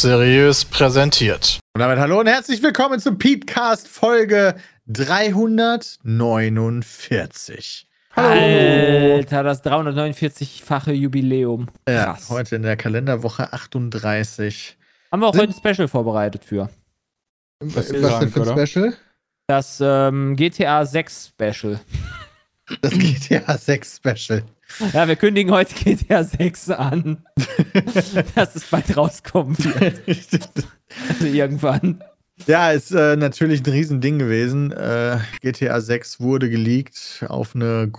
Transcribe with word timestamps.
Seriös 0.00 0.64
präsentiert. 0.64 1.60
Und 1.74 1.80
damit 1.80 1.98
hallo 1.98 2.20
und 2.20 2.26
herzlich 2.26 2.62
willkommen 2.62 3.00
zum 3.00 3.18
Petecast 3.18 3.86
Folge 3.86 4.54
349. 4.86 7.86
Hallo. 8.16 9.16
Alter, 9.16 9.42
das 9.42 9.62
349-fache 9.62 10.92
Jubiläum. 10.92 11.66
Krass. 11.84 12.30
Ja, 12.30 12.34
heute 12.34 12.56
in 12.56 12.62
der 12.62 12.78
Kalenderwoche 12.78 13.52
38. 13.52 14.78
Haben 15.12 15.20
wir 15.20 15.28
auch 15.28 15.34
Sind 15.34 15.42
heute 15.42 15.52
ein 15.52 15.74
Special 15.74 15.86
vorbereitet 15.86 16.46
für. 16.46 16.70
Was, 17.62 17.92
was 17.92 18.20
denn 18.20 18.30
für 18.30 18.50
ein? 18.50 18.66
Special? 18.66 18.94
Das 19.48 19.82
ähm, 19.84 20.34
GTA 20.34 20.86
6 20.86 21.34
Special. 21.34 21.78
Das 22.80 22.92
GTA 22.92 23.58
6 23.58 23.96
Special. 23.96 24.44
Ja, 24.92 25.08
wir 25.08 25.16
kündigen 25.16 25.52
heute 25.52 25.74
GTA 25.74 26.24
6 26.24 26.70
an. 26.70 27.24
dass 28.34 28.56
es 28.56 28.64
bald 28.64 28.96
rauskommen 28.96 29.56
wird. 29.58 30.00
also 31.08 31.26
irgendwann. 31.26 32.02
Ja, 32.46 32.72
ist 32.72 32.92
äh, 32.92 33.16
natürlich 33.16 33.60
ein 33.66 33.72
Riesending 33.72 34.18
gewesen. 34.18 34.72
Äh, 34.72 35.18
GTA 35.40 35.80
6 35.80 36.20
wurde 36.20 36.48
geleakt 36.48 37.24
auf 37.28 37.54
eine 37.54 37.92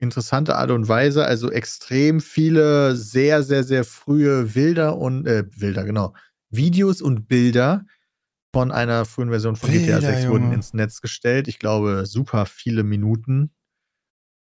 interessante 0.00 0.56
Art 0.56 0.70
und 0.70 0.88
Weise. 0.88 1.24
Also 1.24 1.50
extrem 1.50 2.20
viele 2.20 2.96
sehr, 2.96 3.42
sehr, 3.42 3.64
sehr 3.64 3.84
frühe 3.84 4.44
Bilder 4.44 4.98
und 4.98 5.26
äh, 5.26 5.44
Bilder, 5.44 5.84
genau. 5.84 6.14
Videos 6.50 7.00
und 7.02 7.28
Bilder 7.28 7.84
von 8.54 8.70
einer 8.70 9.04
frühen 9.04 9.30
Version 9.30 9.56
von 9.56 9.70
Bilder, 9.70 9.98
GTA 9.98 10.00
6 10.00 10.24
Junge. 10.24 10.32
wurden 10.32 10.52
ins 10.52 10.74
Netz 10.74 11.00
gestellt. 11.00 11.48
Ich 11.48 11.58
glaube, 11.58 12.04
super 12.06 12.46
viele 12.46 12.82
Minuten 12.82 13.50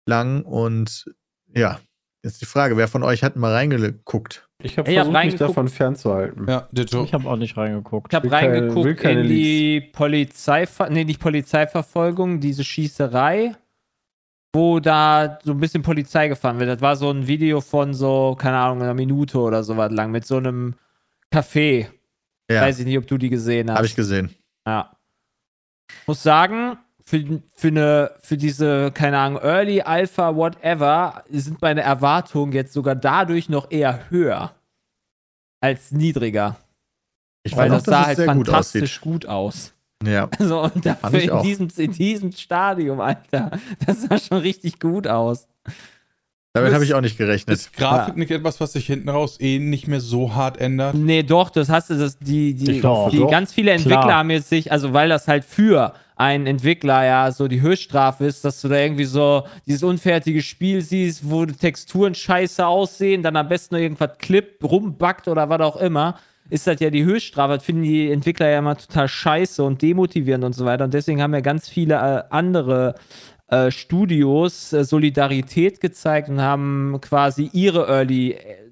lang. 0.06 0.42
Und 0.42 1.06
ja, 1.54 1.80
jetzt 2.22 2.40
die 2.40 2.46
Frage, 2.46 2.76
wer 2.76 2.88
von 2.88 3.02
euch 3.02 3.22
hat 3.22 3.36
mal 3.36 3.52
reingeguckt? 3.52 4.48
Ich 4.62 4.78
habe 4.78 4.92
versucht, 4.92 5.14
hab 5.14 5.24
mich 5.24 5.34
davon 5.34 5.68
fernzuhalten. 5.68 6.46
Ja, 6.48 6.68
Ich 6.72 7.14
habe 7.14 7.28
auch 7.28 7.36
nicht 7.36 7.56
reingeguckt. 7.56 8.12
Ich 8.12 8.16
habe 8.16 8.30
reingeguckt 8.30 8.98
keine, 8.98 9.22
in 9.22 9.28
die 9.28 9.80
Polizeiver 9.92 10.88
nee, 10.88 11.04
nicht 11.04 11.20
Polizeiverfolgung, 11.20 12.38
diese 12.38 12.62
Schießerei, 12.62 13.56
wo 14.54 14.78
da 14.78 15.38
so 15.42 15.52
ein 15.52 15.58
bisschen 15.58 15.82
Polizei 15.82 16.28
gefahren 16.28 16.60
wird. 16.60 16.70
Das 16.70 16.80
war 16.80 16.94
so 16.94 17.10
ein 17.10 17.26
Video 17.26 17.60
von 17.60 17.92
so, 17.92 18.36
keine 18.38 18.58
Ahnung, 18.58 18.82
einer 18.82 18.94
Minute 18.94 19.38
oder 19.38 19.64
so 19.64 19.76
was 19.76 19.90
lang 19.90 20.12
mit 20.12 20.26
so 20.26 20.36
einem 20.36 20.74
Café. 21.32 21.88
Ja. 22.50 22.62
Weiß 22.62 22.78
ich 22.78 22.86
nicht, 22.86 22.98
ob 22.98 23.06
du 23.06 23.18
die 23.18 23.30
gesehen 23.30 23.70
hast. 23.70 23.78
Habe 23.78 23.86
ich 23.86 23.96
gesehen. 23.96 24.34
Ja. 24.66 24.96
Muss 26.06 26.22
sagen, 26.22 26.78
für, 27.04 27.40
für, 27.54 27.68
eine, 27.68 28.10
für 28.20 28.36
diese, 28.36 28.90
keine 28.92 29.18
Ahnung, 29.18 29.40
Early 29.42 29.82
Alpha, 29.82 30.34
whatever, 30.36 31.24
sind 31.30 31.60
meine 31.60 31.82
Erwartungen 31.82 32.52
jetzt 32.52 32.72
sogar 32.72 32.94
dadurch 32.94 33.48
noch 33.48 33.70
eher 33.70 34.10
höher 34.10 34.54
als 35.60 35.92
niedriger. 35.92 36.56
Ich 37.44 37.56
Weil 37.56 37.70
das 37.70 37.84
sah 37.84 38.06
halt 38.06 38.18
fantastisch 38.18 39.00
gut, 39.00 39.22
gut, 39.22 39.26
aus. 39.26 39.72
Ja. 40.04 40.28
Also, 40.38 40.62
und 40.62 40.84
dafür 40.84 41.20
in 41.20 41.42
diesem, 41.42 41.68
in 41.76 41.92
diesem 41.92 42.32
Stadium, 42.32 43.00
Alter, 43.00 43.50
das 43.86 44.02
sah 44.02 44.18
schon 44.18 44.38
richtig 44.38 44.78
gut 44.80 45.06
aus. 45.06 45.48
Damit 46.54 46.74
habe 46.74 46.84
ich 46.84 46.92
auch 46.92 47.00
nicht 47.00 47.16
gerechnet. 47.16 47.56
Ist 47.56 47.72
Grafik 47.72 48.14
ja. 48.14 48.18
nicht 48.18 48.30
etwas, 48.30 48.60
was 48.60 48.74
sich 48.74 48.86
hinten 48.86 49.08
raus 49.08 49.40
eh 49.40 49.58
nicht 49.58 49.88
mehr 49.88 50.00
so 50.00 50.34
hart 50.34 50.58
ändert? 50.58 50.94
Nee, 50.94 51.22
doch, 51.22 51.48
das 51.48 51.70
hast 51.70 51.88
du, 51.88 51.94
das, 51.98 52.18
die, 52.18 52.52
die, 52.54 52.80
glaub, 52.80 53.10
die 53.10 53.24
ganz 53.26 53.54
viele 53.54 53.70
Entwickler 53.70 54.02
Klar. 54.02 54.18
haben 54.18 54.30
jetzt 54.30 54.50
sich, 54.50 54.70
also 54.70 54.92
weil 54.92 55.08
das 55.08 55.28
halt 55.28 55.44
für 55.44 55.94
einen 56.22 56.46
Entwickler 56.46 57.04
ja 57.04 57.32
so 57.32 57.48
die 57.48 57.60
Höchststrafe 57.60 58.24
ist, 58.26 58.44
dass 58.44 58.60
du 58.60 58.68
da 58.68 58.76
irgendwie 58.76 59.04
so 59.04 59.44
dieses 59.66 59.82
unfertige 59.82 60.40
Spiel 60.42 60.80
siehst, 60.80 61.28
wo 61.28 61.44
Texturen 61.46 62.14
scheiße 62.14 62.66
aussehen, 62.66 63.22
dann 63.22 63.36
am 63.36 63.48
besten 63.48 63.74
noch 63.74 63.82
irgendwas 63.82 64.18
klippt, 64.18 64.62
rumbackt 64.62 65.26
oder 65.28 65.48
was 65.48 65.60
auch 65.60 65.76
immer, 65.76 66.18
ist 66.48 66.66
das 66.66 66.80
ja 66.80 66.90
die 66.90 67.04
Höchststrafe. 67.04 67.54
Das 67.54 67.64
finden 67.64 67.82
die 67.82 68.10
Entwickler 68.10 68.48
ja 68.48 68.60
immer 68.60 68.76
total 68.76 69.08
scheiße 69.08 69.62
und 69.64 69.82
demotivierend 69.82 70.44
und 70.44 70.54
so 70.54 70.64
weiter. 70.64 70.84
Und 70.84 70.94
deswegen 70.94 71.20
haben 71.20 71.34
ja 71.34 71.40
ganz 71.40 71.68
viele 71.68 71.94
äh, 71.94 72.22
andere 72.30 72.94
äh, 73.48 73.70
Studios 73.70 74.72
äh, 74.72 74.84
Solidarität 74.84 75.80
gezeigt 75.80 76.28
und 76.28 76.40
haben 76.40 76.98
quasi 77.00 77.50
ihre 77.52 77.86
Early 77.88 78.32
äh, 78.32 78.71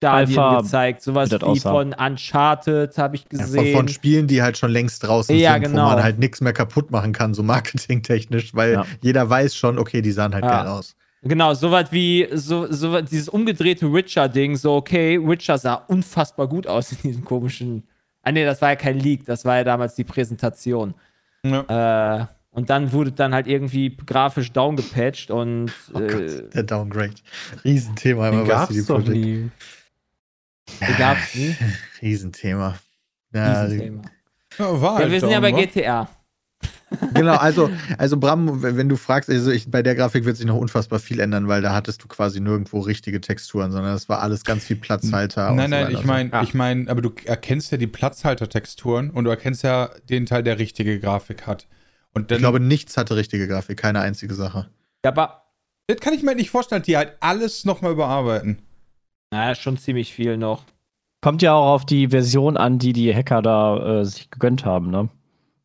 Stadien 0.00 0.38
Alpha 0.38 0.60
gezeigt. 0.62 1.02
Sowas 1.02 1.30
wie 1.30 1.36
aussah. 1.36 1.70
von 1.70 1.92
Uncharted 1.92 2.96
habe 2.96 3.16
ich 3.16 3.28
gesehen. 3.28 3.66
Ja, 3.66 3.72
von, 3.72 3.86
von, 3.86 3.88
Spielen, 3.88 4.26
die 4.26 4.40
halt 4.40 4.56
schon 4.56 4.70
längst 4.70 5.06
draußen 5.06 5.36
ja, 5.36 5.54
sind, 5.54 5.64
genau. 5.64 5.84
wo 5.84 5.88
man 5.90 6.02
halt 6.02 6.18
nichts 6.18 6.40
mehr 6.40 6.54
kaputt 6.54 6.90
machen 6.90 7.12
kann, 7.12 7.34
so 7.34 7.42
marketingtechnisch, 7.44 8.54
weil 8.54 8.72
ja. 8.72 8.86
jeder 9.02 9.28
weiß 9.28 9.54
schon, 9.54 9.78
okay, 9.78 10.00
die 10.00 10.12
sahen 10.12 10.32
halt 10.32 10.44
geil 10.44 10.66
aus. 10.66 10.96
Genau, 11.22 11.52
sowas 11.52 11.92
wie 11.92 12.28
so, 12.32 12.72
so 12.72 12.98
dieses 13.02 13.28
umgedrehte 13.28 13.92
Witcher-Ding, 13.92 14.56
so 14.56 14.76
okay, 14.76 15.20
Witcher 15.22 15.58
sah 15.58 15.74
unfassbar 15.74 16.48
gut 16.48 16.66
aus 16.66 16.92
in 16.92 16.98
diesem 17.02 17.24
komischen. 17.24 17.82
Ah 18.22 18.32
nee, 18.32 18.44
das 18.44 18.62
war 18.62 18.70
ja 18.70 18.76
kein 18.76 18.98
Leak, 18.98 19.26
das 19.26 19.44
war 19.44 19.58
ja 19.58 19.64
damals 19.64 19.94
die 19.96 20.04
Präsentation. 20.04 20.94
Ja. 21.42 22.20
Äh, 22.20 22.26
und 22.52 22.70
dann 22.70 22.92
wurde 22.92 23.12
dann 23.12 23.34
halt 23.34 23.46
irgendwie 23.46 23.94
grafisch 23.94 24.50
downgepatcht 24.52 25.30
und. 25.30 25.72
Oh 25.92 26.00
Gott, 26.00 26.12
äh, 26.12 26.48
der 26.48 26.62
Downgrade. 26.62 27.14
Riesenthema 27.64 28.30
immer, 28.30 28.48
was 28.48 28.68
die 28.68 29.10
nie. 29.10 29.50
Die 30.80 30.94
gab's 30.98 31.34
nie. 31.34 31.56
Riesenthema. 32.02 32.78
Ja, 33.32 33.62
Riesenthema. 33.62 34.02
Ja, 34.58 34.80
war 34.80 34.94
halt 34.96 35.06
ja, 35.06 35.12
wir 35.12 35.20
sind 35.20 35.30
ja 35.30 35.40
bei 35.40 35.52
GTA. 35.52 36.08
genau, 37.14 37.36
also, 37.36 37.70
also 37.98 38.16
Bram, 38.16 38.62
wenn 38.62 38.88
du 38.88 38.96
fragst, 38.96 39.30
also 39.30 39.50
ich, 39.50 39.70
bei 39.70 39.82
der 39.82 39.94
Grafik 39.94 40.24
wird 40.24 40.36
sich 40.36 40.46
noch 40.46 40.56
unfassbar 40.56 40.98
viel 40.98 41.20
ändern, 41.20 41.46
weil 41.46 41.62
da 41.62 41.72
hattest 41.72 42.02
du 42.02 42.08
quasi 42.08 42.40
nirgendwo 42.40 42.80
richtige 42.80 43.20
Texturen, 43.20 43.70
sondern 43.70 43.92
das 43.92 44.08
war 44.08 44.20
alles 44.20 44.44
ganz 44.44 44.64
viel 44.64 44.76
Platzhalter. 44.76 45.52
Nein, 45.52 45.70
nein, 45.70 45.92
so 45.92 45.98
ich 45.98 46.04
meine, 46.04 46.30
ja. 46.30 46.42
ich 46.42 46.52
meine, 46.52 46.90
aber 46.90 47.00
du 47.00 47.12
erkennst 47.24 47.70
ja 47.70 47.78
die 47.78 47.86
Platzhalter-Texturen 47.86 49.10
und 49.10 49.24
du 49.24 49.30
erkennst 49.30 49.62
ja 49.62 49.90
den 50.08 50.26
Teil, 50.26 50.42
der 50.42 50.58
richtige 50.58 50.98
Grafik 50.98 51.46
hat. 51.46 51.68
Und 52.12 52.30
dann, 52.30 52.36
ich 52.36 52.42
glaube, 52.42 52.58
nichts 52.58 52.96
hatte 52.96 53.14
richtige 53.16 53.46
Grafik, 53.46 53.78
keine 53.78 54.00
einzige 54.00 54.34
Sache. 54.34 54.68
Ja, 55.04 55.12
aber. 55.12 55.44
Das 55.86 55.98
kann 55.98 56.14
ich 56.14 56.22
mir 56.22 56.36
nicht 56.36 56.50
vorstellen, 56.50 56.82
die 56.82 56.96
halt 56.96 57.14
alles 57.18 57.64
nochmal 57.64 57.92
überarbeiten. 57.92 58.62
Naja, 59.30 59.54
schon 59.54 59.76
ziemlich 59.76 60.12
viel 60.12 60.36
noch. 60.36 60.64
Kommt 61.20 61.42
ja 61.42 61.54
auch 61.54 61.74
auf 61.74 61.86
die 61.86 62.08
Version 62.08 62.56
an, 62.56 62.78
die 62.78 62.92
die 62.92 63.14
Hacker 63.14 63.42
da 63.42 64.00
äh, 64.00 64.04
sich 64.04 64.30
gegönnt 64.30 64.64
haben, 64.64 64.90
ne? 64.90 65.08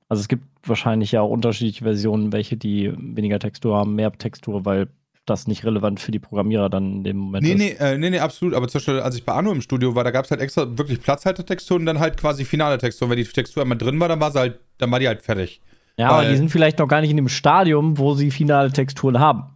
Also 0.10 0.22
es 0.22 0.28
gibt 0.28 0.44
wahrscheinlich 0.64 1.14
ja 1.14 1.22
auch 1.22 1.30
unterschiedliche 1.30 1.84
Versionen, 1.84 2.32
welche 2.32 2.58
die 2.58 2.94
weniger 2.96 3.40
Textur 3.40 3.76
haben, 3.76 3.96
mehr 3.96 4.12
Textur, 4.12 4.66
weil 4.66 4.88
das 5.26 5.48
nicht 5.48 5.66
relevant 5.66 6.00
für 6.00 6.12
die 6.12 6.20
Programmierer 6.20 6.70
dann 6.70 6.98
in 6.98 7.04
dem 7.04 7.18
Moment 7.18 7.44
nee, 7.44 7.54
ist. 7.54 7.58
Nee, 7.58 7.76
äh, 7.80 7.98
nee, 7.98 8.12
nee, 8.12 8.20
absolut. 8.20 8.54
Aber 8.54 8.68
zum 8.68 8.80
Beispiel, 8.80 9.00
als 9.00 9.16
ich 9.16 9.26
bei 9.26 9.34
Anno 9.34 9.52
im 9.52 9.62
Studio 9.62 9.96
war, 9.96 10.04
da 10.04 10.12
gab 10.12 10.26
es 10.26 10.32
halt 10.32 10.42
extra 10.42 10.78
wirklich 10.78 11.02
Platzhaltertexturen 11.02 11.82
und 11.82 11.86
dann 11.88 12.00
halt 12.00 12.18
quasi 12.18 12.46
finale 12.46 12.78
Texturen. 12.78 13.10
Wenn 13.10 13.18
die 13.18 13.24
Textur 13.24 13.64
einmal 13.64 13.78
drin 13.78 14.00
war, 14.00 14.08
dann 14.08 14.20
war 14.20 14.32
sie 14.32 14.40
halt, 14.40 14.60
dann 14.78 14.92
war 14.92 15.00
die 15.00 15.08
halt 15.08 15.24
fertig. 15.24 15.62
Ja, 15.98 16.10
Weil, 16.10 16.14
aber 16.14 16.30
die 16.30 16.38
sind 16.38 16.50
vielleicht 16.50 16.80
noch 16.80 16.88
gar 16.88 17.02
nicht 17.02 17.10
in 17.10 17.18
dem 17.18 17.30
Stadium, 17.30 17.98
wo 17.98 18.14
sie 18.14 18.30
finale 18.30 18.72
Texturen 18.72 19.20
haben. 19.20 19.55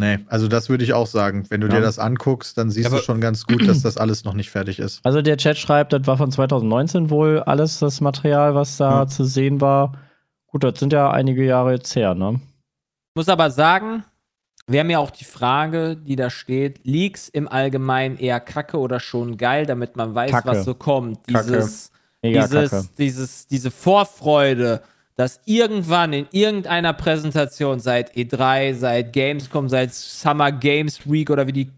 Nee, 0.00 0.20
also 0.28 0.46
das 0.46 0.68
würde 0.68 0.84
ich 0.84 0.92
auch 0.92 1.08
sagen. 1.08 1.44
Wenn 1.48 1.60
du 1.60 1.66
ja. 1.66 1.76
dir 1.76 1.80
das 1.80 1.98
anguckst, 1.98 2.56
dann 2.56 2.70
siehst 2.70 2.90
ja, 2.90 2.96
du 2.96 3.02
schon 3.02 3.20
ganz 3.20 3.44
gut, 3.46 3.66
dass 3.66 3.82
das 3.82 3.96
alles 3.96 4.22
noch 4.24 4.34
nicht 4.34 4.50
fertig 4.50 4.78
ist. 4.78 5.00
Also 5.04 5.22
der 5.22 5.36
Chat 5.36 5.58
schreibt, 5.58 5.92
das 5.92 6.06
war 6.06 6.16
von 6.16 6.30
2019 6.30 7.10
wohl 7.10 7.40
alles 7.40 7.80
das 7.80 8.00
Material, 8.00 8.54
was 8.54 8.76
da 8.76 9.00
ja. 9.00 9.06
zu 9.08 9.24
sehen 9.24 9.60
war. 9.60 9.98
Gut, 10.46 10.62
das 10.62 10.78
sind 10.78 10.92
ja 10.92 11.10
einige 11.10 11.44
Jahre 11.44 11.72
jetzt 11.72 11.94
her, 11.96 12.14
ne? 12.14 12.40
Muss 13.14 13.28
aber 13.28 13.50
sagen, 13.50 14.04
wir 14.68 14.80
haben 14.80 14.90
ja 14.90 15.00
auch 15.00 15.10
die 15.10 15.24
Frage, 15.24 15.96
die 15.96 16.14
da 16.14 16.30
steht: 16.30 16.84
Leaks 16.84 17.28
im 17.28 17.48
Allgemeinen 17.48 18.18
eher 18.18 18.38
kacke 18.38 18.78
oder 18.78 19.00
schon 19.00 19.36
geil, 19.36 19.66
damit 19.66 19.96
man 19.96 20.14
weiß, 20.14 20.30
kacke. 20.30 20.48
was 20.48 20.64
so 20.64 20.74
kommt. 20.74 21.18
Dieses, 21.28 21.90
dieses, 22.22 22.92
dieses, 22.94 23.46
diese 23.48 23.70
Vorfreude 23.72 24.82
dass 25.18 25.40
irgendwann 25.46 26.12
in 26.12 26.28
irgendeiner 26.30 26.92
Präsentation 26.92 27.80
seit 27.80 28.14
E3, 28.14 28.74
seit 28.74 29.12
Gamescom, 29.12 29.68
seit 29.68 29.92
Summer 29.92 30.52
Games 30.52 31.10
Week 31.10 31.28
oder 31.28 31.48
wie, 31.48 31.52
die, 31.52 31.70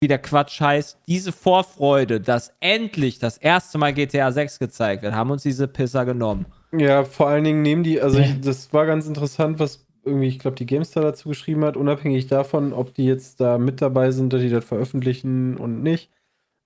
wie 0.00 0.08
der 0.08 0.18
Quatsch 0.18 0.58
heißt, 0.58 0.96
diese 1.06 1.30
Vorfreude, 1.30 2.18
dass 2.18 2.54
endlich 2.60 3.18
das 3.18 3.36
erste 3.36 3.76
Mal 3.76 3.92
GTA 3.92 4.32
6 4.32 4.58
gezeigt 4.58 5.02
wird, 5.02 5.12
haben 5.12 5.30
uns 5.30 5.42
diese 5.42 5.68
Pisser 5.68 6.06
genommen. 6.06 6.46
Ja, 6.72 7.04
vor 7.04 7.28
allen 7.28 7.44
Dingen 7.44 7.60
nehmen 7.60 7.82
die, 7.82 8.00
also 8.00 8.20
ich, 8.20 8.40
das 8.40 8.72
war 8.72 8.86
ganz 8.86 9.06
interessant, 9.06 9.58
was 9.58 9.86
irgendwie, 10.02 10.28
ich 10.28 10.38
glaube, 10.38 10.56
die 10.56 10.64
GameStar 10.64 11.02
dazu 11.02 11.28
geschrieben 11.28 11.66
hat, 11.66 11.76
unabhängig 11.76 12.26
davon, 12.28 12.72
ob 12.72 12.94
die 12.94 13.04
jetzt 13.04 13.38
da 13.38 13.58
mit 13.58 13.82
dabei 13.82 14.12
sind, 14.12 14.32
dass 14.32 14.40
die 14.40 14.48
das 14.48 14.64
veröffentlichen 14.64 15.58
und 15.58 15.82
nicht 15.82 16.08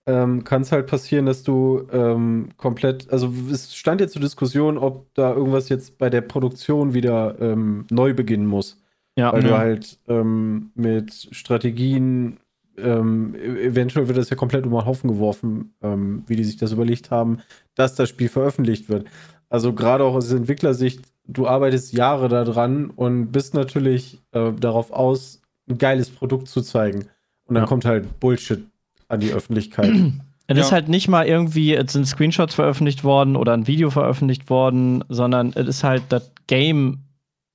ähm, 0.06 0.44
kann 0.44 0.62
es 0.62 0.72
halt 0.72 0.86
passieren, 0.86 1.26
dass 1.26 1.42
du 1.42 1.86
ähm, 1.92 2.48
komplett, 2.56 3.10
also 3.12 3.32
es 3.50 3.74
stand 3.74 4.00
jetzt 4.00 4.14
zur 4.14 4.22
Diskussion, 4.22 4.76
ob 4.78 5.12
da 5.14 5.32
irgendwas 5.32 5.68
jetzt 5.68 5.98
bei 5.98 6.10
der 6.10 6.22
Produktion 6.22 6.94
wieder 6.94 7.36
ähm, 7.40 7.86
neu 7.90 8.12
beginnen 8.14 8.46
muss. 8.46 8.82
Ja, 9.16 9.32
weil 9.32 9.42
ja. 9.42 9.48
du 9.48 9.58
halt 9.58 9.98
ähm, 10.08 10.70
mit 10.74 11.28
Strategien, 11.32 12.38
ähm, 12.78 13.34
e-, 13.34 13.66
eventuell 13.66 14.08
wird 14.08 14.18
das 14.18 14.30
ja 14.30 14.36
komplett 14.36 14.64
um 14.64 14.72
den 14.72 14.86
Haufen 14.86 15.08
geworfen, 15.08 15.74
ähm, 15.82 16.24
wie 16.26 16.36
die 16.36 16.44
sich 16.44 16.56
das 16.56 16.72
überlegt 16.72 17.10
haben, 17.10 17.38
dass 17.74 17.94
das 17.94 18.08
Spiel 18.08 18.28
veröffentlicht 18.28 18.88
wird. 18.88 19.06
Also 19.50 19.74
gerade 19.74 20.04
auch 20.04 20.14
aus 20.14 20.32
Entwicklersicht, 20.32 21.02
du 21.26 21.46
arbeitest 21.46 21.92
Jahre 21.92 22.28
daran 22.28 22.88
und 22.88 23.32
bist 23.32 23.54
natürlich 23.54 24.22
äh, 24.32 24.52
darauf 24.52 24.90
aus, 24.90 25.42
ein 25.68 25.78
geiles 25.78 26.10
Produkt 26.10 26.48
zu 26.48 26.62
zeigen. 26.62 27.04
Und 27.44 27.54
dann 27.54 27.64
ja. 27.64 27.68
kommt 27.68 27.84
halt 27.84 28.18
Bullshit 28.18 28.64
an 29.12 29.20
die 29.20 29.32
Öffentlichkeit. 29.32 29.90
Es 30.48 30.58
ja. 30.58 30.64
ist 30.64 30.72
halt 30.72 30.88
nicht 30.88 31.06
mal 31.08 31.24
irgendwie, 31.24 31.72
es 31.72 31.92
sind 31.92 32.04
Screenshots 32.04 32.56
veröffentlicht 32.56 33.04
worden 33.04 33.36
oder 33.36 33.52
ein 33.52 33.68
Video 33.68 33.90
veröffentlicht 33.90 34.50
worden, 34.50 35.04
sondern 35.08 35.52
es 35.54 35.68
ist 35.68 35.84
halt 35.84 36.02
das 36.08 36.32
Game 36.48 36.98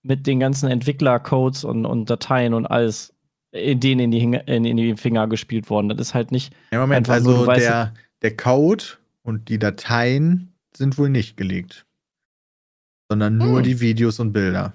mit 0.04 0.26
den 0.26 0.40
ganzen 0.40 0.70
Entwicklercodes 0.72 1.66
und, 1.66 1.86
und 1.86 2.10
Dateien 2.10 2.54
und 2.54 2.66
alles 2.66 3.14
in 3.52 3.82
denen 3.82 4.12
in 4.12 4.12
die, 4.12 4.40
in, 4.46 4.66
in 4.66 4.78
die 4.78 4.96
Finger 4.96 5.28
gespielt 5.28 5.70
worden. 5.70 5.90
Das 5.90 6.00
ist 6.00 6.14
halt 6.14 6.32
nicht. 6.32 6.54
Ja, 6.72 6.80
Moment, 6.80 7.10
also 7.10 7.46
nur, 7.46 7.54
der, 7.54 7.94
der 8.22 8.36
Code 8.38 8.84
und 9.22 9.50
die 9.50 9.60
Dateien 9.60 10.54
sind 10.76 10.98
wohl 10.98 11.10
nicht 11.10 11.36
geleakt. 11.38 11.86
Sondern 13.10 13.38
nur 13.38 13.58
hm. 13.58 13.64
die 13.64 13.80
Videos 13.82 14.20
und 14.20 14.32
Bilder. 14.32 14.74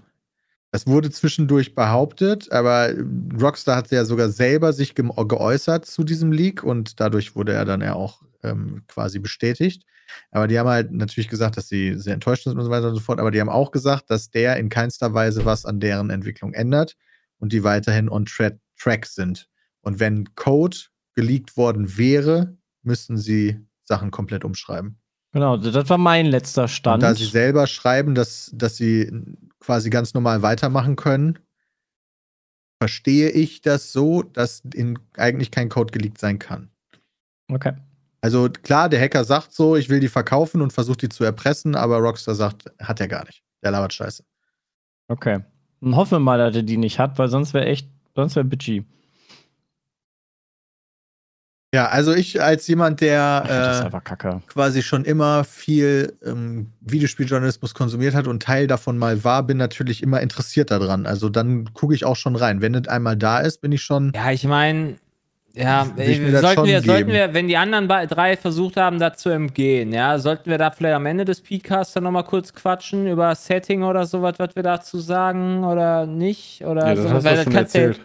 Das 0.72 0.86
wurde 0.86 1.10
zwischendurch 1.10 1.74
behauptet, 1.74 2.50
aber 2.50 2.94
Rockstar 3.38 3.76
hat 3.76 3.90
ja 3.90 4.06
sogar 4.06 4.30
selber 4.30 4.72
sich 4.72 4.94
ge 4.94 5.06
geäußert 5.06 5.84
zu 5.84 6.02
diesem 6.02 6.32
Leak 6.32 6.64
und 6.64 6.98
dadurch 6.98 7.36
wurde 7.36 7.52
er 7.52 7.66
dann 7.66 7.82
ja 7.82 7.92
auch 7.92 8.22
ähm, 8.42 8.82
quasi 8.88 9.19
bestätigt. 9.19 9.84
Aber 10.30 10.48
die 10.48 10.58
haben 10.58 10.69
halt 10.69 10.90
natürlich 10.90 11.28
gesagt, 11.28 11.58
dass 11.58 11.69
sie 11.69 11.98
sehr 11.98 12.14
enttäuscht 12.14 12.44
sind 12.44 12.56
und 12.56 12.64
so 12.64 12.70
weiter 12.70 12.88
und 12.88 12.94
so 12.94 13.02
fort. 13.02 13.20
Aber 13.20 13.30
die 13.30 13.40
haben 13.40 13.50
auch 13.50 13.70
gesagt, 13.70 14.10
dass 14.10 14.30
der 14.30 14.56
in 14.56 14.70
keinster 14.70 15.12
Weise 15.12 15.44
was 15.44 15.66
an 15.66 15.78
deren 15.78 16.08
Entwicklung 16.08 16.54
ändert 16.54 16.96
und 17.38 17.52
die 17.52 17.64
weiterhin 17.64 18.08
on 18.08 18.24
tra 18.24 18.50
track 18.78 19.04
sind. 19.04 19.48
Und 19.82 20.00
wenn 20.00 20.34
Code 20.36 20.76
geleakt 21.14 21.58
worden 21.58 21.98
wäre, 21.98 22.56
müssten 22.82 23.19
sie 23.19 23.60
Sachen 23.84 24.10
komplett 24.10 24.42
umschreiben. 24.42 24.98
Genau, 25.32 25.56
das 25.56 25.88
war 25.88 25.98
mein 25.98 26.26
letzter 26.26 26.66
Stand. 26.66 27.02
Und 27.02 27.08
da 27.08 27.14
sie 27.14 27.26
selber 27.26 27.66
schreiben, 27.66 28.14
dass, 28.14 28.50
dass 28.54 28.76
sie 28.76 29.10
quasi 29.62 29.91
ganz 29.91 30.14
normal 30.14 30.43
weitermachen 30.43 30.97
können, 30.97 31.38
verstehe 32.81 33.31
ich 33.31 33.61
das 33.61 33.93
so, 33.93 34.23
dass 34.23 34.62
in, 34.75 34.99
eigentlich 35.17 35.50
kein 35.50 35.69
Code 35.69 35.93
geleakt 35.93 36.19
sein 36.19 36.38
kann. 36.38 36.69
Okay. 37.50 37.73
Also 38.20 38.49
klar, 38.50 38.88
der 38.88 39.00
Hacker 39.00 39.25
sagt 39.25 39.53
so, 39.53 39.76
ich 39.76 39.88
will 39.88 40.00
die 40.00 40.09
verkaufen 40.09 40.62
und 40.62 40.73
versucht 40.73 41.03
die 41.03 41.09
zu 41.09 41.25
erpressen, 41.25 41.75
aber 41.75 41.99
Rockstar 41.99 42.35
sagt, 42.35 42.64
hat 42.81 43.00
er 43.00 43.09
gar 43.09 43.25
nicht. 43.25 43.43
Der 43.62 43.70
labert 43.70 43.93
scheiße. 43.93 44.25
Okay. 45.09 45.41
Und 45.81 45.97
hoffen 45.97 46.12
wir 46.12 46.20
mal, 46.20 46.38
dass 46.38 46.55
er 46.55 46.62
die 46.62 46.76
nicht 46.76 46.99
hat, 46.99 47.19
weil 47.19 47.29
sonst 47.29 47.55
wäre 47.55 47.67
echt, 47.67 47.88
sonst 48.15 48.37
wäre 48.37 48.44
bitchy. 48.44 48.85
Ja, 51.74 51.88
also 51.88 52.12
ich 52.12 52.42
als 52.42 52.66
jemand, 52.69 53.00
der 53.00 53.88
äh, 53.90 54.38
quasi 54.46 54.82
schon 54.82 55.06
immer 55.06 55.42
viel 55.44 56.12
ähm, 56.22 56.70
Videospieljournalismus 56.82 57.72
konsumiert 57.72 58.14
hat 58.14 58.26
und 58.26 58.42
Teil 58.42 58.66
davon 58.66 58.98
mal 58.98 59.24
war, 59.24 59.42
bin 59.42 59.56
natürlich 59.56 60.02
immer 60.02 60.20
interessiert 60.20 60.70
daran. 60.70 61.06
Also 61.06 61.30
dann 61.30 61.72
gucke 61.72 61.94
ich 61.94 62.04
auch 62.04 62.16
schon 62.16 62.36
rein. 62.36 62.60
Wenn 62.60 62.74
es 62.74 62.88
einmal 62.88 63.16
da 63.16 63.38
ist, 63.38 63.62
bin 63.62 63.72
ich 63.72 63.80
schon. 63.80 64.12
Ja, 64.14 64.30
ich 64.30 64.44
meine, 64.44 64.96
ja, 65.54 65.86
sollten 66.40 66.64
wir, 66.64 66.82
sollten 66.82 67.10
wir, 67.10 67.32
wenn 67.32 67.48
die 67.48 67.56
anderen 67.56 67.88
drei 67.88 68.36
versucht 68.36 68.76
haben, 68.76 68.98
da 68.98 69.14
zu 69.14 69.30
entgehen, 69.30 69.94
ja, 69.94 70.19
sollten 70.19 70.50
wir 70.50 70.58
da 70.58 70.70
vielleicht 70.70 70.96
am 70.96 71.06
Ende 71.06 71.24
des 71.24 71.42
Podcasts 71.42 71.94
dann 71.94 72.04
nochmal 72.04 72.24
kurz 72.24 72.52
quatschen 72.52 73.06
über 73.06 73.34
Setting 73.34 73.82
oder 73.82 74.04
sowas, 74.04 74.34
was 74.36 74.54
wir 74.56 74.62
dazu 74.62 74.98
sagen 74.98 75.64
oder 75.64 76.04
nicht? 76.04 76.64
Oder 76.66 76.88
ja, 76.88 76.94
das 76.94 77.04
so, 77.04 77.10
hast 77.10 77.24
weil 77.24 77.36
du 77.36 77.42
schon 77.44 77.54
erzählt. 77.54 77.96
Ja, 77.96 78.04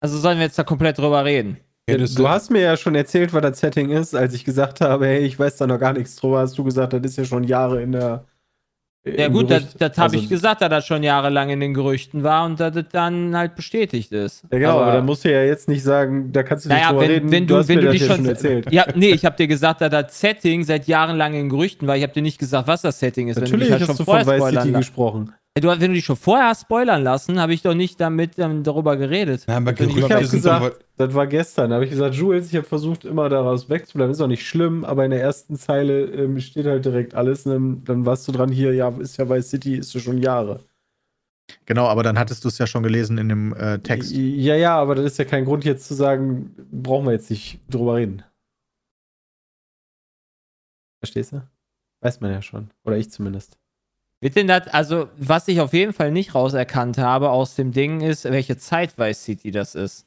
also 0.00 0.18
sollen 0.18 0.38
wir 0.38 0.44
jetzt 0.44 0.58
da 0.58 0.64
komplett 0.64 0.98
drüber 0.98 1.24
reden? 1.24 1.58
Ja, 1.88 1.96
du, 1.96 2.06
du, 2.06 2.28
hast 2.28 2.50
mir 2.50 2.60
ja 2.60 2.76
schon 2.76 2.94
erzählt, 2.94 3.32
was 3.32 3.42
das 3.42 3.60
Setting 3.60 3.90
ist, 3.90 4.14
als 4.14 4.34
ich 4.34 4.44
gesagt 4.44 4.80
habe, 4.80 5.06
hey, 5.06 5.20
ich 5.20 5.38
weiß 5.38 5.56
da 5.56 5.66
noch 5.66 5.78
gar 5.78 5.94
nichts 5.94 6.16
drüber, 6.16 6.40
hast 6.40 6.58
du 6.58 6.64
gesagt, 6.64 6.92
das 6.92 7.00
ist 7.02 7.16
ja 7.16 7.24
schon 7.24 7.44
Jahre 7.44 7.82
in 7.82 7.92
der. 7.92 8.26
Ja, 9.06 9.28
gut, 9.28 9.48
Gerücht. 9.48 9.68
das, 9.68 9.74
das 9.76 9.98
habe 9.98 10.12
also, 10.12 10.18
ich 10.18 10.28
gesagt, 10.28 10.60
dass 10.60 10.68
das 10.68 10.86
schon 10.86 11.02
jahrelang 11.02 11.48
in 11.48 11.60
den 11.60 11.72
Gerüchten 11.72 12.24
war 12.24 12.44
und 12.44 12.60
dass 12.60 12.74
das 12.74 12.84
dann 12.92 13.34
halt 13.34 13.54
bestätigt 13.54 14.12
ist. 14.12 14.44
Ja, 14.52 14.58
genau, 14.58 14.70
aber, 14.72 14.82
aber 14.82 14.92
da 14.92 15.02
musst 15.02 15.24
du 15.24 15.32
ja 15.32 15.42
jetzt 15.44 15.66
nicht 15.66 15.82
sagen, 15.82 16.30
da 16.30 16.42
kannst 16.42 16.66
du 16.66 16.68
nicht 16.68 16.76
naja, 16.76 16.90
drüber 16.90 17.02
wenn, 17.02 17.10
reden. 17.10 17.30
Wenn 17.30 17.46
du, 17.46 17.54
du 17.54 17.60
hast 17.60 17.68
wenn 17.68 17.76
mir 17.76 17.80
du 17.82 17.86
das 17.86 17.96
dich 17.96 18.06
schon 18.06 18.26
erzählt. 18.26 18.70
Ja, 18.70 18.86
nee, 18.94 19.10
ich 19.10 19.24
habe 19.24 19.36
dir 19.36 19.46
gesagt, 19.46 19.80
dass 19.80 19.90
das 19.90 20.20
Setting 20.20 20.64
seit 20.64 20.88
Jahren 20.88 21.16
lang 21.16 21.32
in 21.32 21.48
Gerüchten 21.48 21.88
war. 21.88 21.96
Ich 21.96 22.02
habe 22.02 22.12
dir 22.12 22.22
nicht 22.22 22.38
gesagt, 22.38 22.68
was 22.68 22.82
das 22.82 22.98
Setting 22.98 23.28
ist. 23.28 23.40
Natürlich 23.40 23.70
wenn 23.70 23.78
du 23.78 23.80
hast 23.80 23.88
halt 23.88 24.00
du 24.00 24.04
von 24.04 24.26
Vice 24.26 24.62
City 24.62 24.72
gesprochen. 24.72 25.32
Du, 25.60 25.68
wenn 25.68 25.80
du 25.80 25.92
dich 25.94 26.04
schon 26.04 26.16
vorher 26.16 26.54
spoilern 26.54 27.02
lassen, 27.02 27.40
habe 27.40 27.54
ich 27.54 27.62
doch 27.62 27.74
nicht 27.74 28.00
damit 28.00 28.38
ähm, 28.38 28.62
darüber 28.62 28.96
geredet. 28.96 29.44
Ja, 29.48 29.56
aber 29.56 29.72
ich 29.72 30.02
habe 30.02 30.26
gesagt, 30.26 30.84
das 30.96 31.14
war 31.14 31.26
gestern, 31.26 31.72
habe 31.72 31.84
ich 31.84 31.90
gesagt, 31.90 32.14
Jules, 32.14 32.48
ich 32.48 32.56
habe 32.56 32.66
versucht, 32.66 33.04
immer 33.04 33.28
daraus 33.28 33.68
wegzubleiben. 33.70 34.12
Ist 34.12 34.20
auch 34.20 34.26
nicht 34.26 34.46
schlimm, 34.46 34.84
aber 34.84 35.04
in 35.04 35.10
der 35.10 35.20
ersten 35.20 35.56
Zeile 35.56 36.04
ähm, 36.06 36.40
steht 36.40 36.66
halt 36.66 36.84
direkt 36.84 37.14
alles. 37.14 37.46
Und 37.46 37.84
dann, 37.84 38.04
warst 38.04 38.26
du 38.28 38.32
dran, 38.32 38.50
hier, 38.50 38.74
ja, 38.74 38.88
ist 38.98 39.16
ja 39.16 39.24
bei 39.24 39.40
City, 39.40 39.76
ist 39.76 39.94
du 39.94 40.00
schon 40.00 40.18
Jahre. 40.18 40.60
Genau, 41.66 41.86
aber 41.86 42.02
dann 42.02 42.18
hattest 42.18 42.44
du 42.44 42.48
es 42.48 42.58
ja 42.58 42.66
schon 42.66 42.82
gelesen 42.82 43.18
in 43.18 43.28
dem 43.28 43.54
äh, 43.54 43.78
Text. 43.78 44.12
Ja, 44.12 44.54
ja, 44.54 44.76
aber 44.76 44.94
das 44.94 45.06
ist 45.06 45.18
ja 45.18 45.24
kein 45.24 45.44
Grund 45.44 45.64
jetzt 45.64 45.86
zu 45.86 45.94
sagen, 45.94 46.54
brauchen 46.70 47.06
wir 47.06 47.12
jetzt 47.12 47.30
nicht 47.30 47.60
drüber 47.70 47.96
reden. 47.96 48.22
Verstehst 51.00 51.32
du? 51.32 51.42
Weiß 52.00 52.20
man 52.20 52.32
ja 52.32 52.42
schon. 52.42 52.70
Oder 52.84 52.96
ich 52.96 53.10
zumindest. 53.10 53.57
Wird 54.20 54.34
denn 54.34 54.48
das, 54.48 54.66
also, 54.68 55.08
was 55.16 55.46
ich 55.46 55.60
auf 55.60 55.72
jeden 55.72 55.92
Fall 55.92 56.10
nicht 56.10 56.34
rauserkannt 56.34 56.98
habe 56.98 57.30
aus 57.30 57.54
dem 57.54 57.70
Ding 57.72 58.00
ist, 58.00 58.24
welche 58.24 58.56
Zeitweise 58.56 59.20
City 59.20 59.52
das 59.52 59.74
ist. 59.76 60.06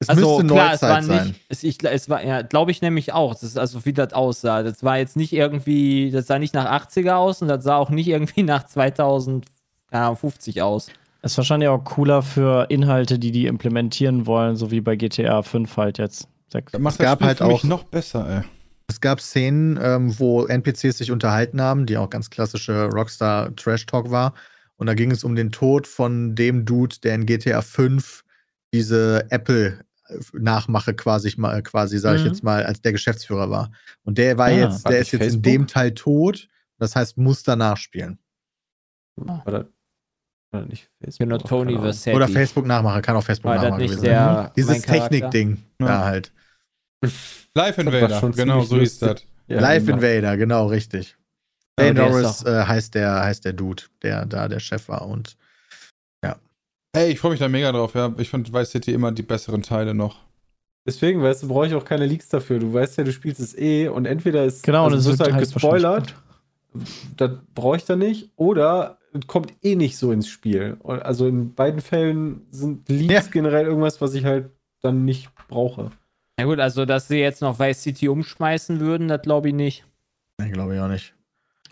Es 0.00 0.08
also, 0.08 0.38
müsste 0.38 0.54
klar, 0.54 0.74
es 0.74 0.82
war 0.82 1.00
nicht, 1.00 1.08
sein. 1.08 1.34
Es, 1.48 1.64
ich, 1.64 1.82
es 1.82 2.08
war, 2.08 2.24
ja, 2.24 2.42
glaube 2.42 2.70
ich 2.70 2.80
nämlich 2.82 3.12
auch. 3.12 3.32
Das 3.32 3.42
ist 3.42 3.58
also, 3.58 3.84
wie 3.84 3.92
das 3.92 4.12
aussah. 4.12 4.62
Das 4.62 4.84
war 4.84 4.98
jetzt 4.98 5.16
nicht 5.16 5.32
irgendwie, 5.32 6.12
das 6.12 6.28
sah 6.28 6.38
nicht 6.38 6.54
nach 6.54 6.70
80er 6.86 7.14
aus 7.14 7.42
und 7.42 7.48
das 7.48 7.64
sah 7.64 7.76
auch 7.76 7.90
nicht 7.90 8.06
irgendwie 8.06 8.44
nach 8.44 8.64
2050 8.64 10.62
aus. 10.62 10.90
Das 11.22 11.32
ist 11.32 11.38
wahrscheinlich 11.38 11.68
auch 11.68 11.82
cooler 11.82 12.22
für 12.22 12.66
Inhalte, 12.70 13.18
die 13.18 13.32
die 13.32 13.46
implementieren 13.46 14.26
wollen, 14.26 14.54
so 14.54 14.70
wie 14.70 14.80
bei 14.80 14.94
GTA 14.94 15.42
5 15.42 15.76
halt 15.76 15.98
jetzt. 15.98 16.28
Das 16.50 16.62
macht 16.78 16.94
es 16.94 16.98
gab 16.98 17.20
halt 17.20 17.42
auch 17.42 17.64
noch 17.64 17.82
besser, 17.82 18.26
ey. 18.28 18.42
Es 18.88 19.00
gab 19.00 19.20
Szenen, 19.20 19.78
ähm, 19.80 20.18
wo 20.18 20.46
NPCs 20.46 20.98
sich 20.98 21.10
unterhalten 21.10 21.60
haben, 21.60 21.86
die 21.86 21.98
auch 21.98 22.08
ganz 22.08 22.30
klassische 22.30 22.86
Rockstar 22.86 23.54
Trash 23.54 23.86
Talk 23.86 24.10
war. 24.10 24.34
Und 24.76 24.86
da 24.86 24.94
ging 24.94 25.10
es 25.10 25.24
um 25.24 25.36
den 25.36 25.52
Tod 25.52 25.86
von 25.86 26.34
dem 26.34 26.64
Dude, 26.64 26.96
der 27.02 27.14
in 27.14 27.26
GTA 27.26 27.60
5 27.60 28.24
diese 28.72 29.26
Apple 29.30 29.84
Nachmache 30.32 30.94
quasi, 30.94 31.30
quasi 31.62 31.98
sage 31.98 32.16
ich 32.16 32.22
mhm. 32.22 32.28
jetzt 32.28 32.42
mal, 32.42 32.64
als 32.64 32.80
der 32.80 32.92
Geschäftsführer 32.92 33.50
war. 33.50 33.70
Und 34.04 34.16
der 34.18 34.38
war 34.38 34.46
ah, 34.46 34.50
jetzt, 34.50 34.84
war 34.84 34.92
der 34.92 35.00
ist 35.02 35.12
jetzt 35.12 35.22
Facebook? 35.22 35.46
in 35.46 35.52
dem 35.52 35.66
Teil 35.66 35.92
tot. 35.92 36.48
Das 36.78 36.96
heißt, 36.96 37.18
muss 37.18 37.42
danach 37.42 37.76
spielen. 37.76 38.18
War 39.16 39.42
das, 39.44 39.66
war 40.50 40.60
das 40.60 40.68
nicht 40.68 40.88
Facebook? 41.02 41.28
Genau, 41.28 41.38
Tony 41.38 41.78
Versetti. 41.78 42.16
Oder 42.16 42.28
Facebook 42.28 42.66
Nachmache, 42.66 43.02
kann 43.02 43.16
auch 43.16 43.22
Facebook 43.24 43.52
Nachmache 43.52 43.82
gewesen 43.82 44.00
sein. 44.00 44.50
Dieses 44.56 44.82
Technik-Ding 44.82 45.58
ja. 45.80 45.86
da 45.86 46.04
halt. 46.04 46.32
Live 47.54 47.78
Invader, 47.78 48.30
genau, 48.30 48.62
so 48.62 48.78
ist 48.78 49.02
das. 49.02 49.24
Ja, 49.46 49.60
Live 49.60 49.86
genau. 49.86 49.98
Invader, 49.98 50.36
genau, 50.36 50.66
richtig. 50.66 51.16
Hey 51.78 51.94
Norris 51.94 52.44
äh, 52.44 52.64
heißt, 52.64 52.94
der, 52.94 53.22
heißt 53.22 53.44
der 53.44 53.52
Dude, 53.52 53.84
der 54.02 54.26
da 54.26 54.48
der 54.48 54.58
Chef 54.58 54.88
war 54.88 55.06
und 55.06 55.36
ja. 56.24 56.36
Hey, 56.94 57.12
ich 57.12 57.20
freue 57.20 57.32
mich 57.32 57.40
da 57.40 57.48
mega 57.48 57.70
drauf, 57.70 57.94
ja. 57.94 58.12
Ich 58.18 58.30
finde 58.30 58.52
Vice 58.52 58.70
City 58.70 58.92
immer 58.92 59.12
die 59.12 59.22
besseren 59.22 59.62
Teile 59.62 59.94
noch. 59.94 60.16
Deswegen, 60.86 61.22
weißt 61.22 61.42
du, 61.42 61.48
brauche 61.48 61.66
ich 61.66 61.74
auch 61.74 61.84
keine 61.84 62.06
Leaks 62.06 62.28
dafür. 62.28 62.58
Du 62.58 62.72
weißt 62.72 62.98
ja, 62.98 63.04
du 63.04 63.12
spielst 63.12 63.40
es 63.40 63.56
eh 63.56 63.88
und 63.88 64.06
entweder 64.06 64.44
ist 64.44 64.62
genau, 64.62 64.84
also, 64.84 64.96
das 64.96 65.18
wird 65.18 65.32
halt 65.32 65.38
gespoilert. 65.38 66.14
Das 67.16 67.30
brauche 67.54 67.76
ich 67.76 67.84
da 67.84 67.94
nicht. 67.94 68.30
Oder 68.36 68.98
kommt 69.26 69.52
eh 69.62 69.74
nicht 69.74 69.96
so 69.98 70.12
ins 70.12 70.28
Spiel. 70.28 70.78
Also 70.84 71.26
in 71.26 71.54
beiden 71.54 71.80
Fällen 71.80 72.46
sind 72.50 72.88
Leaks 72.88 73.12
ja. 73.12 73.30
generell 73.30 73.66
irgendwas, 73.66 74.00
was 74.00 74.14
ich 74.14 74.24
halt 74.24 74.50
dann 74.80 75.04
nicht 75.04 75.30
brauche. 75.48 75.90
Na 76.38 76.44
gut, 76.44 76.60
also 76.60 76.84
dass 76.84 77.08
sie 77.08 77.18
jetzt 77.18 77.42
noch 77.42 77.58
Vice 77.58 77.82
City 77.82 78.08
umschmeißen 78.08 78.78
würden, 78.78 79.08
das 79.08 79.22
glaube 79.22 79.48
ich 79.48 79.54
nicht. 79.54 79.84
Ich 80.40 80.52
glaube 80.52 80.76
ich 80.76 80.80
auch 80.80 80.88
nicht. 80.88 81.12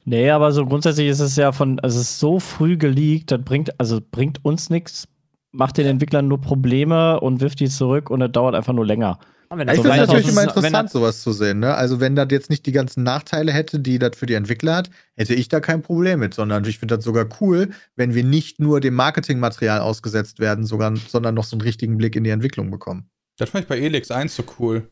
Nee, 0.05 0.31
aber 0.31 0.51
so 0.51 0.67
grundsätzlich 0.67 1.09
ist 1.09 1.21
es 1.21 1.37
ja 1.37 1.53
von, 1.53 1.79
also 1.81 2.01
es 2.01 2.11
ist 2.11 2.19
so 2.19 2.41
früh 2.41 2.77
geleakt, 2.77 3.31
das 3.31 3.43
bringt, 3.43 3.79
also 3.79 4.01
bringt 4.01 4.45
uns 4.45 4.69
nichts, 4.69 5.07
macht 5.53 5.79
den 5.79 5.87
Entwicklern 5.87 6.27
nur 6.27 6.41
Probleme 6.41 7.21
und 7.21 7.41
wirft 7.41 7.61
die 7.61 7.69
zurück 7.69 8.11
und 8.11 8.19
das 8.19 8.33
dauert 8.33 8.57
einfach 8.57 8.73
nur 8.73 8.85
länger. 8.85 9.21
ich 9.53 9.57
finde 9.57 9.73
es 9.73 9.85
natürlich 9.85 10.29
immer 10.29 10.43
interessant, 10.43 10.91
sowas 10.91 11.23
zu 11.23 11.31
sehen. 11.31 11.61
Ne? 11.61 11.73
Also, 11.75 12.01
wenn 12.01 12.17
das 12.17 12.27
jetzt 12.31 12.51
nicht 12.51 12.67
die 12.67 12.73
ganzen 12.73 13.05
Nachteile 13.05 13.53
hätte, 13.53 13.79
die 13.79 14.01
das 14.01 14.17
für 14.17 14.27
die 14.27 14.35
Entwickler 14.35 14.75
hat, 14.75 14.91
hätte 15.15 15.35
ich 15.35 15.49
da 15.49 15.61
kein 15.61 15.83
Problem 15.83 16.19
mit, 16.19 16.35
sondern 16.35 16.65
ich 16.65 16.81
finde 16.81 16.97
das 16.97 17.05
sogar 17.05 17.29
cool, 17.41 17.71
wenn 17.95 18.15
wir 18.15 18.25
nicht 18.25 18.59
nur 18.59 18.81
dem 18.81 18.95
Marketingmaterial 18.95 19.79
ausgesetzt 19.79 20.41
werden, 20.41 20.67
sogar, 20.67 20.95
sondern 20.97 21.37
noch 21.37 21.45
so 21.45 21.55
einen 21.55 21.63
richtigen 21.63 21.97
Blick 21.99 22.17
in 22.17 22.25
die 22.25 22.31
Entwicklung 22.31 22.73
bekommen. 22.73 23.09
Das 23.39 23.51
fand 23.51 23.65
ich 23.65 23.69
bei 23.69 23.79
Elix 23.79 24.11
1 24.11 24.35
so 24.35 24.45
cool. 24.59 24.89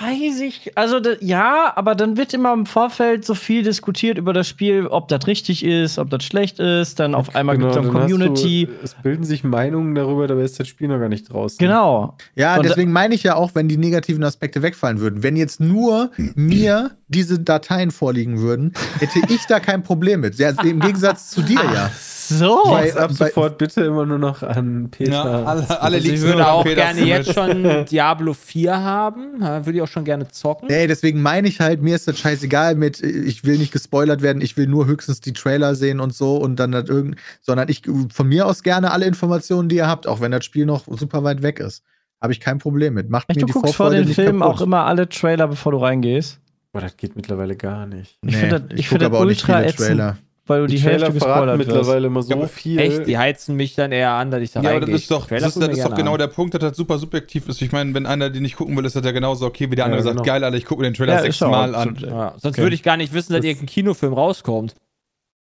Weiß 0.00 0.40
ich, 0.40 0.76
also 0.76 1.00
ja, 1.20 1.72
aber 1.76 1.94
dann 1.94 2.16
wird 2.16 2.34
immer 2.34 2.52
im 2.52 2.66
Vorfeld 2.66 3.24
so 3.24 3.34
viel 3.34 3.62
diskutiert 3.62 4.18
über 4.18 4.32
das 4.32 4.46
Spiel, 4.46 4.86
ob 4.86 5.08
das 5.08 5.26
richtig 5.26 5.64
ist, 5.64 5.98
ob 5.98 6.10
das 6.10 6.24
schlecht 6.24 6.58
ist. 6.58 7.00
Dann 7.00 7.14
auf 7.14 7.34
einmal 7.34 7.56
genau, 7.56 7.72
gibt 7.72 7.84
es 7.84 7.90
eine 7.90 8.00
Community. 8.00 8.66
Du, 8.66 8.72
es 8.84 8.94
bilden 9.02 9.24
sich 9.24 9.44
Meinungen 9.44 9.94
darüber, 9.94 10.26
dabei 10.26 10.42
ist 10.42 10.60
das 10.60 10.68
Spiel 10.68 10.88
noch 10.88 10.98
gar 10.98 11.08
nicht 11.08 11.32
draußen. 11.32 11.58
Genau. 11.58 12.16
Ja, 12.34 12.56
Und 12.56 12.66
deswegen 12.66 12.92
meine 12.92 13.14
ich 13.14 13.22
ja 13.22 13.34
auch, 13.34 13.54
wenn 13.54 13.68
die 13.68 13.78
negativen 13.78 14.22
Aspekte 14.24 14.62
wegfallen 14.62 15.00
würden. 15.00 15.22
Wenn 15.22 15.36
jetzt 15.36 15.58
nur 15.58 16.10
mir 16.34 16.90
diese 17.12 17.38
Dateien 17.38 17.90
vorliegen 17.90 18.40
würden, 18.40 18.72
hätte 18.98 19.20
ich 19.28 19.46
da 19.46 19.60
kein 19.60 19.82
Problem 19.82 20.20
mit. 20.20 20.36
Ja, 20.36 20.50
Im 20.50 20.80
Gegensatz 20.80 21.30
zu 21.30 21.42
dir 21.42 21.60
ja. 21.62 21.90
So, 22.38 22.62
bei, 22.64 22.94
ab 22.94 23.12
sofort 23.12 23.58
bitte 23.58 23.82
immer 23.82 24.06
nur 24.06 24.18
noch 24.18 24.42
an 24.42 24.88
Peter. 24.90 25.12
Ja, 25.12 25.44
alle, 25.44 25.68
alle 25.68 25.96
also 25.96 26.08
ich 26.08 26.20
würde 26.20 26.46
auch 26.46 26.64
gerne 26.64 27.04
jetzt 27.04 27.34
schon 27.34 27.84
Diablo 27.90 28.32
4 28.32 28.76
haben. 28.76 29.40
Würde 29.40 29.72
ich 29.72 29.82
auch 29.82 29.88
schon 29.88 30.04
gerne 30.04 30.28
zocken. 30.28 30.68
Nee, 30.68 30.86
deswegen 30.86 31.20
meine 31.20 31.48
ich 31.48 31.60
halt, 31.60 31.82
mir 31.82 31.94
ist 31.94 32.08
das 32.08 32.18
scheißegal 32.18 32.74
mit, 32.74 33.02
ich 33.02 33.44
will 33.44 33.58
nicht 33.58 33.72
gespoilert 33.72 34.22
werden, 34.22 34.40
ich 34.40 34.56
will 34.56 34.66
nur 34.66 34.86
höchstens 34.86 35.20
die 35.20 35.32
Trailer 35.32 35.74
sehen 35.74 36.00
und 36.00 36.14
so 36.14 36.36
und 36.36 36.56
dann 36.56 36.74
halt 36.74 36.88
irgend, 36.88 37.16
sondern 37.40 37.68
ich 37.68 37.82
von 38.12 38.28
mir 38.28 38.46
aus 38.46 38.62
gerne 38.62 38.92
alle 38.92 39.06
Informationen, 39.06 39.68
die 39.68 39.76
ihr 39.76 39.88
habt, 39.88 40.06
auch 40.06 40.20
wenn 40.20 40.30
das 40.30 40.44
Spiel 40.44 40.66
noch 40.66 40.84
super 40.86 41.24
weit 41.24 41.42
weg 41.42 41.60
ist. 41.60 41.82
Habe 42.20 42.32
ich 42.32 42.40
kein 42.40 42.58
Problem 42.58 42.94
mit. 42.94 43.10
Macht 43.10 43.28
Echt, 43.28 43.36
mir 43.36 43.40
du 43.40 43.46
die 43.46 43.52
guckst 43.52 43.74
vor 43.74 43.90
den 43.90 44.06
Filmen 44.06 44.42
auch 44.42 44.60
immer 44.60 44.84
alle 44.86 45.08
Trailer, 45.08 45.48
bevor 45.48 45.72
du 45.72 45.78
reingehst. 45.78 46.38
Boah, 46.72 46.80
das 46.80 46.96
geht 46.96 47.16
mittlerweile 47.16 47.54
gar 47.54 47.86
nicht. 47.86 48.18
Nee, 48.22 48.30
ich 48.30 48.36
finde 48.36 48.68
ich 48.74 48.88
find 48.88 49.02
das 49.02 49.12
ultra 49.12 49.62
ätzend, 49.62 50.16
weil 50.46 50.62
du 50.62 50.66
die, 50.68 50.76
die 50.76 50.82
Hälfte 50.82 51.12
gespoilert 51.12 51.58
mittlerweile 51.58 52.06
immer 52.06 52.22
so 52.22 52.34
ja, 52.34 52.46
viel. 52.46 52.78
Echt, 52.78 53.06
die 53.06 53.18
heizen 53.18 53.56
mich 53.56 53.74
dann 53.74 53.92
eher 53.92 54.12
an, 54.12 54.30
dass 54.30 54.40
ich 54.40 54.52
da 54.52 54.62
Ja, 54.62 54.70
aber 54.70 54.80
das 54.80 54.90
ist 54.90 55.10
doch, 55.10 55.28
das 55.28 55.42
ist, 55.42 55.60
das 55.60 55.68
ist 55.68 55.84
doch 55.84 55.94
genau 55.94 56.14
an. 56.14 56.18
der 56.18 56.28
Punkt, 56.28 56.54
dass 56.54 56.60
das 56.60 56.76
super 56.76 56.98
subjektiv 56.98 57.46
ist. 57.48 57.60
Ich 57.60 57.72
meine, 57.72 57.92
wenn 57.94 58.06
einer 58.06 58.30
den 58.30 58.42
nicht 58.42 58.56
gucken 58.56 58.76
will, 58.76 58.84
ist 58.86 58.96
das 58.96 59.04
ja 59.04 59.12
genauso 59.12 59.46
okay, 59.46 59.70
wie 59.70 59.76
der 59.76 59.84
andere 59.84 60.00
ja, 60.00 60.04
genau. 60.04 60.16
sagt, 60.16 60.26
geil, 60.26 60.42
Alter, 60.42 60.56
ich 60.56 60.64
gucke 60.64 60.80
mir 60.80 60.88
den 60.88 60.94
Trailer 60.94 61.14
ja, 61.14 61.20
sechsmal 61.20 61.74
an. 61.74 61.96
Ja, 62.00 62.34
sonst 62.38 62.56
okay. 62.56 62.62
würde 62.62 62.74
ich 62.74 62.82
gar 62.82 62.96
nicht 62.96 63.12
wissen, 63.12 63.34
dass 63.34 63.40
das 63.40 63.46
irgendein 63.46 63.66
Kinofilm 63.66 64.14
rauskommt. 64.14 64.74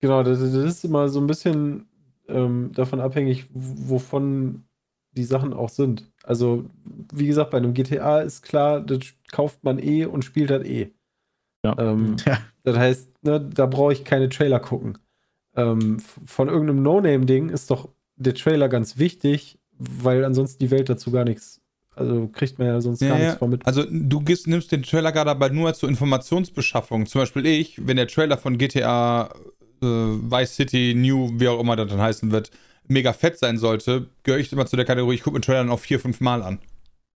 Genau, 0.02 0.22
das, 0.24 0.40
das 0.40 0.54
ist 0.54 0.84
immer 0.84 1.08
so 1.08 1.22
ein 1.22 1.28
bisschen 1.28 1.88
ähm, 2.28 2.72
davon 2.74 3.00
abhängig, 3.00 3.46
wovon 3.54 4.64
die 5.14 5.24
Sachen 5.24 5.54
auch 5.54 5.70
sind. 5.70 6.12
Also, 6.24 6.66
wie 7.14 7.28
gesagt, 7.28 7.52
bei 7.52 7.58
einem 7.58 7.74
GTA 7.74 8.20
ist 8.20 8.42
klar, 8.42 8.82
das 8.82 9.00
kauft 9.32 9.64
man 9.64 9.80
eh 9.80 10.06
und 10.06 10.26
spielt 10.26 10.50
das 10.50 10.64
eh. 10.64 10.92
Ja. 11.64 11.76
Ähm, 11.78 12.16
ja. 12.26 12.40
Das 12.64 12.78
heißt, 12.78 13.24
ne, 13.24 13.40
da 13.40 13.66
brauche 13.66 13.94
ich 13.94 14.04
keine 14.04 14.30
Trailer 14.30 14.60
gucken. 14.60 14.98
Ähm, 15.56 16.00
von 16.00 16.48
irgendeinem 16.48 16.84
No-Name-Ding 16.84 17.50
ist 17.50 17.72
doch 17.72 17.90
der 18.16 18.36
Trailer 18.36 18.70
ganz 18.70 18.98
wichtig, 18.98 19.60
weil 19.78 20.24
ansonsten 20.24 20.60
die 20.60 20.72
Welt 20.72 20.90
dazu 20.90 21.12
gar 21.12 21.26
nichts, 21.26 21.60
also 21.96 22.28
kriegt 22.28 22.60
man 22.60 22.68
ja 22.68 22.82
sonst 22.82 23.02
ja, 23.02 23.10
gar 23.10 23.18
nichts 23.18 23.36
von 23.36 23.50
mit. 23.50 23.66
Also 23.66 23.84
du 23.90 24.22
gehst, 24.22 24.48
nimmst 24.48 24.72
den 24.72 24.84
Trailer 24.84 25.12
gerade 25.12 25.32
aber 25.32 25.50
nur 25.50 25.74
zur 25.74 25.90
Informationsbeschaffung. 25.90 27.06
Zum 27.08 27.22
Beispiel 27.22 27.46
ich, 27.46 27.86
wenn 27.86 27.98
der 27.98 28.08
Trailer 28.08 28.38
von 28.38 28.58
GTA 28.58 29.34
äh, 29.82 29.86
Vice 29.86 30.56
City, 30.56 30.94
New, 30.96 31.32
wie 31.40 31.48
auch 31.48 31.60
immer 31.60 31.76
das 31.76 31.90
dann 31.90 32.02
heißen 32.02 32.32
wird, 32.32 32.52
mega 32.88 33.14
fett 33.14 33.38
sein 33.38 33.58
sollte, 33.58 34.08
gehöre 34.24 34.40
ich 34.40 34.52
immer 34.52 34.66
zu 34.66 34.76
der 34.76 34.86
Kategorie, 34.86 35.16
ich 35.16 35.24
gucke 35.24 35.36
mir 35.36 35.40
den 35.40 35.46
Trailer 35.46 35.60
dann 35.60 35.72
auch 35.72 35.80
vier, 35.80 36.00
fünf 36.00 36.22
Mal 36.22 36.44
an. 36.44 36.60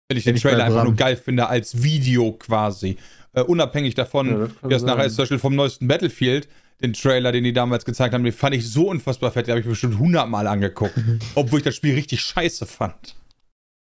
Wenn 0.08 0.18
ich 0.18 0.26
den 0.26 0.36
Trailer 0.36 0.66
einfach 0.66 0.84
nur 0.84 0.96
geil 0.96 1.16
finde, 1.16 1.48
als 1.48 1.84
Video 1.84 2.34
quasi. 2.34 2.98
Uh, 3.38 3.44
unabhängig 3.44 3.96
davon, 3.96 4.28
ja, 4.28 4.38
das 4.40 4.50
wie 4.64 4.70
das 4.70 4.84
nachher 4.84 5.06
ist, 5.06 5.16
zum 5.16 5.24
Beispiel 5.24 5.40
vom 5.40 5.56
neuesten 5.56 5.88
Battlefield, 5.88 6.50
den 6.82 6.94
Trailer, 6.94 7.32
den 7.32 7.44
die 7.44 7.54
damals 7.54 7.86
gezeigt 7.86 8.14
haben, 8.14 8.24
den 8.24 8.34
fand 8.34 8.56
ich 8.56 8.70
so 8.70 8.90
unfassbar 8.90 9.32
fett, 9.32 9.48
den 9.48 9.52
habe 9.52 9.62
ich 9.62 9.68
bestimmt 9.68 10.00
hundertmal 10.00 10.48
angeguckt. 10.48 10.94
obwohl 11.36 11.60
ich 11.60 11.64
das 11.64 11.76
Spiel 11.76 11.94
richtig 11.94 12.22
scheiße 12.22 12.66
fand. 12.66 13.16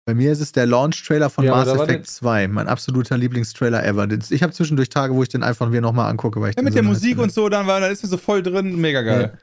Bei 0.06 0.14
mir 0.14 0.30
ist 0.30 0.40
es 0.40 0.52
der 0.52 0.66
Launch-Trailer 0.66 1.30
von 1.30 1.44
ja, 1.44 1.50
Mass 1.50 1.68
Effect 1.68 2.06
2, 2.06 2.46
mein 2.48 2.68
absoluter 2.68 3.18
Lieblingstrailer 3.18 3.84
ever. 3.84 4.08
Ich 4.30 4.42
habe 4.42 4.52
zwischendurch 4.52 4.88
Tage, 4.88 5.14
wo 5.14 5.22
ich 5.22 5.28
den 5.28 5.42
einfach 5.42 5.70
wieder 5.70 5.80
nochmal 5.80 6.08
angucke. 6.08 6.40
Weil 6.40 6.50
ich 6.50 6.56
ja, 6.56 6.62
mit 6.62 6.74
der 6.74 6.84
so 6.84 6.88
Musik 6.88 7.18
und 7.18 7.32
so, 7.32 7.48
dann, 7.48 7.66
war, 7.66 7.80
dann 7.80 7.90
ist 7.90 8.04
mir 8.04 8.08
so 8.08 8.16
voll 8.16 8.40
drin, 8.40 8.76
mega 8.76 9.02
geil. 9.02 9.32
Ja. 9.32 9.38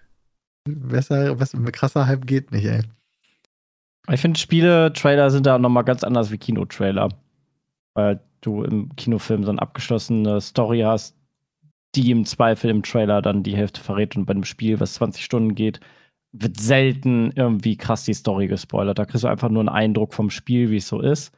Besser, 0.73 1.35
besser, 1.35 1.59
krasser 1.71 2.07
Hype 2.07 2.25
geht 2.25 2.53
nicht, 2.53 2.63
ey. 2.63 2.81
Ich 4.09 4.21
finde, 4.21 4.39
Spiele-Trailer 4.39 5.31
sind 5.31 5.45
da 5.45 5.59
nochmal 5.59 5.83
ganz 5.83 6.03
anders 6.05 6.31
wie 6.31 6.37
Kinotrailer. 6.37 7.09
Weil 7.93 8.21
du 8.45 8.63
im 8.63 8.95
Kinofilm 8.95 9.43
so 9.43 9.51
eine 9.51 9.61
abgeschlossene 9.61 10.41
Story 10.41 10.81
hast, 10.81 11.15
die 11.95 12.11
im 12.11 12.25
Zweifel 12.25 12.69
im 12.69 12.83
Trailer 12.83 13.21
dann 13.21 13.43
die 13.43 13.55
Hälfte 13.55 13.81
verrät 13.81 14.15
und 14.15 14.25
bei 14.25 14.31
einem 14.31 14.43
Spiel, 14.43 14.79
was 14.79 14.95
20 14.95 15.23
Stunden 15.23 15.55
geht, 15.55 15.79
wird 16.31 16.59
selten 16.59 17.31
irgendwie 17.35 17.77
krass 17.77 18.05
die 18.05 18.13
Story 18.13 18.47
gespoilert. 18.47 18.97
Da 18.97 19.05
kriegst 19.05 19.23
du 19.23 19.27
einfach 19.27 19.49
nur 19.49 19.61
einen 19.61 19.69
Eindruck 19.69 20.13
vom 20.13 20.29
Spiel, 20.29 20.71
wie 20.71 20.77
es 20.77 20.87
so 20.87 20.99
ist, 20.99 21.31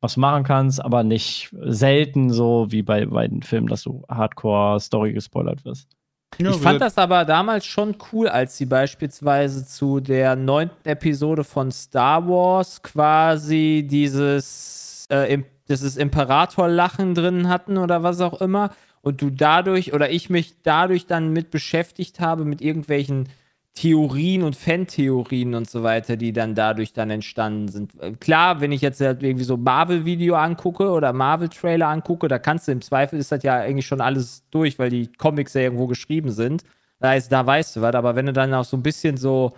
was 0.00 0.14
du 0.14 0.20
machen 0.20 0.44
kannst, 0.44 0.84
aber 0.84 1.02
nicht 1.04 1.54
selten 1.62 2.30
so 2.30 2.66
wie 2.70 2.82
bei, 2.82 3.06
bei 3.06 3.26
den 3.26 3.42
Filmen, 3.42 3.68
dass 3.68 3.82
du 3.82 4.04
Hardcore-Story 4.08 5.14
gespoilert 5.14 5.64
wirst. 5.64 5.88
Ja, 6.38 6.50
ich 6.50 6.56
fand 6.56 6.80
das 6.80 6.96
aber 6.98 7.24
damals 7.24 7.66
schon 7.66 7.96
cool, 8.12 8.28
als 8.28 8.56
sie 8.56 8.66
beispielsweise 8.66 9.66
zu 9.66 10.00
der 10.00 10.34
neunten 10.36 10.88
Episode 10.88 11.44
von 11.44 11.70
Star 11.70 12.26
Wars 12.26 12.82
quasi 12.82 13.86
dieses, 13.88 15.06
äh, 15.10 15.42
dieses 15.68 15.96
Imperator-Lachen 15.96 17.14
drin 17.14 17.48
hatten 17.48 17.78
oder 17.78 18.02
was 18.02 18.20
auch 18.20 18.40
immer. 18.40 18.70
Und 19.00 19.20
du 19.20 19.30
dadurch 19.30 19.92
oder 19.94 20.10
ich 20.10 20.30
mich 20.30 20.54
dadurch 20.62 21.06
dann 21.06 21.32
mit 21.32 21.50
beschäftigt 21.50 22.20
habe, 22.20 22.44
mit 22.44 22.60
irgendwelchen 22.60 23.28
Theorien 23.74 24.42
und 24.42 24.54
Fan-Theorien 24.54 25.54
und 25.54 25.68
so 25.68 25.82
weiter, 25.82 26.16
die 26.16 26.32
dann 26.32 26.54
dadurch 26.54 26.92
dann 26.92 27.08
entstanden 27.10 27.68
sind. 27.68 27.92
Klar, 28.20 28.60
wenn 28.60 28.70
ich 28.70 28.82
jetzt 28.82 29.00
halt 29.00 29.22
irgendwie 29.22 29.44
so 29.44 29.56
Marvel-Video 29.56 30.34
angucke 30.34 30.90
oder 30.90 31.12
Marvel-Trailer 31.14 31.88
angucke, 31.88 32.28
da 32.28 32.38
kannst 32.38 32.68
du 32.68 32.72
im 32.72 32.82
Zweifel 32.82 33.18
ist 33.18 33.32
das 33.32 33.42
ja 33.42 33.56
eigentlich 33.56 33.86
schon 33.86 34.02
alles 34.02 34.44
durch, 34.50 34.78
weil 34.78 34.90
die 34.90 35.10
Comics 35.10 35.54
ja 35.54 35.62
irgendwo 35.62 35.86
geschrieben 35.86 36.30
sind. 36.30 36.64
Das 37.00 37.10
heißt, 37.10 37.32
da 37.32 37.46
weißt 37.46 37.76
du 37.76 37.80
was, 37.80 37.94
aber 37.94 38.14
wenn 38.14 38.26
du 38.26 38.34
dann 38.34 38.52
auch 38.52 38.64
so 38.64 38.76
ein 38.76 38.82
bisschen 38.82 39.16
so, 39.16 39.56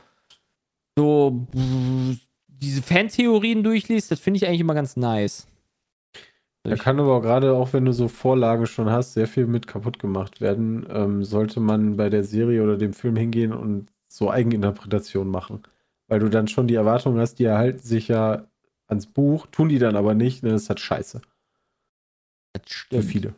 so 0.97 1.47
diese 2.47 2.83
Fan-Theorien 2.83 3.65
durchliest, 3.65 4.13
das 4.13 4.21
finde 4.21 4.39
ich 4.39 4.47
eigentlich 4.47 4.61
immer 4.61 4.75
ganz 4.75 4.97
nice. 4.97 5.49
Da 6.67 6.77
kann 6.77 6.99
aber 6.99 7.21
gerade 7.21 7.53
auch, 7.53 7.75
wenn 7.75 7.85
du 7.85 7.93
so 7.93 8.09
Vorlagen 8.09 8.67
schon 8.67 8.89
hast, 8.89 9.13
sehr 9.13 9.29
viel 9.29 9.47
mit 9.47 9.67
kaputt 9.67 9.99
gemacht 9.99 10.41
werden. 10.41 10.87
Ähm, 10.89 11.23
sollte 11.23 11.61
man 11.61 11.99
bei 11.99 12.09
der 12.09 12.25
Serie 12.25 12.63
oder 12.63 12.79
dem 12.79 12.95
Film 12.95 13.17
hingehen 13.17 13.53
und 13.53 13.89
so 14.09 14.31
Eigeninterpretation 14.31 15.29
machen. 15.29 15.63
Weil 16.09 16.21
du 16.21 16.31
dann 16.31 16.49
schon 16.49 16.67
die 16.67 16.75
Erwartungen 16.75 17.21
hast, 17.21 17.35
die 17.35 17.45
erhalten 17.45 17.81
sich 17.81 18.09
ja 18.09 18.47
ans 18.87 19.07
Buch, 19.07 19.47
tun 19.47 19.69
die 19.69 19.79
dann 19.79 19.95
aber 19.95 20.15
nicht, 20.15 20.43
dann 20.43 20.55
ist 20.55 20.71
das 20.71 20.81
scheiße. 20.81 21.21
Das 22.55 22.63
stimmt. 22.67 23.03
Für 23.03 23.09
viele. 23.09 23.35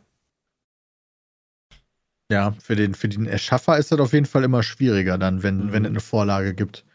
Ja, 2.31 2.53
für 2.59 2.75
den, 2.75 2.93
für 2.93 3.09
den 3.09 3.25
Erschaffer 3.25 3.77
ist 3.77 3.91
das 3.91 3.99
auf 3.99 4.13
jeden 4.13 4.25
Fall 4.25 4.43
immer 4.45 4.63
schwieriger 4.63 5.17
dann, 5.17 5.43
wenn, 5.43 5.67
mhm. 5.67 5.71
wenn 5.73 5.85
es 5.85 5.89
eine 5.89 5.99
Vorlage 5.99 6.53
gibt. 6.53 6.85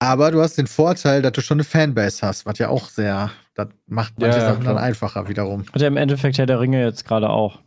Aber 0.00 0.30
du 0.30 0.40
hast 0.40 0.56
den 0.56 0.66
Vorteil, 0.66 1.22
dass 1.22 1.32
du 1.32 1.40
schon 1.40 1.56
eine 1.56 1.64
Fanbase 1.64 2.26
hast, 2.26 2.46
was 2.46 2.58
ja 2.58 2.68
auch 2.68 2.88
sehr, 2.88 3.30
das 3.66 3.74
macht 3.86 4.14
manche 4.18 4.38
ja, 4.38 4.44
Sachen 4.46 4.62
klar. 4.62 4.74
dann 4.74 4.82
einfacher 4.82 5.28
wiederum. 5.28 5.64
Hat 5.72 5.80
ja 5.80 5.88
im 5.88 5.96
Endeffekt 5.96 6.36
ja 6.36 6.46
der 6.46 6.60
Ringe 6.60 6.82
jetzt 6.82 7.04
gerade 7.04 7.30
auch. 7.30 7.60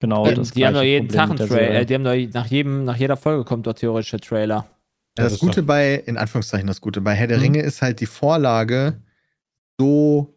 Genau, 0.00 0.26
ja, 0.26 0.34
das 0.34 0.50
Die 0.50 0.66
haben 0.66 0.74
doch 0.74 0.82
jeden 0.82 1.08
Tag 1.08 1.30
einen 1.30 1.38
Trailer. 1.38 1.80
Äh, 1.80 1.86
die 1.86 1.94
haben 1.94 2.04
doch 2.04 2.14
nach, 2.34 2.46
jedem, 2.46 2.84
nach 2.84 2.96
jeder 2.96 3.16
Folge 3.16 3.44
kommt 3.44 3.66
doch 3.66 3.72
theoretisch 3.72 4.12
ein 4.14 4.20
Trailer. 4.20 4.66
Ja, 5.16 5.24
das, 5.24 5.32
das 5.32 5.40
Gute 5.40 5.60
doch. 5.60 5.68
bei, 5.68 5.94
in 5.94 6.18
Anführungszeichen 6.18 6.66
das 6.66 6.80
Gute, 6.80 7.00
bei 7.00 7.14
Herr 7.14 7.26
der 7.26 7.38
mhm. 7.38 7.44
Ringe 7.44 7.62
ist 7.62 7.80
halt 7.80 8.00
die 8.00 8.06
Vorlage 8.06 9.00
so 9.78 10.34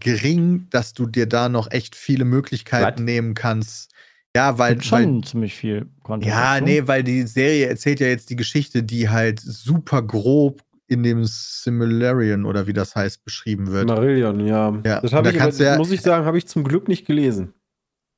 gering, 0.00 0.66
dass 0.70 0.94
du 0.94 1.06
dir 1.06 1.26
da 1.26 1.48
noch 1.48 1.70
echt 1.70 1.94
viele 1.94 2.24
Möglichkeiten 2.24 3.00
What? 3.00 3.06
nehmen 3.06 3.34
kannst. 3.34 3.92
Ja, 4.34 4.58
weil. 4.58 4.82
Schon 4.82 5.16
weil, 5.16 5.24
ziemlich 5.24 5.54
viel 5.54 5.86
Content. 6.02 6.30
Ja, 6.30 6.60
nee, 6.60 6.86
weil 6.86 7.04
die 7.04 7.22
Serie 7.26 7.66
erzählt 7.66 8.00
ja 8.00 8.06
jetzt 8.06 8.30
die 8.30 8.36
Geschichte, 8.36 8.82
die 8.82 9.08
halt 9.08 9.40
super 9.40 10.02
grob 10.02 10.62
in 10.86 11.02
dem 11.02 11.24
Similarion 11.24 12.44
oder 12.44 12.66
wie 12.66 12.72
das 12.72 12.94
heißt 12.94 13.24
beschrieben 13.24 13.70
wird. 13.72 13.86
Marillion, 13.86 14.40
ja. 14.40 14.78
ja. 14.84 15.00
Das 15.00 15.12
habe 15.12 15.30
ich, 15.30 15.40
aber, 15.40 15.54
ja, 15.54 15.76
muss 15.76 15.90
ich 15.90 16.02
sagen, 16.02 16.26
habe 16.26 16.38
ich 16.38 16.46
zum 16.46 16.64
Glück 16.64 16.88
nicht 16.88 17.06
gelesen. 17.06 17.54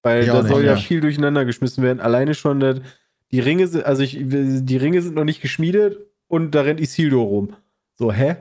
Weil 0.03 0.27
da 0.27 0.45
soll 0.45 0.65
ja, 0.65 0.73
ja 0.73 0.77
viel 0.77 1.01
durcheinander 1.01 1.45
geschmissen 1.45 1.83
werden. 1.83 2.01
Alleine 2.01 2.35
schon, 2.35 2.61
das, 2.61 2.81
die 3.33 3.41
Ringe 3.41 3.67
sind, 3.67 3.85
also 3.85 4.03
ich, 4.03 4.19
die 4.21 4.77
Ringe 4.77 5.03
sind 5.03 5.15
noch 5.15 5.25
nicht 5.25 5.43
geschmiedet 5.43 5.99
und 6.29 6.55
da 6.55 6.63
rennt 6.63 6.81
Isildur 6.81 7.25
rum. 7.25 7.57
So, 7.95 8.13
hä? 8.13 8.37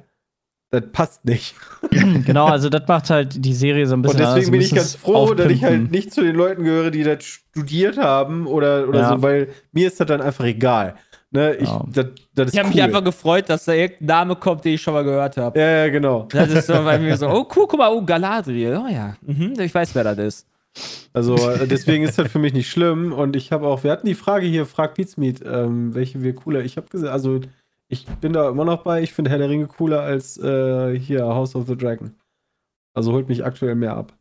Das 0.71 0.83
passt 0.91 1.25
nicht. 1.25 1.55
genau, 1.91 2.47
also 2.47 2.69
das 2.69 2.87
macht 2.87 3.09
halt 3.09 3.45
die 3.45 3.53
Serie 3.53 3.87
so 3.87 3.95
ein 3.95 4.01
bisschen. 4.01 4.21
Und 4.21 4.35
deswegen 4.35 4.51
bin 4.51 4.61
ich 4.61 4.75
ganz 4.75 4.95
froh, 4.95 5.15
aufpimpen. 5.15 5.47
dass 5.47 5.55
ich 5.55 5.63
halt 5.63 5.91
nicht 5.91 6.13
zu 6.13 6.21
den 6.21 6.35
Leuten 6.35 6.63
gehöre, 6.63 6.91
die 6.91 7.03
das 7.03 7.23
studiert 7.23 7.97
haben 7.97 8.45
oder, 8.47 8.87
oder 8.87 8.99
ja. 8.99 9.09
so, 9.09 9.21
weil 9.21 9.49
mir 9.71 9.87
ist 9.87 9.99
das 9.99 10.07
dann 10.07 10.21
einfach 10.21 10.45
egal. 10.45 10.95
Ne, 11.35 11.55
ich, 11.55 11.69
oh. 11.69 11.85
das, 11.91 12.07
das 12.33 12.53
ich 12.53 12.59
habe 12.59 12.69
cool. 12.69 12.75
mich 12.75 12.83
einfach 12.83 13.03
gefreut, 13.03 13.49
dass 13.49 13.65
da 13.65 13.73
irgendein 13.73 14.05
Name 14.05 14.35
kommt, 14.37 14.63
den 14.63 14.75
ich 14.75 14.81
schon 14.81 14.93
mal 14.93 15.03
gehört 15.03 15.35
habe. 15.35 15.59
Ja, 15.59 15.85
ja, 15.85 15.89
genau. 15.89 16.27
Das 16.31 16.49
ist 16.49 16.67
so 16.67 16.73
bei 16.73 16.97
mir 16.97 17.17
so, 17.17 17.27
oh 17.29 17.45
cool, 17.55 17.67
guck 17.67 17.77
mal, 17.77 17.91
oh, 17.91 18.01
Galadriel. 18.01 18.81
Oh 18.81 18.87
ja, 18.87 19.15
mhm, 19.21 19.59
ich 19.59 19.73
weiß, 19.73 19.93
wer 19.95 20.03
das 20.03 20.17
ist. 20.17 20.47
Also 21.13 21.35
deswegen 21.65 22.03
ist 22.03 22.17
das 22.17 22.31
für 22.31 22.39
mich 22.39 22.53
nicht 22.53 22.69
schlimm. 22.69 23.13
Und 23.13 23.35
ich 23.35 23.51
habe 23.51 23.67
auch, 23.67 23.83
wir 23.83 23.91
hatten 23.91 24.07
die 24.07 24.15
Frage 24.15 24.45
hier, 24.45 24.65
frag 24.65 24.93
Pizmeet, 24.93 25.41
ähm, 25.45 25.93
welche 25.93 26.23
wir 26.23 26.35
cooler. 26.35 26.61
Ich 26.61 26.77
habe 26.77 26.87
gesagt, 26.87 27.11
also 27.11 27.41
ich 27.87 28.05
bin 28.21 28.33
da 28.33 28.49
immer 28.49 28.65
noch 28.65 28.83
bei, 28.83 29.01
ich 29.01 29.13
finde 29.13 29.29
Herr 29.29 29.37
der 29.37 29.49
Ringe 29.49 29.67
cooler 29.67 30.01
als 30.01 30.37
äh, 30.37 30.97
hier 30.97 31.23
House 31.25 31.55
of 31.55 31.67
the 31.67 31.77
Dragon. 31.77 32.15
Also 32.93 33.11
holt 33.11 33.29
mich 33.29 33.45
aktuell 33.45 33.75
mehr 33.75 33.95
ab. 33.95 34.13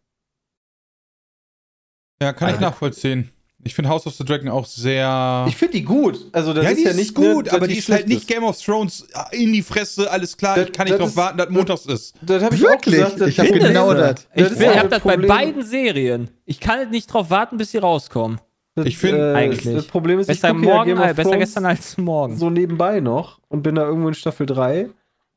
Ja, 2.22 2.32
kann 2.32 2.54
ich 2.54 2.60
nachvollziehen. 2.60 3.30
Ich 3.66 3.74
finde 3.74 3.88
House 3.90 4.06
of 4.06 4.12
the 4.14 4.24
Dragon 4.24 4.48
auch 4.48 4.66
sehr. 4.66 5.46
Ich 5.48 5.56
finde 5.56 5.72
die 5.78 5.84
gut. 5.84 6.18
Also 6.32 6.52
das 6.52 6.64
ja, 6.64 6.70
ist 6.70 6.78
die 6.78 6.84
ja 6.84 6.90
ist 6.90 6.96
nicht 6.96 7.14
gut, 7.14 7.46
ne, 7.46 7.52
aber 7.54 7.66
die 7.66 7.78
ist 7.78 7.88
halt 7.88 8.06
nicht. 8.06 8.28
Game 8.28 8.44
of 8.44 8.60
Thrones 8.60 9.06
in 9.32 9.52
die 9.54 9.62
Fresse, 9.62 10.10
alles 10.10 10.36
klar, 10.36 10.56
Das- 10.56 10.66
ich 10.66 10.72
kann 10.72 10.84
nicht 10.84 10.92
das 10.98 11.00
drauf 11.00 11.16
warten, 11.16 11.38
dass 11.38 11.48
montags 11.48 11.86
ist. 11.86 12.14
Das 12.20 12.42
habe 12.42 12.54
ich 12.54 12.60
Wirklich? 12.60 13.02
auch 13.02 13.14
gesagt. 13.14 13.30
Ich 13.30 13.40
hab 13.40 13.48
das- 13.48 13.58
genau 13.58 13.94
das. 13.94 14.28
Ich, 14.34 14.40
ja 14.42 14.72
ich 14.72 14.78
hab 14.78 14.90
das 14.90 15.02
das 15.02 15.02
bei 15.02 15.16
beiden 15.16 15.62
Serien. 15.64 16.28
Ich 16.44 16.60
kann 16.60 16.76
halt 16.78 16.90
nicht 16.90 17.06
drauf 17.06 17.30
warten, 17.30 17.56
bis 17.56 17.70
sie 17.70 17.78
rauskommen. 17.78 18.38
das, 18.74 18.86
Ich 18.86 18.98
find- 18.98 19.16
äh, 19.18 19.32
Eigentlich. 19.34 19.74
Das 19.74 19.86
Problem 19.86 20.18
ist, 20.18 20.26
Besser 20.26 20.48
ich 20.48 20.54
gucke 20.56 20.66
ja 20.68 20.74
morgen, 20.74 20.88
Game 20.90 20.98
of 20.98 21.04
äh, 21.06 21.14
besser 21.14 21.22
Thrones 21.30 21.38
gestern 21.48 21.64
als 21.66 21.96
morgen. 21.96 22.36
so 22.36 22.50
nebenbei 22.50 23.00
noch 23.00 23.40
und 23.48 23.62
bin 23.62 23.76
da 23.76 23.82
irgendwo 23.86 24.08
in 24.08 24.14
Staffel 24.14 24.46
3. 24.46 24.90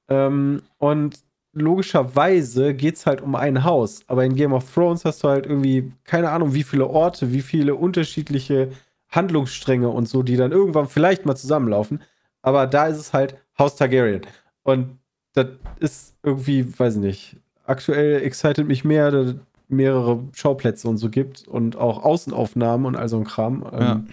Ähm, 0.10 0.64
und 0.80 1.16
logischerweise 1.62 2.74
geht 2.74 2.96
es 2.96 3.06
halt 3.06 3.22
um 3.22 3.36
ein 3.36 3.64
Haus. 3.64 4.02
Aber 4.08 4.24
in 4.26 4.36
Game 4.36 4.54
of 4.54 4.72
Thrones 4.74 5.06
hast 5.06 5.24
du 5.24 5.30
halt 5.30 5.46
irgendwie, 5.46 5.92
keine 6.04 6.30
Ahnung, 6.30 6.54
wie 6.54 6.64
viele 6.64 6.88
Orte, 6.88 7.32
wie 7.34 7.42
viele 7.42 7.76
unterschiedliche 7.76 8.70
Handlungsstränge 9.10 9.90
und 9.90 10.08
so, 10.08 10.24
die 10.24 10.36
dann 10.38 10.52
irgendwann 10.52 10.88
vielleicht 10.88 11.26
mal 11.26 11.36
zusammenlaufen. 11.36 12.02
Aber 12.42 12.68
da 12.68 12.88
ist 12.88 12.98
es 12.98 13.14
halt 13.14 13.36
Haus 13.58 13.76
Targaryen. 13.76 14.22
Und 14.64 14.98
das 15.34 15.48
ist 15.80 16.16
irgendwie, 16.24 16.66
weiß 16.80 16.96
ich 16.96 17.02
nicht, 17.02 17.36
aktuell 17.66 18.22
excited 18.24 18.68
mich 18.68 18.84
mehr, 18.84 19.12
dass 19.12 19.28
es 19.30 19.36
mehrere 19.70 20.24
Schauplätze 20.34 20.88
und 20.88 20.98
so 20.98 21.10
gibt 21.10 21.48
und 21.48 21.76
auch 21.76 22.04
Außenaufnahmen 22.04 22.86
und 22.86 22.96
all 22.96 23.10
so 23.10 23.18
ein 23.18 23.24
Kram. 23.26 23.64
Ja. 23.72 23.92
Ähm, 23.94 24.08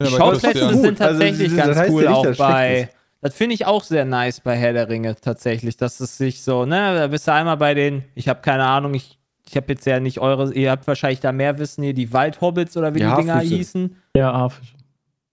Die 0.00 0.04
Ja, 0.06 0.10
Schauplätze 0.12 0.52
das 0.60 0.60
ja- 0.60 0.68
sind. 0.76 1.00
Also, 1.00 1.18
tatsächlich 1.20 1.48
das 1.54 1.56
ganz 1.66 1.76
heißt 1.76 1.88
ja 1.88 1.94
cool 1.94 2.02
nicht, 2.02 2.10
auch 2.10 2.36
bei. 2.38 2.90
Ist. 3.22 3.30
Das 3.32 3.34
finde 3.34 3.54
ich 3.54 3.66
auch 3.66 3.82
sehr 3.84 4.04
nice 4.04 4.40
bei 4.40 4.56
Herr 4.56 4.72
der 4.72 4.88
Ringe 4.88 5.14
tatsächlich, 5.16 5.76
dass 5.76 6.00
es 6.00 6.16
sich 6.16 6.42
so, 6.42 6.64
ne, 6.64 6.94
da 6.96 7.06
bist 7.08 7.28
du 7.28 7.32
einmal 7.32 7.56
bei 7.56 7.74
den, 7.74 8.04
ich 8.14 8.28
habe 8.28 8.40
keine 8.40 8.64
Ahnung, 8.64 8.94
ich, 8.94 9.18
ich 9.48 9.56
habe 9.56 9.66
jetzt 9.72 9.84
ja 9.86 10.00
nicht 10.00 10.18
eure, 10.20 10.52
ihr 10.54 10.70
habt 10.70 10.86
wahrscheinlich 10.86 11.20
da 11.20 11.32
mehr 11.32 11.58
Wissen 11.58 11.82
hier, 11.84 11.94
die 11.94 12.12
Waldhobbits 12.12 12.76
oder 12.76 12.94
wie 12.94 13.00
Die 13.00 13.04
die 13.06 13.14
Dinger 13.16 13.40
hießen. 13.40 13.96
Ja, 14.16 14.32
Haarfisch. 14.32 14.74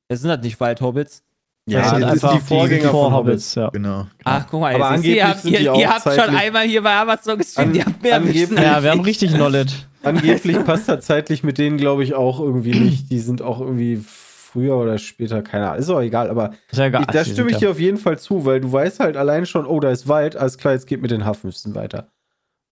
Das 0.10 0.22
sind 0.22 0.30
halt 0.30 0.44
nicht 0.44 0.60
Waldhobbits. 0.60 1.24
Ja, 1.70 1.82
das 1.82 1.90
sind 1.92 2.02
das 2.02 2.16
ist 2.16 2.24
einfach 2.24 2.40
die 2.40 2.46
Vorgänger 2.48 2.90
von 2.92 3.14
Hobbits, 3.14 3.56
ja. 3.56 3.70
Genau. 3.72 4.08
Ach, 4.24 4.46
guck 4.50 4.62
mal, 4.62 4.74
Aber 4.74 4.96
du, 4.98 5.04
ihr 5.04 5.28
habt, 5.28 5.44
ihr, 5.44 5.60
ihr 5.74 5.90
habt 5.90 6.04
schon 6.04 6.34
einmal 6.36 6.66
hier 6.66 6.82
bei 6.82 6.96
Amazon 6.96 7.38
gestreamt, 7.38 7.70
An- 7.72 7.76
ihr 7.76 7.86
habt 7.86 8.02
mehr 8.02 8.16
angeblich- 8.16 8.42
Wissen. 8.50 8.58
Ja, 8.64 8.82
wir 8.82 8.92
haben 8.92 9.02
richtig 9.02 9.34
Knowledge. 9.34 9.74
Angeblich 10.02 10.64
passt 10.64 10.88
das 10.88 11.06
zeitlich 11.06 11.44
mit 11.44 11.58
denen, 11.58 11.78
glaube 11.78 12.04
ich, 12.06 12.14
auch 12.14 12.40
irgendwie 12.40 12.80
nicht. 12.80 13.12
Die 13.12 13.20
sind 13.20 13.42
auch 13.42 13.60
irgendwie 13.60 14.02
früher 14.48 14.76
oder 14.78 14.98
später, 14.98 15.42
keine 15.42 15.68
Ahnung. 15.70 15.80
Ist 15.80 15.90
auch 15.90 16.02
egal, 16.02 16.30
aber 16.30 16.52
Ist 16.72 16.78
ja 16.80 16.86
egal. 16.86 17.02
ich, 17.02 17.08
da 17.08 17.24
stimme 17.26 17.52
ich 17.52 17.58
dir 17.58 17.70
auf 17.72 17.80
jeden 17.80 17.98
Fall 17.98 18.18
zu, 18.18 18.46
weil 18.46 18.62
du 18.62 18.72
weißt 18.72 19.00
halt 19.00 19.18
allein 19.18 19.46
schon, 19.46 19.66
oh, 19.66 19.80
da 19.80 19.92
ist 19.92 20.08
Wald, 20.08 20.36
alles 20.36 20.58
klar, 20.58 20.74
jetzt 20.74 20.88
geht 20.88 21.02
mit 21.02 21.12
den 21.12 21.26
Haarfüßen 21.26 21.76
weiter. 21.76 22.10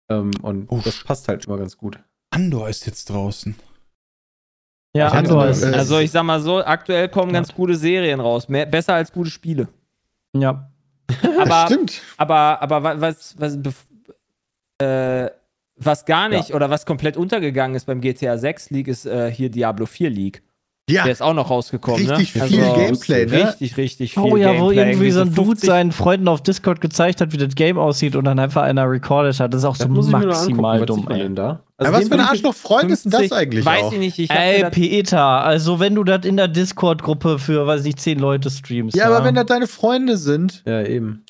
Ähm, 0.10 0.32
und 0.42 0.72
Uff. 0.72 0.84
das 0.84 1.04
passt 1.04 1.28
halt 1.28 1.46
immer 1.46 1.58
ganz 1.58 1.78
gut. 1.78 2.00
Andor 2.32 2.70
ist 2.70 2.86
jetzt 2.86 3.10
draußen. 3.10 3.56
Ja, 4.96 5.08
Ich 5.08 5.14
Andor 5.14 5.48
ist. 5.48 5.64
äh, 5.64 5.72
Also 5.74 6.00
ich 6.00 6.12
sag 6.12 6.24
mal 6.24 6.40
so, 6.42 6.64
aktuell 6.64 7.10
kommen 7.10 7.34
ganz 7.34 7.54
gute 7.54 7.76
Serien 7.76 8.20
raus, 8.20 8.48
mehr, 8.50 8.66
besser 8.66 8.94
als 8.94 9.12
gute 9.12 9.30
Spiele. 9.30 9.68
Ja. 10.36 10.70
Aber, 11.40 11.66
Stimmt. 11.68 12.02
aber, 12.18 12.62
aber 12.62 12.84
wa- 12.84 12.96
was, 13.02 13.36
was, 13.40 13.58
äh, 14.80 15.30
was 15.76 16.06
gar 16.06 16.30
nicht 16.30 16.54
oder 16.54 16.70
was 16.70 16.86
komplett 16.86 17.18
untergegangen 17.18 17.76
ist 17.76 17.86
beim 17.86 18.00
GTA 18.02 18.38
6 18.38 18.70
League, 18.70 18.88
ist 18.88 19.06
äh, 19.06 19.30
hier 19.32 19.50
Diablo 19.50 19.86
4 19.86 20.10
League. 20.10 20.44
Ja, 20.90 21.04
Der 21.04 21.14
ist 21.14 21.22
auch 21.22 21.34
noch 21.34 21.50
rausgekommen, 21.50 22.06
richtig 22.10 22.36
ne? 22.36 22.48
viel 22.48 22.60
Gameplay, 22.62 23.26
ne? 23.26 23.48
Richtig, 23.48 23.78
richtig 23.78 24.14
viel 24.16 24.22
Oh 24.24 24.36
ja, 24.36 24.50
wo 24.60 24.68
Gameplay. 24.68 24.90
irgendwie 24.92 25.12
so 25.12 25.22
ein 25.22 25.30
Dude 25.34 25.46
50 25.52 25.70
seinen 25.70 25.92
Freunden 25.94 26.28
auf 26.28 26.44
Discord 26.44 26.82
gezeigt 26.82 27.22
hat, 27.22 27.32
wie 27.32 27.38
das 27.38 27.56
Game 27.56 27.78
aussieht 27.78 28.18
und 28.18 28.26
dann 28.26 28.38
einfach 28.38 28.64
einer 28.64 28.90
recorded 28.90 29.40
hat. 29.40 29.54
Das 29.54 29.62
ist 29.62 29.66
auch 29.66 29.78
so 29.78 29.88
muss 29.88 30.08
ich 30.08 30.12
mir 30.12 30.20
nur 30.20 30.28
maximal 30.28 30.82
angucken, 30.82 31.06
dumm, 31.08 31.12
ey. 31.16 31.34
da? 31.34 31.48
ja, 31.48 31.60
Also 31.78 31.94
was 31.94 32.08
für 32.10 32.14
ein 32.16 32.20
ich- 32.20 32.26
Arschloch-Freund 32.26 32.92
ist 32.92 33.06
denn 33.06 33.12
das 33.12 33.20
50 33.22 33.38
eigentlich 33.38 33.66
Weiß 33.66 33.84
auch? 33.84 33.94
ich 33.94 34.00
nicht. 34.00 34.20
Ich 34.20 34.30
Ey, 34.30 34.60
das- 34.62 34.72
Peter, 34.72 35.22
also 35.24 35.80
wenn 35.80 35.96
du 35.96 36.04
das 36.04 36.26
in 36.26 36.36
der 36.36 36.50
Discord-Gruppe 36.50 37.40
für, 37.40 37.66
weiß 37.66 37.84
nicht, 37.84 38.02
zehn 38.02 38.20
Leute 38.20 38.50
streamst. 38.50 38.98
Ja, 38.98 39.06
aber 39.06 39.24
wenn 39.24 39.36
das 39.36 39.46
deine 39.46 39.68
Freunde 39.68 40.18
sind. 40.18 40.64
Ja, 40.66 40.82
eben. 40.86 41.24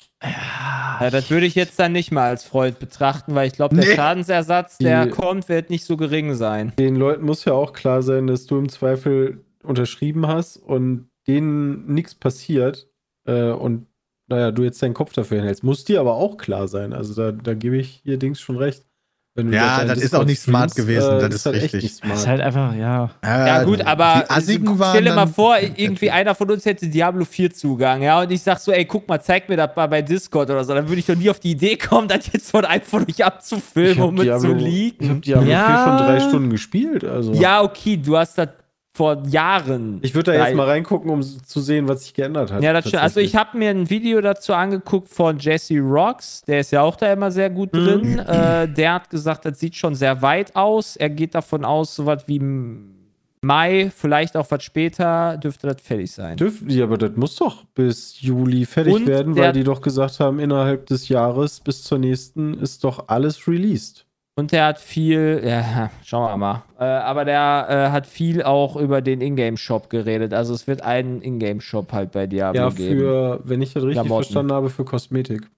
Ja, 1.00 1.10
das 1.10 1.30
würde 1.30 1.44
ich 1.46 1.54
jetzt 1.54 1.78
dann 1.78 1.92
nicht 1.92 2.10
mal 2.10 2.28
als 2.30 2.44
Freund 2.44 2.78
betrachten, 2.78 3.34
weil 3.34 3.46
ich 3.46 3.52
glaube, 3.52 3.76
der 3.76 3.84
Nee. 3.84 3.94
Schadensersatz, 3.94 4.78
der 4.78 5.04
Die- 5.04 5.10
kommt, 5.10 5.48
wird 5.48 5.68
nicht 5.70 5.84
so 5.84 5.96
gering 5.96 6.34
sein. 6.34 6.72
Den 6.78 6.96
Leuten 6.96 7.24
muss 7.24 7.44
ja 7.44 7.52
auch 7.52 7.72
klar 7.72 8.02
sein, 8.02 8.26
dass 8.26 8.46
du 8.46 8.58
im 8.58 8.68
Zweifel 8.68 9.43
unterschrieben 9.64 10.26
hast 10.26 10.56
und 10.56 11.08
denen 11.26 11.86
nichts 11.92 12.14
passiert 12.14 12.86
äh, 13.26 13.50
und 13.50 13.86
naja, 14.26 14.50
du 14.52 14.62
jetzt 14.62 14.82
deinen 14.82 14.94
Kopf 14.94 15.12
dafür 15.12 15.36
hinhältst. 15.38 15.62
Muss 15.64 15.84
dir 15.84 16.00
aber 16.00 16.14
auch 16.14 16.36
klar 16.38 16.66
sein. 16.68 16.92
Also 16.94 17.14
da, 17.14 17.30
da 17.32 17.52
gebe 17.54 17.76
ich 17.76 18.00
hier 18.04 18.18
Dings 18.18 18.40
schon 18.40 18.56
recht. 18.56 18.86
Wenn 19.36 19.50
du 19.50 19.56
Ja, 19.56 19.84
das 19.84 19.98
ist 19.98 20.14
auch 20.14 20.24
nicht 20.24 20.40
smart 20.40 20.70
streamst, 20.70 20.76
gewesen, 20.76 21.18
das 21.18 21.28
ist 21.30 21.34
ist 21.34 21.46
halt 21.46 21.56
echt 21.56 21.74
richtig. 21.74 22.00
Das 22.08 22.20
ist 22.20 22.26
halt 22.28 22.40
einfach, 22.40 22.72
ja. 22.76 23.10
Ja, 23.24 23.64
gut, 23.64 23.80
aber 23.84 24.24
stell 24.28 25.02
dir 25.02 25.12
mal 25.12 25.26
vor, 25.26 25.56
irgendwie 25.58 26.08
einer 26.12 26.36
von 26.36 26.52
uns 26.52 26.64
hätte 26.64 26.86
Diablo 26.86 27.24
4 27.24 27.52
Zugang, 27.52 28.00
ja, 28.02 28.20
und 28.20 28.30
ich 28.30 28.40
sag 28.42 28.60
so, 28.60 28.70
ey, 28.70 28.84
guck 28.84 29.08
mal, 29.08 29.20
zeig 29.20 29.48
mir 29.48 29.56
das 29.56 29.74
mal 29.74 29.88
bei 29.88 30.02
Discord 30.02 30.50
oder 30.50 30.62
so, 30.64 30.72
dann 30.72 30.86
würde 30.88 31.00
ich 31.00 31.06
doch 31.06 31.16
nie 31.16 31.28
auf 31.28 31.40
die 31.40 31.50
Idee 31.50 31.76
kommen, 31.76 32.06
das 32.06 32.32
jetzt 32.32 32.48
von 32.52 32.64
einem 32.64 32.82
von 32.84 33.04
euch 33.08 33.24
abzufilmen, 33.24 33.98
hab 33.98 34.08
um 34.10 34.14
es 34.18 34.40
zu 34.40 34.54
Diablo- 34.54 34.66
Ich 35.00 35.08
habe 35.10 35.20
Diablo 35.20 35.50
Ja. 35.50 35.66
4 35.66 35.76
schon 35.98 36.06
drei 36.06 36.20
Stunden 36.28 36.50
gespielt. 36.50 37.04
Also. 37.04 37.32
Ja, 37.32 37.60
okay, 37.62 37.96
du 37.96 38.16
hast 38.16 38.38
das 38.38 38.50
vor 38.96 39.24
Jahren. 39.26 39.98
Ich 40.02 40.14
würde 40.14 40.32
da 40.32 40.44
jetzt 40.46 40.54
mal 40.56 40.66
reingucken, 40.68 41.10
um 41.10 41.20
zu 41.20 41.60
sehen, 41.60 41.88
was 41.88 42.04
sich 42.04 42.14
geändert 42.14 42.52
hat. 42.52 42.62
Ja, 42.62 42.72
das 42.72 42.86
stimmt. 42.86 43.02
Also 43.02 43.18
ich 43.18 43.34
habe 43.34 43.58
mir 43.58 43.70
ein 43.70 43.90
Video 43.90 44.20
dazu 44.20 44.54
angeguckt 44.54 45.08
von 45.08 45.38
Jesse 45.38 45.80
Rocks, 45.80 46.42
der 46.42 46.60
ist 46.60 46.70
ja 46.70 46.82
auch 46.82 46.94
da 46.94 47.12
immer 47.12 47.32
sehr 47.32 47.50
gut 47.50 47.72
Mhm. 47.72 47.78
drin. 47.84 48.18
Äh, 48.20 48.68
der 48.68 48.94
hat 48.94 49.10
gesagt, 49.10 49.44
das 49.46 49.58
sieht 49.58 49.74
schon 49.74 49.96
sehr 49.96 50.22
weit 50.22 50.54
aus. 50.54 50.94
Er 50.94 51.10
geht 51.10 51.34
davon 51.34 51.64
aus, 51.64 51.96
so 51.96 52.06
was 52.06 52.28
wie 52.28 52.38
Mai, 53.42 53.90
vielleicht 53.94 54.36
auch 54.38 54.46
was 54.50 54.62
später, 54.62 55.36
dürfte 55.36 55.66
das 55.66 55.82
fertig 55.82 56.10
sein. 56.12 56.36
Dürfen 56.36 56.68
die, 56.68 56.80
aber 56.80 56.96
das 56.96 57.10
muss 57.16 57.36
doch 57.36 57.64
bis 57.74 58.20
Juli 58.22 58.64
fertig 58.64 58.94
Und 58.94 59.06
werden, 59.06 59.36
weil 59.36 59.52
die 59.52 59.64
doch 59.64 59.82
gesagt 59.82 60.18
haben, 60.20 60.38
innerhalb 60.38 60.86
des 60.86 61.08
Jahres 61.10 61.60
bis 61.60 61.82
zur 61.82 61.98
nächsten 61.98 62.54
ist 62.54 62.84
doch 62.84 63.08
alles 63.08 63.46
released. 63.46 64.03
Und 64.36 64.50
der 64.50 64.66
hat 64.66 64.80
viel, 64.80 65.42
ja, 65.44 65.90
schauen 66.04 66.32
wir 66.32 66.36
mal. 66.36 66.64
Äh, 66.78 66.84
aber 66.84 67.24
der 67.24 67.66
äh, 67.68 67.90
hat 67.92 68.06
viel 68.06 68.42
auch 68.42 68.74
über 68.76 69.00
den 69.00 69.20
Ingame-Shop 69.20 69.88
geredet. 69.90 70.34
Also 70.34 70.54
es 70.54 70.66
wird 70.66 70.82
einen 70.82 71.22
Ingame-Shop 71.22 71.92
halt 71.92 72.10
bei 72.12 72.26
Diablo 72.26 72.60
Ja, 72.62 72.68
geben. 72.70 72.98
für, 72.98 73.40
wenn 73.44 73.62
ich 73.62 73.72
das 73.72 73.84
richtig 73.84 74.02
Klamotten. 74.02 74.24
verstanden 74.24 74.52
habe, 74.52 74.70
für 74.70 74.84
Kosmetik. 74.84 75.48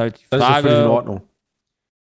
halt 0.00 0.18
die 0.18 0.24
Das 0.30 0.40
ist 0.40 0.48
ja 0.48 0.58
in 0.58 0.64
Frage. 0.64 0.90
Ordnung. 0.90 1.22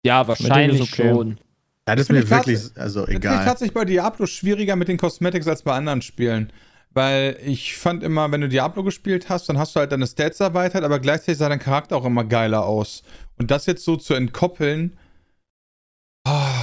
ja, 0.04 0.26
wahrscheinlich 0.26 0.80
okay. 0.80 1.10
schon. 1.12 1.38
Ja, 1.86 1.94
das 1.94 2.02
ist 2.02 2.06
Finde 2.08 2.20
mir 2.20 2.24
ich 2.24 2.30
wirklich, 2.30 2.60
also 2.76 3.06
egal. 3.06 3.44
tatsächlich 3.44 3.72
bei 3.74 3.84
Diablo 3.86 4.26
schwieriger 4.26 4.76
mit 4.76 4.88
den 4.88 4.98
Cosmetics 4.98 5.46
als 5.48 5.62
bei 5.62 5.72
anderen 5.72 6.02
Spielen. 6.02 6.52
Weil 6.92 7.38
ich 7.44 7.76
fand 7.76 8.02
immer, 8.02 8.30
wenn 8.32 8.40
du 8.40 8.48
Diablo 8.48 8.82
gespielt 8.82 9.28
hast, 9.28 9.48
dann 9.48 9.58
hast 9.58 9.74
du 9.76 9.80
halt 9.80 9.92
deine 9.92 10.06
Stats 10.06 10.40
erweitert, 10.40 10.84
aber 10.84 10.98
gleichzeitig 11.00 11.38
sah 11.38 11.48
dein 11.48 11.58
Charakter 11.58 11.96
auch 11.96 12.04
immer 12.04 12.24
geiler 12.24 12.64
aus. 12.64 13.02
Und 13.38 13.50
das 13.50 13.66
jetzt 13.66 13.84
so 13.84 13.96
zu 13.96 14.14
entkoppeln. 14.14 14.96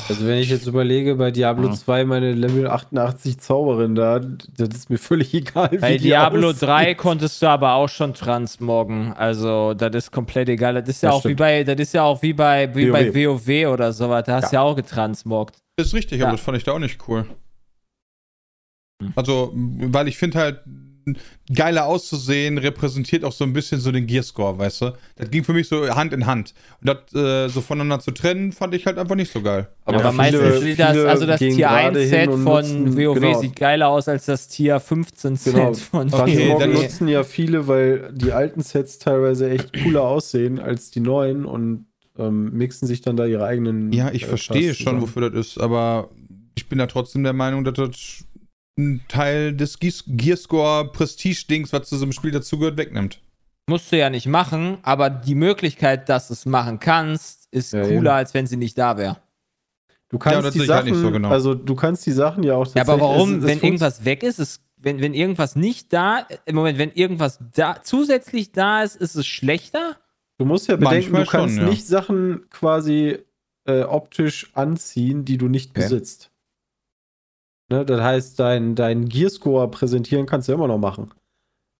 Also 0.07 0.27
wenn 0.27 0.37
ich 0.37 0.49
jetzt 0.49 0.67
überlege, 0.67 1.15
bei 1.15 1.31
Diablo 1.31 1.67
Ja. 1.69 1.73
2 1.73 2.05
meine 2.05 2.33
Level 2.33 2.67
88 2.67 3.39
Zauberin 3.39 3.95
da, 3.95 4.19
das 4.19 4.69
ist 4.69 4.89
mir 4.91 4.97
völlig 4.99 5.33
egal, 5.33 5.69
Bei 5.81 5.97
die 5.97 6.03
Diablo 6.03 6.49
aussieht. 6.49 6.61
3 6.63 6.93
konntest 6.95 7.41
du 7.41 7.47
aber 7.47 7.73
auch 7.73 7.89
schon 7.89 8.13
transmoggen. 8.13 9.13
Also, 9.13 9.73
das 9.73 9.95
ist 9.95 10.11
komplett 10.11 10.47
egal. 10.49 10.75
Das 10.75 10.87
ist 10.89 11.01
ja 11.01 11.09
Das 11.09 11.19
auch 11.19 11.25
wie 11.25 11.33
bei, 11.33 11.63
das 11.63 11.79
ist 11.79 11.93
ja 11.95 12.03
auch 12.03 12.21
wie 12.21 12.33
bei, 12.33 12.73
wie 12.75 12.87
WoW. 12.89 12.93
bei 12.93 13.15
WoW 13.15 13.73
oder 13.73 13.91
sowas. 13.93 14.23
Da 14.25 14.35
hast 14.41 14.51
du 14.51 14.57
ja. 14.57 14.61
auch 14.61 14.75
getransmoggt. 14.75 15.55
ist 15.79 15.93
richtig, 15.95 16.19
Ja. 16.19 16.25
aber 16.27 16.35
das 16.35 16.41
fand 16.45 16.57
ich 16.57 16.63
da 16.63 16.73
auch 16.73 16.79
nicht 16.79 16.99
cool. 17.07 17.25
Hm. 19.01 19.11
Also, 19.15 19.51
weil 19.55 20.07
ich 20.07 20.17
finde 20.17 20.37
halt, 20.39 20.59
geiler 21.53 21.85
auszusehen 21.85 22.57
repräsentiert 22.57 23.23
auch 23.23 23.31
so 23.31 23.43
ein 23.43 23.53
bisschen 23.53 23.79
so 23.79 23.91
den 23.91 24.07
Gearscore, 24.07 24.57
weißt 24.57 24.81
du? 24.81 24.93
Das 25.15 25.29
ging 25.29 25.43
für 25.43 25.53
mich 25.53 25.67
so 25.67 25.87
Hand 25.95 26.13
in 26.13 26.25
Hand. 26.25 26.53
Und 26.81 26.87
das 26.87 27.13
äh, 27.13 27.47
so 27.49 27.61
voneinander 27.61 27.99
zu 27.99 28.11
trennen, 28.11 28.51
fand 28.51 28.73
ich 28.73 28.85
halt 28.85 28.97
einfach 28.97 29.15
nicht 29.15 29.31
so 29.31 29.41
geil. 29.41 29.67
Aber, 29.85 29.99
Ja, 30.01 30.11
meistens 30.11 30.41
viele- 30.41 30.61
sieht 30.61 30.79
das, 30.79 30.91
viele 30.93 31.09
also 31.09 31.25
das 31.25 31.39
Tier 31.39 31.55
gerade 31.55 31.99
1 31.99 32.09
Set 32.09 32.31
von 32.31 32.43
nutzen- 32.43 32.97
WoW 32.97 33.13
genau. 33.19 33.39
sieht 33.41 33.55
geiler 33.55 33.89
aus 33.89 34.07
als 34.07 34.25
das 34.25 34.47
Tier 34.47 34.79
15 34.79 35.35
Set 35.35 35.53
Genau. 35.53 35.73
von 35.73 36.13
Okay, 36.13 36.49
WoW. 36.49 36.59
dann 36.59 36.69
Transmog 36.71 36.81
nutzen 36.83 37.07
ja 37.07 37.23
viele, 37.23 37.67
weil 37.67 38.11
die 38.13 38.31
alten 38.31 38.61
Sets 38.61 38.99
teilweise 38.99 39.49
echt 39.49 39.71
cooler 39.83 40.03
aussehen 40.03 40.59
als 40.59 40.91
die 40.91 40.99
neuen 41.01 41.45
und 41.45 41.85
ähm, 42.17 42.51
mixen 42.53 42.87
sich 42.87 43.01
dann 43.01 43.17
da 43.17 43.25
ihre 43.25 43.43
eigenen. 43.45 43.91
Ja, 43.91 44.09
ich 44.11 44.23
äh, 44.23 44.27
verstehe 44.27 44.73
schon, 44.73 45.01
wofür 45.01 45.29
das 45.29 45.47
ist, 45.47 45.57
aber 45.59 46.09
ich 46.57 46.67
bin 46.69 46.79
da 46.79 46.87
trotzdem 46.87 47.23
der 47.23 47.33
Meinung, 47.33 47.63
dass 47.65 47.73
das 47.73 48.23
ein 48.77 49.01
Teil 49.07 49.53
des 49.55 49.79
Gears- 49.79 50.03
Gearscore-Prestige-Dings, 50.07 51.71
was 51.73 51.87
zu 51.89 51.97
so 51.97 52.03
einem 52.05 52.11
Spiel 52.11 52.31
dazugehört, 52.31 52.77
wegnimmt. 52.77 53.21
Musst 53.67 53.91
du 53.91 53.97
ja 53.97 54.09
nicht 54.09 54.27
machen, 54.27 54.77
aber 54.83 55.09
die 55.09 55.33
Möglichkeit, 55.35 56.07
dass 56.09 56.27
du 56.27 56.33
es 56.33 56.45
machen 56.45 56.79
kannst, 56.79 57.47
ist 57.51 57.73
Ja, 57.73 57.81
cooler, 57.83 57.95
eben. 57.95 58.07
als 58.09 58.33
wenn 58.33 58.45
sie 58.47 58.57
nicht 58.57 58.77
da 58.77 58.97
wäre. 58.97 59.17
Du 60.09 60.19
kannst 60.19 60.43
Ja, 60.43 60.51
die 60.51 60.59
halt 60.59 60.67
Sachen, 60.67 60.91
nicht 60.91 60.99
so 61.01 61.11
genau. 61.11 61.29
also 61.29 61.55
du 61.55 61.73
kannst 61.75 62.05
die 62.05 62.11
Sachen 62.11 62.43
ja 62.43 62.53
auch 62.55 62.67
Ja, 62.75 62.83
aber 62.83 62.99
warum, 62.99 63.37
es- 63.37 63.43
es 63.43 63.43
wenn 63.47 63.59
irgendwas 63.61 64.05
weg 64.05 64.21
ist, 64.23 64.39
ist 64.39 64.61
wenn, 64.77 65.01
wenn 65.01 65.15
irgendwas 65.15 65.55
nicht 65.55 65.91
da, 65.93 66.27
im 66.45 66.55
Moment, 66.55 66.77
wenn 66.77 66.91
irgendwas 66.91 67.39
da, 67.55 67.77
zusätzlich 67.81 68.51
da 68.51 68.83
ist, 68.83 68.95
ist 68.97 69.15
es 69.15 69.25
schlechter? 69.25 69.97
Du 70.37 70.45
musst 70.45 70.67
ja 70.67 70.75
bedenken, 70.75 71.11
Manchmal 71.13 71.23
du 71.23 71.29
kannst 71.31 71.55
schon, 71.55 71.63
ja. 71.63 71.69
nicht 71.71 71.87
Sachen 71.87 72.45
quasi 72.51 73.17
äh, 73.67 73.81
optisch 73.81 74.51
anziehen, 74.53 75.25
die 75.25 75.39
du 75.39 75.47
nicht 75.47 75.71
Okay. 75.71 75.81
besitzt. 75.81 76.29
Ne? 77.75 77.85
Das 77.85 78.01
heißt, 78.01 78.39
dein, 78.39 78.75
dein 78.75 79.09
Gearscore 79.09 79.69
präsentieren 79.69 80.25
kannst 80.25 80.47
du 80.47 80.53
immer 80.53 80.67
noch 80.67 80.77
machen. 80.77 81.11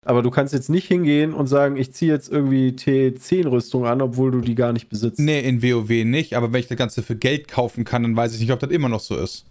Aber 0.04 0.22
du 0.22 0.30
kannst 0.30 0.54
jetzt 0.54 0.70
nicht 0.70 0.88
hingehen 0.88 1.34
und 1.34 1.48
sagen, 1.48 1.78
ich 1.78 1.94
ziehe 1.94 2.12
jetzt 2.12 2.32
irgendwie 2.32 2.70
T10-Rüstung 2.70 3.86
an, 3.88 4.02
obwohl 4.02 4.32
du 4.32 4.42
die 4.42 4.54
gar 4.54 4.72
nicht 4.72 4.88
besitzt. 4.88 5.20
Nee, 5.20 5.40
in 5.40 5.64
WoW 5.64 6.06
nicht, 6.06 6.36
aber 6.36 6.54
wenn 6.54 6.60
ich 6.60 6.68
das 6.68 6.78
Ganze 6.78 7.02
für 7.02 7.16
Geld 7.16 7.48
kaufen 7.48 7.86
kann, 7.86 8.04
dann 8.04 8.16
weiß 8.16 8.36
ich 8.36 8.40
nicht, 8.42 8.52
ob 8.52 8.60
das 8.60 8.70
immer 8.70 8.90
noch 8.90 9.00
so 9.00 9.16
ist. 9.16 9.46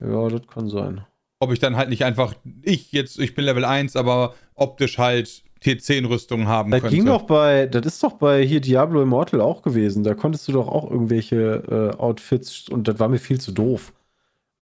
Ja, 0.00 0.28
das 0.28 0.46
kann 0.46 0.68
sein. 0.68 1.04
Ob 1.40 1.52
ich 1.52 1.58
dann 1.58 1.76
halt 1.76 1.88
nicht 1.88 2.04
einfach, 2.04 2.34
ich 2.62 2.92
jetzt, 2.92 3.18
ich 3.18 3.34
bin 3.34 3.44
Level 3.44 3.64
1, 3.64 3.96
aber 3.96 4.34
optisch 4.54 4.98
halt 4.98 5.42
T10-Rüstung 5.64 6.46
haben 6.46 6.70
das 6.70 6.82
könnte. 6.82 6.94
ging 6.94 7.06
doch 7.06 7.22
bei, 7.22 7.66
das 7.66 7.86
ist 7.86 8.02
doch 8.02 8.12
bei 8.12 8.44
hier 8.44 8.60
Diablo 8.60 9.02
Immortal 9.02 9.40
auch 9.40 9.62
gewesen. 9.62 10.04
Da 10.04 10.14
konntest 10.14 10.46
du 10.46 10.52
doch 10.52 10.68
auch 10.68 10.88
irgendwelche 10.88 11.92
äh, 11.96 11.96
Outfits 11.98 12.68
und 12.68 12.86
das 12.86 13.00
war 13.00 13.08
mir 13.08 13.18
viel 13.18 13.40
zu 13.40 13.50
doof. 13.50 13.92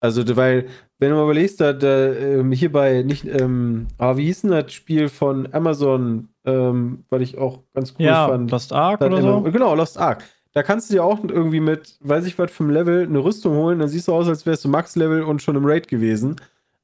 Also, 0.05 0.37
weil, 0.37 0.67
wenn 0.99 1.11
du 1.11 1.17
mal 1.17 1.25
überlegst, 1.25 1.61
da, 1.61 1.73
da 1.73 2.13
ähm, 2.13 2.53
hier 2.53 2.71
bei 2.71 3.03
nicht, 3.03 3.25
ähm, 3.27 3.89
ah, 3.99 4.17
wie 4.17 4.27
hieß 4.27 4.43
denn 4.43 4.51
das 4.51 4.73
Spiel 4.73 5.09
von 5.09 5.49
Amazon, 5.53 6.29
ähm, 6.45 7.05
weil 7.11 7.23
ich 7.23 7.37
auch 7.39 7.61
ganz 7.75 7.95
cool 7.99 8.07
ja, 8.07 8.29
fand. 8.29 8.51
Lost 8.51 8.73
Ark 8.73 9.01
oder 9.01 9.21
so? 9.21 9.41
Genau, 9.43 9.75
Lost 9.75 9.99
Ark. 9.99 10.25
Da 10.53 10.63
kannst 10.63 10.89
du 10.89 10.95
dir 10.95 11.05
auch 11.05 11.19
irgendwie 11.25 11.61
mit, 11.61 11.97
weiß 12.01 12.27
ich 12.27 12.39
was, 12.39 12.53
vom 12.53 12.71
Level 12.71 13.03
eine 13.03 13.19
Rüstung 13.19 13.57
holen, 13.57 13.81
dann 13.81 13.89
siehst 13.89 14.07
du 14.07 14.13
aus, 14.13 14.29
als 14.29 14.47
wärst 14.47 14.65
du 14.65 14.69
Max-Level 14.69 15.23
und 15.25 15.43
schon 15.43 15.57
im 15.57 15.65
Raid 15.65 15.89
gewesen. 15.89 16.37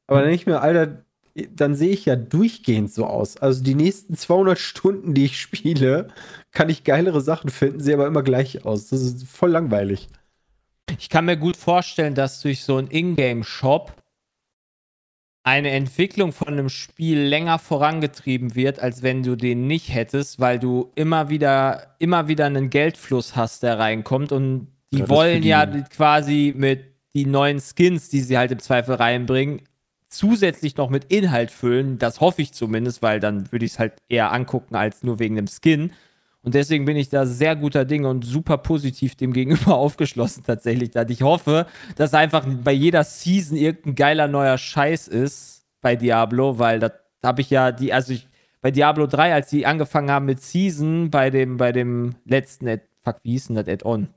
Aber 0.09 0.19
dann 0.19 0.29
denke 0.29 0.43
ich 0.43 0.47
mir, 0.47 0.61
Alter, 0.61 1.05
dann 1.55 1.77
sehe 1.77 1.93
ich 1.93 2.05
ja 2.05 2.17
durchgehend 2.17 2.93
so 2.93 3.07
aus. 3.07 3.37
Also 3.37 3.63
die 3.63 3.77
nächsten 3.77 4.17
200 4.17 4.59
Stunden, 4.59 5.15
die 5.15 5.27
ich 5.27 5.39
spiele, 5.39 6.09
kann 6.51 6.69
ich 6.69 6.83
geilere 6.83 7.21
Sachen 7.21 7.49
finden, 7.49 7.79
sehe 7.79 7.95
aber 7.95 8.09
immer 8.09 8.25
gleich 8.25 8.65
aus. 8.65 8.89
Das 8.89 9.03
ist 9.03 9.29
voll 9.29 9.51
langweilig. 9.51 10.09
Ich 10.99 11.09
kann 11.09 11.25
mir 11.25 11.37
gut 11.37 11.57
vorstellen, 11.57 12.17
dass 12.17 12.43
durch 12.43 12.65
so 12.65 12.77
einen 12.77 12.91
Ingame-Shop 12.91 13.93
eine 15.43 15.71
Entwicklung 15.71 16.33
von 16.33 16.49
einem 16.49 16.69
Spiel 16.69 17.19
länger 17.19 17.59
vorangetrieben 17.59 18.55
wird, 18.55 18.79
als 18.81 19.03
wenn 19.03 19.23
du 19.23 19.37
den 19.37 19.67
nicht 19.67 19.93
hättest, 19.93 20.39
weil 20.39 20.59
du 20.59 20.91
immer 20.95 21.31
wieder, 21.31 21.95
immer 21.99 22.29
wieder 22.29 22.47
einen 22.47 22.69
Geldfluss 22.71 23.37
hast, 23.37 23.63
der 23.63 23.79
reinkommt 23.79 24.33
und 24.33 24.69
die 24.93 24.99
Ja, 25.01 25.09
wollen 25.09 25.43
die- 25.43 25.49
ja 25.49 25.67
quasi 25.67 26.53
mit 26.57 26.85
die 27.15 27.27
neuen 27.27 27.61
Skins, 27.61 28.09
die 28.11 28.21
sie 28.21 28.37
halt 28.39 28.53
im 28.53 28.59
Zweifel 28.59 28.95
reinbringen, 28.97 29.63
zusätzlich 30.09 30.77
noch 30.77 30.91
mit 30.91 31.05
Inhalt 31.13 31.51
füllen. 31.51 31.99
Das 31.99 32.21
hoffe 32.21 32.43
ich 32.43 32.53
zumindest, 32.53 33.01
weil 33.03 33.19
dann 33.21 33.51
würde 33.53 33.65
ich 33.65 33.73
es 33.73 33.79
halt 33.79 33.95
eher 34.09 34.33
angucken 34.33 34.75
als 34.75 35.03
nur 35.03 35.19
wegen 35.19 35.37
dem 35.37 35.47
Skin. 35.47 35.93
Und 36.43 36.55
deswegen 36.55 36.87
bin 36.87 36.97
ich 36.97 37.11
da 37.11 37.27
sehr 37.27 37.55
guter 37.55 37.85
Dinge 37.85 38.09
und 38.09 38.25
super 38.25 38.57
positiv 38.59 39.15
dem 39.15 39.33
gegenüber 39.33 39.75
aufgeschlossen 39.77 40.43
tatsächlich. 40.45 40.91
Ich 41.09 41.23
hoffe, 41.23 41.67
dass 41.97 42.15
einfach 42.15 42.47
bei 42.47 42.73
jeder 42.73 43.05
Season 43.05 43.57
irgendein 43.57 43.95
geiler 43.95 44.29
neuer 44.29 44.57
Scheiß 44.57 45.09
ist 45.09 45.67
bei 45.83 45.97
Diablo, 45.97 46.59
weil 46.59 46.79
das 46.79 46.93
habe 47.23 47.43
ich 47.43 47.51
ja 47.51 47.73
die, 47.73 47.93
also 47.93 48.13
ich, 48.13 48.27
bei 48.63 48.71
Diablo 48.71 49.07
3, 49.07 49.35
als 49.35 49.49
die 49.49 49.67
angefangen 49.67 50.11
haben 50.11 50.27
mit 50.27 50.43
Season, 50.43 51.11
bei 51.11 51.31
dem, 51.31 51.57
bei 51.57 51.73
dem 51.73 52.15
letzten, 52.25 52.69
Ad, 52.69 52.83
fuck, 53.03 53.17
wie 53.23 53.33
hieß 53.33 53.49
denn 53.49 53.57
das 53.57 53.69
Add-on? 53.69 54.09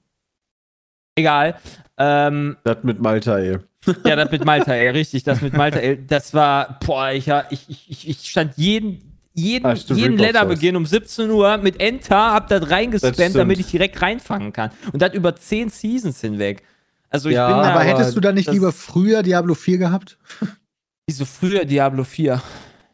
Egal. 1.16 1.56
Ähm, 1.98 2.58
Das 2.64 2.84
mit 2.84 3.00
Malta, 3.00 3.38
ey. 3.38 3.60
ja, 4.06 4.16
das 4.16 4.32
mit 4.32 4.46
Malta, 4.46 4.74
ey, 4.74 4.90
richtig, 4.90 5.24
das 5.24 5.42
mit 5.42 5.54
Malta, 5.54 5.80
ey, 5.80 6.06
das 6.06 6.34
war, 6.34 6.80
boah, 6.86 7.12
ich, 7.12 7.28
ich, 7.50 7.90
ich, 7.90 8.10
ich 8.10 8.30
stand 8.30 8.58
jeden, 8.58 9.13
jeden, 9.34 9.66
Ah, 9.66 9.74
jeden 9.74 10.14
Rip-Off 10.14 10.20
Leaderbeginn 10.26 10.76
um 10.76 10.86
17 10.86 11.30
Uhr 11.30 11.58
mit 11.58 11.80
Enter, 11.80 12.16
hab 12.34 12.48
das 12.50 12.62
Das 12.62 12.70
reingespammt, 12.72 13.36
damit 13.36 13.60
ich 13.60 13.68
direkt 13.68 14.02
reinfangen 14.02 14.54
kann. 14.54 14.72
Und 14.92 15.02
das 15.02 15.14
über 15.14 15.36
10 15.36 15.70
Seasons 15.70 16.22
hinweg. 16.22 16.64
Also 17.10 17.30
ich 17.30 17.36
Ja, 17.36 17.48
bin 17.48 17.58
da, 17.58 17.72
Aber 17.74 17.84
hättest 17.84 18.16
du 18.16 18.20
da 18.20 18.32
nicht 18.32 18.52
lieber 18.52 18.72
früher 18.72 19.22
Diablo 19.24 19.54
4 19.56 19.78
gehabt? 19.78 20.18
Wieso 21.08 21.26
früher 21.26 21.66
Diablo 21.66 22.04
4? 22.04 22.42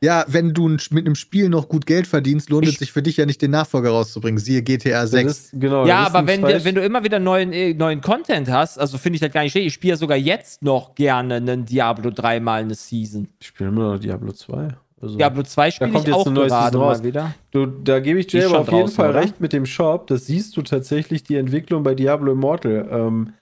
Ja, 0.02 0.23
wenn 0.30 0.54
du 0.54 0.69
mit 0.69 1.06
einem 1.06 1.15
Spiel 1.15 1.49
noch 1.49 1.67
gut 1.67 1.86
Geld 1.86 2.08
verdienst, 2.08 2.49
lohnt 2.49 2.65
Ich- 2.65 2.73
es 2.75 2.80
sich 2.80 2.91
für 2.93 3.02
dich 3.04 3.17
ja 3.17 3.25
nicht, 3.25 3.41
den 3.41 3.52
Nachfolger 3.52 3.89
rauszubringen. 3.89 4.39
Siehe 4.39 4.62
GTA 4.62 5.02
Das 5.02 5.12
6. 5.12 5.32
ist, 5.32 5.52
genau, 5.60 5.86
ja, 5.86 6.06
aber 6.06 6.25
wenn, 6.25 6.39
zwei- 6.39 6.63
wenn 6.63 6.75
du 6.75 6.82
immer 6.82 7.04
wieder 7.04 7.19
neuen, 7.19 7.52
äh, 7.52 7.73
neuen 7.73 7.99
Content 7.99 8.49
hast, 8.49 8.78
also 8.78 8.97
finde 8.97 9.15
ich 9.17 9.19
das 9.21 9.32
gar 9.34 9.43
nicht 9.43 9.52
schlecht. 9.52 9.67
Ich 9.67 9.73
spiele 9.73 9.91
ja 9.91 9.97
sogar 9.97 10.15
jetzt 10.17 10.63
noch 10.63 10.95
gerne 10.95 11.36
einen 11.36 11.65
Diablo 11.65 12.12
3 12.12 12.39
mal 12.39 12.62
eine 12.62 12.75
Season. 12.75 13.28
Ich 13.41 13.47
spiele 13.47 13.69
immer 13.71 13.93
noch 13.93 13.99
Diablo 13.99 14.32
2. 14.32 14.69
Also, 15.02 15.18
Diablo 15.18 15.44
2 15.44 15.72
spiele 15.72 15.92
kommt 15.92 16.08
ich 16.08 16.14
jetzt 16.14 16.16
auch 16.16 16.26
eine 16.26 16.36
neue 16.36 16.48
gerade 16.48 16.78
mal 16.78 17.04
wieder. 17.04 17.34
du, 17.52 17.66
da 17.66 18.00
gebe 18.00 18.20
ich 18.20 18.28
dir 18.28 18.48
aber 18.48 18.60
auf 18.60 18.68
jeden 18.68 18.82
draußen, 18.82 18.96
Fall 18.96 19.10
oder? 19.12 19.22
recht 19.22 19.40
mit 19.40 19.54
dem 19.54 19.66
Shop. 19.66 20.08
Das 20.08 20.26
siehst 20.26 20.58
du 20.58 20.62
tatsächlich 20.62 21.24
die 21.24 21.36
Entwicklung 21.38 21.84
bei 21.84 21.96
Diablo 21.96 22.34
Immortal. 22.34 22.88
Ähm, 22.92 23.34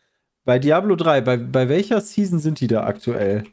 bei 0.46 0.60
Diablo 0.60 0.96
3, 0.96 1.22
bei, 1.22 1.38
bei 1.38 1.68
welcher 1.68 2.00
Season 2.02 2.40
sind 2.40 2.60
die 2.60 2.68
da 2.68 2.84
aktuell? 2.84 3.44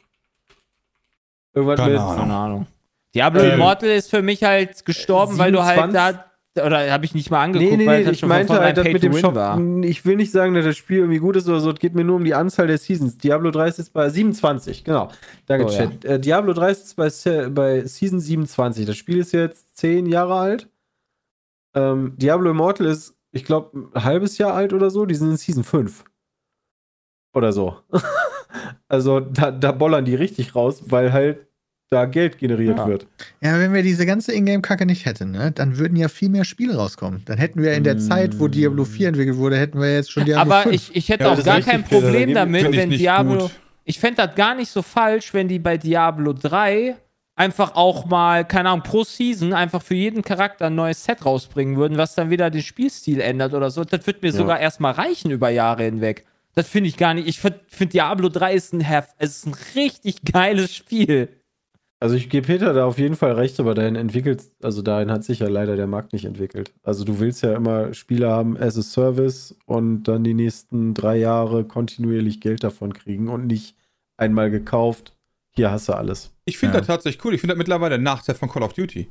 Irgendwas 1.55 1.79
Keine 1.79 1.93
mit. 1.93 2.01
Ahnung. 2.01 2.17
Keine 2.19 2.35
Ahnung. 2.35 2.67
Diablo 3.15 3.41
Ähm, 3.43 3.53
Immortal 3.53 3.89
ist 3.91 4.11
für 4.11 4.23
mich 4.23 4.43
halt 4.45 4.85
gestorben, 4.85 5.39
weil 5.39 5.53
du 5.53 5.63
halt 5.63 5.77
27? 5.77 6.17
da. 6.17 6.25
Oder 6.57 6.93
habe 6.93 7.05
ich 7.05 7.15
nicht 7.15 7.31
mal 7.33 7.43
angeguckt, 7.43 7.69
Nee, 7.71 7.77
nee, 7.79 7.87
weil 7.87 8.05
nee, 8.05 8.11
ich 8.11 8.25
meinte 8.25 8.55
halt, 8.55 8.77
mit 8.93 9.03
dem 9.03 9.17
Shop. 9.17 9.35
war. 9.35 9.61
Ich 9.83 10.07
will 10.07 10.15
nicht 10.15 10.31
sagen, 10.31 10.55
dass 10.55 10.65
das 10.65 10.77
Spiel 10.77 10.99
irgendwie 10.99 11.19
gut 11.19 11.35
ist 11.35 11.49
oder 11.49 11.59
so. 11.59 11.71
Es 11.73 11.81
geht 11.81 11.95
mir 11.97 12.05
nur 12.05 12.15
um 12.17 12.25
die 12.25 12.35
Anzahl 12.35 12.69
der 12.69 12.79
Seasons. 12.79 13.19
Diablo 13.19 13.51
3 13.51 13.69
ist 13.69 13.79
jetzt 13.79 13.93
bei 13.93 14.09
27, 14.09 14.85
genau. 14.85 15.11
Danke, 15.47 15.67
Oh, 15.67 15.71
ja. 15.71 15.77
Chat. 15.79 16.05
Äh, 16.05 16.21
Diablo 16.21 16.53
3 16.53 16.71
ist 16.71 16.97
jetzt 16.97 17.25
bei, 17.25 17.49
bei 17.49 17.85
Season 17.87 18.21
27. 18.21 18.87
Das 18.87 18.97
Spiel 18.97 19.19
ist 19.19 19.33
jetzt 19.33 19.77
10 19.79 20.07
Jahre 20.07 20.35
alt. 20.37 20.69
Ähm, 21.75 22.15
Diablo 22.19 22.51
Immortal 22.51 22.87
ist, 22.87 23.17
ich 23.33 23.45
glaube, 23.45 23.91
ein 23.93 24.05
halbes 24.05 24.39
Jahr 24.39 24.55
alt 24.55 24.73
oder 24.73 24.91
so. 24.91 25.07
Die 25.07 25.17
sind 25.17 25.31
in 25.31 25.37
Season 25.37 25.65
5. 25.65 26.05
Oder 27.35 27.53
so. 27.53 27.79
also 28.89 29.19
da, 29.19 29.51
da 29.51 29.73
bollern 29.73 30.05
die 30.05 30.15
richtig 30.15 30.55
raus, 30.55 30.85
weil 30.87 31.13
halt 31.13 31.49
da 31.95 32.05
Geld 32.05 32.37
generiert 32.39 32.77
Ja. 32.79 32.87
wird. 32.87 33.07
Ja, 33.41 33.59
wenn 33.59 33.73
wir 33.73 33.83
diese 33.83 34.05
ganze 34.05 34.33
Ingame-Kacke 34.35 34.85
nicht 34.85 35.07
hätten, 35.07 35.31
ne, 35.31 35.51
dann 35.53 35.79
würden 35.79 35.97
ja 35.97 36.09
viel 36.09 36.29
mehr 36.29 36.45
Spiele 36.45 36.77
rauskommen. 36.77 37.23
Dann 37.25 37.39
hätten 37.39 37.63
wir 37.63 37.73
in 37.75 37.85
der 37.85 37.95
Mm. 37.95 38.01
Zeit, 38.01 38.39
wo 38.39 38.49
Diablo 38.49 38.85
4 38.85 39.09
entwickelt 39.09 39.37
wurde, 39.39 39.57
hätten 39.57 39.81
wir 39.81 39.95
jetzt 39.95 40.11
schon 40.13 40.25
Diablo 40.27 40.53
Aber 40.53 40.63
5. 40.65 40.75
ich, 40.75 40.95
ich 40.97 41.09
hätte 41.09 41.25
Ja, 41.25 41.33
auch 41.33 41.43
gar 41.43 41.61
kein 41.63 41.83
Problem 41.85 42.29
gebe- 42.29 42.35
damit, 42.35 42.71
wenn 42.77 42.91
Diablo. 42.91 43.39
gut. 43.45 43.51
Ich 43.85 43.99
fände 43.99 44.17
das 44.27 44.35
gar 44.35 44.55
nicht 44.55 44.71
so 44.71 44.83
falsch, 44.83 45.33
wenn 45.33 45.49
die 45.49 45.59
bei 45.59 45.77
Diablo 45.79 46.33
3 46.35 46.97
einfach 47.37 47.75
auch 47.75 48.05
mal, 48.07 48.45
keine 48.45 48.69
Ahnung, 48.71 48.83
pro 48.85 49.03
Season 49.05 49.53
einfach 49.53 49.83
für 49.83 49.95
jeden 49.95 50.23
Charakter 50.23 50.67
ein 50.67 50.75
neues 50.75 51.03
Set 51.05 51.25
rausbringen 51.27 51.77
würden, 51.77 51.99
was 51.99 52.15
dann 52.15 52.31
wieder 52.31 52.49
den 52.51 52.63
Spielstil 52.63 53.21
ändert 53.21 53.55
oder 53.55 53.71
so. 53.71 53.85
Das 53.85 54.07
wird 54.07 54.23
mir 54.23 54.29
Ja. 54.29 54.35
sogar 54.37 54.61
erstmal 54.61 54.93
reichen 54.93 55.31
über 55.33 55.49
Jahre 55.51 55.83
hinweg. 55.85 56.25
Das 56.55 56.69
finde 56.69 56.89
ich 56.89 56.97
gar 56.97 57.13
nicht. 57.15 57.27
Ich 57.27 57.41
finde 57.41 57.59
find 57.67 57.93
Diablo 57.93 58.29
3 58.29 58.55
ist 58.55 58.73
ein, 58.73 58.81
Hef 58.81 59.07
es 59.19 59.39
ist 59.39 59.47
ein 59.49 59.57
richtig 59.75 60.23
geiles 60.23 60.73
Spiel. 60.75 61.29
Also 62.05 62.17
ich 62.17 62.29
gebe 62.29 62.47
Peter 62.49 62.75
da 62.75 62.85
auf 62.85 62.99
jeden 62.99 63.17
Fall 63.17 63.33
recht, 63.33 63.59
aber 63.61 63.75
dahin 63.75 63.97
entwickelt, 63.97 64.43
also 64.63 64.83
dahin 64.83 65.11
hat 65.11 65.25
sich 65.25 65.39
ja 65.39 65.49
leider 65.49 65.75
der 65.75 65.87
Markt 65.87 66.13
nicht 66.13 66.27
entwickelt. 66.27 66.71
Also 66.83 67.03
du 67.03 67.19
willst 67.19 67.43
ja 67.43 67.55
immer 67.57 67.95
Spiele 67.95 68.29
haben 68.29 68.59
as 68.59 68.77
a 68.77 68.83
Service 68.83 69.57
und 69.65 70.03
dann 70.05 70.23
die 70.23 70.35
nächsten 70.35 70.93
drei 70.93 71.17
Jahre 71.17 71.65
kontinuierlich 71.65 72.43
Geld 72.43 72.63
davon 72.63 72.93
kriegen 72.93 73.29
und 73.31 73.47
nicht 73.47 73.75
einmal 74.19 74.51
gekauft, 74.51 75.17
hier 75.57 75.71
hast 75.71 75.89
du 75.89 75.95
alles. 75.95 76.31
Ich 76.45 76.59
finde 76.59 76.75
Ja. 76.75 76.81
das 76.81 76.89
tatsächlich 76.89 77.25
cool. 77.25 77.33
Ich 77.33 77.41
finde 77.41 77.55
das 77.55 77.59
mittlerweile 77.59 77.95
ein 77.95 78.03
Nachteil 78.03 78.35
von 78.35 78.51
Call 78.51 78.65
of 78.65 78.75
Duty. 78.75 79.09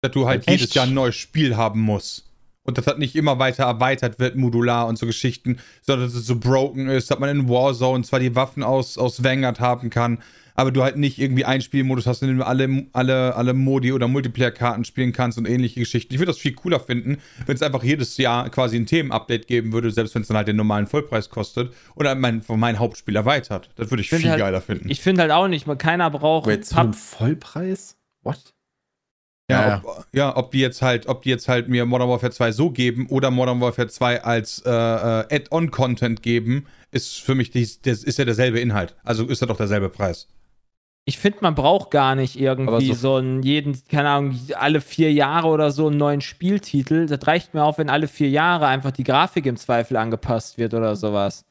Dass 0.00 0.10
du 0.10 0.26
halt 0.26 0.48
Echt? 0.48 0.50
jedes 0.62 0.74
Jahr 0.74 0.86
ein 0.86 0.94
neues 0.94 1.14
Spiel 1.14 1.56
haben 1.56 1.80
musst. 1.80 2.25
Und 2.66 2.78
das 2.78 2.98
nicht 2.98 3.14
immer 3.16 3.38
weiter 3.38 3.64
erweitert 3.64 4.18
wird, 4.18 4.36
modular 4.36 4.86
und 4.88 4.98
so 4.98 5.06
Geschichten, 5.06 5.58
sondern 5.82 6.06
dass 6.08 6.14
es 6.16 6.26
so 6.26 6.38
broken 6.38 6.88
ist, 6.88 7.10
dass 7.10 7.18
man 7.18 7.28
in 7.30 7.48
Warzone 7.48 8.02
zwar 8.04 8.20
die 8.20 8.34
Waffen 8.34 8.62
aus, 8.62 8.98
aus 8.98 9.22
Vanguard 9.22 9.60
haben 9.60 9.88
kann, 9.90 10.18
aber 10.58 10.70
du 10.70 10.82
halt 10.82 10.96
nicht 10.96 11.18
irgendwie 11.18 11.44
einen 11.44 11.60
Spielmodus 11.60 12.06
hast, 12.06 12.22
in 12.22 12.28
dem 12.28 12.38
du 12.38 12.46
alle, 12.46 12.86
alle, 12.94 13.34
alle 13.36 13.52
Modi 13.52 13.92
oder 13.92 14.08
Multiplayer-Karten 14.08 14.84
spielen 14.86 15.12
kannst 15.12 15.36
und 15.36 15.46
ähnliche 15.46 15.80
Geschichten. 15.80 16.14
Ich 16.14 16.18
würde 16.18 16.32
das 16.32 16.38
viel 16.38 16.54
cooler 16.54 16.80
finden, 16.80 17.18
wenn 17.44 17.54
es 17.54 17.62
einfach 17.62 17.82
jedes 17.84 18.16
Jahr 18.16 18.48
quasi 18.48 18.76
ein 18.76 18.86
Themenupdate 18.86 19.46
geben 19.46 19.72
würde, 19.72 19.90
selbst 19.90 20.14
wenn 20.14 20.22
es 20.22 20.28
dann 20.28 20.36
halt 20.38 20.48
den 20.48 20.56
normalen 20.56 20.86
Vollpreis 20.86 21.28
kostet 21.28 21.74
oder 21.94 22.14
mein, 22.14 22.42
mein 22.48 22.78
Hauptspiel 22.78 23.14
erweitert. 23.16 23.68
Das 23.76 23.90
würde 23.90 24.00
ich 24.00 24.08
Find 24.08 24.22
viel 24.22 24.30
halt- 24.30 24.40
geiler 24.40 24.62
finden. 24.62 24.88
Ich 24.88 25.02
finde 25.02 25.20
halt 25.22 25.30
auch 25.30 25.46
nicht, 25.48 25.66
man 25.66 25.76
keiner 25.76 26.10
braucht. 26.10 26.46
Wait, 26.46 26.64
zu 26.64 26.74
Pub- 26.74 26.84
einem 26.84 26.94
Vollpreis? 26.94 27.96
What? 28.22 28.54
Ja, 29.50 29.68
Ja, 29.68 29.82
ob, 29.84 30.06
ja, 30.12 30.36
ob 30.36 30.50
die 30.50 30.58
jetzt 30.60 30.82
halt, 30.82 31.06
ob 31.06 31.22
die 31.22 31.30
jetzt 31.30 31.46
halt 31.48 31.68
mir 31.68 31.86
Modern 31.86 32.08
Warfare 32.08 32.32
2 32.32 32.50
so 32.52 32.70
geben 32.70 33.06
oder 33.08 33.30
Modern 33.30 33.60
Warfare 33.60 33.88
2 33.88 34.24
als 34.24 34.60
äh, 34.66 34.70
äh, 34.70 35.34
Add-on-Content 35.36 36.22
geben, 36.22 36.66
ist 36.90 37.20
für 37.20 37.34
mich 37.36 37.50
dies, 37.52 37.80
das 37.80 38.02
ist 38.02 38.18
ja 38.18 38.24
derselbe 38.24 38.58
Inhalt. 38.58 38.96
Also 39.04 39.24
ist 39.26 39.40
ja 39.40 39.46
doch 39.46 39.56
derselbe 39.56 39.88
Preis. 39.88 40.26
Ich 41.08 41.18
finde, 41.18 41.38
man 41.42 41.54
braucht 41.54 41.92
gar 41.92 42.16
nicht 42.16 42.36
irgendwie 42.40 42.88
so- 42.88 42.94
so, 42.94 43.16
einen 43.16 43.44
jeden, 43.44 43.80
keine 43.88 44.08
Ahnung, 44.08 44.36
alle 44.56 44.80
vier 44.80 45.12
Jahre 45.12 45.46
oder 45.46 45.70
so 45.70 45.86
einen 45.86 45.96
neuen 45.96 46.20
Spieltitel. 46.20 47.06
Das 47.06 47.24
reicht 47.28 47.54
mir 47.54 47.62
auch, 47.62 47.78
wenn 47.78 47.88
alle 47.88 48.08
vier 48.08 48.28
Jahre 48.28 48.66
einfach 48.66 48.90
die 48.90 49.04
Grafik 49.04 49.46
im 49.46 49.56
Zweifel 49.56 49.96
angepasst 49.96 50.58
wird 50.58 50.74
oder 50.74 50.96
sowas. 50.96 51.44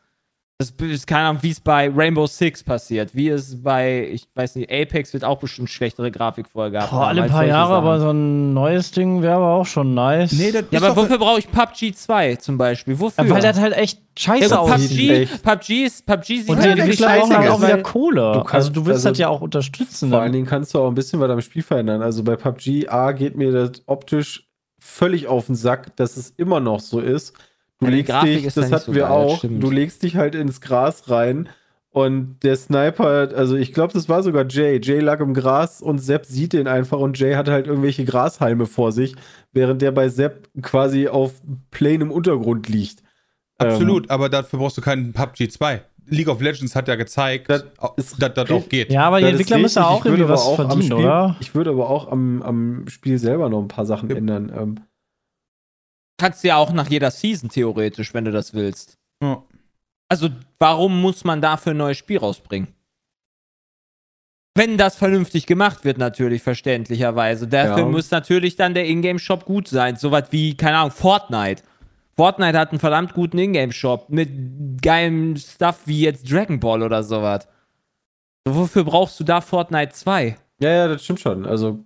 Das 0.58 0.72
ist 0.80 1.06
keine 1.06 1.28
Ahnung, 1.28 1.44
wie 1.44 1.50
es 1.50 1.60
bei 1.60 1.92
Rainbow 1.94 2.28
Six 2.28 2.64
passiert. 2.64 3.14
Wie 3.14 3.28
es 3.28 3.62
bei, 3.62 4.08
ich 4.10 4.26
weiß 4.36 4.56
nicht, 4.56 4.72
Apex 4.72 5.12
wird 5.12 5.26
auch 5.26 5.38
bestimmt 5.38 5.70
schlechtere 5.70 6.12
Grafik 6.12 6.48
vorher 6.48 6.72
gehabt. 6.72 6.92
Boah, 6.92 7.08
alle 7.08 7.24
paar 7.24 7.46
Jahre, 7.46 7.74
Sachen. 7.74 7.86
aber 7.86 8.00
so 8.00 8.12
ein 8.12 8.54
neues 8.54 8.92
Ding 8.92 9.22
wäre 9.22 9.36
aber 9.36 9.50
auch 9.50 9.66
schon 9.66 9.94
nice. 9.94 10.32
Nee, 10.32 10.54
ja, 10.72 10.80
aber 10.80 10.96
wofür 10.96 11.18
brauche 11.18 11.40
ich 11.40 11.52
PUBG 11.52 11.94
2 11.94 12.38
zum 12.38 12.58
Beispiel? 12.58 12.98
Wofür? 12.98 13.26
Ja, 13.26 13.30
weil 13.32 13.42
das 13.42 13.60
halt 13.60 13.74
echt 13.74 14.00
scheiße 14.18 14.52
ja, 14.52 14.60
aussieht. 14.60 15.30
PUBG, 15.44 15.44
PUBG, 15.44 15.86
ist, 15.88 16.06
PUBG 16.06 16.26
sieht 16.26 16.50
Und 16.50 16.62
halt 16.62 16.78
die 16.78 16.96
scheiße 16.96 17.38
auch, 17.38 17.50
auch 17.50 17.62
wieder 17.62 17.82
Kohle. 17.82 18.32
Du 18.32 18.40
kannst, 18.40 18.54
also 18.54 18.72
du 18.72 18.86
willst 18.86 19.06
also, 19.06 19.10
das 19.10 19.18
ja 19.18 19.28
auch 19.28 19.42
unterstützen. 19.42 20.10
Vor 20.10 20.22
allen 20.22 20.32
Dingen 20.32 20.46
kannst 20.46 20.74
du 20.74 20.80
auch 20.80 20.88
ein 20.88 20.96
bisschen 20.96 21.20
was 21.20 21.30
am 21.30 21.42
Spiel 21.42 21.64
verändern. 21.64 22.02
Also 22.02 22.24
bei 22.24 22.38
PUBG 22.38 22.88
A 22.88 23.12
geht 23.12 23.36
mir 23.36 23.52
das 23.52 23.84
optisch 23.88 24.48
völlig 24.80 25.28
auf 25.28 25.48
den 25.48 25.56
Sack, 25.56 25.98
dass 25.98 26.16
es 26.16 26.30
immer 26.38 26.62
noch 26.62 26.80
so 26.80 27.02
ist 27.02 27.34
Du 27.80 27.88
legst 27.88 28.24
dich, 28.24 28.54
das 28.54 28.72
hatten 28.72 28.86
so 28.86 28.96
wir 28.96 29.04
geil, 29.04 29.12
auch, 29.12 29.44
du 29.44 29.70
legst 29.70 30.04
dich 30.04 30.16
halt 30.16 30.36
ins 30.36 30.62
Gras 30.62 31.10
rein 31.10 31.50
und 31.96 32.40
der 32.44 32.58
Sniper, 32.58 33.30
also 33.36 33.56
ich 33.56 33.72
glaube, 33.72 33.94
das 33.94 34.10
war 34.10 34.22
sogar 34.22 34.46
Jay. 34.50 34.82
Jay 34.84 35.00
lag 35.00 35.22
im 35.22 35.34
Gras 35.34 35.82
und 35.82 36.00
Sepp 36.00 36.26
sieht 36.26 36.52
den 36.52 36.68
einfach 36.68 37.00
und 37.00 37.18
Jay 37.18 37.36
hat 37.36 37.48
halt 37.48 37.68
irgendwelche 37.68 38.04
Grashalme 38.04 38.66
vor 38.66 38.92
sich, 38.92 39.16
während 39.54 39.82
der 39.82 39.94
bei 39.94 40.10
Sepp 40.10 40.50
quasi 40.62 41.08
auf 41.08 41.42
plainem 41.72 42.12
Untergrund 42.12 42.68
liegt. 42.68 43.02
Absolut, 43.58 44.04
ähm, 44.04 44.10
aber 44.10 44.28
dafür 44.28 44.60
brauchst 44.60 44.78
du 44.78 44.82
keinen 44.82 45.14
PUBG 45.14 45.48
2. 45.48 45.84
League 46.08 46.28
of 46.28 46.42
Legends 46.42 46.76
hat 46.76 46.90
ja 46.90 46.96
gezeigt, 46.96 47.50
dass 47.50 47.64
das 48.20 48.52
auch 48.52 48.68
geht. 48.68 48.92
Ja, 48.92 49.04
aber 49.04 49.20
die 49.20 49.28
Entwickler 49.28 49.58
müssen 49.58 49.82
auch 49.82 50.06
irgendwie 50.06 50.28
was 50.28 50.48
verdienen, 50.50 50.82
Spiel, 50.82 50.96
oder? 50.96 51.38
Ich 51.40 51.56
würde 51.56 51.70
aber 51.70 51.90
auch 51.90 52.12
am, 52.12 52.42
am 52.42 52.88
Spiel 52.90 53.18
selber 53.18 53.50
noch 53.50 53.62
ein 53.62 53.70
paar 53.70 53.86
Sachen 53.86 54.10
ja. 54.10 54.18
ändern. 54.18 54.52
Ähm, 54.56 54.76
kannst 56.18 56.44
du 56.44 56.50
ja 56.50 56.58
auch 56.58 56.72
nach 56.72 56.90
jeder 56.90 57.12
Season 57.12 57.50
theoretisch, 57.50 58.14
wenn 58.14 58.26
du 58.26 58.32
das 58.32 58.54
willst. 58.54 58.98
Ja. 59.22 59.44
Also, 60.10 60.30
warum 60.60 61.02
muss 61.02 61.24
man 61.24 61.42
dafür 61.42 61.74
ein 61.74 61.78
neues 61.78 61.98
Spiel 61.98 62.20
rausbringen? 62.20 62.68
Wenn 64.58 64.78
das 64.78 64.96
vernünftig 64.96 65.48
gemacht 65.48 65.84
wird, 65.84 65.98
natürlich, 65.98 66.42
verständlicherweise. 66.42 67.48
Dafür 67.48 67.80
ja. 67.80 67.86
muss 67.86 68.12
natürlich 68.12 68.56
dann 68.56 68.74
der 68.74 68.86
Ingame-Shop 68.86 69.44
gut 69.44 69.68
sein. 69.68 69.98
Sowas 69.98 70.28
wie, 70.32 70.56
keine 70.56 70.78
Ahnung, 70.78 70.92
Fortnite. 70.92 71.64
Fortnite 72.16 72.58
hat 72.58 72.70
einen 72.70 72.80
verdammt 72.80 73.14
guten 73.14 73.38
Ingame-Shop 73.38 74.10
mit 74.10 74.82
geilem 74.82 75.36
Stuff 75.36 75.82
wie 75.86 76.02
jetzt 76.02 76.32
Dragon 76.32 76.60
Ball 76.60 76.84
oder 76.84 77.04
sowas. 77.04 77.48
Wofür 78.48 78.86
brauchst 78.86 79.20
du 79.20 79.26
da 79.26 79.42
Fortnite 79.42 79.92
2? 79.92 80.38
Ja, 80.62 80.70
ja, 80.70 80.88
das 80.88 81.04
stimmt 81.04 81.20
schon. 81.20 81.46
Also 81.46 81.84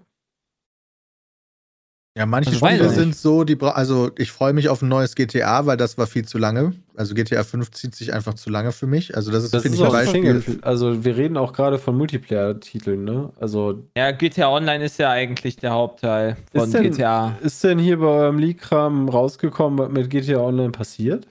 ja, 2.17 2.25
manche 2.25 2.49
also 2.49 2.65
Spiele 2.65 2.89
sind 2.89 3.15
so, 3.15 3.43
die 3.43 3.57
also 3.61 4.11
ich 4.17 4.31
freue 4.31 4.51
mich 4.51 4.67
auf 4.67 4.81
ein 4.81 4.89
neues 4.89 5.15
GTA, 5.15 5.65
weil 5.65 5.77
das 5.77 5.97
war 5.97 6.07
viel 6.07 6.25
zu 6.25 6.37
lange. 6.37 6.73
Also 6.97 7.13
GTA 7.13 7.43
5 7.43 7.71
zieht 7.71 7.95
sich 7.95 8.13
einfach 8.13 8.33
zu 8.33 8.49
lange 8.49 8.71
für 8.71 8.87
mich. 8.87 9.15
Also 9.15 9.31
das 9.31 9.45
ist, 9.45 9.55
finde 9.55 9.77
ich, 9.77 9.83
ein 9.83 9.91
Beispiel. 9.91 10.59
Also 10.63 11.05
wir 11.05 11.15
reden 11.15 11.37
auch 11.37 11.53
gerade 11.53 11.77
von 11.77 11.95
Multiplayer-Titeln, 11.97 13.03
ne? 13.03 13.31
Also 13.39 13.83
ja, 13.95 14.11
GTA 14.11 14.49
Online 14.49 14.83
ist 14.83 14.97
ja 14.97 15.11
eigentlich 15.11 15.57
der 15.57 15.71
Hauptteil 15.71 16.35
von 16.51 16.65
ist 16.65 16.73
denn, 16.73 16.83
GTA. 16.91 17.37
Ist 17.41 17.63
denn 17.63 17.79
hier 17.79 17.99
bei 17.99 18.07
eurem 18.07 18.39
Leak-Kram 18.39 19.07
rausgekommen, 19.07 19.79
was 19.79 19.89
mit 19.89 20.09
GTA 20.09 20.39
Online 20.39 20.71
passiert? 20.71 21.27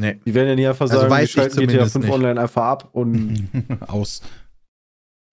Nee. 0.00 0.18
Die 0.26 0.34
werden 0.34 0.48
ja 0.48 0.54
nie 0.56 0.66
einfach 0.66 0.86
also 0.86 1.00
sagen, 1.00 1.12
also 1.12 1.20
wir 1.20 1.28
schalten 1.28 1.66
GTA 1.66 1.86
5 1.86 2.04
nicht. 2.06 2.12
Online 2.12 2.40
einfach 2.40 2.62
ab 2.62 2.88
und 2.92 3.48
aus. 3.86 4.22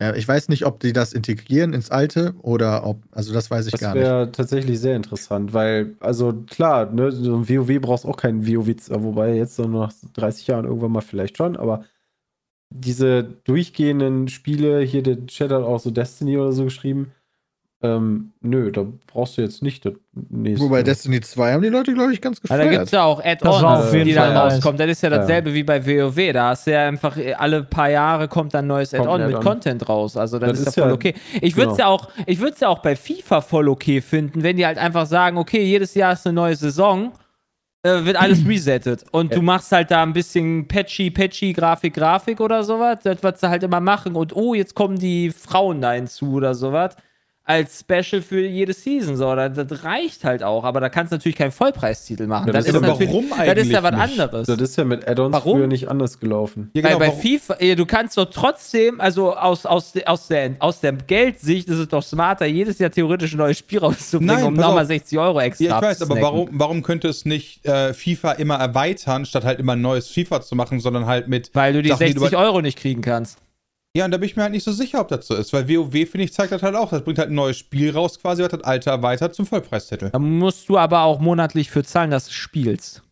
Ja, 0.02 0.16
ich 0.16 0.28
weiß 0.28 0.50
nicht, 0.50 0.66
ob 0.66 0.80
die 0.80 0.94
das 0.94 1.14
integrieren 1.14 1.74
ins 1.74 1.92
alte 1.92 2.34
oder 2.42 2.88
ob, 2.88 3.04
also 3.12 3.34
das 3.34 3.52
weiß 3.52 3.68
ich 3.68 3.74
das 3.74 3.82
gar 3.82 3.94
nicht. 3.94 4.04
Das 4.04 4.10
wäre 4.12 4.32
tatsächlich 4.32 4.80
sehr 4.80 4.96
interessant, 4.96 5.54
weil, 5.54 5.96
also 6.00 6.34
klar, 6.48 6.92
ne, 6.92 7.12
so 7.12 7.36
ein 7.36 7.48
WoW 7.48 7.80
brauchst 7.80 8.08
auch 8.08 8.18
keinen 8.18 8.48
WoW, 8.48 8.68
wobei 8.90 9.36
jetzt 9.36 9.58
so 9.58 9.68
nach 9.68 9.94
30 10.14 10.48
Jahren 10.48 10.66
irgendwann 10.66 10.92
mal 10.92 11.02
vielleicht 11.02 11.38
schon, 11.38 11.56
aber 11.56 11.86
diese 12.74 13.24
durchgehenden 13.24 14.28
Spiele, 14.28 14.82
hier 14.82 15.04
der 15.04 15.28
Chat 15.28 15.52
hat 15.52 15.62
auch 15.62 15.80
so 15.80 15.92
Destiny 15.92 16.36
oder 16.36 16.52
so 16.52 16.64
geschrieben, 16.64 17.12
ähm, 17.84 18.34
nö, 18.42 18.72
da 18.72 18.86
brauchst 19.08 19.38
du 19.38 19.42
jetzt 19.42 19.64
nicht 19.64 19.86
das 19.86 19.94
nächste. 20.30 20.64
Wobei 20.64 20.84
Destiny 20.84 21.20
2 21.20 21.54
haben 21.54 21.64
die 21.64 21.70
Leute, 21.70 21.94
glaube 21.96 22.14
ich, 22.14 22.22
ganz 22.22 22.40
gefeiert. 22.40 22.60
Ja, 22.60 22.66
da 22.66 22.72
gibt 22.72 22.86
es 22.86 22.92
ja 22.92 23.04
auch 23.04 23.24
Add-ons, 23.24 23.92
die 23.92 24.14
dann 24.14 24.38
rauskommen. 24.38 24.78
Das 24.78 24.88
ist 24.88 25.02
ja 25.02 25.10
dasselbe 25.10 25.50
ja. 25.50 25.56
wie 25.56 25.64
bei 25.64 25.84
WoW. 25.84 26.32
Da 26.32 26.50
hast 26.50 26.68
du 26.68 26.72
ja 26.72 26.88
einfach 26.88 27.18
äh, 27.18 27.34
alle 27.34 27.64
paar 27.64 27.90
Jahre 27.90 28.28
kommt 28.28 28.54
ein 28.54 28.68
neues 28.68 28.94
Add-on 28.94 29.26
mit 29.26 29.42
Content 29.42 29.90
raus. 29.90 30.16
Also 30.16 30.38
dann 30.38 30.52
das 30.52 30.60
ist 30.60 30.68
das 30.68 30.76
voll 30.76 30.90
ja, 30.90 30.94
okay. 30.94 31.16
Ich 31.42 31.58
würde 31.58 31.72
es 31.72 31.78
genau. 31.78 31.98
ja, 31.98 32.48
auch, 32.48 32.60
ja 32.62 32.68
auch 32.68 32.80
bei 32.80 32.96
FIFA 32.96 33.42
voll 33.42 33.68
okay 33.68 34.00
finden, 34.00 34.44
wenn 34.44 34.58
die 34.58 34.66
halt 34.66 34.78
einfach 34.78 35.08
sagen, 35.08 35.38
okay, 35.38 35.64
jedes 35.64 35.96
Jahr 35.96 36.14
ist 36.14 36.28
eine 36.28 36.34
neue 36.34 36.56
Saison. 36.56 37.14
Äh, 37.82 38.06
wird 38.06 38.16
alles 38.16 38.46
resettet. 38.48 39.06
Und 39.10 39.34
du 39.34 39.42
machst 39.42 39.72
halt 39.72 39.90
da 39.90 40.04
ein 40.04 40.14
bisschen 40.14 40.68
patchy, 40.68 41.10
patchy 41.10 41.52
Grafik, 41.52 41.96
Grafik 41.96 42.40
oder 42.42 42.64
sowas. 42.64 43.00
Das, 43.02 43.18
was 43.24 43.40
sie 43.40 43.50
halt 43.50 43.64
immer 43.64 43.80
machen. 43.80 44.16
Und 44.16 44.36
oh, 44.36 44.54
jetzt 44.54 44.76
kommen 44.76 45.00
die 45.00 45.32
Frauen 45.32 45.82
da 45.82 45.94
hinzu 45.94 46.34
oder 46.34 46.54
sowas 46.54 46.96
als 47.52 47.80
Special 47.82 48.22
für 48.22 48.42
jede 48.42 48.74
Season. 48.74 49.18
So, 49.18 49.36
das, 49.36 49.68
das 49.68 49.84
reicht 49.84 50.24
halt 50.24 50.42
auch, 50.42 50.64
aber 50.64 50.80
da 50.80 50.90
kannst 50.90 51.12
du 51.12 51.18
natürlich 51.18 51.36
keinen 51.36 51.52
Vollpreistitel 51.52 52.26
machen. 52.26 52.48
Ja, 52.48 52.54
das, 52.54 52.66
das, 52.66 52.76
ist 52.76 52.82
warum 52.82 53.34
eigentlich 53.34 53.56
das 53.56 53.66
ist 53.66 53.72
ja 53.72 53.84
was 53.84 53.94
anderes. 53.94 54.48
Das 54.48 54.60
ist 54.60 54.78
ja 54.78 54.86
mit 54.86 55.08
Add-ons 55.08 55.38
früher 55.40 55.68
nicht 55.68 55.90
anders 55.90 56.20
gelaufen. 56.20 56.72
Ja, 56.74 56.82
genau, 56.82 57.00
Weil 57.00 57.10
bei 57.10 57.16
FIFA, 57.16 57.56
du 57.76 57.86
kannst 57.86 58.18
doch 58.18 58.26
trotzdem, 58.26 59.02
also 59.02 59.36
aus, 59.36 59.66
aus, 59.66 59.94
aus, 60.06 60.28
der, 60.28 60.56
aus 60.60 60.80
der 60.80 60.94
Geldsicht 60.94 61.68
ist 61.68 61.78
es 61.78 61.88
doch 61.90 62.04
smarter, 62.04 62.46
jedes 62.46 62.80
Jahr 62.80 62.90
theoretisch 62.90 63.34
ein 63.34 63.38
neues 63.38 63.58
Spiel 63.58 63.80
rauszubringen, 63.80 64.36
Nein, 64.36 64.46
um 64.46 64.54
nochmal 64.54 64.86
60 64.86 65.20
Euro 65.20 65.42
extra 65.42 65.66
Ja, 65.66 65.78
ich 65.78 65.82
weiß, 65.84 66.02
aber 66.04 66.22
warum, 66.22 66.50
warum 66.52 66.84
könnte 66.84 67.10
es 67.10 67.26
nicht 67.26 67.66
äh, 67.66 67.94
FIFA 67.94 68.34
immer 68.34 68.56
erweitern, 68.56 69.26
statt 69.26 69.44
halt 69.44 69.60
immer 69.60 69.74
ein 69.74 69.82
neues 69.82 70.08
FIFA 70.10 70.42
zu 70.42 70.56
machen, 70.56 70.80
sondern 70.80 71.06
halt 71.06 71.28
mit. 71.28 71.52
Weil 71.54 71.74
du 71.74 71.82
die 71.82 71.90
Sachen, 71.90 72.00
60 72.00 72.24
die 72.24 72.30
du 72.30 72.38
Euro 72.38 72.62
nicht 72.62 72.78
kriegen 72.78 73.02
kannst. 73.02 73.40
Ja, 73.96 74.06
und 74.06 74.12
da 74.12 74.18
bin 74.18 74.28
ich 74.30 74.38
mir 74.38 74.44
halt 74.44 74.54
nicht 74.54 74.64
so 74.64 74.72
sicher, 74.72 75.02
ob 75.02 75.10
das 75.10 75.28
so 75.28 75.36
ist, 75.36 75.52
weil 75.52 75.68
WoW, 75.68 75.92
finde 75.92 76.24
ich, 76.24 76.32
zeigt 76.32 76.54
das 76.54 76.64
halt 76.64 76.76
auch. 76.76 76.92
Das 76.92 77.04
bringt 77.04 77.20
halt 77.20 77.30
ein 77.30 77.36
neues 77.36 77.58
Spiel 77.58 77.92
raus, 77.92 78.20
quasi, 78.20 78.42
was 78.42 78.50
das 78.50 78.64
alte 78.64 78.90
erweitert 78.90 79.36
zum 79.36 79.46
Vollpreistitel. 79.46 80.10
Da 80.12 80.20
musst 80.20 80.70
du 80.70 80.78
aber 80.78 81.02
auch 81.02 81.20
monatlich 81.20 81.70
für 81.70 81.84
zahlen, 81.84 82.10
dass 82.10 82.28
du 82.28 82.32
spielst. 82.32 83.04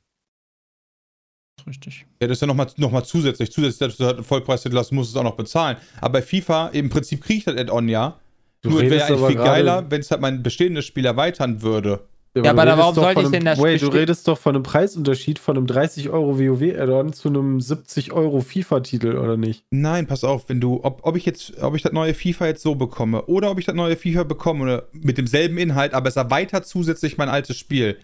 Richtig. 1.68 2.06
Ja, 2.22 2.28
das 2.28 2.38
ist 2.38 2.42
ja 2.42 2.48
nochmal 2.48 2.68
noch 2.78 2.92
mal 2.92 3.04
zusätzlich. 3.04 3.52
Zusätzlich, 3.52 3.90
dass 3.90 3.98
du 3.98 4.06
halt 4.06 4.16
einen 4.16 4.24
Vollpreistitel 4.24 4.78
hast, 4.78 4.92
musst 4.94 5.14
du 5.14 5.18
es 5.18 5.20
auch 5.20 5.30
noch 5.30 5.36
bezahlen. 5.36 5.76
Aber 6.00 6.14
bei 6.14 6.22
FIFA, 6.22 6.70
im 6.70 6.90
Prinzip 6.90 7.24
kriege 7.24 7.40
ich 7.40 7.44
das 7.44 7.58
Add-on 7.58 7.90
ja. 7.90 8.18
Du 8.62 8.70
Nur 8.70 8.82
wäre 8.82 9.06
eigentlich 9.06 9.28
viel 9.28 9.36
geiler, 9.36 9.90
wenn 9.92 10.02
es 10.02 10.12
halt 10.12 10.22
mein 10.22 10.44
bestehendes 10.44 10.86
Spiel 10.86 11.06
erweitern 11.06 11.62
würde. 11.62 12.08
Ja, 12.36 12.44
ja 12.44 12.52
aber, 12.52 12.62
aber 12.62 12.78
warum 12.78 12.96
sollte 12.96 13.22
ich 13.22 13.30
denn 13.30 13.46
das 13.46 13.60
Wait, 13.60 13.82
du 13.82 13.88
redest 13.88 14.28
doch 14.28 14.38
von 14.38 14.56
einem 14.56 14.64
Preisunterschied 14.64 15.40
von 15.40 15.58
einem 15.58 15.68
30 15.68 16.10
Euro 16.10 16.38
WoW-Add-on 16.38 17.14
zu 17.14 17.30
einem 17.30 17.60
70 17.60 18.12
Euro 18.12 18.42
FIFA-Titel, 18.42 19.18
oder 19.18 19.36
nicht? 19.36 19.64
Nein, 19.72 20.06
pass 20.06 20.24
auf, 20.24 20.48
wenn 20.48 20.62
du, 20.62 20.82
ob, 20.84 21.02
ob 21.04 21.16
ich 21.16 21.26
jetzt, 21.26 21.62
ob 21.62 21.76
ich 21.76 21.82
das 21.82 21.92
neue 21.92 22.14
FIFA 22.14 22.48
jetzt 22.48 22.62
so 22.62 22.76
bekomme 22.76 23.24
oder 23.26 23.50
ob 23.50 23.60
ich 23.60 23.66
das 23.66 23.76
neue 23.76 23.96
FIFA 23.96 24.24
bekomme 24.24 24.84
mit 24.92 25.18
demselben 25.18 25.58
Inhalt, 25.58 25.94
aber 25.94 26.08
es 26.08 26.16
erweitert 26.16 26.68
zusätzlich 26.68 27.18
mein 27.18 27.30
altes 27.30 27.58
Spiel, 27.58 27.98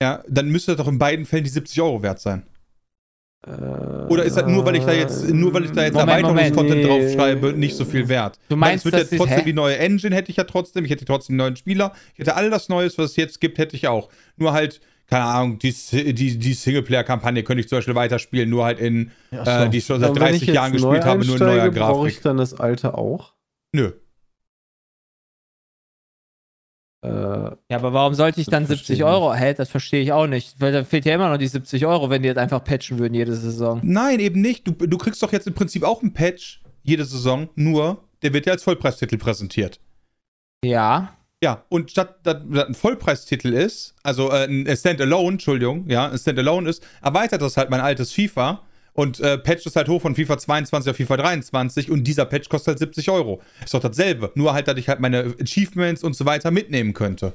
ja, 0.00 0.22
dann 0.28 0.48
müsste 0.48 0.76
das 0.76 0.84
doch 0.84 0.90
in 0.90 0.98
beiden 0.98 1.26
Fällen 1.26 1.44
die 1.44 1.50
70 1.50 1.82
Euro 1.82 2.02
wert 2.02 2.20
sein. 2.20 2.44
Oder 3.46 4.24
ist 4.24 4.36
das 4.36 4.46
nur, 4.46 4.66
weil 4.66 4.76
ich 4.76 4.84
da 4.84 4.92
jetzt, 4.92 5.28
nur 5.28 5.54
weil 5.54 5.64
ich 5.64 5.70
da 5.70 5.84
jetzt 5.84 5.96
Erweiterungskontent 5.96 6.82
nee. 6.82 6.86
draufschreibe, 6.86 7.52
nicht 7.52 7.76
so 7.76 7.84
viel 7.84 8.08
wert? 8.08 8.38
Du 8.48 8.56
meinst, 8.56 8.84
es 8.84 8.92
wird 8.92 9.10
ja 9.12 9.16
trotzdem 9.16 9.44
die 9.44 9.52
neue 9.52 9.78
Engine 9.78 10.14
hätte 10.14 10.30
ich 10.30 10.36
ja 10.36 10.44
trotzdem, 10.44 10.84
ich 10.84 10.90
hätte 10.90 11.04
trotzdem 11.04 11.34
einen 11.34 11.38
neuen 11.38 11.56
Spieler, 11.56 11.92
ich 12.14 12.20
hätte 12.20 12.34
all 12.34 12.50
das 12.50 12.68
Neues, 12.68 12.98
was 12.98 13.12
es 13.12 13.16
jetzt 13.16 13.40
gibt, 13.40 13.58
hätte 13.58 13.76
ich 13.76 13.86
auch. 13.86 14.08
Nur 14.36 14.52
halt, 14.52 14.80
keine 15.06 15.24
Ahnung, 15.24 15.58
die, 15.60 15.72
die, 15.72 16.36
die 16.36 16.52
Singleplayer-Kampagne 16.52 17.44
könnte 17.44 17.60
ich 17.60 17.68
zum 17.68 17.78
Beispiel 17.78 17.94
weiterspielen, 17.94 18.50
nur 18.50 18.64
halt 18.64 18.80
in, 18.80 19.12
ja, 19.30 19.44
so. 19.44 19.50
äh, 19.50 19.70
die 19.70 19.78
ich 19.78 19.86
schon 19.86 20.00
seit 20.00 20.16
30 20.16 20.48
Jahren 20.48 20.72
gespielt 20.72 21.04
habe, 21.04 21.24
nur 21.24 21.36
in 21.36 21.46
neuer 21.46 21.70
Grafik. 21.70 21.94
Brauche 21.94 22.08
ich 22.08 22.20
dann 22.20 22.38
das 22.38 22.54
alte 22.54 22.98
auch? 22.98 23.34
Nö. 23.72 23.92
Äh, 27.00 27.08
ja, 27.08 27.56
aber 27.70 27.92
warum 27.92 28.14
sollte 28.14 28.40
ich 28.40 28.48
dann 28.48 28.66
70 28.66 29.04
Euro? 29.04 29.32
Hä, 29.32 29.54
das 29.54 29.68
verstehe 29.68 30.02
ich 30.02 30.12
auch 30.12 30.26
nicht. 30.26 30.60
Weil 30.60 30.72
da 30.72 30.84
fehlt 30.84 31.04
ja 31.04 31.14
immer 31.14 31.30
noch 31.30 31.38
die 31.38 31.46
70 31.46 31.86
Euro, 31.86 32.10
wenn 32.10 32.22
die 32.22 32.28
jetzt 32.28 32.38
einfach 32.38 32.62
patchen 32.64 32.98
würden 32.98 33.14
jede 33.14 33.34
Saison. 33.34 33.80
Nein, 33.84 34.18
eben 34.18 34.40
nicht. 34.40 34.66
Du, 34.66 34.72
du 34.72 34.98
kriegst 34.98 35.22
doch 35.22 35.32
jetzt 35.32 35.46
im 35.46 35.54
Prinzip 35.54 35.84
auch 35.84 36.02
einen 36.02 36.12
Patch 36.12 36.60
jede 36.82 37.04
Saison, 37.04 37.48
nur 37.54 38.02
der 38.22 38.32
wird 38.32 38.46
ja 38.46 38.52
als 38.52 38.62
Vollpreistitel 38.62 39.18
präsentiert. 39.18 39.80
Ja. 40.64 41.14
Ja, 41.42 41.64
und 41.68 41.90
statt 41.92 42.18
dass 42.24 42.38
das 42.50 42.66
ein 42.66 42.74
Vollpreistitel 42.74 43.52
ist, 43.52 43.94
also 44.02 44.32
äh, 44.32 44.46
ein 44.46 44.76
Standalone, 44.76 45.34
Entschuldigung, 45.34 45.88
ja, 45.88 46.10
ein 46.10 46.18
Standalone 46.18 46.68
ist, 46.68 46.84
erweitert 47.00 47.42
das 47.42 47.56
halt 47.56 47.70
mein 47.70 47.80
altes 47.80 48.12
FIFA 48.12 48.62
und 48.98 49.20
äh, 49.20 49.38
patcht 49.38 49.64
es 49.64 49.76
halt 49.76 49.88
hoch 49.88 50.02
von 50.02 50.16
FIFA 50.16 50.38
22 50.38 50.90
auf 50.90 50.96
FIFA 50.96 51.18
23 51.18 51.88
und 51.88 52.02
dieser 52.02 52.24
Patch 52.24 52.48
kostet 52.48 52.72
halt 52.72 52.78
70 52.80 53.08
Euro. 53.10 53.40
Ist 53.64 53.72
doch 53.72 53.80
dasselbe. 53.80 54.32
Nur 54.34 54.54
halt, 54.54 54.66
dass 54.66 54.76
ich 54.76 54.88
halt 54.88 54.98
meine 54.98 55.36
Achievements 55.40 56.02
und 56.02 56.16
so 56.16 56.26
weiter 56.26 56.50
mitnehmen 56.50 56.94
könnte. 56.94 57.32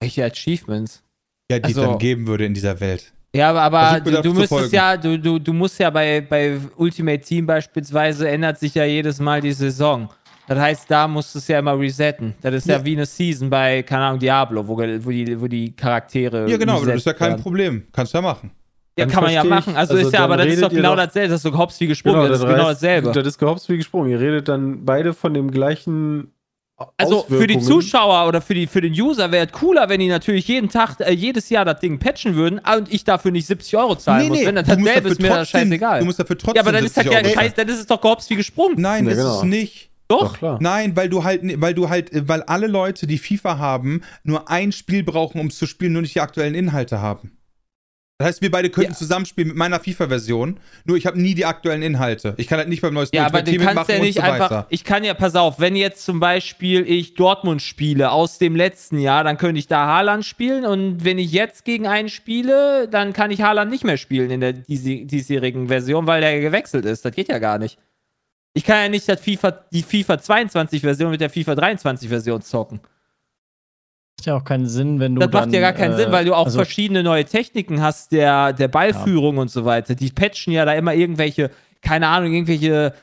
Welche 0.00 0.24
Achievements? 0.24 1.02
Ja, 1.50 1.58
die 1.58 1.64
also, 1.64 1.82
es 1.82 1.88
dann 1.88 1.98
geben 1.98 2.28
würde 2.28 2.44
in 2.44 2.54
dieser 2.54 2.78
Welt. 2.78 3.12
Ja, 3.34 3.50
aber, 3.50 3.62
aber 3.62 4.00
du, 4.00 4.22
du 4.22 4.34
müsstest 4.34 4.72
ja, 4.72 4.96
du, 4.96 5.18
du, 5.18 5.40
du 5.40 5.52
musst 5.52 5.80
ja 5.80 5.90
bei, 5.90 6.20
bei 6.20 6.56
Ultimate 6.76 7.20
Team 7.20 7.44
beispielsweise 7.44 8.28
ändert 8.28 8.60
sich 8.60 8.76
ja 8.76 8.84
jedes 8.84 9.18
Mal 9.18 9.40
die 9.40 9.52
Saison. 9.52 10.10
Das 10.46 10.60
heißt, 10.60 10.88
da 10.88 11.08
musst 11.08 11.34
du 11.34 11.40
es 11.40 11.48
ja 11.48 11.58
immer 11.58 11.76
resetten. 11.76 12.34
Das 12.40 12.54
ist 12.54 12.68
ja, 12.68 12.76
ja 12.76 12.84
wie 12.84 12.92
eine 12.92 13.06
Season 13.06 13.50
bei, 13.50 13.82
keine 13.82 14.04
Ahnung, 14.04 14.20
Diablo, 14.20 14.68
wo, 14.68 14.76
wo, 14.76 15.10
die, 15.10 15.40
wo 15.40 15.48
die 15.48 15.74
Charaktere. 15.74 16.48
Ja, 16.48 16.56
genau, 16.56 16.84
das 16.84 16.98
ist 16.98 17.06
ja 17.06 17.14
kein 17.14 17.30
werden. 17.30 17.42
Problem. 17.42 17.82
Kannst 17.90 18.14
du 18.14 18.18
ja 18.18 18.22
machen. 18.22 18.52
Ja, 18.98 19.06
kann 19.06 19.24
man 19.24 19.32
ja 19.32 19.42
machen. 19.42 19.74
Also, 19.74 19.94
also 19.94 20.06
ist 20.06 20.12
ja, 20.12 20.20
aber 20.20 20.36
das 20.36 20.46
ist 20.48 20.62
doch 20.62 20.70
genau 20.70 20.94
dasselbe. 20.94 21.30
Das 21.30 21.44
ist 21.44 21.50
doch 21.50 21.58
Hops 21.58 21.80
wie 21.80 21.86
gesprungen. 21.86 22.20
Genau, 22.20 22.28
das, 22.28 22.40
das 22.40 22.48
ist 22.48 22.54
genau 22.54 22.68
dasselbe. 22.68 23.12
Das 23.12 23.26
ist 23.26 23.40
Hops 23.40 23.68
wie 23.68 23.76
gesprungen. 23.78 24.10
Ihr 24.10 24.20
redet 24.20 24.48
dann 24.48 24.84
beide 24.84 25.14
von 25.14 25.32
dem 25.32 25.50
gleichen 25.50 26.32
also 26.96 27.24
für 27.28 27.46
die 27.46 27.60
Zuschauer 27.60 28.26
oder 28.26 28.40
für, 28.40 28.54
die, 28.54 28.66
für 28.66 28.80
den 28.80 28.92
User 28.92 29.30
wäre 29.30 29.46
es 29.46 29.52
cooler, 29.52 29.88
wenn 29.88 30.00
die 30.00 30.08
natürlich 30.08 30.48
jeden 30.48 30.68
Tag, 30.68 30.98
äh, 31.00 31.12
jedes 31.12 31.48
Jahr 31.48 31.64
das 31.64 31.80
Ding 31.80 31.98
patchen 31.98 32.34
würden 32.34 32.60
und 32.76 32.92
ich 32.92 33.04
dafür 33.04 33.30
nicht 33.30 33.46
70 33.46 33.76
Euro 33.76 33.96
zahlen 33.96 34.24
nee, 34.24 34.28
muss. 34.28 34.46
Wenn 34.46 34.54
das 34.56 34.66
dasselbe 34.66 35.08
ist, 35.10 35.20
mir 35.20 35.28
das 35.28 35.50
scheißegal. 35.50 36.00
Du 36.00 36.06
musst 36.06 36.18
dafür 36.18 36.38
trotzdem 36.38 36.56
Ja, 36.56 36.62
aber 36.62 36.72
dann 36.72 36.84
ist, 36.84 36.96
das 36.96 37.04
ja, 37.04 37.22
dann 37.22 37.68
ist 37.68 37.80
es 37.80 37.86
doch 37.86 38.00
gehops 38.00 38.28
wie 38.30 38.36
gesprungen. 38.36 38.76
Nein, 38.78 39.06
ja, 39.06 39.14
genau. 39.14 39.30
ist 39.30 39.36
es 39.38 39.42
nicht. 39.44 39.90
Doch. 40.08 40.36
Doch 40.38 40.60
Nein, 40.60 40.96
weil 40.96 41.08
du 41.08 41.24
halt, 41.24 41.42
weil 41.60 41.74
du 41.74 41.88
halt, 41.88 42.10
weil 42.28 42.42
alle 42.42 42.66
Leute, 42.66 43.06
die 43.06 43.18
FIFA 43.18 43.58
haben, 43.58 44.02
nur 44.24 44.50
ein 44.50 44.72
Spiel 44.72 45.04
brauchen, 45.04 45.40
um 45.40 45.46
es 45.46 45.56
zu 45.56 45.66
spielen, 45.66 45.92
nur 45.92 46.02
nicht 46.02 46.14
die 46.14 46.20
aktuellen 46.20 46.54
Inhalte 46.54 47.00
haben. 47.00 47.32
Das 48.22 48.28
heißt, 48.28 48.42
wir 48.42 48.52
beide 48.52 48.70
könnten 48.70 48.92
ja. 48.92 48.96
zusammenspielen 48.96 49.48
mit 49.48 49.56
meiner 49.56 49.80
FIFA-Version, 49.80 50.60
nur 50.84 50.96
ich 50.96 51.06
habe 51.06 51.20
nie 51.20 51.34
die 51.34 51.44
aktuellen 51.44 51.82
Inhalte. 51.82 52.34
Ich 52.36 52.46
kann 52.46 52.58
halt 52.58 52.68
nicht 52.68 52.80
beim 52.80 52.94
neuesten 52.94 53.16
Ja, 53.16 53.26
aber 53.26 53.42
du 53.42 53.56
kannst 53.58 53.90
ja 53.90 53.98
nicht 53.98 54.18
so 54.18 54.22
einfach. 54.22 54.50
Weiter. 54.50 54.66
Ich 54.70 54.84
kann 54.84 55.02
ja, 55.02 55.12
pass 55.14 55.34
auf, 55.34 55.58
wenn 55.58 55.74
jetzt 55.74 56.04
zum 56.04 56.20
Beispiel 56.20 56.88
ich 56.88 57.14
Dortmund 57.14 57.62
spiele 57.62 58.12
aus 58.12 58.38
dem 58.38 58.54
letzten 58.54 58.98
Jahr, 58.98 59.24
dann 59.24 59.38
könnte 59.38 59.58
ich 59.58 59.66
da 59.66 59.86
Haaland 59.86 60.24
spielen 60.24 60.64
und 60.64 61.04
wenn 61.04 61.18
ich 61.18 61.32
jetzt 61.32 61.64
gegen 61.64 61.88
einen 61.88 62.08
spiele, 62.08 62.86
dann 62.88 63.12
kann 63.12 63.32
ich 63.32 63.42
Haaland 63.42 63.72
nicht 63.72 63.82
mehr 63.82 63.96
spielen 63.96 64.30
in 64.30 64.40
der 64.40 64.52
diesjährigen 64.52 65.66
Version, 65.66 66.06
weil 66.06 66.20
der 66.20 66.40
gewechselt 66.40 66.84
ist. 66.84 67.04
Das 67.04 67.12
geht 67.12 67.28
ja 67.28 67.40
gar 67.40 67.58
nicht. 67.58 67.76
Ich 68.54 68.62
kann 68.62 68.82
ja 68.82 68.88
nicht 68.88 69.08
das 69.08 69.20
FIFA, 69.20 69.50
die 69.72 69.82
FIFA 69.82 70.14
22-Version 70.14 71.10
mit 71.10 71.20
der 71.20 71.30
FIFA 71.30 71.54
23-Version 71.54 72.42
zocken. 72.42 72.80
Macht 74.22 74.26
ja 74.28 74.36
auch 74.36 74.44
keinen 74.44 74.68
Sinn, 74.68 75.00
wenn 75.00 75.16
du. 75.16 75.20
Das 75.20 75.32
dann, 75.32 75.46
macht 75.46 75.52
ja 75.52 75.60
gar 75.60 75.72
keinen 75.72 75.94
äh, 75.94 75.96
Sinn, 75.96 76.12
weil 76.12 76.24
du 76.24 76.34
auch 76.34 76.44
also 76.44 76.58
verschiedene 76.58 77.02
neue 77.02 77.24
Techniken 77.24 77.82
hast, 77.82 78.12
der, 78.12 78.52
der 78.52 78.68
Ballführung 78.68 79.34
ja. 79.34 79.42
und 79.42 79.50
so 79.50 79.64
weiter. 79.64 79.96
Die 79.96 80.10
patchen 80.10 80.52
ja 80.52 80.64
da 80.64 80.74
immer 80.74 80.94
irgendwelche, 80.94 81.50
keine 81.80 82.06
Ahnung, 82.06 82.32
irgendwelche 82.32 82.94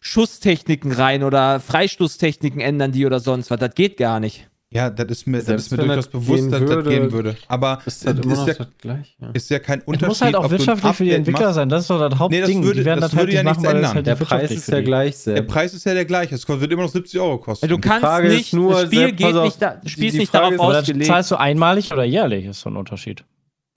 Schusstechniken 0.00 0.90
rein 0.90 1.22
oder 1.22 1.60
Freistoßtechniken 1.60 2.60
ändern 2.60 2.90
die 2.90 3.06
oder 3.06 3.20
sonst 3.20 3.52
was. 3.52 3.60
Das 3.60 3.72
geht 3.76 3.98
gar 3.98 4.18
nicht. 4.18 4.48
Ja, 4.74 4.90
das 4.90 5.06
ist 5.08 5.26
mir, 5.28 5.38
das 5.40 5.66
ist 5.66 5.70
mir 5.70 5.84
durchaus 5.84 6.08
bewusst, 6.08 6.52
dass 6.52 6.64
das 6.64 6.84
gehen 6.84 7.12
würde. 7.12 7.36
Aber 7.46 7.80
ist, 7.86 8.04
das 8.04 8.18
ist, 8.18 8.58
ja, 8.58 8.66
gleich, 8.80 9.16
ja. 9.20 9.30
ist 9.32 9.48
ja 9.48 9.60
kein 9.60 9.80
Unterschied. 9.82 10.02
Es 10.02 10.08
muss 10.08 10.20
halt 10.20 10.34
auch 10.34 10.50
wirtschaftlich 10.50 10.96
für 10.96 11.04
die 11.04 11.12
Entwickler 11.12 11.52
sein. 11.52 11.68
Das 11.68 11.82
ist 11.82 11.90
doch 11.90 12.08
das 12.08 12.18
Hauptding. 12.18 12.40
Nee, 12.40 12.54
das 12.54 12.66
würde, 12.66 12.80
die 12.80 12.84
werden 12.84 13.00
das, 13.00 13.12
das 13.12 13.20
würde 13.20 13.36
halt 13.36 13.44
ja 13.46 13.50
nichts 13.52 13.62
machen, 13.62 13.76
ändern. 13.76 13.94
Halt 13.94 14.06
der 14.08 14.16
Preis 14.16 14.50
ist 14.50 14.68
ja 14.68 14.80
gleich. 14.80 15.22
Der 15.22 15.42
Preis 15.42 15.74
ist 15.74 15.86
ja 15.86 15.94
der 15.94 16.04
gleiche. 16.04 16.34
Es 16.34 16.48
wird 16.48 16.72
immer 16.72 16.82
noch 16.82 16.90
70 16.90 17.20
Euro 17.20 17.38
kosten. 17.38 17.68
Du 17.68 17.78
kannst 17.78 18.24
nicht, 18.24 18.52
nur, 18.52 18.72
das 18.72 18.86
Spiel 18.86 19.12
geht 19.12 19.34
nicht, 19.36 19.62
da, 19.62 19.80
Spiel 19.86 20.08
ist 20.08 20.16
nicht 20.16 20.34
darauf 20.34 20.58
ausgelegt. 20.58 21.06
Zahlst 21.06 21.30
du 21.30 21.36
einmalig 21.36 21.92
oder 21.92 22.04
jährlich? 22.04 22.46
Ist 22.46 22.60
so 22.60 22.68
ein 22.68 22.76
Unterschied. 22.76 23.24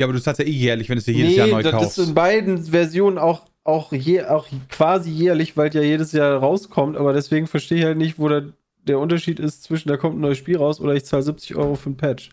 Ja, 0.02 0.08
aber 0.08 0.14
du 0.14 0.22
zahlst 0.22 0.40
ja 0.40 0.48
eh 0.48 0.50
jährlich, 0.50 0.90
wenn 0.90 0.96
du 0.96 1.00
es 1.00 1.06
dir 1.06 1.14
jedes 1.14 1.36
Jahr 1.36 1.48
neu 1.48 1.62
kaufst. 1.62 1.76
Das 1.76 1.98
ist 2.00 2.08
in 2.08 2.16
beiden 2.16 2.64
Versionen 2.64 3.20
auch 3.20 3.42
auch, 3.68 3.92
je, 3.92 4.24
auch 4.24 4.48
quasi 4.70 5.12
jährlich, 5.12 5.58
weil 5.58 5.68
es 5.68 5.76
ja 5.76 5.82
jedes 5.82 6.14
Jahr 6.14 6.38
rauskommt, 6.40 6.96
aber 6.96 7.12
deswegen 7.12 7.48
verstehe 7.48 7.80
ich 7.80 7.84
halt 7.84 7.98
nicht, 7.98 8.18
wo 8.18 8.30
der 8.30 8.46
der 8.88 9.00
Unterschied 9.00 9.40
ist 9.40 9.64
zwischen, 9.64 9.90
da 9.90 9.98
kommt 9.98 10.18
ein 10.18 10.22
neues 10.22 10.38
Spiel 10.38 10.58
raus 10.58 10.80
oder 10.80 10.94
ich 10.94 11.06
zahle 11.06 11.24
70 11.24 11.56
Euro 11.56 11.76
für 11.76 11.90
ein 11.90 11.98
Patch. 11.98 12.32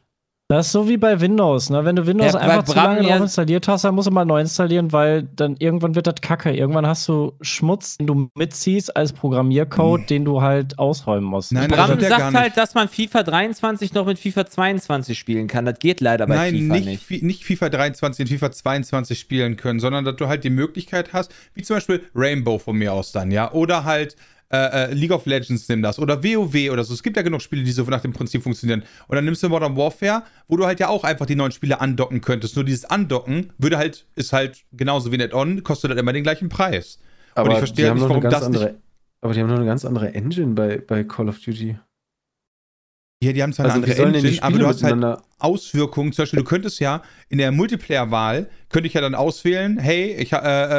Das 0.48 0.66
ist 0.66 0.72
so 0.72 0.86
wie 0.90 0.98
bei 0.98 1.22
Windows, 1.22 1.70
ne? 1.70 1.86
Wenn 1.86 1.96
du 1.96 2.06
Windows 2.06 2.34
ja, 2.34 2.40
einfach 2.40 2.64
zu 2.64 2.76
lange 2.76 3.00
drauf 3.00 3.22
installiert 3.22 3.66
hast, 3.66 3.82
dann 3.84 3.94
musst 3.94 4.08
du 4.08 4.12
mal 4.12 4.26
neu 4.26 4.42
installieren, 4.42 4.92
weil 4.92 5.22
dann 5.22 5.56
irgendwann 5.58 5.94
wird 5.94 6.06
das 6.06 6.16
kacke. 6.20 6.52
Irgendwann 6.52 6.86
hast 6.86 7.08
du 7.08 7.32
Schmutz, 7.40 7.96
den 7.96 8.06
du 8.06 8.28
mitziehst 8.34 8.94
als 8.94 9.14
Programmiercode, 9.14 10.02
hm. 10.02 10.06
den 10.06 10.24
du 10.26 10.42
halt 10.42 10.78
ausräumen 10.78 11.24
musst. 11.24 11.50
Nein, 11.50 11.70
Bram 11.70 11.98
sagt 11.98 12.34
halt, 12.34 12.58
dass 12.58 12.74
man 12.74 12.88
FIFA 12.88 13.22
23 13.22 13.94
noch 13.94 14.04
mit 14.04 14.18
FIFA 14.18 14.44
22 14.44 15.18
spielen 15.18 15.48
kann. 15.48 15.64
Das 15.64 15.78
geht 15.78 16.02
leider 16.02 16.26
bei 16.26 16.36
Nein, 16.36 16.54
FIFA 16.54 16.74
nicht. 16.74 17.10
Nein, 17.10 17.20
nicht 17.22 17.44
FIFA 17.46 17.70
23 17.70 18.20
in 18.30 18.38
FIFA 18.38 18.52
22 18.52 19.18
spielen 19.18 19.56
können, 19.56 19.80
sondern 19.80 20.04
dass 20.04 20.16
du 20.16 20.28
halt 20.28 20.44
die 20.44 20.50
Möglichkeit 20.50 21.14
hast, 21.14 21.32
wie 21.54 21.62
zum 21.62 21.76
Beispiel 21.76 22.02
Rainbow 22.14 22.58
von 22.58 22.76
mir 22.76 22.92
aus 22.92 23.12
dann, 23.12 23.30
ja? 23.30 23.50
Oder 23.52 23.84
halt 23.84 24.14
äh, 24.50 24.84
äh, 24.84 24.94
League 24.94 25.10
of 25.10 25.26
Legends 25.26 25.68
nimm 25.68 25.82
das 25.82 25.98
oder 25.98 26.22
WoW 26.22 26.70
oder 26.70 26.84
so. 26.84 26.94
Es 26.94 27.02
gibt 27.02 27.16
ja 27.16 27.22
genug 27.22 27.42
Spiele, 27.42 27.64
die 27.64 27.72
so 27.72 27.82
nach 27.84 28.02
dem 28.02 28.12
Prinzip 28.12 28.42
funktionieren. 28.42 28.84
Und 29.08 29.16
dann 29.16 29.24
nimmst 29.24 29.42
du 29.42 29.48
Modern 29.48 29.76
Warfare, 29.76 30.22
wo 30.48 30.56
du 30.56 30.66
halt 30.66 30.80
ja 30.80 30.88
auch 30.88 31.04
einfach 31.04 31.26
die 31.26 31.34
neuen 31.34 31.52
Spiele 31.52 31.80
andocken 31.80 32.20
könntest. 32.20 32.56
Nur 32.56 32.64
dieses 32.64 32.84
Andocken 32.84 33.52
würde 33.58 33.78
halt, 33.78 34.06
ist 34.14 34.32
halt 34.32 34.64
genauso 34.72 35.10
wie 35.12 35.16
Net-On, 35.16 35.62
kostet 35.62 35.90
halt 35.90 36.00
immer 36.00 36.12
den 36.12 36.22
gleichen 36.22 36.48
Preis. 36.48 36.98
Aber 37.34 37.48
Und 37.48 37.52
ich 37.52 37.58
verstehe 37.58 37.86
halt 37.86 37.94
nicht, 37.96 38.08
warum 38.08 38.22
das 38.22 38.42
andere, 38.42 38.64
nicht. 38.64 38.76
Aber 39.20 39.34
die 39.34 39.40
haben 39.40 39.48
noch 39.48 39.56
eine 39.56 39.66
ganz 39.66 39.84
andere 39.84 40.14
Engine 40.14 40.54
bei, 40.54 40.78
bei 40.78 41.04
Call 41.04 41.28
of 41.28 41.38
Duty. 41.40 41.78
Ja, 43.24 43.32
die 43.32 43.42
haben 43.42 43.52
zwar 43.52 43.66
also 43.66 43.82
eine 43.82 43.90
andere 43.90 44.18
Engine, 44.18 44.42
aber 44.42 44.58
du 44.58 44.66
hast 44.66 44.82
halt 44.82 45.18
Auswirkungen. 45.38 46.12
Zum 46.12 46.22
Beispiel, 46.22 46.38
du 46.40 46.44
könntest 46.44 46.80
ja 46.80 47.02
in 47.28 47.38
der 47.38 47.52
Multiplayer-Wahl, 47.52 48.48
könnte 48.68 48.86
ich 48.86 48.94
ja 48.94 49.00
dann 49.00 49.14
auswählen, 49.14 49.78
hey, 49.78 50.14
ich, 50.14 50.32
äh, 50.32 50.36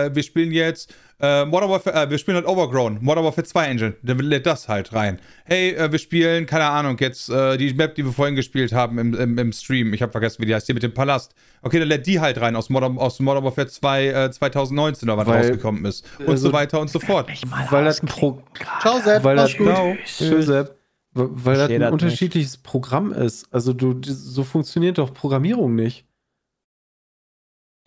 äh 0.07 0.15
wir 0.15 0.23
spielen 0.23 0.51
jetzt 0.51 0.93
äh, 1.19 1.45
Modern 1.45 1.69
Warfare, 1.69 2.03
äh, 2.03 2.09
wir 2.09 2.17
spielen 2.17 2.35
halt 2.35 2.45
Overgrown, 2.45 2.99
Modern 3.01 3.23
Warfare 3.23 3.45
2 3.45 3.65
Engine, 3.67 3.93
dann 4.03 4.19
lädt 4.19 4.45
das 4.45 4.67
halt 4.67 4.93
rein. 4.93 5.19
Hey, 5.45 5.71
äh, 5.71 5.91
wir 5.91 5.99
spielen, 5.99 6.45
keine 6.45 6.65
Ahnung, 6.65 6.97
jetzt 6.99 7.29
äh, 7.29 7.57
die 7.57 7.73
Map, 7.73 7.95
die 7.95 8.03
wir 8.03 8.11
vorhin 8.11 8.35
gespielt 8.35 8.73
haben 8.73 8.99
im, 8.99 9.13
im, 9.13 9.37
im 9.37 9.53
Stream, 9.53 9.93
ich 9.93 10.01
habe 10.01 10.11
vergessen, 10.11 10.41
wie 10.41 10.45
die 10.45 10.53
heißt, 10.53 10.65
hier 10.65 10.75
mit 10.75 10.83
dem 10.83 10.93
Palast. 10.93 11.33
Okay, 11.61 11.79
dann 11.79 11.87
lädt 11.87 12.05
die 12.05 12.19
halt 12.19 12.39
rein 12.41 12.55
aus 12.55 12.69
Modern, 12.69 12.97
aus 12.97 13.19
Modern 13.19 13.43
Warfare 13.43 13.67
2 13.67 14.29
2019 14.29 15.09
oder 15.09 15.17
was 15.17 15.27
Weil, 15.27 15.41
rausgekommen 15.41 15.85
ist. 15.85 16.05
Und 16.19 16.29
also, 16.29 16.49
so 16.49 16.53
weiter 16.53 16.79
und 16.81 16.89
so 16.89 16.99
fort. 16.99 17.29
Weil 17.69 17.85
das 17.85 18.03
ein 18.03 18.07
Pro 18.07 18.43
Ciao, 18.81 18.99
Sepp, 18.99 19.23
weil 19.23 19.37
das, 19.37 19.55
genau, 19.55 19.95
Tschüss, 20.05 20.47
Sepp. 20.47 20.74
Weil 21.15 21.57
das 21.57 21.69
ein 21.69 21.93
unterschiedliches 21.93 22.53
nicht. 22.53 22.63
Programm 22.63 23.13
ist. 23.13 23.47
Also 23.51 23.73
du, 23.73 23.99
so 24.03 24.43
funktioniert 24.43 24.97
doch 24.97 25.13
Programmierung 25.13 25.73
nicht. 25.73 26.05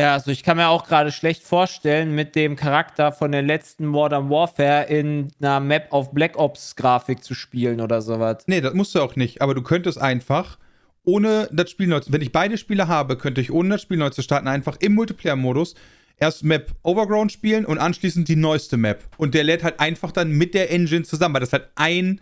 Ja, 0.01 0.15
also 0.15 0.31
ich 0.31 0.45
kann 0.45 0.57
mir 0.57 0.69
auch 0.69 0.87
gerade 0.87 1.11
schlecht 1.11 1.43
vorstellen, 1.43 2.15
mit 2.15 2.37
dem 2.37 2.57
Charakter 2.57 3.13
von 3.13 3.33
der 3.33 3.43
letzten 3.43 3.85
Modern 3.85 4.31
Warfare 4.31 4.85
in 4.85 5.33
einer 5.41 5.59
Map 5.61 5.89
auf 5.91 6.13
Black 6.13 6.39
Ops 6.39 6.77
Grafik 6.77 7.23
zu 7.23 7.35
spielen 7.35 7.81
oder 7.81 8.01
sowas. 8.01 8.45
Nee, 8.47 8.61
das 8.61 8.75
musst 8.75 8.95
du 8.95 9.01
auch 9.01 9.17
nicht, 9.17 9.43
aber 9.43 9.55
du 9.55 9.63
könntest 9.63 10.01
einfach 10.01 10.57
ohne 11.05 11.49
das 11.53 11.71
Spiel 11.71 11.89
neu 11.89 12.01
zu, 12.01 12.13
wenn 12.13 12.23
ich 12.23 12.33
beide 12.33 12.57
Spiele 12.59 12.87
habe, 12.87 13.19
könnte 13.19 13.41
ich 13.41 13.51
ohne 13.51 13.71
das 13.71 13.83
Spiel 13.83 13.97
neu 13.97 14.11
zu 14.11 14.23
starten 14.23 14.47
einfach 14.47 14.77
im 14.81 14.95
Multiplayer-Modus 14.95 15.75
erst 16.17 16.45
Map 16.45 16.73
Overground 16.83 17.33
spielen 17.33 17.65
und 17.65 17.79
anschließend 17.79 18.29
die 18.29 18.37
neueste 18.37 18.77
Map. 18.77 19.03
Und 19.17 19.35
der 19.35 19.45
lädt 19.45 19.65
halt 19.65 19.81
einfach 19.81 20.13
dann 20.13 20.31
mit 20.31 20.55
der 20.55 20.71
Engine 20.71 21.03
zusammen, 21.03 21.35
weil 21.35 21.41
das 21.41 21.53
halt 21.53 21.69
ein, 21.75 22.21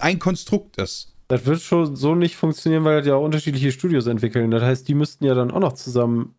ein 0.00 0.18
Konstrukt 0.18 0.76
ist. 0.78 1.14
Das 1.28 1.44
wird 1.44 1.60
schon 1.60 1.94
so 1.94 2.14
nicht 2.14 2.36
funktionieren, 2.36 2.84
weil 2.84 2.98
das 2.98 3.06
ja 3.06 3.14
auch 3.14 3.24
unterschiedliche 3.24 3.70
Studios 3.70 4.06
entwickeln. 4.06 4.50
Das 4.50 4.62
heißt, 4.62 4.88
die 4.88 4.94
müssten 4.94 5.24
ja 5.24 5.34
dann 5.34 5.50
auch 5.50 5.60
noch 5.60 5.74
zusammen 5.74 6.34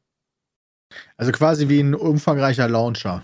also 1.18 1.32
quasi 1.32 1.70
wie 1.70 1.80
ein 1.80 1.96
umfangreicher 1.96 2.68
Launcher. 2.68 3.24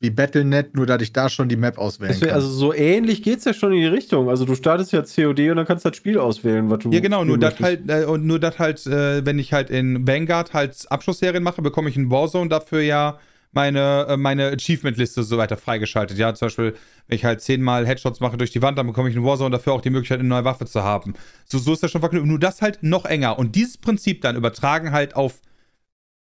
Wie 0.00 0.10
Battle.net, 0.10 0.76
nur 0.76 0.86
dass 0.86 1.00
ich 1.00 1.12
da 1.12 1.28
schon 1.30 1.48
die 1.48 1.56
Map 1.56 1.78
auswählen 1.78 2.18
kann. 2.20 2.30
Also 2.30 2.48
so 2.48 2.74
ähnlich 2.74 3.22
geht 3.22 3.38
es 3.38 3.44
ja 3.44 3.54
schon 3.54 3.72
in 3.72 3.80
die 3.80 3.86
Richtung. 3.86 4.28
Also 4.28 4.44
du 4.44 4.54
startest 4.54 4.92
ja 4.92 5.02
COD 5.02 5.50
und 5.50 5.56
dann 5.56 5.66
kannst 5.66 5.84
du 5.84 5.88
das 5.88 5.96
Spiel 5.96 6.18
auswählen, 6.18 6.68
was 6.68 6.80
du. 6.80 6.90
Ja, 6.90 7.00
genau, 7.00 7.24
nur 7.24 7.38
das 7.38 7.58
halt, 7.60 7.88
äh, 7.88 8.04
und 8.04 8.26
nur 8.26 8.38
das 8.38 8.58
halt, 8.58 8.84
äh, 8.86 9.24
wenn 9.24 9.38
ich 9.38 9.52
halt 9.52 9.70
in 9.70 10.06
Vanguard 10.06 10.52
halt 10.52 10.84
Abschlussserien 10.90 11.42
mache, 11.42 11.62
bekomme 11.62 11.88
ich 11.88 11.96
in 11.96 12.10
Warzone 12.10 12.50
dafür 12.50 12.82
ja 12.82 13.18
meine, 13.54 14.06
äh, 14.08 14.16
meine 14.16 14.48
Achievement-Liste 14.48 15.22
so 15.22 15.38
weiter 15.38 15.56
freigeschaltet. 15.56 16.18
Ja, 16.18 16.34
zum 16.34 16.46
Beispiel, 16.46 16.74
wenn 17.06 17.16
ich 17.16 17.24
halt 17.24 17.40
zehnmal 17.40 17.86
Headshots 17.86 18.20
mache 18.20 18.36
durch 18.36 18.50
die 18.50 18.62
Wand, 18.62 18.78
dann 18.78 18.86
bekomme 18.86 19.08
ich 19.08 19.16
in 19.16 19.24
Warzone 19.24 19.50
dafür 19.50 19.72
auch 19.72 19.80
die 19.80 19.90
Möglichkeit, 19.90 20.20
eine 20.20 20.28
neue 20.28 20.44
Waffe 20.44 20.66
zu 20.66 20.82
haben. 20.82 21.14
So, 21.46 21.58
so 21.58 21.72
ist 21.72 21.82
das 21.82 21.90
schon 21.90 22.00
verknüpft. 22.00 22.26
Nur 22.26 22.38
das 22.38 22.62
halt 22.62 22.82
noch 22.82 23.04
enger. 23.04 23.38
Und 23.38 23.56
dieses 23.56 23.78
Prinzip 23.78 24.22
dann 24.22 24.36
übertragen 24.36 24.92
halt 24.92 25.16
auf 25.16 25.40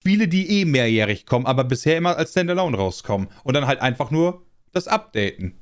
Spiele, 0.02 0.28
die 0.28 0.60
eh 0.60 0.64
mehrjährig 0.64 1.26
kommen, 1.26 1.46
aber 1.46 1.64
bisher 1.64 1.96
immer 1.96 2.16
als 2.16 2.30
Standalone 2.30 2.76
rauskommen. 2.76 3.28
Und 3.44 3.54
dann 3.54 3.66
halt 3.66 3.80
einfach 3.80 4.10
nur 4.10 4.46
das 4.72 4.88
Updaten. 4.88 5.54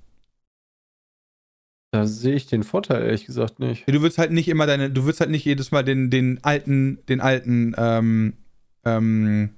Da 1.90 2.06
sehe 2.06 2.34
ich 2.34 2.46
den 2.46 2.64
Vorteil 2.64 3.02
ehrlich 3.02 3.24
gesagt 3.24 3.60
nicht. 3.60 3.88
Du 3.88 4.02
willst 4.02 4.18
halt 4.18 4.30
nicht 4.30 4.48
immer 4.48 4.66
deine, 4.66 4.90
du 4.90 5.06
willst 5.06 5.20
halt 5.20 5.30
nicht 5.30 5.44
jedes 5.44 5.70
Mal 5.70 5.82
den, 5.82 6.10
den 6.10 6.44
alten, 6.44 6.98
den 7.08 7.20
alten, 7.20 7.74
ähm, 7.78 8.34
ähm, 8.84 9.50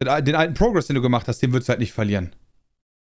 den, 0.00 0.24
den 0.24 0.34
alten 0.34 0.54
Progress, 0.54 0.86
den 0.86 0.96
du 0.96 1.02
gemacht 1.02 1.28
hast, 1.28 1.40
den 1.40 1.52
würdest 1.52 1.68
du 1.68 1.70
halt 1.70 1.80
nicht 1.80 1.92
verlieren. 1.92 2.32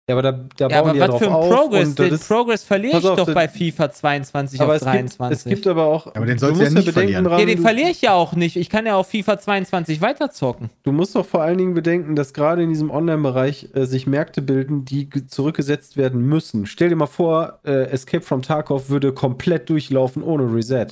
Ja, 0.09 0.15
aber 0.15 0.23
da, 0.23 0.31
da 0.31 0.67
ja, 0.69 0.81
bauen 0.81 0.89
aber 0.89 0.93
die 0.93 0.99
was 1.01 1.07
ja 1.07 1.17
für 1.19 1.25
ein 1.27 1.49
Progress? 1.49 1.93
Den 1.93 2.13
ist, 2.15 2.27
Progress 2.27 2.63
verliere 2.63 2.97
ich 2.97 3.05
auf, 3.05 3.15
doch 3.15 3.31
bei 3.31 3.47
FIFA 3.47 3.91
22 3.91 4.59
auf 4.59 4.79
23. 4.79 5.17
Gibt, 5.19 5.31
es 5.31 5.43
gibt 5.43 5.67
aber 5.67 5.85
auch. 5.85 6.07
Aber 6.15 6.25
den 6.25 6.39
sollst 6.39 6.59
du 6.59 6.63
ja 6.63 6.71
nicht 6.71 6.89
verlieren. 6.89 7.25
Dran, 7.25 7.39
ja, 7.39 7.45
den 7.45 7.59
verliere 7.59 7.91
ich 7.91 8.01
ja 8.01 8.13
auch 8.15 8.33
nicht. 8.33 8.55
Ich 8.55 8.71
kann 8.71 8.87
ja 8.87 8.95
auf 8.95 9.11
FIFA 9.11 9.37
22 9.37 10.01
weiterzocken. 10.01 10.71
Du 10.81 10.91
musst 10.93 11.15
doch 11.15 11.27
vor 11.27 11.43
allen 11.43 11.59
Dingen 11.59 11.75
bedenken, 11.75 12.15
dass 12.15 12.33
gerade 12.33 12.63
in 12.63 12.69
diesem 12.69 12.89
Online-Bereich 12.89 13.69
äh, 13.75 13.85
sich 13.85 14.07
Märkte 14.07 14.41
bilden, 14.41 14.83
die 14.83 15.09
zurückgesetzt 15.27 15.95
werden 15.95 16.21
müssen. 16.21 16.65
Stell 16.65 16.89
dir 16.89 16.95
mal 16.95 17.05
vor, 17.05 17.59
äh, 17.63 17.91
Escape 17.91 18.23
from 18.23 18.41
Tarkov 18.41 18.89
würde 18.89 19.13
komplett 19.13 19.69
durchlaufen 19.69 20.23
ohne 20.23 20.51
Reset. 20.51 20.87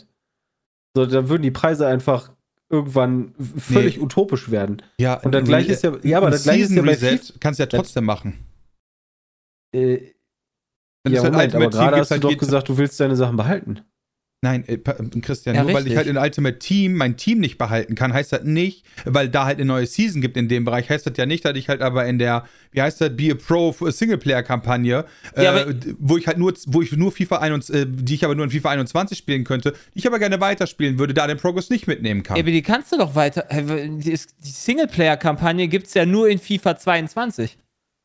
So, 0.95 1.07
da 1.07 1.27
würden 1.27 1.41
die 1.41 1.49
Preise 1.49 1.87
einfach 1.87 2.29
irgendwann 2.69 3.33
völlig 3.57 3.97
nee. 3.97 4.03
utopisch 4.03 4.51
werden. 4.51 4.81
Ja, 4.99 5.15
und 5.15 5.31
dann 5.31 5.45
gleich 5.45 5.69
ist 5.69 5.83
ja, 5.83 5.93
ja, 6.03 6.17
aber 6.17 6.31
das 6.31 6.43
gleiche 6.43 6.63
ist 6.63 6.71
ja 6.71 6.81
bei 6.81 6.89
Reset 6.95 7.33
kannst 7.39 7.59
du 7.59 7.63
ja 7.63 7.67
trotzdem 7.67 8.05
machen. 8.05 8.45
Äh, 9.73 10.13
ja, 11.07 11.21
halt 11.23 11.33
Moment, 11.33 11.55
aber 11.55 11.69
gerade 11.69 11.97
hast 11.97 12.11
du 12.11 12.13
halt 12.13 12.23
doch 12.23 12.37
gesagt, 12.37 12.69
du 12.69 12.77
willst 12.77 12.99
deine 12.99 13.15
Sachen 13.15 13.37
behalten. 13.37 13.81
Nein, 14.43 14.63
äh, 14.67 14.77
Christian, 14.77 15.55
ja, 15.55 15.63
nur 15.63 15.69
richtig. 15.69 15.85
weil 15.85 15.91
ich 15.91 15.97
halt 15.97 16.07
in 16.07 16.17
Ultimate 16.17 16.59
Team 16.59 16.93
mein 16.93 17.17
Team 17.17 17.39
nicht 17.39 17.57
behalten 17.57 17.95
kann, 17.95 18.13
heißt 18.13 18.31
das 18.31 18.43
nicht, 18.43 18.85
weil 19.03 19.29
da 19.29 19.45
halt 19.45 19.57
eine 19.57 19.65
neue 19.65 19.87
Season 19.87 20.21
gibt 20.21 20.37
in 20.37 20.47
dem 20.47 20.63
Bereich, 20.63 20.91
heißt 20.91 21.07
das 21.07 21.13
ja 21.17 21.25
nicht, 21.25 21.43
dass 21.43 21.57
ich 21.57 21.69
halt 21.69 21.81
aber 21.81 22.05
in 22.05 22.19
der, 22.19 22.45
wie 22.71 22.83
heißt 22.83 23.01
das, 23.01 23.15
Be 23.15 23.31
a 23.31 23.35
Pro 23.35 23.71
Singleplayer-Kampagne, 23.71 25.05
ja, 25.35 25.57
äh, 25.57 25.73
wo 25.97 26.17
ich 26.17 26.27
halt 26.27 26.37
nur, 26.37 26.53
wo 26.67 26.83
ich 26.83 26.91
nur 26.91 27.11
FIFA 27.11 27.37
21, 27.37 27.75
äh, 27.75 27.85
die 27.89 28.13
ich 28.13 28.25
aber 28.25 28.35
nur 28.35 28.45
in 28.45 28.51
FIFA 28.51 28.69
21 28.69 29.17
spielen 29.17 29.43
könnte, 29.43 29.73
die 29.95 29.99
ich 29.99 30.07
aber 30.07 30.19
gerne 30.19 30.39
weiterspielen 30.39 30.99
würde, 30.99 31.15
da 31.15 31.25
den 31.25 31.37
Progress 31.37 31.71
nicht 31.71 31.87
mitnehmen 31.87 32.21
kann. 32.21 32.37
Aber 32.37 32.51
die 32.51 32.61
kannst 32.61 32.91
du 32.91 32.97
doch 32.97 33.15
weiter. 33.15 33.47
Die 33.51 34.15
Singleplayer-Kampagne 34.41 35.67
gibt 35.67 35.87
es 35.87 35.95
ja 35.95 36.05
nur 36.05 36.29
in 36.29 36.37
FIFA 36.37 36.77
22. 36.77 37.57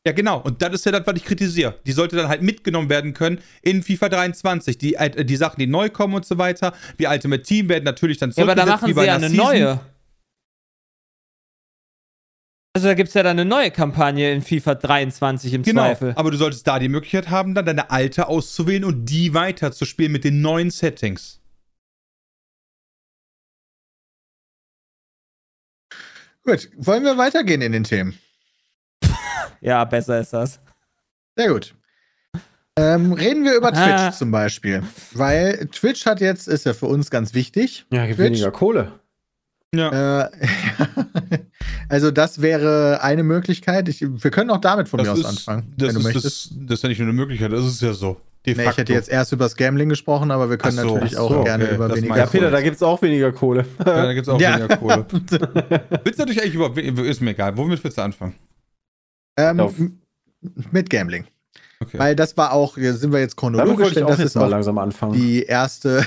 Ja, 0.05 0.11
genau. 0.11 0.41
Und 0.41 0.61
das 0.61 0.73
ist 0.73 0.85
ja 0.85 0.91
das, 0.91 1.07
was 1.07 1.15
ich 1.15 1.23
kritisiere. 1.23 1.79
Die 1.85 1.93
sollte 1.93 2.17
dann 2.17 2.27
halt 2.27 2.41
mitgenommen 2.41 2.89
werden 2.89 3.13
können 3.13 3.39
in 3.61 3.83
FIFA 3.83 4.09
23. 4.09 4.77
Die, 4.77 4.95
äh, 4.95 5.23
die 5.23 5.35
Sachen, 5.37 5.59
die 5.59 5.67
neu 5.67 5.89
kommen 5.89 6.13
und 6.13 6.25
so 6.25 6.37
weiter, 6.37 6.73
wie 6.97 7.07
Ultimate 7.07 7.41
Team 7.41 7.69
werden 7.69 7.85
natürlich 7.85 8.17
dann 8.17 8.31
Ja, 8.31 8.43
aber 8.43 8.55
da 8.55 8.65
machen 8.65 8.93
sie 8.93 9.01
ja 9.05 9.15
eine 9.15 9.29
Season. 9.29 9.45
neue. 9.45 9.79
Also 12.75 12.87
da 12.87 12.95
gibt 12.95 13.09
es 13.09 13.13
ja 13.13 13.21
dann 13.21 13.39
eine 13.39 13.45
neue 13.47 13.69
Kampagne 13.69 14.33
in 14.33 14.41
FIFA 14.41 14.75
23 14.75 15.53
im 15.53 15.61
genau, 15.63 15.83
Zweifel. 15.83 16.13
Aber 16.15 16.31
du 16.31 16.37
solltest 16.37 16.67
da 16.67 16.79
die 16.79 16.89
Möglichkeit 16.89 17.29
haben, 17.29 17.53
dann 17.53 17.65
deine 17.65 17.91
alte 17.91 18.27
auszuwählen 18.27 18.83
und 18.83 19.05
die 19.05 19.33
weiterzuspielen 19.33 20.11
mit 20.11 20.23
den 20.23 20.41
neuen 20.41 20.71
Settings. 20.71 21.39
Gut, 26.43 26.69
wollen 26.75 27.03
wir 27.03 27.17
weitergehen 27.17 27.61
in 27.61 27.71
den 27.71 27.83
Themen? 27.83 28.19
Ja, 29.63 29.85
besser 29.85 30.19
ist 30.19 30.33
das. 30.33 30.59
Sehr 31.37 31.47
gut. 31.47 31.73
Ähm, 32.77 33.13
reden 33.13 33.45
wir 33.45 33.55
über 33.55 33.71
Twitch 33.71 34.01
ah. 34.01 34.11
zum 34.11 34.31
Beispiel. 34.31 34.83
Weil 35.13 35.67
Twitch 35.71 36.05
hat 36.05 36.19
jetzt, 36.19 36.47
ist 36.47 36.65
ja 36.65 36.73
für 36.73 36.87
uns 36.87 37.09
ganz 37.09 37.33
wichtig. 37.33 37.85
Ja, 37.91 38.05
gibt 38.05 38.19
weniger 38.19 38.51
Kohle. 38.51 38.91
Ja. 39.73 40.23
Äh, 40.23 40.29
also, 41.89 42.11
das 42.11 42.41
wäre 42.41 43.01
eine 43.01 43.23
Möglichkeit. 43.23 43.87
Ich, 43.89 44.01
wir 44.01 44.31
können 44.31 44.49
auch 44.49 44.59
damit 44.59 44.89
von 44.89 44.97
das 44.99 45.07
mir 45.07 45.13
aus 45.13 45.25
anfangen, 45.25 45.73
wenn 45.77 45.93
du 45.93 45.99
ist, 45.99 46.03
möchtest. 46.03 46.25
Das, 46.25 46.49
das, 46.67 46.77
ist 46.79 46.83
ja 46.83 46.89
nicht 46.89 46.99
nur 46.99 47.07
eine 47.07 47.17
Möglichkeit, 47.17 47.51
das 47.51 47.65
ist 47.65 47.81
ja 47.81 47.93
so. 47.93 48.17
Nee, 48.45 48.51
ich 48.51 48.77
hätte 48.77 48.91
jetzt 48.91 49.07
erst 49.07 49.31
über 49.31 49.45
das 49.45 49.55
Gambling 49.55 49.87
gesprochen, 49.87 50.29
aber 50.29 50.49
wir 50.49 50.57
können 50.57 50.75
so, 50.75 50.95
natürlich 50.95 51.17
auch 51.17 51.31
so, 51.31 51.43
gerne 51.43 51.63
okay, 51.63 51.75
über 51.75 51.95
weniger 51.95 52.17
Ja, 52.17 52.25
Peter, 52.25 52.51
da 52.51 52.61
gibt 52.61 52.75
es 52.75 52.83
auch 52.83 53.01
weniger 53.01 53.31
Kohle. 53.31 53.65
Ja, 53.79 54.03
da 54.03 54.13
gibt 54.13 54.27
es 54.27 54.33
auch 54.33 54.39
ja. 54.39 54.57
weniger 54.57 54.77
Kohle. 54.77 55.05
willst 56.03 56.19
du 56.19 56.23
natürlich 56.23 56.41
eigentlich 56.41 56.55
über. 56.55 57.05
Ist 57.05 57.21
mir 57.21 57.31
egal. 57.31 57.55
Womit 57.55 57.81
willst 57.81 57.97
du 57.97 58.01
anfangen? 58.01 58.35
Ähm, 59.37 59.99
mit 60.71 60.89
Gambling. 60.89 61.25
Okay. 61.79 61.99
Weil 61.99 62.15
das 62.15 62.37
war 62.37 62.53
auch, 62.53 62.77
sind 62.77 63.11
wir 63.11 63.19
jetzt 63.19 63.35
chronologisch, 63.35 63.93
denn 63.93 64.07
das 64.07 64.19
ist 64.19 64.35
mal 64.35 64.47
langsam 64.47 64.77
anfangen. 64.77 65.13
Die 65.13 65.43
erste, 65.43 66.05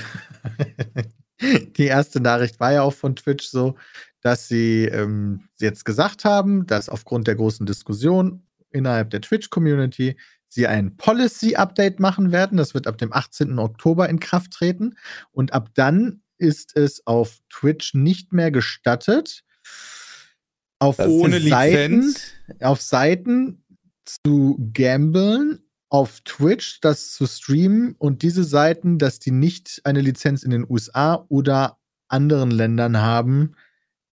die 1.41 1.85
erste 1.85 2.19
Nachricht 2.19 2.59
war 2.59 2.73
ja 2.73 2.81
auch 2.81 2.93
von 2.93 3.15
Twitch 3.15 3.47
so, 3.47 3.75
dass 4.21 4.47
sie 4.47 4.85
ähm, 4.85 5.47
jetzt 5.59 5.85
gesagt 5.85 6.25
haben, 6.25 6.65
dass 6.65 6.89
aufgrund 6.89 7.27
der 7.27 7.35
großen 7.35 7.65
Diskussion 7.65 8.43
innerhalb 8.71 9.11
der 9.11 9.21
Twitch-Community 9.21 10.17
sie 10.47 10.67
ein 10.67 10.97
Policy-Update 10.97 11.99
machen 11.99 12.31
werden. 12.31 12.57
Das 12.57 12.73
wird 12.73 12.87
ab 12.87 12.97
dem 12.97 13.13
18. 13.13 13.59
Oktober 13.59 14.09
in 14.09 14.19
Kraft 14.19 14.51
treten. 14.51 14.95
Und 15.31 15.53
ab 15.53 15.69
dann 15.75 16.21
ist 16.37 16.75
es 16.75 17.05
auf 17.05 17.39
Twitch 17.49 17.93
nicht 17.93 18.33
mehr 18.33 18.51
gestattet, 18.51 19.43
auf 20.79 20.99
ohne 20.99 21.39
Seiten, 21.39 22.01
Lizenz. 22.01 22.33
auf 22.61 22.81
Seiten 22.81 23.63
zu 24.05 24.57
gamblen, 24.73 25.59
auf 25.89 26.21
Twitch 26.21 26.79
das 26.81 27.13
zu 27.13 27.25
streamen 27.25 27.95
und 27.97 28.21
diese 28.21 28.43
Seiten, 28.43 28.97
dass 28.97 29.19
die 29.19 29.31
nicht 29.31 29.81
eine 29.83 30.01
Lizenz 30.01 30.43
in 30.43 30.51
den 30.51 30.65
USA 30.69 31.25
oder 31.29 31.77
anderen 32.09 32.51
Ländern 32.51 32.97
haben, 32.97 33.53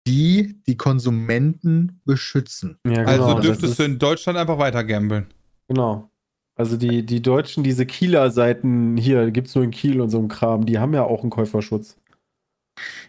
die 0.06 0.60
die 0.66 0.76
Konsumenten 0.76 2.00
beschützen. 2.04 2.78
Ja, 2.86 3.04
genau. 3.04 3.26
Also 3.26 3.40
dürftest 3.40 3.78
du 3.78 3.82
in 3.82 3.98
Deutschland 3.98 4.38
einfach 4.38 4.58
weiter 4.58 4.82
gambeln. 4.84 5.26
Genau. 5.68 6.10
Also 6.54 6.76
die, 6.76 7.04
die 7.04 7.20
Deutschen, 7.20 7.62
diese 7.62 7.86
Kieler 7.86 8.30
Seiten 8.30 8.96
hier, 8.96 9.30
gibt 9.30 9.48
es 9.48 9.54
nur 9.54 9.64
in 9.64 9.70
Kiel 9.70 10.00
und 10.00 10.10
so 10.10 10.18
ein 10.18 10.28
Kram, 10.28 10.64
die 10.66 10.78
haben 10.78 10.94
ja 10.94 11.04
auch 11.04 11.20
einen 11.20 11.30
Käuferschutz. 11.30 11.97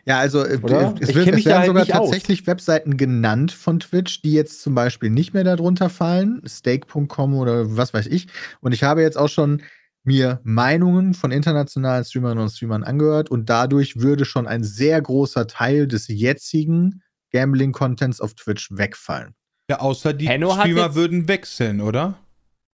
Ja, 0.06 0.20
also 0.20 0.46
äh, 0.46 0.60
Oder? 0.62 0.96
es, 1.00 1.14
wird, 1.14 1.28
es 1.28 1.46
werden 1.46 1.66
sogar 1.66 1.86
tatsächlich 1.86 2.42
aus. 2.42 2.48
Webseiten 2.48 2.98
genannt 2.98 3.52
von 3.52 3.80
Twitch, 3.80 4.22
die 4.22 4.34
jetzt 4.34 4.62
zum 4.62 4.76
Beispiel 4.76 5.10
nicht 5.10 5.34
mehr 5.34 5.44
darunter 5.44 5.90
fallen, 5.90 6.42
stake.com 6.46 7.36
oder 7.36 7.78
was 7.78 7.94
weiß 7.94 8.08
ich. 8.08 8.28
Und 8.62 8.74
ich 8.74 8.84
habe 8.84 9.02
jetzt 9.02 9.18
auch 9.18 9.30
schon 9.30 9.62
mir 10.04 10.40
Meinungen 10.44 11.14
von 11.14 11.32
internationalen 11.32 12.04
Streamerinnen 12.04 12.44
und 12.44 12.50
Streamern 12.50 12.84
angehört 12.84 13.30
und 13.30 13.50
dadurch 13.50 13.98
würde 13.98 14.26
schon 14.26 14.48
ein 14.48 14.64
sehr 14.64 15.02
großer 15.02 15.48
Teil 15.48 15.88
des 15.88 16.08
jetzigen 16.08 17.02
Gambling-Contents 17.32 18.22
auf 18.22 18.34
Twitch 18.34 18.70
wegfallen. 18.72 19.36
Ja, 19.70 19.80
außer 19.80 20.14
die 20.14 20.28
Henno 20.28 20.52
Streamer 20.52 20.96
würden 20.96 21.28
wechseln, 21.28 21.82
oder? 21.82 22.18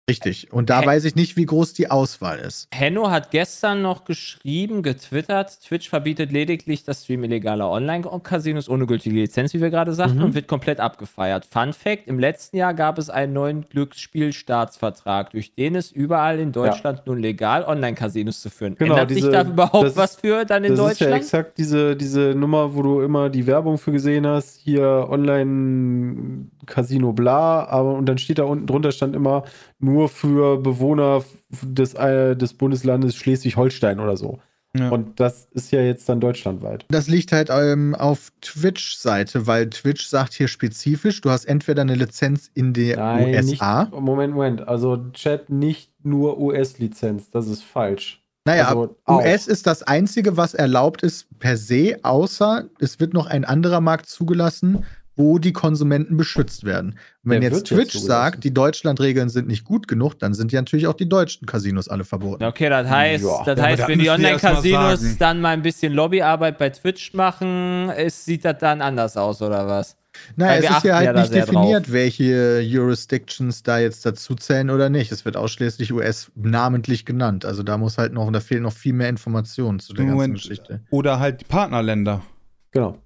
Richtig. 0.07 0.52
Und 0.52 0.68
da 0.68 0.80
Hen 0.80 0.88
weiß 0.88 1.07
ich 1.07 1.14
nicht, 1.14 1.36
wie 1.36 1.46
groß 1.46 1.72
die 1.72 1.90
Auswahl 1.90 2.38
ist. 2.38 2.68
Henno 2.70 3.11
hat 3.11 3.30
gestern 3.30 3.80
noch 3.80 4.05
geschrieben, 4.05 4.82
getwittert, 4.82 5.59
Twitch 5.62 5.88
verbietet 5.88 6.30
lediglich 6.30 6.84
das 6.84 7.05
Stream 7.05 7.24
illegaler 7.24 7.70
Online-Casinos 7.70 8.68
ohne 8.68 8.84
gültige 8.84 9.16
Lizenz, 9.16 9.55
wie 9.55 9.62
wir 9.62 9.70
gerade 9.70 9.94
sagten, 9.94 10.18
mhm. 10.18 10.24
und 10.24 10.34
wird 10.34 10.46
komplett 10.46 10.78
abgefeiert. 10.78 11.46
Fun 11.46 11.72
Fact: 11.72 12.07
Im 12.07 12.18
letzten 12.18 12.59
Jahr 12.59 12.74
gab 12.74 12.98
es 12.98 13.09
einen 13.09 13.32
neuen 13.32 13.62
Glücksspielstaatsvertrag, 13.62 15.30
durch 15.30 15.55
den 15.55 15.74
es 15.74 15.90
überall 15.90 16.38
in 16.38 16.52
Deutschland 16.52 16.98
ja. 16.98 17.05
nun 17.07 17.20
legal 17.20 17.64
Online-Casinos 17.64 18.42
zu 18.42 18.50
führen. 18.50 18.74
Genau, 18.74 18.96
Ändert 18.96 19.09
diese, 19.09 19.22
sich 19.22 19.30
da 19.30 19.42
überhaupt 19.42 19.96
was 19.96 20.16
für 20.16 20.44
dann 20.44 20.64
in 20.64 20.72
das 20.72 20.80
Deutschland? 20.80 21.12
Das 21.12 21.24
ist 21.24 21.32
ja 21.32 21.38
exakt 21.38 21.57
diese, 21.57 21.96
diese 21.96 22.34
Nummer, 22.34 22.74
wo 22.74 22.82
du 22.82 23.00
immer 23.00 23.30
die 23.30 23.46
Werbung 23.46 23.78
für 23.78 23.92
gesehen 23.92 24.26
hast, 24.26 24.61
hier 24.61 25.07
Online-Casino 25.09 27.14
bla, 27.14 27.64
aber 27.64 27.94
und 27.94 28.05
dann 28.05 28.18
steht 28.18 28.38
da 28.38 28.44
unten 28.44 28.66
drunter 28.66 28.92
stand 28.92 29.16
immer 29.16 29.44
nur 29.85 30.09
für 30.09 30.59
Bewohner 30.59 31.24
des, 31.62 31.95
äh, 31.95 32.37
des 32.37 32.55
Bundeslandes 32.55 33.16
Schleswig-Holstein 33.16 34.01
oder 34.01 34.16
so. 34.16 34.39
Ja. 34.76 34.89
Und 34.89 35.20
das 35.20 35.47
ist 35.53 35.70
ja 35.70 35.80
jetzt 35.80 36.09
dann 36.09 36.18
deutschlandweit. 36.20 36.85
Das 36.89 37.07
liegt 37.07 37.30
halt 37.30 37.49
ähm, 37.51 37.95
auf 37.95 38.32
Twitch-Seite, 38.41 39.47
weil 39.47 39.70
Twitch 39.70 40.07
sagt 40.07 40.32
hier 40.32 40.49
spezifisch, 40.49 41.20
du 41.20 41.30
hast 41.30 41.45
entweder 41.45 41.82
eine 41.82 41.95
Lizenz 41.95 42.51
in 42.55 42.72
der 42.72 42.97
Nein, 42.97 43.35
USA. 43.35 43.85
Nicht, 43.85 44.01
Moment, 44.01 44.35
Moment. 44.35 44.66
Also 44.66 44.97
Chat 45.12 45.49
nicht 45.49 45.93
nur 46.03 46.41
US-Lizenz, 46.41 47.30
das 47.30 47.47
ist 47.47 47.62
falsch. 47.62 48.24
Naja, 48.47 48.68
also 48.68 48.97
US 49.09 49.47
ist 49.47 49.66
das 49.66 49.85
Einzige, 49.85 50.37
was 50.37 50.55
erlaubt 50.55 51.03
ist 51.03 51.26
per 51.39 51.57
se, 51.57 51.97
außer 52.03 52.64
es 52.78 53.01
wird 53.01 53.14
noch 53.14 53.26
ein 53.26 53.45
anderer 53.45 53.80
Markt 53.80 54.07
zugelassen, 54.07 54.85
wo 55.17 55.39
die 55.39 55.53
Konsumenten 55.53 56.17
beschützt 56.17 56.65
werden. 56.65 56.99
Und 57.25 57.31
wenn 57.31 57.41
Der 57.41 57.51
jetzt 57.51 57.67
Twitch 57.67 57.95
jetzt 57.95 58.05
sagt, 58.05 58.45
die 58.45 58.53
Deutschland-Regeln 58.53 59.29
sind 59.29 59.47
nicht 59.47 59.65
gut 59.65 59.89
genug, 59.89 60.19
dann 60.19 60.35
sind 60.35 60.53
ja 60.53 60.61
natürlich 60.61 60.87
auch 60.87 60.95
die 60.95 61.09
deutschen 61.09 61.47
Casinos 61.47 61.89
alle 61.89 62.05
verboten. 62.05 62.45
Okay, 62.45 62.69
das 62.69 62.89
heißt, 62.89 63.25
ja. 63.25 63.45
das 63.45 63.61
heißt, 63.61 63.89
wenn 63.89 63.99
die 63.99 64.11
Online-Casinos 64.11 65.19
dann 65.19 65.41
mal 65.41 65.51
ein 65.51 65.62
bisschen 65.62 65.93
Lobbyarbeit 65.93 66.59
bei 66.59 66.71
Twitch 66.71 67.15
machen, 67.15 67.91
ist, 67.91 68.25
sieht 68.25 68.45
das 68.45 68.59
dann 68.59 68.83
anders 68.83 69.17
aus, 69.17 69.41
oder 69.41 69.67
was? 69.67 69.97
Naja, 70.37 70.61
es 70.61 70.77
ist 70.77 70.85
ja 70.85 70.97
halt 70.97 71.17
nicht 71.17 71.35
definiert, 71.35 71.87
drauf. 71.87 71.93
welche 71.93 72.61
Jurisdictions 72.61 73.62
da 73.62 73.79
jetzt 73.79 74.07
dazu 74.07 74.35
zählen 74.35 74.71
oder 74.71 74.89
nicht. 74.89 75.12
Es 75.12 75.25
wird 75.25 75.37
ausschließlich 75.37 75.93
US 75.93 76.31
namentlich 76.37 77.05
genannt. 77.05 77.45
Also 77.45 77.62
da 77.62 77.79
muss 77.79 77.99
halt 77.99 78.12
noch, 78.12 78.31
da 78.31 78.41
fehlen 78.41 78.62
noch 78.62 78.73
viel 78.73 78.93
mehr 78.93 79.09
Informationen 79.09 79.81
zu 79.81 79.93
der 79.93 80.05
Moment. 80.05 80.35
ganzen 80.35 80.35
Geschichte. 80.35 80.81
Oder 80.91 81.19
halt 81.19 81.41
die 81.41 81.45
Partnerländer. 81.45 82.23
Genau. 82.71 82.99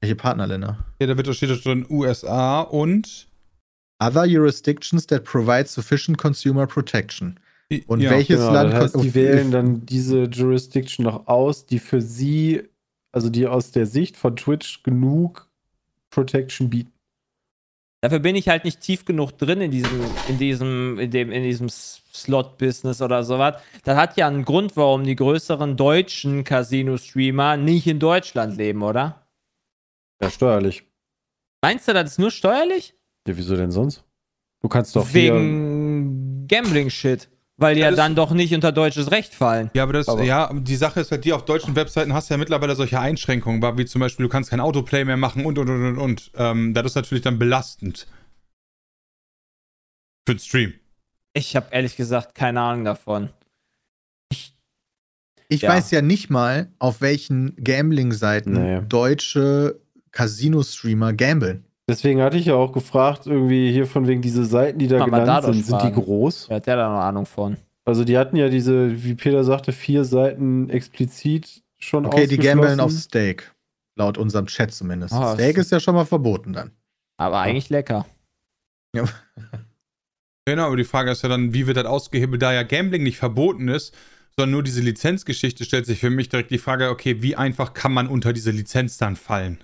Welche 0.00 0.16
Partnerländer? 0.16 0.84
Ja, 1.00 1.06
da 1.06 1.16
wird 1.16 1.34
steht 1.34 1.50
da 1.50 1.56
schon 1.56 1.86
USA 1.88 2.60
und 2.60 3.28
Other 3.98 4.26
jurisdictions 4.26 5.06
that 5.06 5.24
provide 5.24 5.66
sufficient 5.66 6.18
consumer 6.18 6.66
protection. 6.66 7.40
Und 7.86 8.00
ja, 8.00 8.10
welches 8.10 8.40
genau, 8.40 8.52
Land 8.52 8.72
das 8.72 8.94
heißt, 8.94 9.04
die 9.04 9.14
wählen 9.14 9.50
dann 9.50 9.86
diese 9.86 10.24
Jurisdiction 10.24 11.04
noch 11.04 11.26
aus, 11.26 11.66
die 11.66 11.78
für 11.78 12.00
sie, 12.00 12.62
also 13.10 13.28
die 13.30 13.46
aus 13.46 13.72
der 13.72 13.86
Sicht 13.86 14.16
von 14.16 14.36
Twitch 14.36 14.82
genug 14.82 15.48
Protection 16.10 16.70
bieten. 16.70 16.92
Dafür 18.02 18.20
bin 18.20 18.36
ich 18.36 18.48
halt 18.48 18.64
nicht 18.64 18.80
tief 18.80 19.04
genug 19.04 19.36
drin 19.36 19.60
in 19.60 19.70
diesem, 19.70 20.00
in 20.28 20.38
diesem, 20.38 20.98
in 21.00 21.10
dem, 21.10 21.32
in 21.32 21.42
diesem 21.42 21.68
Slot-Business 21.68 23.02
oder 23.02 23.24
sowas. 23.24 23.60
Das 23.82 23.96
hat 23.96 24.16
ja 24.16 24.28
einen 24.28 24.44
Grund, 24.44 24.76
warum 24.76 25.02
die 25.02 25.16
größeren 25.16 25.76
deutschen 25.76 26.44
Casino-Streamer 26.44 27.56
nicht 27.56 27.86
in 27.88 27.98
Deutschland 27.98 28.56
leben, 28.56 28.82
oder? 28.82 29.25
Ja, 30.22 30.30
steuerlich. 30.30 30.84
Meinst 31.62 31.88
du, 31.88 31.92
das 31.92 32.12
ist 32.12 32.18
nur 32.18 32.30
steuerlich? 32.30 32.94
Ja, 33.26 33.36
wieso 33.36 33.56
denn 33.56 33.70
sonst? 33.70 34.04
Du 34.62 34.68
kannst 34.68 34.96
doch 34.96 35.12
Wegen 35.12 36.46
Gambling-Shit. 36.48 37.28
Weil 37.58 37.74
die 37.74 37.80
ja, 37.80 37.90
ja 37.90 37.96
dann 37.96 38.14
doch 38.14 38.32
nicht 38.32 38.54
unter 38.54 38.70
deutsches 38.70 39.10
Recht 39.10 39.32
fallen. 39.32 39.70
Ja, 39.72 39.82
aber 39.82 39.94
das, 39.94 40.08
aber 40.08 40.22
ja, 40.22 40.52
die 40.52 40.76
Sache 40.76 41.00
ist 41.00 41.10
halt, 41.10 41.24
die 41.24 41.32
auf 41.32 41.46
deutschen 41.46 41.74
Webseiten 41.74 42.12
hast 42.12 42.28
du 42.28 42.34
ja 42.34 42.38
mittlerweile 42.38 42.76
solche 42.76 43.00
Einschränkungen, 43.00 43.62
wie 43.78 43.86
zum 43.86 44.00
Beispiel, 44.00 44.24
du 44.24 44.28
kannst 44.28 44.50
kein 44.50 44.60
Autoplay 44.60 45.04
mehr 45.04 45.16
machen 45.16 45.46
und 45.46 45.58
und 45.58 45.70
und 45.70 45.86
und 45.86 45.98
und. 45.98 46.32
Ähm, 46.34 46.74
das 46.74 46.86
ist 46.86 46.94
natürlich 46.96 47.24
dann 47.24 47.38
belastend. 47.38 48.06
Für 50.26 50.34
den 50.34 50.38
Stream. 50.38 50.74
Ich 51.32 51.56
habe 51.56 51.68
ehrlich 51.70 51.96
gesagt 51.96 52.34
keine 52.34 52.60
Ahnung 52.60 52.84
davon. 52.84 53.30
Ich 55.48 55.62
ja. 55.62 55.70
weiß 55.70 55.92
ja 55.92 56.02
nicht 56.02 56.28
mal, 56.28 56.72
auf 56.78 57.00
welchen 57.00 57.56
Gambling-Seiten 57.56 58.52
nee. 58.52 58.80
deutsche 58.86 59.80
Casino-Streamer 60.16 61.12
gambeln. 61.12 61.66
Deswegen 61.88 62.22
hatte 62.22 62.38
ich 62.38 62.46
ja 62.46 62.54
auch 62.54 62.72
gefragt, 62.72 63.26
irgendwie 63.26 63.70
hier 63.70 63.86
von 63.86 64.08
wegen 64.08 64.22
diese 64.22 64.46
Seiten, 64.46 64.78
die 64.78 64.88
da 64.88 64.98
Kann 64.98 65.10
genannt 65.10 65.44
sind, 65.44 65.66
sind 65.66 65.82
die 65.82 65.92
groß? 65.92 66.48
Ja, 66.48 66.56
hat 66.56 66.66
der 66.66 66.76
da 66.76 66.88
noch 66.88 67.00
Ahnung 67.00 67.26
von. 67.26 67.58
Also 67.84 68.02
die 68.02 68.16
hatten 68.16 68.34
ja 68.36 68.48
diese, 68.48 69.04
wie 69.04 69.14
Peter 69.14 69.44
sagte, 69.44 69.72
vier 69.72 70.04
Seiten 70.04 70.70
explizit 70.70 71.62
schon 71.78 72.06
Okay, 72.06 72.26
die 72.26 72.38
gambeln 72.38 72.80
auf 72.80 72.90
Steak. 72.92 73.54
Laut 73.94 74.16
unserem 74.16 74.46
Chat 74.46 74.72
zumindest. 74.72 75.14
Oh, 75.14 75.34
Steak 75.34 75.58
ist 75.58 75.70
ja 75.70 75.80
schon 75.80 75.94
mal 75.94 76.06
verboten 76.06 76.54
dann. 76.54 76.70
Aber 77.18 77.38
eigentlich 77.38 77.68
lecker. 77.68 78.06
Ja. 78.94 79.04
Genau, 80.46 80.66
aber 80.66 80.76
die 80.76 80.84
Frage 80.84 81.10
ist 81.10 81.22
ja 81.22 81.28
dann, 81.28 81.52
wie 81.52 81.66
wird 81.66 81.76
das 81.76 81.84
ausgehebelt, 81.84 82.40
da 82.40 82.54
ja 82.54 82.62
Gambling 82.62 83.02
nicht 83.02 83.18
verboten 83.18 83.68
ist, 83.68 83.94
sondern 84.34 84.52
nur 84.52 84.62
diese 84.62 84.80
Lizenzgeschichte, 84.80 85.64
stellt 85.64 85.86
sich 85.86 86.00
für 86.00 86.10
mich 86.10 86.30
direkt 86.30 86.50
die 86.50 86.58
Frage, 86.58 86.88
okay, 86.88 87.20
wie 87.20 87.36
einfach 87.36 87.74
kann 87.74 87.92
man 87.92 88.08
unter 88.08 88.32
diese 88.32 88.50
Lizenz 88.50 88.96
dann 88.96 89.16
fallen? 89.16 89.58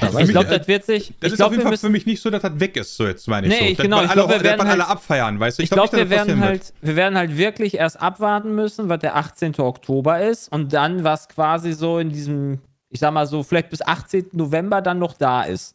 Also 0.00 0.18
ich 0.20 0.30
glaube, 0.30 0.46
das 0.46 0.68
wird 0.68 0.84
sich. 0.84 1.12
Das 1.18 1.32
ist 1.32 1.38
glaub, 1.38 1.48
auf 1.48 1.52
jeden 1.52 1.66
Fall 1.66 1.76
für 1.76 1.88
mich 1.88 2.06
nicht 2.06 2.22
so, 2.22 2.30
dass 2.30 2.42
das 2.42 2.60
weg 2.60 2.76
ist, 2.76 2.96
so 2.96 3.06
jetzt 3.06 3.26
meine 3.26 3.48
ich 3.48 3.52
nee, 3.52 3.58
so. 3.58 3.72
Ich, 3.72 3.78
genau, 3.78 4.04
ich 4.04 4.12
glaube, 4.12 4.34
wir 4.34 4.42
werden 4.44 4.60
halt, 4.60 4.80
alle 4.80 4.86
abfeiern, 4.86 5.40
weißt 5.40 5.58
du? 5.58 5.62
Ich, 5.62 5.64
ich 5.66 5.70
glaube, 5.70 5.88
glaub, 5.88 6.00
wir, 6.00 6.10
werden 6.10 6.40
halt, 6.40 6.72
wir 6.80 6.94
werden 6.94 7.18
halt 7.18 7.36
wirklich 7.36 7.74
erst 7.74 8.00
abwarten 8.00 8.54
müssen, 8.54 8.88
was 8.88 9.00
der 9.00 9.16
18. 9.16 9.58
Oktober 9.58 10.20
ist 10.20 10.52
und 10.52 10.72
dann, 10.72 11.02
was 11.02 11.28
quasi 11.28 11.72
so 11.72 11.98
in 11.98 12.10
diesem, 12.10 12.60
ich 12.90 13.00
sag 13.00 13.12
mal 13.12 13.26
so, 13.26 13.42
vielleicht 13.42 13.70
bis 13.70 13.82
18. 13.82 14.28
November 14.32 14.82
dann 14.82 15.00
noch 15.00 15.14
da 15.14 15.42
ist. 15.42 15.74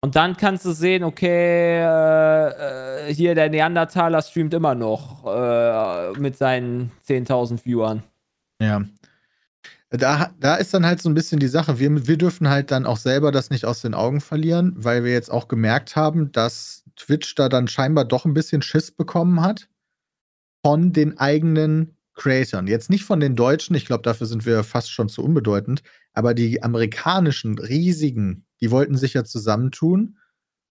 Und 0.00 0.16
dann 0.16 0.36
kannst 0.36 0.64
du 0.64 0.72
sehen, 0.72 1.04
okay, 1.04 1.80
äh, 1.80 3.08
äh 3.08 3.14
hier 3.14 3.34
der 3.34 3.50
Neandertaler 3.50 4.22
streamt 4.22 4.54
immer 4.54 4.74
noch 4.74 5.24
äh, 5.26 6.18
mit 6.18 6.36
seinen 6.36 6.92
10.000 7.08 7.64
Viewern. 7.64 8.02
Ja, 8.60 8.82
da, 9.90 10.34
da 10.40 10.56
ist 10.56 10.74
dann 10.74 10.86
halt 10.86 11.00
so 11.00 11.08
ein 11.08 11.14
bisschen 11.14 11.38
die 11.38 11.48
Sache. 11.48 11.78
Wir, 11.78 12.06
wir 12.06 12.18
dürfen 12.18 12.48
halt 12.48 12.70
dann 12.70 12.86
auch 12.86 12.96
selber 12.96 13.30
das 13.30 13.50
nicht 13.50 13.64
aus 13.64 13.80
den 13.80 13.94
Augen 13.94 14.20
verlieren, 14.20 14.72
weil 14.76 15.04
wir 15.04 15.12
jetzt 15.12 15.30
auch 15.30 15.48
gemerkt 15.48 15.96
haben, 15.96 16.32
dass 16.32 16.84
Twitch 16.96 17.34
da 17.34 17.48
dann 17.48 17.68
scheinbar 17.68 18.04
doch 18.04 18.24
ein 18.24 18.34
bisschen 18.34 18.62
Schiss 18.62 18.90
bekommen 18.90 19.40
hat 19.40 19.68
von 20.64 20.92
den 20.92 21.18
eigenen 21.18 21.96
Creatoren. 22.14 22.66
Jetzt 22.66 22.90
nicht 22.90 23.04
von 23.04 23.20
den 23.20 23.36
Deutschen, 23.36 23.74
ich 23.74 23.86
glaube, 23.86 24.02
dafür 24.02 24.26
sind 24.26 24.46
wir 24.46 24.64
fast 24.64 24.90
schon 24.90 25.08
zu 25.08 25.22
unbedeutend, 25.22 25.82
aber 26.12 26.32
die 26.32 26.62
amerikanischen 26.62 27.58
riesigen, 27.58 28.46
die 28.60 28.70
wollten 28.70 28.96
sich 28.96 29.14
ja 29.14 29.24
zusammentun 29.24 30.18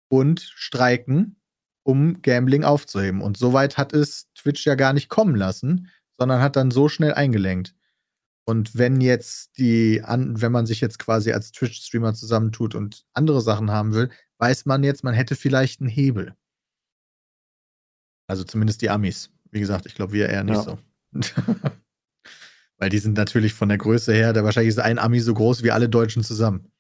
und 0.08 0.42
streiken, 0.42 1.38
um 1.84 2.22
Gambling 2.22 2.64
aufzuheben. 2.64 3.22
Und 3.22 3.38
soweit 3.38 3.78
hat 3.78 3.94
es 3.94 4.32
Twitch 4.36 4.66
ja 4.66 4.76
gar 4.76 4.94
nicht 4.94 5.10
kommen 5.10 5.36
lassen, 5.36 5.90
sondern 6.18 6.42
hat 6.42 6.56
dann 6.56 6.72
so 6.72 6.88
schnell 6.88 7.14
eingelenkt. 7.14 7.76
Und 8.46 8.78
wenn 8.78 9.00
jetzt 9.00 9.58
die, 9.58 10.02
an, 10.04 10.42
wenn 10.42 10.52
man 10.52 10.66
sich 10.66 10.82
jetzt 10.82 11.00
quasi 11.00 11.32
als 11.32 11.52
Twitch-Streamer 11.52 12.14
zusammentut 12.14 12.76
und 12.76 13.06
andere 13.14 13.42
Sachen 13.42 13.72
haben 13.72 13.94
will, 13.94 14.10
weiß 14.40 14.66
man 14.66 14.84
jetzt, 14.84 15.04
man 15.04 15.14
hätte 15.14 15.36
vielleicht 15.36 15.80
einen 15.80 15.90
Hebel. 15.90 16.36
Also 18.28 18.44
zumindest 18.44 18.82
die 18.82 18.90
Amis. 18.90 19.32
Wie 19.52 19.60
gesagt, 19.60 19.86
ich 19.86 19.96
glaube, 19.96 20.14
wir 20.14 20.30
eher 20.30 20.44
nicht 20.44 20.56
ja. 20.56 20.64
so. 20.64 20.80
Weil 22.78 22.90
die 22.90 23.00
sind 23.00 23.16
natürlich 23.16 23.54
von 23.54 23.70
der 23.70 23.78
Größe 23.78 24.14
her, 24.14 24.34
da 24.34 24.44
wahrscheinlich 24.44 24.70
ist 24.70 24.80
ein 24.80 25.00
Ami 25.00 25.20
so 25.20 25.34
groß 25.34 25.64
wie 25.64 25.72
alle 25.72 25.88
Deutschen 25.88 26.24
zusammen. 26.24 26.72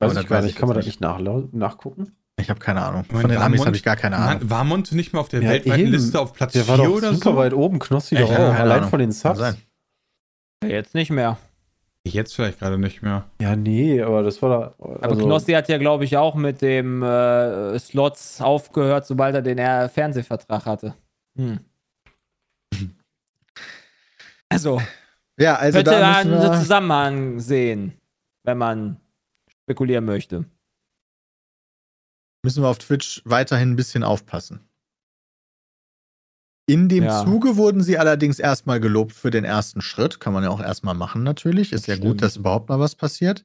Weiß 0.00 0.16
ich 0.16 0.26
gar 0.26 0.42
nicht. 0.42 0.56
Kann 0.56 0.68
man 0.68 0.78
da 0.78 0.84
nicht 0.84 1.00
nach, 1.00 1.20
nachgucken? 1.52 2.16
Ich 2.38 2.50
habe 2.50 2.60
keine 2.60 2.84
Ahnung. 2.84 3.04
Von 3.04 3.28
den 3.28 3.38
Amis 3.38 3.64
habe 3.64 3.76
ich 3.76 3.82
gar 3.82 3.96
keine 3.96 4.16
Ahnung. 4.16 4.50
War 4.50 4.64
Mont 4.64 4.92
nicht 4.92 5.12
mal 5.12 5.20
auf 5.20 5.28
der 5.28 5.42
ja, 5.42 5.50
weltweiten 5.50 5.80
eben. 5.80 5.92
Liste 5.92 6.20
auf 6.20 6.34
Platz 6.34 6.52
4 6.52 6.68
oder 6.68 7.14
super 7.14 7.30
so? 7.30 7.36
weit 7.36 7.54
oben, 7.54 7.78
Knossi 7.78 8.16
doch 8.16 8.30
auch. 8.30 8.54
Allein 8.54 8.78
Ahnung. 8.78 8.90
von 8.90 8.98
den 8.98 9.12
Subs. 9.12 9.56
Jetzt 10.64 10.94
nicht 10.94 11.10
mehr. 11.10 11.38
Jetzt 12.04 12.34
vielleicht 12.34 12.60
gerade 12.60 12.78
nicht 12.78 13.02
mehr. 13.02 13.24
Ja, 13.40 13.56
nee, 13.56 14.00
aber 14.00 14.22
das 14.22 14.40
war 14.40 14.48
da. 14.78 14.84
Also 14.84 15.02
aber 15.02 15.16
Knossi 15.16 15.52
hat 15.52 15.68
ja, 15.68 15.78
glaube 15.78 16.04
ich, 16.04 16.16
auch 16.16 16.36
mit 16.36 16.62
dem 16.62 17.02
äh, 17.02 17.78
Slots 17.78 18.40
aufgehört, 18.40 19.06
sobald 19.06 19.34
er 19.34 19.42
den 19.42 19.58
er 19.58 19.88
Fernsehvertrag 19.88 20.66
hatte. 20.66 20.94
Hm. 21.36 21.60
Also. 24.48 24.80
Ja, 25.40 25.56
also 25.56 25.78
könnte 25.78 25.90
da 25.90 26.00
man 26.00 26.32
einen 26.32 26.60
Zusammenhang 26.60 27.40
sehen, 27.40 27.94
wenn 28.44 28.56
man 28.56 29.00
spekulieren 29.48 30.04
möchte. 30.04 30.44
Müssen 32.44 32.62
wir 32.62 32.68
auf 32.68 32.78
Twitch 32.78 33.22
weiterhin 33.24 33.72
ein 33.72 33.76
bisschen 33.76 34.04
aufpassen. 34.04 34.60
In 36.66 36.88
dem 36.88 37.04
ja. 37.04 37.24
Zuge 37.24 37.56
wurden 37.56 37.80
sie 37.82 37.96
allerdings 37.96 38.40
erstmal 38.40 38.80
gelobt 38.80 39.12
für 39.12 39.30
den 39.30 39.44
ersten 39.44 39.80
Schritt. 39.80 40.18
Kann 40.18 40.32
man 40.32 40.42
ja 40.42 40.50
auch 40.50 40.60
erstmal 40.60 40.94
machen, 40.94 41.22
natürlich. 41.22 41.72
Ist 41.72 41.86
ja 41.86 41.96
gut, 41.96 42.22
dass 42.22 42.36
überhaupt 42.36 42.68
mal 42.68 42.80
was 42.80 42.96
passiert. 42.96 43.44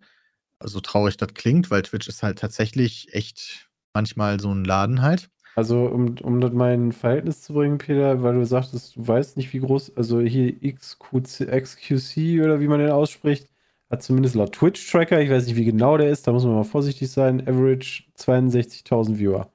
So 0.60 0.66
also 0.66 0.80
traurig 0.82 1.18
das 1.18 1.34
klingt, 1.36 1.70
weil 1.70 1.84
Twitch 1.84 2.08
ist 2.08 2.24
halt 2.24 2.40
tatsächlich 2.40 3.14
echt 3.14 3.70
manchmal 3.94 4.40
so 4.40 4.52
ein 4.52 4.64
Laden 4.64 5.02
halt. 5.02 5.30
Also, 5.56 5.86
um, 5.86 6.16
um 6.22 6.40
das 6.40 6.54
mal 6.54 6.74
in 6.74 6.92
Verhältnis 6.94 7.42
zu 7.42 7.54
bringen, 7.54 7.78
Peter, 7.78 8.24
weil 8.24 8.36
du 8.36 8.46
sagtest, 8.46 8.96
du 8.96 9.08
weißt 9.08 9.38
nicht, 9.38 9.54
wie 9.54 9.60
groß, 9.60 9.98
also 9.98 10.22
hier 10.22 10.54
XQC, 10.62 11.48
XQC 11.48 12.42
oder 12.42 12.62
wie 12.62 12.68
man 12.68 12.80
den 12.80 12.92
ausspricht, 12.92 13.50
hat 13.90 14.02
zumindest 14.02 14.36
laut 14.36 14.54
Twitch-Tracker, 14.54 15.20
ich 15.20 15.30
weiß 15.30 15.46
nicht, 15.48 15.58
wie 15.58 15.66
genau 15.66 15.98
der 15.98 16.10
ist, 16.10 16.26
da 16.26 16.32
muss 16.32 16.46
man 16.46 16.54
mal 16.54 16.64
vorsichtig 16.64 17.12
sein, 17.12 17.42
Average 17.42 18.04
62.000 18.18 19.18
Viewer. 19.18 19.51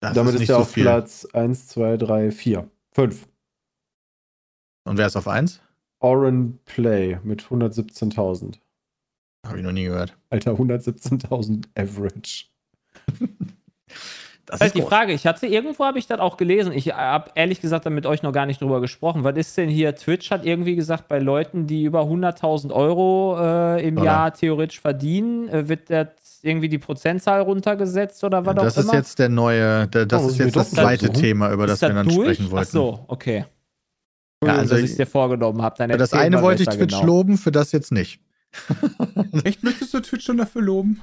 Das 0.00 0.14
Damit 0.14 0.34
ist, 0.34 0.42
ist 0.42 0.48
er 0.50 0.56
so 0.56 0.60
auf 0.62 0.70
viel. 0.70 0.84
Platz 0.84 1.26
1, 1.32 1.68
2, 1.68 1.96
3, 1.96 2.30
4, 2.30 2.70
5. 2.92 3.28
Und 4.84 4.96
wer 4.96 5.06
ist 5.06 5.16
auf 5.16 5.28
1? 5.28 5.60
Oren 6.00 6.60
Play 6.64 7.18
mit 7.24 7.42
117.000. 7.42 8.58
Habe 9.46 9.58
ich 9.58 9.64
noch 9.64 9.72
nie 9.72 9.84
gehört. 9.84 10.16
Alter, 10.30 10.52
117.000 10.52 11.64
Average. 11.76 12.46
Das 14.48 14.62
ist 14.62 14.74
die 14.74 14.80
groß. 14.80 14.88
Frage. 14.88 15.12
Ich 15.12 15.26
hatte 15.26 15.46
irgendwo 15.46 15.84
habe 15.84 15.98
ich 15.98 16.06
das 16.06 16.20
auch 16.20 16.38
gelesen. 16.38 16.72
Ich 16.72 16.92
habe 16.94 17.30
ehrlich 17.34 17.60
gesagt 17.60 17.84
mit 17.90 18.06
euch 18.06 18.22
noch 18.22 18.32
gar 18.32 18.46
nicht 18.46 18.62
drüber 18.62 18.80
gesprochen. 18.80 19.22
Was 19.22 19.36
ist 19.36 19.56
denn 19.58 19.68
hier? 19.68 19.94
Twitch 19.94 20.30
hat 20.30 20.46
irgendwie 20.46 20.74
gesagt, 20.74 21.06
bei 21.08 21.18
Leuten, 21.18 21.66
die 21.66 21.84
über 21.84 22.02
100.000 22.02 22.72
Euro 22.72 23.36
äh, 23.38 23.86
im 23.86 23.98
Oder? 23.98 24.06
Jahr 24.06 24.32
theoretisch 24.32 24.80
verdienen, 24.80 25.48
äh, 25.48 25.68
wird 25.68 25.90
irgendwie 26.44 26.68
die 26.68 26.78
Prozentzahl 26.78 27.42
runtergesetzt 27.42 28.22
oder 28.24 28.44
was 28.44 28.56
ja, 28.56 28.62
das 28.64 28.78
auch 28.78 28.82
immer? 28.82 28.92
Das 28.92 29.00
ist 29.00 29.08
jetzt 29.08 29.18
der 29.18 29.28
neue, 29.28 29.88
der, 29.88 30.06
das 30.06 30.24
oh, 30.24 30.28
ist 30.28 30.38
jetzt 30.38 30.56
das 30.56 30.70
zweite 30.70 31.10
Thema, 31.10 31.52
über 31.52 31.66
das, 31.66 31.80
das 31.80 31.90
wir 31.90 31.94
dann 31.94 32.08
durch? 32.08 32.36
sprechen 32.36 32.50
wollten. 32.50 32.66
Ach 32.68 32.72
so, 32.72 33.04
okay. 33.08 33.44
Ja, 34.44 34.56
also 34.56 34.74
dass 34.74 34.84
ich 34.84 34.90
es 34.90 34.96
dir 34.96 35.06
vorgenommen 35.06 35.62
habe. 35.62 35.96
Das 35.96 36.12
eine 36.12 36.42
wollte 36.42 36.62
ich 36.62 36.68
Twitch 36.68 36.94
genau. 36.94 37.06
loben, 37.06 37.38
für 37.38 37.50
das 37.50 37.72
jetzt 37.72 37.92
nicht. 37.92 38.20
Echt 39.44 39.62
möchtest 39.62 39.92
du 39.92 40.00
Twitch 40.00 40.24
schon 40.24 40.38
dafür 40.38 40.62
loben? 40.62 41.00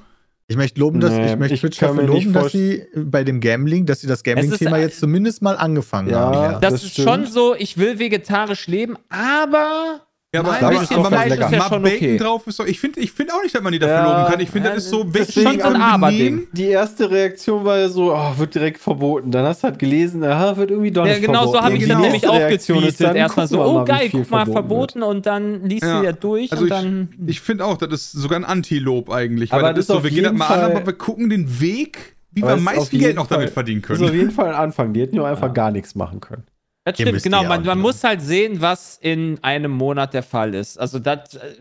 Ich 0.48 0.58
möchte 0.58 0.80
loben, 0.80 1.00
dass 1.00 1.12
nee, 1.12 1.34
ich 1.34 1.40
möchte 1.40 1.58
Twitch 1.58 1.80
dafür 1.80 2.04
loben, 2.04 2.32
dass 2.32 2.52
sie 2.52 2.86
bei 2.96 3.24
dem 3.24 3.42
Gambling, 3.42 3.88
dass 3.88 4.02
sie 4.02 4.08
das 4.08 4.24
Gambling-Thema 4.24 4.78
jetzt 4.78 5.00
zumindest 5.00 5.42
mal 5.42 5.58
angefangen 5.58 6.10
ja, 6.10 6.20
haben. 6.20 6.34
Ja. 6.34 6.60
Das, 6.60 6.74
das 6.74 6.84
ist 6.84 6.92
stimmt. 6.92 7.10
schon 7.10 7.26
so, 7.26 7.56
ich 7.56 7.78
will 7.78 7.98
vegetarisch 7.98 8.68
leben, 8.68 8.96
aber 9.10 10.02
ja, 10.36 10.42
aber, 10.42 10.62
aber, 10.62 10.80
bisschen 10.80 10.98
aber 10.98 11.08
Fleisch 11.08 11.32
ist 11.32 11.52
ja 11.52 11.70
schon 11.70 11.82
Bacon 11.82 11.98
okay. 11.98 12.18
drauf 12.18 12.48
ist 12.48 12.58
so, 12.58 12.66
ich 12.66 12.80
finde 12.80 13.00
ich 13.00 13.12
find 13.12 13.32
auch 13.32 13.42
nicht, 13.42 13.56
dass 13.56 13.62
man 13.62 13.72
die 13.72 13.80
dafür 13.80 13.96
ja, 13.96 14.20
loben 14.20 14.32
kann. 14.32 14.40
Ich 14.42 14.50
finde, 14.50 14.70
das 14.70 14.84
ist 14.84 14.90
so 14.90 15.04
das 15.04 15.30
ist 15.30 15.34
schon 15.42 15.60
so 15.60 15.68
ein 15.68 15.82
Aber-Ding. 15.82 16.48
Die 16.52 16.66
erste 16.66 17.10
Reaktion 17.10 17.64
war 17.64 17.78
ja 17.78 17.90
so, 17.90 18.14
oh, 18.14 18.38
wird 18.38 18.56
direkt 18.56 18.80
verboten. 18.80 19.32
Dann 19.32 19.46
hast 19.46 19.64
du 19.64 19.68
halt 19.68 19.80
gelesen, 19.80 20.24
aha, 20.24 20.58
wird 20.58 20.72
irgendwie 20.72 20.92
doch 20.92 21.04
nicht 21.04 21.22
Ja, 21.22 21.26
genau 21.26 21.52
so 21.52 21.62
habe 21.62 21.78
ich 21.78 21.88
dann 21.88 22.02
nämlich 22.02 22.28
auch 22.28 22.48
getweetet. 22.48 23.16
Erstmal 23.16 23.48
so, 23.48 23.64
oh 23.64 23.86
geil, 23.86 24.10
guck 24.12 24.30
mal, 24.30 24.46
verboten 24.46 25.04
und 25.04 25.26
dann 25.26 25.64
liest 25.64 25.84
du 25.84 26.04
ja 26.04 26.12
durch 26.12 26.52
also 26.52 26.64
und 26.64 26.70
dann. 26.70 27.10
Ich, 27.26 27.36
ich 27.36 27.42
finde 27.42 27.66
auch, 27.66 27.78
das 27.78 27.92
ist 27.92 28.12
sogar 28.12 28.40
ein 28.40 28.46
Anti-Lob 28.46 29.10
eigentlich. 29.10 29.54
Aber 29.54 29.74
das 29.74 29.82
ist 29.82 29.88
so, 29.88 30.04
wir 30.04 30.12
gehen 30.12 30.24
das 30.24 30.34
mal 30.34 30.48
an, 30.48 30.72
aber 30.72 30.86
wir 30.86 30.94
gucken 30.94 31.30
den 31.30 31.60
Weg, 31.62 32.16
wie 32.32 32.42
wir 32.42 32.50
am 32.50 32.64
meisten 32.64 32.98
Geld 33.00 33.16
noch 33.16 33.28
damit 33.28 33.52
verdienen 33.52 33.82
können. 33.82 34.00
Das 34.00 34.10
ist 34.10 34.14
auf 34.14 34.20
jeden 34.20 34.32
Fall 34.32 34.50
ein 34.50 34.56
Anfang. 34.56 34.94
Die 34.94 35.02
hätten 35.02 35.16
ja 35.16 35.24
einfach 35.24 35.54
gar 35.54 35.72
nichts 35.72 35.96
machen 35.96 36.20
können. 36.20 36.44
Das 36.86 36.96
stimmt, 37.00 37.24
genau. 37.24 37.44
Man, 37.44 37.66
man 37.66 37.80
muss 37.80 38.04
halt 38.04 38.22
sehen, 38.22 38.62
was 38.62 38.98
in 39.02 39.44
einem 39.44 39.72
Monat 39.72 40.14
der 40.14 40.22
Fall 40.22 40.54
ist. 40.54 40.78
Also 40.78 41.00
das, 41.00 41.34
äh, 41.34 41.56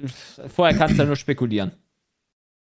vorher 0.48 0.76
kannst 0.76 0.96
du 0.96 1.02
ja 1.02 1.06
nur 1.06 1.16
spekulieren. 1.16 1.72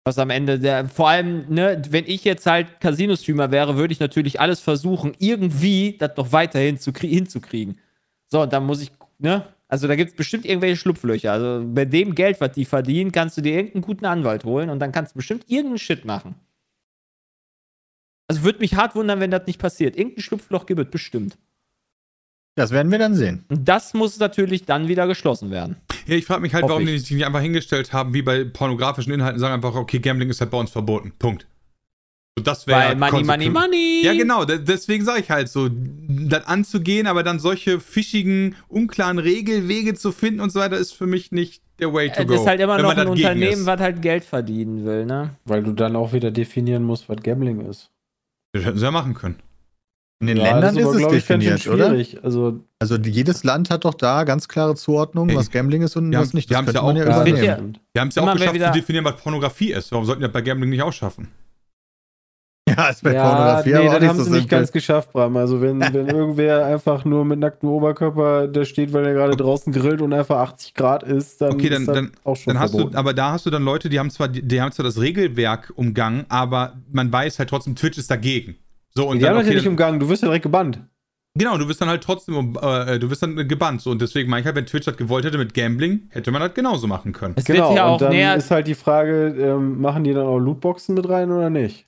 Was 0.03 0.17
am 0.17 0.29
Ende 0.29 0.59
der, 0.59 0.87
vor 0.89 1.07
allem, 1.07 1.45
ne, 1.47 1.81
wenn 1.89 2.05
ich 2.05 2.25
jetzt 2.25 2.45
halt 2.45 2.81
Casino-Streamer 2.81 3.51
wäre, 3.51 3.77
würde 3.77 3.93
ich 3.93 4.01
natürlich 4.01 4.41
alles 4.41 4.59
versuchen, 4.59 5.13
irgendwie 5.19 5.95
das 5.97 6.17
noch 6.17 6.33
weiterhin 6.33 6.77
zu 6.77 6.91
hinzukriegen. 6.91 7.79
So, 8.27 8.41
und 8.41 8.51
dann 8.51 8.65
muss 8.65 8.81
ich, 8.81 8.91
ne, 9.19 9.45
also 9.69 9.87
da 9.87 9.95
gibt 9.95 10.11
es 10.11 10.17
bestimmt 10.17 10.45
irgendwelche 10.45 10.75
Schlupflöcher. 10.75 11.31
Also 11.31 11.65
bei 11.65 11.85
dem 11.85 12.13
Geld, 12.13 12.41
was 12.41 12.51
die 12.51 12.65
verdienen, 12.65 13.13
kannst 13.13 13.37
du 13.37 13.41
dir 13.41 13.53
irgendeinen 13.53 13.83
guten 13.83 14.05
Anwalt 14.05 14.43
holen 14.43 14.69
und 14.69 14.79
dann 14.79 14.91
kannst 14.91 15.13
du 15.13 15.17
bestimmt 15.17 15.45
irgendeinen 15.47 15.77
Shit 15.77 16.03
machen. 16.03 16.35
Also 18.27 18.43
würde 18.43 18.59
mich 18.59 18.75
hart 18.75 18.95
wundern, 18.95 19.21
wenn 19.21 19.31
das 19.31 19.47
nicht 19.47 19.59
passiert. 19.59 19.95
Irgendein 19.95 20.23
Schlupfloch 20.23 20.65
gibt 20.65 20.81
es 20.81 20.89
bestimmt. 20.89 21.37
Das 22.55 22.71
werden 22.71 22.91
wir 22.91 22.99
dann 22.99 23.15
sehen. 23.15 23.45
Das 23.49 23.93
muss 23.93 24.19
natürlich 24.19 24.65
dann 24.65 24.87
wieder 24.87 25.07
geschlossen 25.07 25.51
werden. 25.51 25.77
Ja, 26.07 26.15
ich 26.15 26.25
frage 26.25 26.41
mich 26.41 26.53
halt, 26.53 26.63
Hoff 26.63 26.71
warum 26.71 26.83
ich. 26.83 26.89
die 26.89 26.99
sich 26.99 27.11
nicht 27.11 27.25
einfach 27.25 27.41
hingestellt 27.41 27.93
haben, 27.93 28.13
wie 28.13 28.21
bei 28.21 28.43
pornografischen 28.43 29.13
Inhalten, 29.13 29.39
sagen 29.39 29.53
einfach, 29.53 29.75
okay, 29.75 29.99
Gambling 29.99 30.29
ist 30.29 30.41
halt 30.41 30.51
bei 30.51 30.57
uns 30.57 30.71
verboten. 30.71 31.13
Punkt. 31.19 31.47
So, 32.37 32.43
das 32.43 32.67
wäre 32.67 32.95
Money, 32.95 33.23
Money, 33.23 33.49
Money. 33.49 34.01
Ja, 34.03 34.13
genau. 34.13 34.45
Deswegen 34.45 35.05
sage 35.05 35.21
ich 35.21 35.29
halt 35.29 35.49
so, 35.49 35.69
das 35.71 36.45
anzugehen, 36.47 37.07
aber 37.07 37.23
dann 37.23 37.39
solche 37.39 37.79
fischigen, 37.79 38.55
unklaren 38.67 39.19
Regelwege 39.19 39.93
zu 39.93 40.11
finden 40.11 40.39
und 40.39 40.51
so 40.51 40.59
weiter, 40.59 40.77
ist 40.77 40.93
für 40.93 41.07
mich 41.07 41.31
nicht 41.31 41.61
der 41.79 41.93
Way 41.93 42.11
to 42.11 42.25
go. 42.25 42.33
Das 42.33 42.41
ist 42.41 42.47
halt 42.47 42.59
immer 42.61 42.81
noch 42.81 42.95
ein 42.95 43.07
Unternehmen, 43.07 43.65
was 43.65 43.79
halt 43.79 44.01
Geld 44.01 44.23
verdienen 44.23 44.85
will, 44.85 45.05
ne? 45.05 45.35
Weil 45.45 45.63
du 45.63 45.73
dann 45.73 45.95
auch 45.95 46.13
wieder 46.13 46.31
definieren 46.31 46.83
musst, 46.83 47.09
was 47.09 47.21
Gambling 47.21 47.61
ist. 47.61 47.89
Das 48.53 48.65
hätten 48.65 48.77
sie 48.77 48.85
ja 48.85 48.91
machen 48.91 49.13
können. 49.13 49.35
In 50.21 50.27
den 50.27 50.37
ja, 50.37 50.51
Ländern 50.51 50.77
ist, 50.77 50.85
aber, 50.85 50.97
ist 50.97 51.05
es 51.05 51.11
definiert, 51.11 51.67
oder? 51.67 51.95
Also, 52.23 52.59
also 52.77 52.97
jedes 52.97 53.45
Land 53.45 53.69
hat 53.69 53.85
doch 53.85 53.93
da 53.93 54.25
ganz 54.25 54.49
klare 54.49 54.75
Zuordnungen, 54.75 55.33
was 55.33 55.49
Gambling 55.49 55.81
ist 55.81 55.95
und 55.95 56.13
haben, 56.13 56.21
was 56.21 56.33
nicht. 56.33 56.51
Das 56.51 56.65
die 56.65 56.73
ja 56.73 56.81
auch, 56.81 56.93
ja 56.93 57.03
übernehmen. 57.03 57.77
Wir 57.93 58.01
haben 58.01 58.09
es 58.09 58.15
ja 58.15 58.23
auch 58.23 58.33
geschafft 58.33 58.59
zu 58.59 58.71
definieren, 58.71 59.05
was 59.05 59.15
Pornografie 59.15 59.71
ist. 59.71 59.93
Warum 59.93 60.03
sollten 60.03 60.21
wir 60.21 60.27
bei 60.27 60.41
Gambling 60.41 60.71
nicht 60.71 60.83
auch 60.83 60.91
schaffen? 60.91 61.29
Ja, 62.67 62.89
ist 62.89 63.01
bei 63.01 63.13
ja, 63.13 63.27
Pornografie 63.27 63.69
nee, 63.69 63.87
aber 63.87 63.99
das 63.99 64.09
haben 64.09 64.17
so 64.17 64.23
sie 64.25 64.31
nicht 64.31 64.49
ganz 64.49 64.71
geschafft, 64.71 65.13
Bram. 65.13 65.37
Also 65.37 65.61
wenn, 65.61 65.79
wenn 65.79 66.07
irgendwer 66.15 66.65
einfach 66.65 67.05
nur 67.05 67.23
mit 67.23 67.39
nacktem 67.39 67.69
Oberkörper 67.69 68.47
da 68.47 68.65
steht, 68.65 68.91
weil 68.93 69.05
er 69.05 69.13
gerade 69.13 69.37
draußen 69.37 69.71
grillt 69.71 70.01
und 70.01 70.13
einfach 70.13 70.37
80 70.37 70.73
Grad 70.73 71.03
ist, 71.03 71.41
dann 71.41 71.53
okay, 71.53 71.69
dann, 71.69 71.81
ist 71.83 71.87
das 71.87 71.95
dann, 71.95 72.11
auch 72.25 72.35
schon 72.35 72.53
dann 72.53 72.61
hast 72.61 72.71
verboten. 72.71 72.93
du, 72.93 72.99
Aber 72.99 73.13
da 73.13 73.31
hast 73.31 73.45
du 73.45 73.49
dann 73.49 73.63
Leute, 73.63 73.89
die 73.89 73.99
haben 73.99 74.09
zwar, 74.09 74.27
die, 74.27 74.41
die 74.41 74.61
haben 74.61 74.71
zwar 74.71 74.83
das 74.83 74.99
Regelwerk 74.99 75.71
umgangen, 75.75 76.25
aber 76.27 76.73
man 76.91 77.11
weiß 77.11 77.39
halt 77.39 77.49
trotzdem, 77.49 77.75
Twitch 77.75 77.97
ist 77.97 78.11
dagegen. 78.11 78.57
So, 78.95 79.07
und 79.07 79.17
die 79.17 79.23
dann, 79.23 79.35
haben 79.35 79.39
okay, 79.39 79.49
ja 79.49 79.55
nicht 79.55 79.67
umgangen, 79.67 79.99
du 79.99 80.09
wirst 80.09 80.23
ja 80.23 80.27
direkt 80.27 80.43
gebannt. 80.43 80.81
Genau, 81.35 81.57
du 81.57 81.67
wirst 81.67 81.79
dann 81.79 81.89
halt 81.89 82.03
trotzdem, 82.03 82.57
äh, 82.61 82.99
du 82.99 83.09
wirst 83.09 83.21
dann 83.21 83.47
gebannt. 83.47 83.81
So, 83.81 83.91
und 83.91 84.01
deswegen 84.01 84.29
meine 84.29 84.41
ich 84.41 84.45
halt, 84.45 84.55
wenn 84.55 84.65
Twitch 84.65 84.85
das 84.85 84.97
gewollt 84.97 85.25
hätte 85.25 85.37
mit 85.37 85.53
Gambling, 85.53 86.09
hätte 86.09 86.31
man 86.31 86.41
das 86.41 86.53
genauso 86.53 86.87
machen 86.87 87.13
können. 87.13 87.35
Es 87.37 87.45
genau, 87.45 87.75
ja 87.75 87.91
und 87.91 88.01
dann 88.01 88.11
näher 88.11 88.35
ist 88.35 88.51
halt 88.51 88.67
die 88.67 88.75
Frage, 88.75 89.35
ähm, 89.39 89.79
machen 89.79 90.03
die 90.03 90.13
dann 90.13 90.25
auch 90.25 90.39
Lootboxen 90.39 90.95
mit 90.95 91.07
rein 91.07 91.31
oder 91.31 91.49
nicht? 91.49 91.85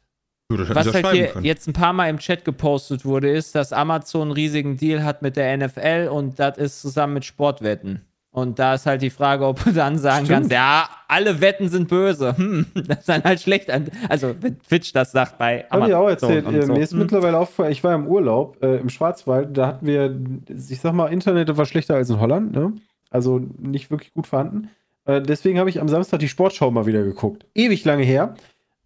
Was 0.50 0.94
halt 0.94 1.08
hier 1.12 1.28
können. 1.28 1.46
jetzt 1.46 1.68
ein 1.68 1.74
paar 1.74 1.94
Mal 1.94 2.10
im 2.10 2.18
Chat 2.18 2.46
gepostet 2.46 3.06
wurde, 3.06 3.30
ist, 3.30 3.56
dass 3.56 3.74
Amazon 3.74 4.24
einen 4.24 4.32
riesigen 4.32 4.78
Deal 4.78 5.04
hat 5.04 5.22
mit 5.22 5.38
der 5.38 5.58
NFL 5.58 6.10
und 6.12 6.40
das 6.40 6.58
ist 6.58 6.82
zusammen 6.82 7.16
mit 7.16 7.26
Sportwetten. 7.26 8.02
Und 8.34 8.60
da 8.60 8.76
ist 8.76 8.86
halt 8.86 9.02
die 9.02 9.10
Frage, 9.10 9.46
ob 9.46 9.62
du 9.64 9.74
dann 9.74 9.98
sagen 9.98 10.26
Stimmt. 10.26 10.40
kannst, 10.40 10.52
ja, 10.54 10.90
alle 11.10 11.42
Wetten 11.42 11.68
sind 11.68 11.90
böse. 11.90 12.38
Hm, 12.38 12.66
das 12.88 13.00
ist 13.00 13.10
dann 13.10 13.24
halt 13.24 13.42
schlecht. 13.42 13.70
Also, 14.08 14.36
wenn 14.40 14.58
Twitch 14.60 14.94
das 14.94 15.12
sagt 15.12 15.38
bei 15.38 15.70
Amazon. 15.70 15.82
Hab 15.82 15.90
ich 15.90 15.96
auch 15.96 16.10
erzählt. 16.10 16.46
So. 16.46 16.74
Mir 16.74 16.82
ist 16.82 16.94
hm. 16.94 17.00
mittlerweile 17.00 17.38
aufgefallen, 17.38 17.72
ich 17.74 17.84
war 17.84 17.94
im 17.94 18.08
Urlaub 18.08 18.58
äh, 18.64 18.78
im 18.78 18.90
Schwarzwald, 18.90 19.58
da 19.58 19.68
hatten 19.68 19.86
wir, 19.86 20.18
ich 20.48 20.80
sag 20.80 20.94
mal, 20.94 21.08
Internet 21.08 21.56
war 21.58 21.66
schlechter 21.66 21.96
als 21.96 22.10
in 22.10 22.20
Holland, 22.20 22.54
ne? 22.54 22.74
Also 23.10 23.42
nicht 23.58 23.92
wirklich 23.92 24.14
gut 24.14 24.28
vorhanden. 24.28 24.70
Äh, 25.04 25.22
deswegen 25.22 25.60
habe 25.60 25.70
ich 25.70 25.82
am 25.82 25.90
Samstag 25.90 26.20
die 26.20 26.30
Sportschau 26.30 26.72
mal 26.72 26.86
wieder 26.86 27.04
geguckt. 27.04 27.46
Ewig 27.54 27.84
lange 27.84 28.04
her. 28.04 28.36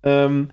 Ähm, 0.01 0.49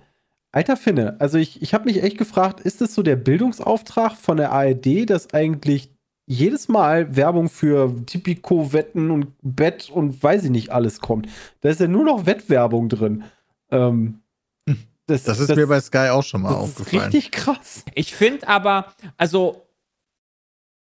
Alter 0.51 0.77
Finne, 0.77 1.15
also 1.17 1.39
ich, 1.39 1.63
ich 1.63 1.73
habe 1.73 1.85
mich 1.85 2.03
echt 2.03 2.19
gefragt, 2.19 2.59
ist 2.59 2.79
das 2.79 2.93
so 2.93 3.01
der 3.01 3.15
Bildungsauftrag 3.15 4.11
von 4.11 4.37
der 4.37 4.51
ARD, 4.51 5.09
dass 5.09 5.33
eigentlich 5.33 5.89
jedes 6.25 6.67
Mal 6.67 7.15
Werbung 7.15 7.49
für 7.49 7.93
Tipico-Wetten 8.05 9.11
und 9.11 9.33
Bett 9.41 9.89
und 9.89 10.21
weiß 10.21 10.45
ich 10.45 10.49
nicht 10.49 10.71
alles 10.71 10.99
kommt? 10.99 11.27
Da 11.61 11.69
ist 11.69 11.79
ja 11.79 11.87
nur 11.87 12.05
noch 12.05 12.25
Wettwerbung 12.25 12.89
drin. 12.89 13.23
Ähm, 13.71 14.19
das, 15.05 15.23
das, 15.23 15.39
ist 15.39 15.49
das, 15.49 15.57
mir 15.57 15.67
bei 15.67 15.81
Sky 15.81 16.09
auch 16.09 16.23
schon 16.23 16.41
mal 16.41 16.49
das 16.49 16.59
aufgefallen. 16.59 17.09
Ist 17.09 17.13
richtig 17.13 17.31
krass. 17.31 17.85
Ich 17.93 18.15
finde 18.15 18.47
aber, 18.47 18.93
also, 19.17 19.67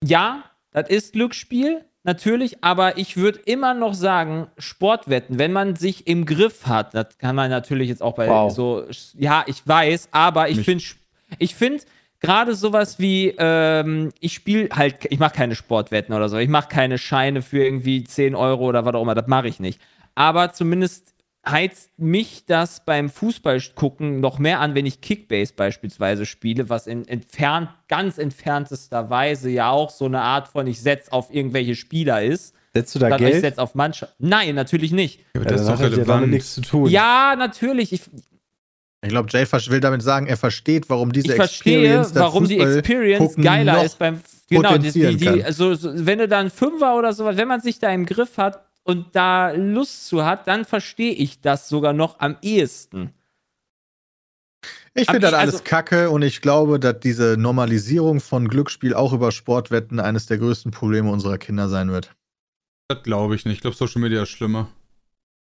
ja, 0.04 0.44
das 0.72 0.90
ist 0.90 1.14
Glücksspiel, 1.14 1.84
natürlich, 2.04 2.64
aber 2.64 2.98
ich 2.98 3.18
würde 3.18 3.40
immer 3.40 3.74
noch 3.74 3.94
sagen, 3.94 4.48
Sportwetten, 4.58 5.38
wenn 5.38 5.52
man 5.52 5.76
sich 5.76 6.08
im 6.08 6.26
Griff 6.26 6.66
hat, 6.66 6.94
das 6.94 7.18
kann 7.18 7.36
man 7.36 7.50
natürlich 7.50 7.90
jetzt 7.90 8.02
auch 8.02 8.16
bei 8.16 8.30
wow. 8.30 8.52
so, 8.52 8.86
ja, 9.14 9.44
ich 9.46 9.68
weiß, 9.68 10.10
aber 10.12 10.50
ich 10.50 10.62
finde, 10.62 10.84
ich 11.38 11.54
finde 11.54 11.84
gerade 12.28 12.56
sowas 12.56 13.00
wie, 13.00 13.34
ähm, 13.38 14.12
ich 14.20 14.34
spiele 14.34 14.68
halt, 14.74 14.98
ich 15.10 15.18
mache 15.18 15.34
keine 15.34 15.56
Sportwetten 15.56 16.14
oder 16.14 16.28
so, 16.28 16.38
ich 16.38 16.50
mache 16.50 16.68
keine 16.68 16.98
Scheine 16.98 17.42
für 17.42 17.64
irgendwie 17.64 18.04
10 18.04 18.36
Euro 18.36 18.66
oder 18.66 18.84
was 18.84 18.96
auch 18.96 19.02
immer, 19.02 19.16
das 19.16 19.28
mache 19.28 19.48
ich 19.48 19.62
nicht. 19.62 19.80
Aber 20.14 20.52
zumindest 20.52 21.14
heizt 21.48 21.98
mich 21.98 22.46
das 22.46 22.84
beim 22.84 23.10
Fußball 23.10 23.62
gucken 23.76 24.20
noch 24.20 24.40
mehr 24.40 24.60
an, 24.60 24.76
wenn 24.76 24.86
ich 24.86 25.00
Kickbase 25.00 25.54
beispielsweise 25.56 26.26
spiele, 26.26 26.68
was 26.68 26.86
in 26.86 27.08
entfernt, 27.08 27.70
ganz 27.88 28.18
entferntester 28.18 29.10
Weise 29.10 29.50
ja 29.50 29.70
auch 29.70 29.90
so 29.90 30.04
eine 30.04 30.20
Art 30.20 30.50
von 30.50 30.68
ich 30.68 30.82
setze 30.82 31.14
auf 31.14 31.34
irgendwelche 31.34 31.76
Spieler 31.76 32.22
ist. 32.22 32.54
Setzt 32.74 32.94
du 32.94 33.00
da 33.00 33.16
Geld? 33.16 33.36
Ich 33.36 33.40
setze 33.40 33.62
auf 33.62 33.74
Mannschaft. 33.74 34.14
Nein, 34.20 34.54
natürlich 34.54 34.92
nicht. 34.92 35.22
Ja, 35.34 35.44
das, 35.44 35.44
ja, 35.44 35.52
das 35.52 35.62
ist 35.62 35.70
doch 35.70 35.80
relevant. 35.80 36.28
Nichts 36.28 36.56
zu 36.56 36.62
tun. 36.62 36.90
Ja, 36.90 37.36
natürlich. 37.38 37.94
Ich, 37.94 38.02
ich 39.02 39.10
glaube, 39.10 39.30
Jay 39.32 39.46
will 39.46 39.80
damit 39.80 40.02
sagen, 40.02 40.28
er 40.28 40.38
versteht, 40.38 40.90
warum 40.90 41.12
diese 41.12 41.28
ich 41.28 41.36
verstehe, 41.36 42.00
Experience, 42.00 42.16
warum 42.16 42.48
die 42.48 42.60
Experience 42.60 43.36
geiler 43.36 43.84
ist 43.84 44.00
beim 44.00 44.22
genau, 44.50 44.78
die, 44.78 44.92
die, 44.92 45.18
die 45.18 45.44
also 45.44 45.76
wenn 45.82 46.20
du 46.20 46.28
dann 46.28 46.50
Fünfer 46.50 46.96
oder 46.96 47.14
sowas, 47.14 47.38
wenn 47.38 47.48
man 47.48 47.62
sich 47.62 47.80
da 47.80 47.92
im 47.92 48.06
Griff 48.06 48.38
hat, 48.38 48.68
und 48.88 49.18
da 49.18 49.52
Lust 49.52 50.08
zu 50.08 50.24
hat, 50.24 50.48
dann 50.48 50.64
verstehe 50.64 51.12
ich 51.12 51.42
das 51.42 51.68
sogar 51.68 51.92
noch 51.92 52.22
am 52.22 52.38
ehesten. 52.42 53.14
Ich 54.94 55.08
finde 55.08 55.20
das 55.20 55.34
alles 55.34 55.56
also, 55.56 55.64
kacke 55.66 56.10
und 56.10 56.22
ich 56.22 56.42
glaube, 56.42 56.80
dass 56.80 57.02
diese 57.02 57.36
Normalisierung 57.38 58.22
von 58.22 58.48
Glücksspiel 58.48 58.94
auch 58.94 59.12
über 59.12 59.34
Sportwetten 59.34 60.00
eines 60.00 60.26
der 60.28 60.38
größten 60.38 60.72
Probleme 60.72 61.12
unserer 61.12 61.38
Kinder 61.38 61.68
sein 61.68 61.92
wird. 61.92 62.16
Das 62.88 63.04
glaube 63.04 63.36
ich 63.36 63.44
nicht. 63.44 63.56
Ich 63.56 63.62
glaube, 63.62 63.76
Social 63.76 64.02
Media 64.02 64.24
ist 64.24 64.30
schlimmer. 64.30 64.70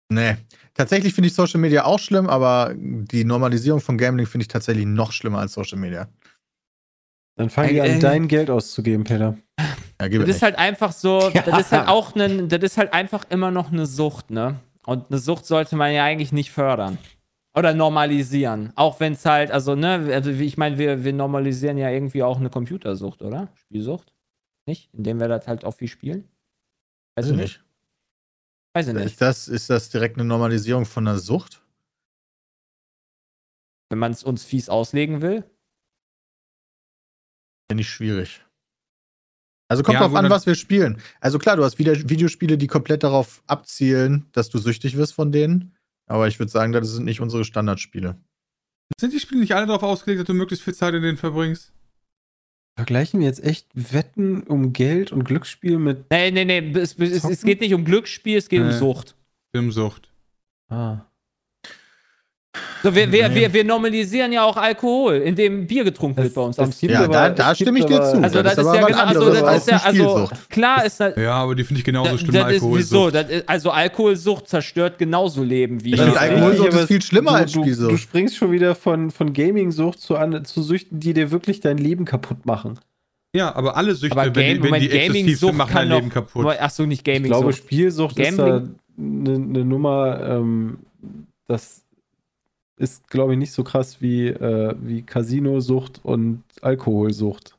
Nee. 0.09 0.37
Tatsächlich 0.75 1.15
finde 1.15 1.29
ich 1.29 1.35
Social 1.35 1.61
Media 1.61 1.85
auch 1.85 1.99
schlimm, 1.99 2.29
aber 2.29 2.75
die 2.77 3.25
Normalisierung 3.25 3.81
von 3.81 3.97
Gambling 3.97 4.27
finde 4.27 4.43
ich 4.43 4.49
tatsächlich 4.49 4.87
noch 4.87 5.13
schlimmer 5.13 5.39
als 5.39 5.55
Social 5.55 5.79
Media. 5.79 6.09
Dann 7.37 7.51
fangen 7.51 7.71
die 7.71 7.81
an, 7.81 7.87
äh, 7.87 7.99
dein 7.99 8.29
Geld 8.29 8.51
auszugeben, 8.51 9.05
Peter. 9.05 9.37
Ja, 10.01 10.09
das 10.09 10.29
ist 10.29 10.43
halt 10.43 10.59
einfach 10.59 10.93
so, 10.93 11.31
ja. 11.31 11.43
das 11.43 11.61
ist 11.61 11.73
halt 11.73 11.89
auch 11.89 12.15
ne, 12.15 12.47
das 12.47 12.63
ist 12.63 12.77
halt 12.77 12.93
einfach 12.93 13.25
immer 13.31 13.51
noch 13.51 13.73
eine 13.73 13.87
Sucht, 13.87 14.31
ne? 14.31 14.57
Und 14.85 15.11
eine 15.11 15.19
Sucht 15.19 15.47
sollte 15.47 15.75
man 15.77 15.93
ja 15.93 16.05
eigentlich 16.05 16.33
nicht 16.33 16.51
fördern. 16.51 16.99
Oder 17.57 17.73
normalisieren. 17.73 18.73
Auch 18.77 19.01
wenn 19.01 19.15
es 19.15 19.25
halt, 19.25 19.51
also, 19.51 19.75
ne, 19.75 20.11
also 20.13 20.31
ich 20.31 20.59
meine, 20.59 20.77
wir, 20.77 21.05
wir 21.05 21.15
normalisieren 21.15 21.79
ja 21.79 21.89
irgendwie 21.89 22.23
auch 22.23 22.39
eine 22.39 22.51
Computersucht, 22.51 23.23
oder? 23.23 23.49
Spielsucht? 23.55 24.13
Nicht? 24.67 24.93
Indem 24.93 25.21
wir 25.21 25.29
das 25.29 25.49
halt 25.49 25.65
auch 25.65 25.75
viel 25.75 25.89
spielen? 25.89 26.29
Weiß 27.17 27.31
ich 27.31 27.37
nicht. 27.37 27.65
Weiß 28.77 28.89
ich 28.89 28.93
nicht. 28.93 29.07
Ist 29.07 29.23
das, 29.23 29.49
ist 29.49 29.71
das 29.71 29.89
direkt 29.89 30.19
eine 30.19 30.27
Normalisierung 30.27 30.85
von 30.85 31.09
einer 31.09 31.19
Sucht? 31.19 31.63
Wenn 33.89 33.99
man 33.99 34.13
es 34.13 34.23
uns 34.23 34.45
fies 34.45 34.69
auslegen 34.69 35.23
will? 35.23 35.45
Finde 37.71 37.81
ich 37.81 37.89
schwierig. 37.89 38.45
Also 39.69 39.83
kommt 39.83 39.95
ja, 39.95 40.01
drauf 40.01 40.15
an, 40.15 40.29
was 40.29 40.45
wir 40.45 40.55
spielen. 40.55 41.01
Also 41.21 41.39
klar, 41.39 41.57
du 41.57 41.65
hast 41.65 41.79
wieder 41.79 41.95
Videospiele, 41.95 42.59
die 42.59 42.67
komplett 42.67 43.03
darauf 43.03 43.43
abzielen, 43.47 44.29
dass 44.33 44.51
du 44.51 44.59
süchtig 44.59 44.99
wirst 44.99 45.15
von 45.15 45.33
denen. 45.33 45.75
Aber 46.07 46.29
ich 46.29 46.39
würde 46.39 46.53
sagen, 46.53 46.73
das 46.73 46.87
sind 46.91 47.07
nicht 47.07 47.23
unsere 47.23 47.47
Standardspiele. 47.47 48.21
Sind 49.01 49.15
die 49.15 49.21
Spiele 49.21 49.41
nicht 49.41 49.55
alle 49.55 49.65
darauf 49.65 49.85
ausgelegt, 49.85 50.21
dass 50.21 50.27
du 50.27 50.35
möglichst 50.35 50.63
viel 50.63 50.75
Zeit 50.75 50.93
in 50.93 51.01
denen 51.01 51.17
verbringst? 51.17 51.73
Vergleichen 52.77 53.21
wir 53.21 53.27
jetzt 53.27 53.43
echt 53.43 53.67
Wetten 53.73 54.43
um 54.43 54.75
Geld 54.75 55.11
und 55.11 55.25
Glücksspiel 55.25 55.79
mit. 55.79 56.11
Nee, 56.11 56.31
nee, 56.31 56.45
nee. 56.45 56.73
Es, 56.79 56.99
es, 56.99 57.25
es 57.25 57.43
geht 57.43 57.63
nicht 57.63 57.73
um 57.73 57.87
Glücksspiel, 57.87 58.37
es 58.37 58.51
geht 58.51 58.61
nee. 58.61 58.67
um 58.67 58.73
Sucht. 58.73 59.17
Um 59.55 59.73
Sucht. 59.73 60.11
Ah. 60.69 61.06
So, 62.83 62.95
wir, 62.95 63.11
wir, 63.11 63.35
wir, 63.35 63.53
wir 63.53 63.65
normalisieren 63.65 64.33
ja 64.33 64.45
auch 64.45 64.57
Alkohol, 64.57 65.17
indem 65.17 65.67
Bier 65.67 65.83
getrunken 65.83 66.23
wird 66.23 66.35
bei 66.35 66.41
uns 66.41 66.59
am 66.59 66.71
Ja, 66.83 67.05
aber, 67.05 67.13
da, 67.13 67.31
da 67.31 67.55
stimme 67.55 67.81
ich 67.81 67.85
dir 67.87 68.01
zu. 68.03 68.23
Also 68.23 68.43
das, 68.43 68.55
das 68.55 68.67
ist, 68.67 68.75
ja 68.75 68.87
genau, 68.87 68.99
also 68.99 69.33
das 69.33 69.59
ist 69.59 69.71
ja, 69.71 69.77
also 69.79 70.31
klar 70.49 70.85
ist 70.85 71.01
das. 71.01 71.17
Ja, 71.17 71.33
aber 71.33 71.55
die 71.55 71.65
finde 71.65 71.81
ich 71.81 71.85
genauso 71.85 72.17
schlimm. 72.19 72.33
Das 72.33 72.45
Alkoholsucht. 72.45 73.15
Ist, 73.15 73.29
wieso? 73.29 73.43
also 73.47 73.71
Alkoholsucht 73.71 74.49
zerstört 74.49 74.99
genauso 74.99 75.43
Leben 75.43 75.83
wie. 75.83 75.95
Ich 75.95 76.01
finde 76.01 76.21
Alkoholsucht 76.21 76.75
ist 76.75 76.87
viel 76.87 77.03
schlimmer 77.03 77.33
du, 77.33 77.37
als 77.39 77.53
Spielsucht. 77.53 77.89
Du, 77.89 77.95
du 77.95 77.99
springst 77.99 78.37
schon 78.37 78.53
wieder 78.53 78.75
von, 78.75 79.11
von 79.11 79.33
Gaming-Sucht 79.33 79.99
zu, 79.99 80.17
zu 80.45 80.63
Süchten, 80.63 81.01
die 81.01 81.13
dir 81.13 81.31
wirklich 81.31 81.61
dein 81.61 81.79
Leben 81.79 82.05
kaputt 82.05 82.47
machen. 82.47 82.79
Ja, 83.35 83.55
aber 83.55 83.77
alle 83.77 83.95
Süchte, 83.95 84.17
aber 84.17 84.31
Game, 84.31 84.63
wenn, 84.63 84.73
wenn 84.73 84.81
die 84.81 84.91
exzessiv 84.91 85.41
sind, 85.41 85.57
machen 85.57 85.75
dein 85.75 85.89
Leben 85.89 86.09
kaputt. 86.09 86.47
Achso, 86.59 86.87
nicht 86.87 87.05
Gaming-Sucht. 87.05 87.25
Ich 87.25 87.39
glaube, 87.39 87.53
Spielsucht 87.53 88.19
ist 88.19 88.39
da 88.39 88.63
eine 88.99 89.39
ne 89.39 89.65
Nummer, 89.65 90.21
ähm, 90.23 90.79
das 91.49 91.86
ist, 92.77 93.09
glaube 93.09 93.33
ich, 93.33 93.39
nicht 93.39 93.53
so 93.53 93.65
krass 93.65 94.01
wie, 94.01 94.29
äh, 94.29 94.75
wie 94.81 95.03
Casino-Sucht 95.03 96.01
und 96.03 96.43
Alkoholsucht. 96.61 97.57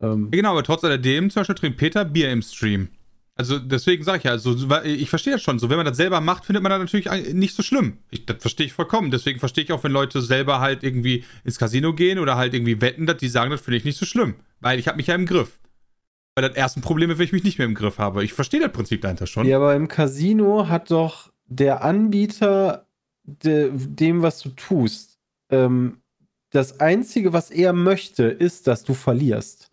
Ähm. 0.00 0.30
Genau, 0.30 0.52
aber 0.52 0.62
trotz 0.62 0.84
alledem, 0.84 1.30
zum 1.30 1.40
Beispiel 1.40 1.54
trinkt 1.56 1.78
Peter 1.78 2.04
Bier 2.04 2.30
im 2.30 2.42
Stream. 2.42 2.88
Also 3.36 3.58
deswegen 3.58 4.04
sage 4.04 4.18
ich 4.18 4.24
ja, 4.24 4.30
also 4.30 4.54
ich 4.84 5.10
verstehe 5.10 5.32
das 5.32 5.42
schon. 5.42 5.58
So, 5.58 5.68
wenn 5.68 5.76
man 5.76 5.86
das 5.86 5.96
selber 5.96 6.20
macht, 6.20 6.44
findet 6.44 6.62
man 6.62 6.70
das 6.70 6.78
natürlich 6.78 7.34
nicht 7.34 7.56
so 7.56 7.64
schlimm. 7.64 7.98
Ich, 8.10 8.26
das 8.26 8.36
verstehe 8.38 8.66
ich 8.66 8.72
vollkommen. 8.72 9.10
Deswegen 9.10 9.40
verstehe 9.40 9.64
ich 9.64 9.72
auch, 9.72 9.82
wenn 9.82 9.90
Leute 9.90 10.22
selber 10.22 10.60
halt 10.60 10.84
irgendwie 10.84 11.24
ins 11.42 11.58
Casino 11.58 11.94
gehen 11.94 12.20
oder 12.20 12.36
halt 12.36 12.54
irgendwie 12.54 12.80
wetten, 12.80 13.06
dass 13.06 13.16
die 13.16 13.28
sagen, 13.28 13.50
das 13.50 13.60
finde 13.60 13.78
ich 13.78 13.84
nicht 13.84 13.98
so 13.98 14.06
schlimm. 14.06 14.36
Weil 14.60 14.78
ich 14.78 14.86
habe 14.86 14.98
mich 14.98 15.08
ja 15.08 15.16
im 15.16 15.26
Griff. 15.26 15.58
Weil 16.36 16.48
das 16.48 16.56
ersten 16.56 16.80
Problem 16.80 17.10
ist, 17.10 17.18
wenn 17.18 17.26
ich 17.26 17.32
mich 17.32 17.42
nicht 17.42 17.58
mehr 17.58 17.66
im 17.66 17.74
Griff 17.74 17.98
habe. 17.98 18.22
Ich 18.22 18.32
verstehe 18.32 18.60
das 18.60 18.70
Prinzip 18.70 19.02
dahinter 19.02 19.26
schon. 19.26 19.48
Ja, 19.48 19.56
aber 19.56 19.74
im 19.74 19.88
Casino 19.88 20.68
hat 20.68 20.92
doch 20.92 21.32
der 21.46 21.82
Anbieter 21.82 22.86
de, 23.24 23.70
dem, 23.72 24.22
was 24.22 24.40
du 24.40 24.50
tust, 24.50 25.18
ähm, 25.50 25.98
das 26.50 26.80
Einzige, 26.80 27.32
was 27.32 27.50
er 27.50 27.72
möchte, 27.72 28.24
ist, 28.24 28.66
dass 28.66 28.84
du 28.84 28.94
verlierst. 28.94 29.70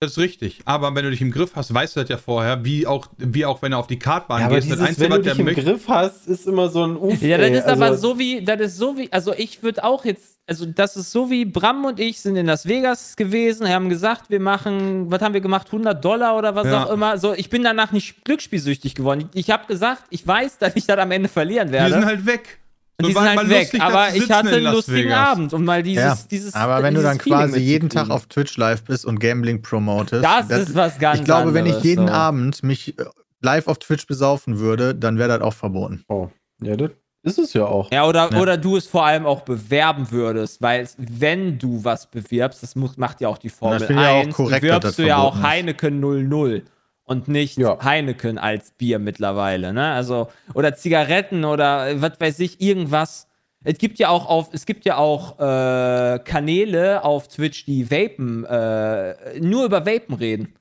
Das 0.00 0.12
ist 0.12 0.18
richtig. 0.18 0.60
Aber 0.66 0.94
wenn 0.94 1.04
du 1.04 1.10
dich 1.10 1.22
im 1.22 1.30
Griff 1.30 1.52
hast, 1.54 1.72
weißt 1.72 1.96
du 1.96 2.00
das 2.00 2.08
ja 2.10 2.18
vorher, 2.18 2.64
wie 2.64 2.86
auch, 2.86 3.06
wie 3.16 3.46
auch 3.46 3.62
wenn 3.62 3.72
du 3.72 3.78
auf 3.78 3.86
die 3.86 3.98
Kartbahn 3.98 4.42
ja, 4.42 4.48
gehst. 4.48 4.66
Dieses, 4.66 4.78
das 4.78 4.88
Einzige, 4.88 5.10
wenn 5.10 5.22
du 5.22 5.30
dich 5.30 5.38
im 5.38 5.64
Griff 5.64 5.88
hast, 5.88 6.26
ist 6.28 6.46
immer 6.46 6.68
so 6.68 6.86
ein 6.86 6.96
Uf. 6.96 7.22
Ja, 7.22 7.38
das 7.38 7.50
ist 7.50 7.64
also 7.64 7.84
aber 7.84 7.96
so 7.96 8.18
wie, 8.18 8.44
das 8.44 8.60
ist 8.60 8.76
so 8.76 8.98
wie, 8.98 9.10
also 9.12 9.32
ich 9.32 9.62
würde 9.62 9.82
auch 9.82 10.04
jetzt, 10.04 10.38
also 10.46 10.66
das 10.66 10.96
ist 10.96 11.10
so 11.10 11.30
wie 11.30 11.46
Bram 11.46 11.86
und 11.86 12.00
ich 12.00 12.20
sind 12.20 12.36
in 12.36 12.46
Las 12.46 12.66
Vegas 12.66 13.16
gewesen, 13.16 13.66
haben 13.68 13.88
gesagt, 13.88 14.28
wir 14.28 14.40
machen, 14.40 15.10
was 15.10 15.22
haben 15.22 15.32
wir 15.32 15.40
gemacht, 15.40 15.68
100 15.68 16.04
Dollar 16.04 16.36
oder 16.36 16.54
was 16.54 16.66
ja. 16.66 16.84
auch 16.84 16.90
immer. 16.90 17.16
So, 17.16 17.32
ich 17.32 17.48
bin 17.48 17.62
danach 17.62 17.92
nicht 17.92 18.24
glücksspielsüchtig 18.24 18.94
geworden. 18.94 19.30
Ich 19.32 19.50
habe 19.50 19.66
gesagt, 19.66 20.02
ich 20.10 20.26
weiß, 20.26 20.58
dass 20.58 20.76
ich 20.76 20.86
das 20.86 20.98
am 20.98 21.12
Ende 21.12 21.30
verlieren 21.30 21.72
werde. 21.72 21.90
Wir 21.90 22.00
sind 22.00 22.06
halt 22.06 22.26
weg. 22.26 22.58
Und 22.96 23.08
die 23.08 23.12
sind 23.12 23.22
halt 23.22 23.48
weg, 23.48 23.62
lustig, 23.62 23.82
aber 23.82 24.14
ich 24.14 24.30
hatte 24.30 24.50
einen 24.50 24.72
lustigen 24.72 25.08
Vegas. 25.08 25.28
Abend 25.28 25.52
und 25.52 25.64
mal 25.64 25.82
dieses, 25.82 26.04
ja, 26.04 26.18
dieses 26.30 26.54
Aber 26.54 26.82
wenn 26.82 26.94
du 26.94 27.02
dann 27.02 27.18
quasi 27.18 27.58
jeden 27.58 27.88
Tag 27.88 28.10
auf 28.10 28.26
Twitch 28.26 28.56
live 28.56 28.84
bist 28.84 29.04
und 29.04 29.18
Gambling 29.18 29.62
promotest, 29.62 30.24
das, 30.24 30.48
das 30.48 30.68
ist 30.68 30.74
was 30.76 30.98
ganz 30.98 31.18
Ich 31.18 31.24
glaube, 31.24 31.48
anderes, 31.48 31.54
wenn 31.54 31.66
ich 31.66 31.82
jeden 31.82 32.06
so. 32.06 32.12
Abend 32.12 32.62
mich 32.62 32.96
äh, 32.98 33.04
live 33.40 33.66
auf 33.66 33.78
Twitch 33.78 34.06
besaufen 34.06 34.58
würde, 34.58 34.94
dann 34.94 35.18
wäre 35.18 35.28
das 35.28 35.40
auch 35.40 35.54
verboten. 35.54 36.04
Oh, 36.08 36.28
ja, 36.62 36.76
das 36.76 36.92
ist 37.24 37.38
es 37.38 37.52
ja 37.54 37.64
auch. 37.64 37.90
Ja, 37.90 38.06
oder, 38.06 38.30
ja. 38.30 38.38
oder 38.38 38.56
du 38.56 38.76
es 38.76 38.86
vor 38.86 39.04
allem 39.04 39.26
auch 39.26 39.40
bewerben 39.40 40.10
würdest, 40.12 40.62
weil 40.62 40.88
wenn 40.98 41.58
du 41.58 41.82
was 41.82 42.08
bewirbst, 42.08 42.62
das 42.62 42.76
muss, 42.76 42.96
macht 42.96 43.20
ja 43.20 43.28
auch 43.28 43.38
die 43.38 43.48
Formel 43.48 43.82
1, 43.82 43.90
ja 43.90 44.10
auch 44.10 44.30
korrekt, 44.30 44.60
bewirbst 44.60 44.98
du 44.98 45.06
ja 45.06 45.18
auch 45.18 45.42
Heineken 45.42 45.98
00 45.98 46.62
und 47.04 47.28
nicht 47.28 47.58
ja. 47.58 47.82
Heineken 47.82 48.38
als 48.38 48.72
Bier 48.72 48.98
mittlerweile, 48.98 49.72
ne? 49.72 49.92
Also 49.92 50.30
oder 50.54 50.74
Zigaretten 50.74 51.44
oder 51.44 52.00
was 52.00 52.18
weiß 52.18 52.38
ich 52.40 52.60
irgendwas. 52.60 53.28
Es 53.66 53.78
gibt 53.78 53.98
ja 53.98 54.10
auch 54.10 54.26
auf, 54.26 54.52
es 54.52 54.66
gibt 54.66 54.84
ja 54.84 54.98
auch 54.98 55.38
äh, 55.38 56.18
Kanäle 56.18 57.02
auf 57.02 57.28
Twitch, 57.28 57.64
die 57.64 57.90
Vapen, 57.90 58.44
äh, 58.44 59.40
nur 59.40 59.64
über 59.64 59.86
Vapen 59.86 60.14
reden. 60.14 60.54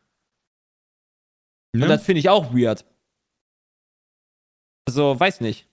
Ja. 1.75 1.83
Und 1.83 1.89
das 1.89 2.03
finde 2.03 2.19
ich 2.19 2.29
auch 2.29 2.53
weird. 2.53 2.85
Also, 4.87 5.19
weiß 5.19 5.41
nicht. 5.41 5.67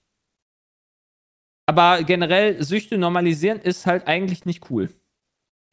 Aber 1.67 2.03
generell 2.03 2.61
Süchte 2.61 2.97
normalisieren 2.97 3.59
ist 3.59 3.85
halt 3.85 4.07
eigentlich 4.07 4.45
nicht 4.45 4.69
cool. 4.69 4.89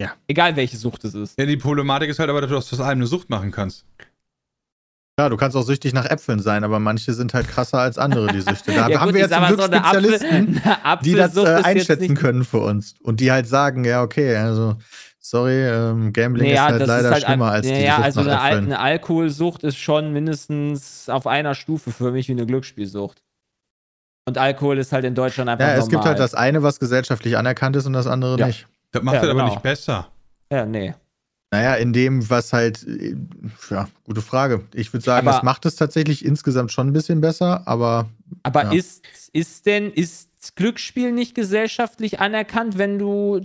Ja. 0.00 0.14
Egal 0.28 0.54
welche 0.54 0.76
Sucht 0.76 1.04
es 1.04 1.14
ist. 1.14 1.38
Ja, 1.38 1.46
die 1.46 1.56
Problematik 1.56 2.08
ist 2.08 2.20
halt 2.20 2.30
aber, 2.30 2.40
dass 2.40 2.50
du 2.50 2.56
aus 2.56 2.80
allem 2.80 2.98
eine 2.98 3.06
Sucht 3.06 3.30
machen 3.30 3.50
kannst. 3.50 3.84
Ja, 5.18 5.28
du 5.28 5.36
kannst 5.36 5.56
auch 5.56 5.62
süchtig 5.62 5.92
nach 5.94 6.04
Äpfeln 6.04 6.38
sein, 6.38 6.62
aber 6.62 6.78
manche 6.78 7.12
sind 7.12 7.34
halt 7.34 7.48
krasser 7.48 7.80
als 7.80 7.98
andere, 7.98 8.28
die 8.28 8.40
Süchte. 8.40 8.72
Da 8.72 8.72
ja, 8.88 9.00
haben 9.00 9.06
gut, 9.06 9.14
wir 9.14 9.22
jetzt 9.22 9.34
zum 9.34 9.46
Glück 9.46 9.60
so 9.60 9.66
Spezialisten, 9.66 10.62
Apfel, 10.84 11.04
die 11.04 11.14
das 11.14 11.36
äh, 11.36 11.60
einschätzen 11.64 12.14
können 12.14 12.44
für 12.44 12.58
uns. 12.58 12.94
Und 13.02 13.18
die 13.18 13.32
halt 13.32 13.48
sagen, 13.48 13.84
ja, 13.84 14.02
okay, 14.02 14.36
also 14.36 14.76
sorry, 15.18 15.66
ähm, 15.66 16.12
Gambling 16.12 16.46
nee, 16.46 16.54
ist 16.54 16.60
halt 16.60 16.86
leider 16.86 17.08
ist 17.08 17.14
halt 17.14 17.24
schlimmer 17.24 17.50
als 17.50 17.66
ja, 17.66 17.74
die 17.74 17.82
Ja, 17.82 17.96
Sucht 17.96 18.04
also 18.04 18.20
eine, 18.20 18.40
Al 18.40 18.58
eine, 18.58 18.78
Alkoholsucht 18.78 19.64
ist 19.64 19.76
schon 19.76 20.12
mindestens 20.12 21.08
auf 21.08 21.26
einer 21.26 21.56
Stufe 21.56 21.90
für 21.90 22.12
mich 22.12 22.28
wie 22.28 22.32
eine 22.32 22.46
Glücksspielsucht. 22.46 23.20
Und 24.28 24.38
Alkohol 24.38 24.78
ist 24.78 24.92
halt 24.92 25.04
in 25.04 25.16
Deutschland 25.16 25.50
einfach 25.50 25.66
Ja, 25.66 25.72
es 25.72 25.86
normal. 25.86 25.90
gibt 25.90 26.04
halt 26.04 26.18
das 26.20 26.34
eine, 26.34 26.62
was 26.62 26.78
gesellschaftlich 26.78 27.36
anerkannt 27.36 27.74
ist 27.74 27.86
und 27.86 27.92
das 27.92 28.06
andere 28.06 28.38
ja. 28.38 28.46
nicht. 28.46 28.68
Das 28.92 29.02
macht 29.02 29.14
ja, 29.14 29.20
halt 29.22 29.30
genau. 29.32 29.42
aber 29.42 29.50
nicht 29.50 29.62
besser. 29.62 30.06
Ja, 30.52 30.64
nee. 30.64 30.94
Naja, 31.50 31.74
in 31.76 31.94
dem, 31.94 32.28
was 32.28 32.52
halt, 32.52 32.86
ja, 33.70 33.88
gute 34.04 34.20
Frage. 34.20 34.64
Ich 34.74 34.92
würde 34.92 35.04
sagen, 35.04 35.26
aber, 35.26 35.36
das 35.36 35.42
macht 35.42 35.64
es 35.64 35.76
tatsächlich 35.76 36.24
insgesamt 36.24 36.72
schon 36.72 36.88
ein 36.88 36.92
bisschen 36.92 37.22
besser, 37.22 37.66
aber. 37.66 38.10
Aber 38.42 38.64
ja. 38.64 38.72
ist, 38.72 39.02
ist 39.32 39.64
denn, 39.64 39.90
ist 39.90 40.56
Glücksspiel 40.56 41.10
nicht 41.12 41.34
gesellschaftlich 41.34 42.20
anerkannt, 42.20 42.76
wenn 42.76 42.98
du 42.98 43.40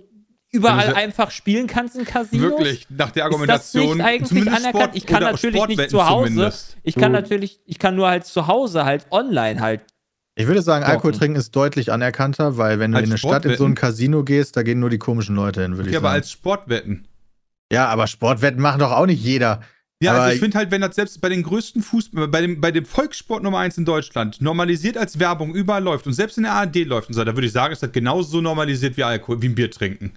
überall 0.51 0.89
ja, 0.89 0.95
einfach 0.95 1.31
spielen 1.31 1.67
kannst 1.67 1.95
in 1.95 2.03
Casinos? 2.03 2.51
Wirklich, 2.51 2.87
nach 2.89 3.11
der 3.11 3.23
Argumentation. 3.23 3.83
Ist 3.83 3.89
das 3.89 3.95
nicht 3.97 4.05
eigentlich 4.05 4.47
anerkannt? 4.47 4.75
Sport 4.75 4.95
ich 4.95 5.05
kann 5.05 5.23
natürlich 5.23 5.67
nicht 5.67 5.89
zu 5.89 6.05
Hause. 6.05 6.27
Zumindest. 6.27 6.77
Ich 6.83 6.95
kann 6.95 7.11
natürlich, 7.13 7.61
ich 7.65 7.79
kann 7.79 7.95
nur 7.95 8.09
halt 8.09 8.25
zu 8.25 8.47
Hause 8.47 8.83
halt 8.83 9.07
online 9.11 9.61
halt 9.61 9.81
ich 10.35 10.47
würde 10.47 10.63
sagen, 10.63 10.83
Alkohol 10.83 11.11
trinken 11.11 11.37
ist 11.37 11.55
deutlich 11.55 11.91
anerkannter, 11.91 12.57
weil 12.57 12.79
wenn 12.79 12.91
du 12.91 12.97
als 12.97 13.05
in 13.05 13.11
eine 13.11 13.17
Stadt 13.19 13.45
in 13.45 13.55
so 13.55 13.65
ein 13.65 13.75
Casino 13.75 14.23
gehst, 14.23 14.57
da 14.57 14.63
gehen 14.63 14.79
nur 14.79 14.89
die 14.89 14.97
komischen 14.97 15.35
Leute 15.35 15.61
hin, 15.61 15.73
würde 15.73 15.81
okay, 15.81 15.89
ich 15.89 15.93
sagen. 15.93 16.05
aber 16.05 16.13
als 16.13 16.31
Sportwetten. 16.31 17.07
Ja, 17.73 17.87
aber 17.87 18.07
Sportwetten 18.07 18.61
machen 18.61 18.79
doch 18.79 18.91
auch 18.91 19.05
nicht 19.05 19.23
jeder. 19.23 19.61
Ja, 20.01 20.11
also 20.11 20.19
aber 20.19 20.25
also 20.25 20.35
ich 20.35 20.41
finde 20.41 20.57
halt, 20.57 20.71
wenn 20.71 20.81
das 20.81 20.95
selbst 20.95 21.21
bei 21.21 21.29
den 21.29 21.43
größten 21.43 21.81
Fußball, 21.81 22.27
bei 22.27 22.41
dem, 22.41 22.59
bei 22.59 22.71
dem 22.71 22.85
Volkssport 22.85 23.41
Nummer 23.41 23.59
1 23.59 23.77
in 23.77 23.85
Deutschland 23.85 24.41
normalisiert 24.41 24.97
als 24.97 25.19
Werbung 25.19 25.55
überall 25.55 25.83
läuft 25.83 26.07
und 26.07 26.13
selbst 26.13 26.37
in 26.37 26.43
der 26.43 26.53
ARD 26.53 26.85
läuft 26.85 27.07
und 27.09 27.13
so, 27.13 27.23
da 27.23 27.35
würde 27.35 27.47
ich 27.47 27.53
sagen, 27.53 27.71
ist 27.71 27.83
das 27.83 27.91
genauso 27.91 28.29
so 28.29 28.41
normalisiert 28.41 28.97
wie 28.97 29.03
Alkohol, 29.03 29.41
wie 29.41 29.49
ein 29.49 29.55
Bier 29.55 29.71
trinken. 29.71 30.13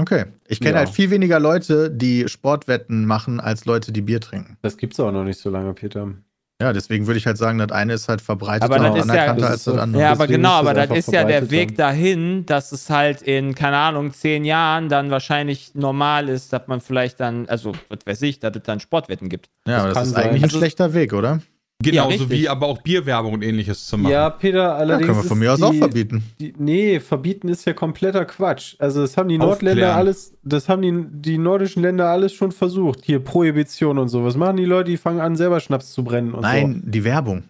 Okay. 0.00 0.24
Ich 0.48 0.60
kenne 0.60 0.72
ja. 0.72 0.78
halt 0.78 0.88
viel 0.88 1.10
weniger 1.10 1.38
Leute, 1.38 1.90
die 1.90 2.26
Sportwetten 2.28 3.04
machen, 3.04 3.40
als 3.40 3.66
Leute, 3.66 3.92
die 3.92 4.00
Bier 4.00 4.20
trinken. 4.20 4.56
Das 4.62 4.78
gibt's 4.78 4.98
auch 4.98 5.12
noch 5.12 5.24
nicht 5.24 5.38
so 5.38 5.50
lange, 5.50 5.74
Peter. 5.74 6.14
Ja, 6.62 6.72
deswegen 6.72 7.08
würde 7.08 7.18
ich 7.18 7.26
halt 7.26 7.38
sagen, 7.38 7.58
das 7.58 7.72
eine 7.72 7.94
ist 7.94 8.08
halt 8.08 8.20
verbreitet 8.20 8.70
und 8.70 8.76
anerkannter 8.76 9.42
ja, 9.42 9.48
als 9.48 9.64
das 9.64 9.76
andere. 9.76 10.02
Ja, 10.02 10.12
aber 10.12 10.28
genau, 10.28 10.52
aber 10.52 10.74
das 10.74 10.90
ist 10.90 11.12
ja 11.12 11.24
der 11.24 11.50
Weg 11.50 11.76
dahin, 11.76 12.46
dass 12.46 12.70
es 12.70 12.88
halt 12.88 13.20
in, 13.20 13.56
keine 13.56 13.78
Ahnung, 13.78 14.12
zehn 14.12 14.44
Jahren 14.44 14.88
dann 14.88 15.10
wahrscheinlich 15.10 15.74
normal 15.74 16.28
ist, 16.28 16.52
dass 16.52 16.68
man 16.68 16.80
vielleicht 16.80 17.18
dann, 17.18 17.48
also, 17.48 17.72
was 17.88 17.98
weiß 18.06 18.22
ich, 18.22 18.38
dass 18.38 18.54
es 18.54 18.62
dann 18.62 18.78
Sportwetten 18.78 19.28
gibt. 19.28 19.50
Ja, 19.66 19.74
das 19.74 19.82
aber 19.82 19.94
das 19.94 20.06
ist 20.06 20.14
sein. 20.14 20.24
eigentlich 20.24 20.42
ein 20.42 20.44
also, 20.44 20.58
schlechter 20.58 20.94
Weg, 20.94 21.12
oder? 21.12 21.40
Genauso 21.82 22.24
ja, 22.24 22.30
wie 22.30 22.48
aber 22.48 22.66
auch 22.66 22.80
Bierwerbung 22.82 23.34
und 23.34 23.42
ähnliches 23.42 23.86
zu 23.86 23.98
machen. 23.98 24.12
Ja, 24.12 24.30
Peter, 24.30 24.76
allerdings. 24.76 25.08
Ja, 25.08 25.12
können 25.12 25.24
wir 25.24 25.28
von 25.28 25.38
mir 25.38 25.52
aus 25.52 25.58
die, 25.58 25.64
auch 25.64 25.74
verbieten. 25.74 26.22
Die, 26.40 26.54
nee, 26.56 27.00
verbieten 27.00 27.48
ist 27.48 27.64
ja 27.64 27.72
kompletter 27.72 28.24
Quatsch. 28.24 28.76
Also, 28.78 29.00
das 29.02 29.16
haben 29.16 29.28
die 29.28 29.38
Nordländer 29.38 29.94
alles, 29.96 30.34
das 30.42 30.68
haben 30.68 30.82
die, 30.82 31.04
die 31.20 31.38
nordischen 31.38 31.82
Länder 31.82 32.08
alles 32.08 32.32
schon 32.32 32.52
versucht. 32.52 33.04
Hier, 33.04 33.18
Prohibition 33.18 33.98
und 33.98 34.08
so. 34.08 34.24
Was 34.24 34.36
machen 34.36 34.56
die 34.56 34.64
Leute? 34.64 34.90
Die 34.90 34.96
fangen 34.96 35.20
an, 35.20 35.36
selber 35.36 35.60
Schnaps 35.60 35.92
zu 35.92 36.04
brennen 36.04 36.32
und 36.34 36.42
Nein, 36.42 36.82
so. 36.84 36.90
die 36.90 37.04
Werbung. 37.04 37.44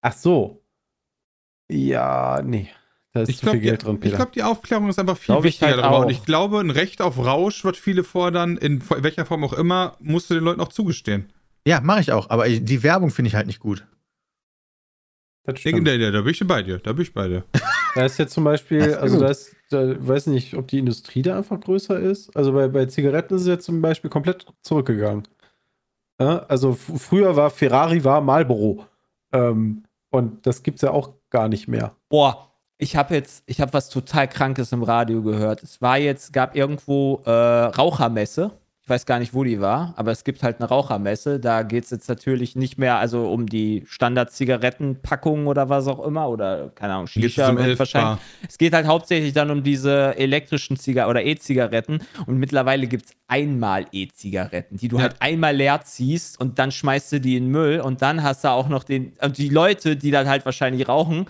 Ach 0.00 0.12
so. 0.12 0.62
Ja, 1.70 2.42
nee. 2.42 2.68
Da 3.12 3.22
ist 3.22 3.30
ich 3.30 3.36
zu 3.38 3.42
glaub, 3.42 3.54
viel 3.54 3.62
Geld 3.62 3.84
drin, 3.84 4.00
Peter. 4.00 4.12
Ich 4.12 4.16
glaube, 4.16 4.32
die 4.34 4.42
Aufklärung 4.42 4.88
ist 4.88 4.98
einfach 4.98 5.16
viel 5.16 5.34
glaub 5.34 5.44
wichtiger 5.44 5.68
halt 5.68 5.78
darüber. 5.78 6.00
Und 6.06 6.10
ich 6.10 6.24
glaube, 6.24 6.60
ein 6.60 6.70
Recht 6.70 7.00
auf 7.00 7.18
Rausch, 7.18 7.64
was 7.64 7.76
viele 7.76 8.04
fordern, 8.04 8.56
in 8.56 8.82
welcher 8.88 9.24
Form 9.24 9.44
auch 9.44 9.54
immer, 9.54 9.96
musst 10.00 10.30
du 10.30 10.34
den 10.34 10.44
Leuten 10.44 10.60
auch 10.60 10.68
zugestehen. 10.68 11.32
Ja, 11.66 11.80
mache 11.80 12.00
ich 12.00 12.12
auch. 12.12 12.30
Aber 12.30 12.48
die 12.48 12.82
Werbung 12.82 13.10
finde 13.10 13.28
ich 13.28 13.34
halt 13.34 13.46
nicht 13.46 13.60
gut. 13.60 13.86
Das 15.44 15.58
stimmt. 15.60 15.86
Da, 15.86 15.96
da, 15.96 16.10
da 16.10 16.20
bin 16.20 16.30
ich 16.30 16.46
bei 16.46 16.62
dir. 16.62 16.78
Da 16.78 16.92
bin 16.92 17.02
ich 17.02 17.12
bei 17.12 17.28
dir. 17.28 17.44
Da 17.94 18.04
ist 18.04 18.18
jetzt 18.18 18.34
zum 18.34 18.44
Beispiel, 18.44 18.94
also 18.94 19.18
da 19.18 19.28
ist, 19.28 19.56
da 19.70 20.06
weiß 20.06 20.26
nicht, 20.26 20.54
ob 20.54 20.68
die 20.68 20.78
Industrie 20.78 21.22
da 21.22 21.38
einfach 21.38 21.58
größer 21.58 21.98
ist. 21.98 22.36
Also 22.36 22.52
bei, 22.52 22.68
bei 22.68 22.86
Zigaretten 22.86 23.34
ist 23.34 23.42
es 23.42 23.48
jetzt 23.48 23.64
zum 23.64 23.80
Beispiel 23.80 24.10
komplett 24.10 24.46
zurückgegangen. 24.62 25.26
Ja, 26.20 26.40
also 26.48 26.74
früher 26.74 27.34
war 27.36 27.50
Ferrari 27.50 28.04
war 28.04 28.20
Marlboro. 28.20 28.84
Ähm, 29.32 29.84
und 30.10 30.46
das 30.46 30.62
gibt 30.62 30.76
es 30.76 30.82
ja 30.82 30.90
auch 30.90 31.14
gar 31.30 31.48
nicht 31.48 31.68
mehr. 31.68 31.94
Boah, 32.08 32.52
ich 32.76 32.96
habe 32.96 33.14
jetzt, 33.14 33.42
ich 33.46 33.60
habe 33.60 33.72
was 33.72 33.88
total 33.88 34.28
Krankes 34.28 34.72
im 34.72 34.82
Radio 34.82 35.22
gehört. 35.22 35.62
Es 35.62 35.80
war 35.80 35.98
jetzt, 35.98 36.32
gab 36.32 36.56
irgendwo 36.56 37.22
äh, 37.24 37.30
Rauchermesse 37.30 38.57
ich 38.88 38.90
weiß 38.90 39.04
gar 39.04 39.18
nicht, 39.18 39.34
wo 39.34 39.44
die 39.44 39.60
war, 39.60 39.92
aber 39.96 40.12
es 40.12 40.24
gibt 40.24 40.42
halt 40.42 40.60
eine 40.60 40.68
Rauchermesse. 40.70 41.38
Da 41.38 41.62
geht 41.62 41.84
es 41.84 41.90
jetzt 41.90 42.08
natürlich 42.08 42.56
nicht 42.56 42.78
mehr 42.78 42.96
also 42.96 43.28
um 43.28 43.44
die 43.44 43.84
Standard-Zigarettenpackungen 43.86 45.46
oder 45.46 45.68
was 45.68 45.86
auch 45.88 46.02
immer 46.02 46.30
oder 46.30 46.70
keine 46.74 46.94
Ahnung, 46.94 47.06
Shisha 47.06 47.54
wahrscheinlich. 47.54 48.18
Es 48.48 48.56
geht 48.56 48.72
halt 48.72 48.86
hauptsächlich 48.86 49.34
dann 49.34 49.50
um 49.50 49.62
diese 49.62 50.16
elektrischen 50.16 50.78
Zigaretten 50.78 51.10
oder 51.10 51.22
E-Zigaretten 51.22 51.98
und 52.24 52.38
mittlerweile 52.38 52.86
gibt 52.86 53.04
es 53.04 53.12
einmal 53.26 53.84
E-Zigaretten, 53.92 54.78
die 54.78 54.88
du 54.88 54.96
ja. 54.96 55.02
halt 55.02 55.16
einmal 55.20 55.54
leer 55.54 55.82
ziehst 55.82 56.40
und 56.40 56.58
dann 56.58 56.72
schmeißt 56.72 57.12
du 57.12 57.20
die 57.20 57.36
in 57.36 57.44
den 57.44 57.50
Müll 57.50 57.80
und 57.80 58.00
dann 58.00 58.22
hast 58.22 58.44
du 58.44 58.48
auch 58.48 58.70
noch 58.70 58.84
den, 58.84 59.12
also 59.18 59.34
die 59.34 59.50
Leute, 59.50 59.96
die 59.96 60.10
dann 60.10 60.30
halt 60.30 60.46
wahrscheinlich 60.46 60.88
rauchen, 60.88 61.26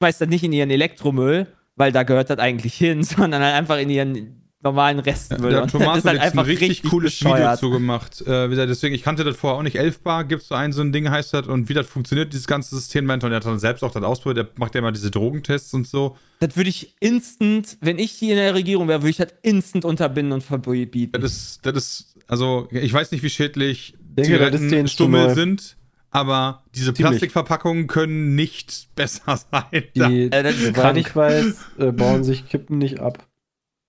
schmeißt 0.00 0.22
das 0.22 0.28
nicht 0.28 0.42
in 0.42 0.52
ihren 0.52 0.70
Elektromüll, 0.70 1.46
weil 1.76 1.92
da 1.92 2.02
gehört 2.02 2.30
das 2.30 2.40
eigentlich 2.40 2.74
hin, 2.74 3.02
sondern 3.04 3.44
halt 3.44 3.54
einfach 3.54 3.78
in 3.78 3.90
ihren 3.90 4.43
normalen 4.64 4.98
Restmüll. 4.98 5.52
Ja, 5.52 5.60
der 5.60 5.68
Thomas 5.68 6.04
hat 6.04 6.18
halt 6.18 6.32
ein 6.32 6.38
richtig, 6.38 6.70
richtig 6.70 6.90
cooles 6.90 7.18
bescheuert. 7.18 7.38
Video 7.38 7.56
zugemacht. 7.56 8.20
Äh, 8.22 8.48
deswegen, 8.66 8.94
ich 8.94 9.02
kannte 9.02 9.22
das 9.22 9.36
vorher 9.36 9.58
auch 9.58 9.62
nicht. 9.62 9.76
Elfbar 9.76 10.24
gibt 10.24 10.42
es 10.42 10.48
so 10.48 10.54
ein, 10.54 10.72
so 10.72 10.80
ein 10.80 10.90
Ding, 10.90 11.08
heißt 11.08 11.34
das. 11.34 11.46
Und 11.46 11.68
wie 11.68 11.74
das 11.74 11.86
funktioniert, 11.86 12.32
dieses 12.32 12.46
ganze 12.46 12.74
System, 12.74 13.04
meint 13.04 13.22
und 13.22 13.30
er 13.30 13.36
hat 13.36 13.44
dann 13.44 13.58
selbst 13.58 13.84
auch 13.84 13.92
das 13.92 14.02
ausprobiert. 14.02 14.48
Der 14.48 14.58
macht 14.58 14.74
ja 14.74 14.80
immer 14.80 14.90
diese 14.90 15.10
Drogentests 15.10 15.74
und 15.74 15.86
so. 15.86 16.16
Das 16.40 16.56
würde 16.56 16.70
ich 16.70 16.96
instant, 16.98 17.76
wenn 17.80 17.98
ich 17.98 18.10
hier 18.10 18.32
in 18.32 18.38
der 18.38 18.54
Regierung 18.54 18.88
wäre, 18.88 19.02
würde 19.02 19.10
ich 19.10 19.18
das 19.18 19.34
instant 19.42 19.84
unterbinden 19.84 20.32
und 20.32 20.42
verbieten. 20.42 21.12
Das 21.20 21.32
ist, 21.32 21.66
das 21.66 21.76
ist, 21.76 22.14
also, 22.26 22.66
ich 22.70 22.92
weiß 22.92 23.12
nicht, 23.12 23.22
wie 23.22 23.30
schädlich 23.30 23.94
die 24.00 24.88
Stummel 24.88 25.34
sind. 25.34 25.76
Aber 26.10 26.62
diese 26.72 26.94
Ziemlich. 26.94 27.10
Plastikverpackungen 27.10 27.88
können 27.88 28.36
nicht 28.36 28.88
besser 28.94 29.36
sein. 29.50 29.82
Die, 29.96 30.30
äh, 30.30 30.52
soweit 30.52 30.96
ich 30.96 31.14
weiß, 31.14 31.56
äh, 31.78 31.90
bauen 31.90 32.22
sich 32.22 32.48
Kippen 32.48 32.78
nicht 32.78 33.00
ab. 33.00 33.26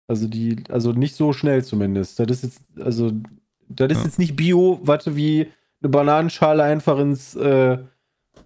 Also 0.07 0.27
die, 0.27 0.63
also 0.69 0.91
nicht 0.91 1.15
so 1.15 1.33
schnell 1.33 1.63
zumindest. 1.63 2.19
Das 2.19 2.27
ist 2.29 2.43
jetzt, 2.43 2.61
also, 2.79 3.11
das 3.67 3.91
ist 3.91 3.97
ja. 3.97 4.03
jetzt 4.03 4.19
nicht 4.19 4.35
Bio, 4.35 4.79
warte, 4.83 5.15
wie 5.15 5.47
eine 5.81 5.89
Bananenschale 5.89 6.63
einfach 6.63 6.99
ins, 6.99 7.35
äh, 7.35 7.77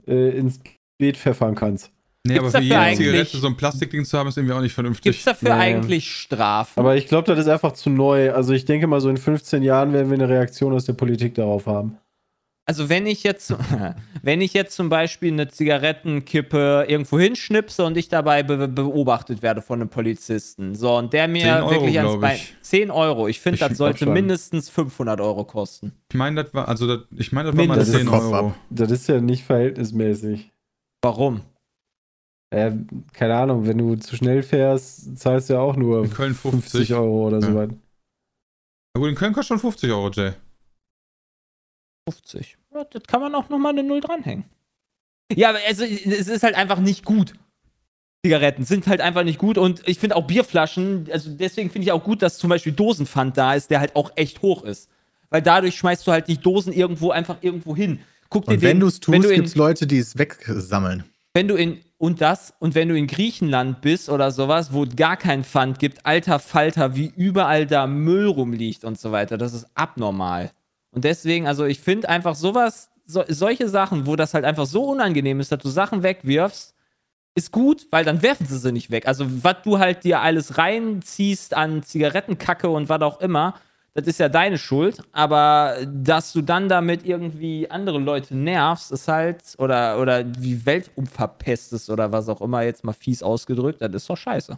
äh, 0.08 0.38
ins 0.38 0.60
Beet 0.98 1.18
pfeffern 1.18 1.56
kannst. 1.56 1.92
Nee, 2.26 2.34
Gibt's 2.34 2.54
aber 2.54 2.64
für 2.64 2.70
jede 2.70 2.96
Zigarette 2.96 3.38
so 3.38 3.48
ein 3.48 3.56
Plastikding 3.56 4.04
zu 4.04 4.18
haben, 4.18 4.28
ist 4.28 4.38
irgendwie 4.38 4.54
auch 4.54 4.62
nicht 4.62 4.74
vernünftig. 4.74 5.04
Gibt 5.04 5.16
es 5.18 5.24
dafür 5.24 5.56
nee. 5.56 5.62
eigentlich 5.62 6.12
Strafen? 6.12 6.80
Aber 6.80 6.96
ich 6.98 7.08
glaube, 7.08 7.26
das 7.28 7.40
ist 7.40 7.48
einfach 7.48 7.72
zu 7.72 7.90
neu. 7.90 8.34
Also 8.34 8.54
ich 8.54 8.66
denke 8.66 8.88
mal, 8.88 9.00
so 9.00 9.10
in 9.10 9.18
15 9.18 9.64
Jahren 9.64 9.94
werden 9.94 10.10
wir 10.10 10.16
eine 10.16 10.28
Reaktion 10.28 10.74
aus 10.74 10.86
der 10.86 10.94
Politik 10.94 11.36
darauf 11.36 11.66
haben. 11.66 11.98
Also 12.70 12.88
wenn 12.88 13.08
ich 13.08 13.24
jetzt, 13.24 13.56
wenn 14.22 14.42
ich 14.42 14.54
jetzt 14.54 14.76
zum 14.76 14.90
Beispiel 14.90 15.34
eine 15.34 15.48
Zigarettenkippe 15.48 16.86
irgendwo 16.88 17.18
hinschnipse 17.18 17.84
und 17.84 17.98
ich 17.98 18.10
dabei 18.10 18.44
be 18.44 18.68
beobachtet 18.68 19.42
werde 19.42 19.64
von 19.64 19.82
einem 19.82 19.90
Polizisten, 19.90 20.76
so 20.76 20.96
und 20.96 21.12
der 21.12 21.28
mir 21.28 21.64
Euro, 21.64 21.72
wirklich 21.72 21.98
ans 21.98 22.22
Bein, 22.22 22.38
10 22.62 22.92
Euro, 22.92 23.28
ich 23.28 23.40
finde, 23.40 23.58
das 23.58 23.76
sollte 23.76 24.06
mindestens 24.06 24.70
500 24.70 25.20
Euro 25.20 25.46
kosten. 25.46 25.94
Ich 26.12 26.16
meine, 26.16 26.44
das 26.44 26.54
war, 26.54 26.68
also 26.68 26.86
das, 26.86 27.08
ich 27.18 27.32
meine, 27.32 27.50
das 27.50 27.58
war 27.58 27.66
mal 27.66 27.84
10 27.84 28.08
Euro. 28.08 28.54
Das 28.70 28.92
ist 28.92 29.08
ja 29.08 29.20
nicht 29.20 29.46
verhältnismäßig. 29.46 30.52
Warum? 31.02 31.42
Äh, 32.52 32.74
keine 33.14 33.36
Ahnung, 33.36 33.66
wenn 33.66 33.80
du 33.80 33.96
zu 33.96 34.16
schnell 34.16 34.44
fährst, 34.44 35.18
zahlst 35.18 35.50
du 35.50 35.54
ja 35.54 35.60
auch 35.60 35.76
nur 35.76 36.04
in 36.04 36.14
Köln 36.14 36.36
50. 36.36 36.72
50 36.72 36.94
Euro 36.94 37.30
oder 37.30 37.40
ja. 37.40 37.48
so 37.48 37.56
weit. 37.56 37.72
Na 38.94 39.02
gut, 39.02 39.10
in 39.10 39.16
Köln 39.16 39.34
kostet 39.34 39.48
schon 39.48 39.60
50 39.60 39.90
Euro, 39.90 40.12
Jay. 40.12 40.34
50. 42.08 42.59
Ja, 42.74 42.84
das 42.84 43.04
kann 43.04 43.22
man 43.22 43.36
auch 43.36 43.50
nochmal 43.50 43.72
eine 43.72 43.84
Null 43.84 44.02
dranhängen. 44.02 44.46
Ja, 45.36 45.54
also 45.68 45.84
es 45.84 46.28
ist 46.28 46.44
halt 46.44 46.56
einfach 46.56 46.80
nicht 46.80 47.06
gut. 47.06 47.34
Zigaretten 48.26 48.66
sind 48.66 48.88
halt 48.88 49.00
einfach 49.00 49.24
nicht 49.24 49.40
gut 49.40 49.58
und 49.58 49.88
ich 49.88 49.98
finde 49.98 50.18
auch 50.18 50.28
Bierflaschen, 50.28 51.08
also 51.12 51.30
deswegen 51.32 51.70
finde 51.70 51.86
ich 51.86 51.92
auch 51.92 52.04
gut, 52.04 52.22
dass 52.22 52.38
zum 52.38 52.50
Beispiel 52.50 52.74
Dosenpfand 52.74 53.38
da 53.38 53.54
ist, 53.54 53.72
der 53.72 53.80
halt 53.80 53.96
auch 53.96 54.12
echt 54.16 54.42
hoch 54.42 54.64
ist. 54.64 54.90
Weil 55.30 55.42
dadurch 55.42 55.78
schmeißt 55.78 56.06
du 56.06 56.12
halt 56.12 56.28
die 56.28 56.38
Dosen 56.38 56.74
irgendwo 56.74 57.12
einfach 57.12 57.38
irgendwo 57.42 57.76
hin. 57.76 58.00
Guck 58.30 58.46
dir 58.46 58.56
und 58.56 58.62
wenn 58.62 58.80
du 58.80 58.88
es 58.88 59.00
tust, 59.00 59.30
gibt 59.30 59.48
es 59.48 59.56
Leute, 59.56 59.88
die 59.88 60.00
es 60.00 60.18
wegsammeln. 60.18 61.06
Wenn 61.34 61.48
du 61.48 61.56
in, 61.56 61.80
und 61.98 62.22
das, 62.22 62.54
und 62.60 62.76
wenn 62.76 62.90
du 62.90 62.98
in 62.98 63.08
Griechenland 63.08 63.82
bist 63.82 64.10
oder 64.10 64.32
sowas, 64.32 64.74
wo 64.74 64.84
es 64.84 64.96
gar 64.96 65.16
keinen 65.16 65.44
Pfand 65.44 65.80
gibt, 65.80 66.06
alter 66.06 66.40
Falter, 66.40 66.96
wie 66.96 67.14
überall 67.16 67.68
da 67.68 67.88
Müll 67.88 68.28
rumliegt 68.28 68.84
und 68.84 69.00
so 69.00 69.12
weiter, 69.12 69.38
das 69.38 69.54
ist 69.54 69.68
abnormal. 69.76 70.52
Und 70.92 71.04
deswegen, 71.04 71.48
also 71.48 71.66
ich 71.66 71.80
finde 71.80 72.10
einfach 72.10 72.36
sowas, 72.36 72.90
so, 73.06 73.24
solche 73.28 73.68
Sachen, 73.70 74.06
wo 74.06 74.16
das 74.16 74.34
halt 74.34 74.46
einfach 74.46 74.66
so 74.66 74.84
unangenehm 74.86 75.40
ist, 75.40 75.52
dass 75.52 75.60
du 75.60 75.70
Sachen 75.70 76.04
wegwirfst, 76.04 76.74
ist 77.36 77.52
gut, 77.52 77.88
weil 77.92 78.06
dann 78.06 78.22
werfen 78.22 78.46
sie 78.46 78.58
sie 78.58 78.72
nicht 78.72 78.92
weg. 78.92 79.08
Also, 79.08 79.26
was 79.44 79.58
du 79.64 79.80
halt 79.80 80.04
dir 80.04 80.20
alles 80.22 80.58
reinziehst 80.58 81.56
an 81.56 81.84
Zigarettenkacke 81.84 82.70
und 82.70 82.90
was 82.90 83.02
auch 83.02 83.22
immer, 83.22 83.56
das 83.94 84.08
ist 84.08 84.20
ja 84.20 84.30
deine 84.30 84.58
Schuld. 84.58 85.02
Aber 85.12 85.78
dass 85.86 86.34
du 86.34 86.42
dann 86.42 86.70
damit 86.70 87.06
irgendwie 87.06 87.70
andere 87.70 88.00
Leute 88.00 88.36
nervst, 88.36 88.92
ist 88.92 89.08
halt, 89.08 89.42
oder, 89.58 90.00
oder 90.00 90.26
wie 90.40 90.66
Weltumverpestest 90.66 91.90
oder 91.90 92.12
was 92.12 92.30
auch 92.30 92.42
immer, 92.42 92.64
jetzt 92.64 92.84
mal 92.84 92.94
fies 92.94 93.24
ausgedrückt, 93.24 93.82
das 93.82 93.94
ist 93.94 94.10
doch 94.10 94.18
scheiße. 94.18 94.58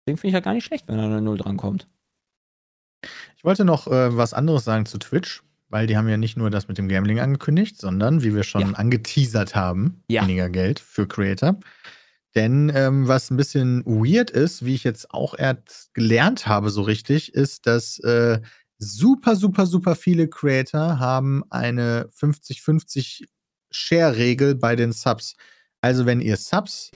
Deswegen 0.00 0.18
finde 0.18 0.28
ich 0.28 0.34
ja 0.34 0.40
gar 0.40 0.54
nicht 0.54 0.64
schlecht, 0.64 0.88
wenn 0.88 0.96
da 0.96 1.04
eine 1.04 1.20
Null 1.20 1.38
drankommt. 1.38 1.86
Ich 3.36 3.44
wollte 3.44 3.64
noch 3.64 3.86
äh, 3.86 4.16
was 4.16 4.34
anderes 4.34 4.64
sagen 4.64 4.86
zu 4.86 4.98
Twitch 4.98 5.42
weil 5.68 5.86
die 5.86 5.96
haben 5.96 6.08
ja 6.08 6.16
nicht 6.16 6.36
nur 6.36 6.50
das 6.50 6.68
mit 6.68 6.78
dem 6.78 6.88
Gambling 6.88 7.20
angekündigt, 7.20 7.78
sondern, 7.78 8.22
wie 8.22 8.34
wir 8.34 8.42
schon 8.42 8.72
ja. 8.72 8.72
angeteasert 8.72 9.54
haben, 9.54 10.02
ja. 10.08 10.22
weniger 10.22 10.48
Geld 10.48 10.80
für 10.80 11.06
Creator. 11.06 11.58
Denn 12.34 12.70
ähm, 12.74 13.08
was 13.08 13.30
ein 13.30 13.36
bisschen 13.36 13.84
weird 13.84 14.30
ist, 14.30 14.64
wie 14.64 14.74
ich 14.74 14.84
jetzt 14.84 15.10
auch 15.10 15.34
erst 15.36 15.92
gelernt 15.94 16.46
habe 16.46 16.70
so 16.70 16.82
richtig, 16.82 17.34
ist, 17.34 17.66
dass 17.66 17.98
äh, 18.00 18.40
super, 18.78 19.34
super, 19.36 19.66
super 19.66 19.96
viele 19.96 20.28
Creator 20.28 20.98
haben 20.98 21.42
eine 21.50 22.08
50-50 22.16 23.26
Share-Regel 23.70 24.54
bei 24.54 24.76
den 24.76 24.92
Subs. 24.92 25.36
Also 25.80 26.06
wenn 26.06 26.20
ihr 26.20 26.36
Subs, 26.36 26.90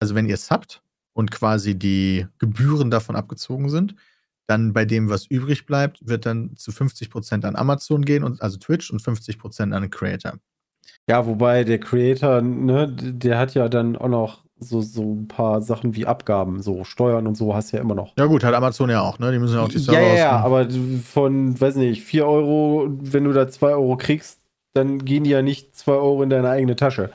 also 0.00 0.14
wenn 0.14 0.26
ihr 0.26 0.36
subbt 0.36 0.82
und 1.12 1.30
quasi 1.30 1.78
die 1.78 2.26
Gebühren 2.38 2.90
davon 2.90 3.16
abgezogen 3.16 3.70
sind, 3.70 3.94
dann 4.46 4.72
bei 4.72 4.84
dem, 4.84 5.08
was 5.08 5.26
übrig 5.26 5.66
bleibt, 5.66 6.06
wird 6.06 6.26
dann 6.26 6.54
zu 6.56 6.70
50% 6.70 7.44
an 7.44 7.56
Amazon 7.56 8.04
gehen, 8.04 8.24
und, 8.24 8.42
also 8.42 8.58
Twitch, 8.58 8.90
und 8.90 9.00
50% 9.00 9.72
an 9.72 9.82
den 9.82 9.90
Creator. 9.90 10.34
Ja, 11.08 11.26
wobei 11.26 11.64
der 11.64 11.78
Creator, 11.78 12.40
ne, 12.42 12.88
der 12.88 13.38
hat 13.38 13.54
ja 13.54 13.68
dann 13.68 13.96
auch 13.96 14.08
noch 14.08 14.44
so, 14.58 14.80
so 14.80 15.14
ein 15.14 15.28
paar 15.28 15.60
Sachen 15.60 15.94
wie 15.94 16.06
Abgaben, 16.06 16.62
so 16.62 16.84
Steuern 16.84 17.26
und 17.26 17.36
so 17.36 17.54
hast 17.54 17.72
du 17.72 17.76
ja 17.76 17.82
immer 17.82 17.94
noch. 17.94 18.14
Ja, 18.18 18.26
gut, 18.26 18.44
hat 18.44 18.54
Amazon 18.54 18.88
ja 18.88 19.02
auch, 19.02 19.18
ne? 19.18 19.32
Die 19.32 19.38
müssen 19.38 19.56
ja 19.56 19.62
auch 19.62 19.68
die 19.68 19.78
Server 19.78 20.00
Ja, 20.00 20.08
ja, 20.08 20.16
ja, 20.16 20.38
aber 20.38 20.68
von, 21.02 21.60
weiß 21.60 21.76
nicht, 21.76 22.02
4 22.02 22.26
Euro, 22.26 22.88
wenn 23.00 23.24
du 23.24 23.32
da 23.32 23.48
2 23.48 23.72
Euro 23.72 23.96
kriegst, 23.96 24.40
dann 24.72 25.04
gehen 25.04 25.24
die 25.24 25.30
ja 25.30 25.42
nicht 25.42 25.76
2 25.76 25.92
Euro 25.92 26.22
in 26.22 26.30
deine 26.30 26.48
eigene 26.48 26.76
Tasche. 26.76 27.10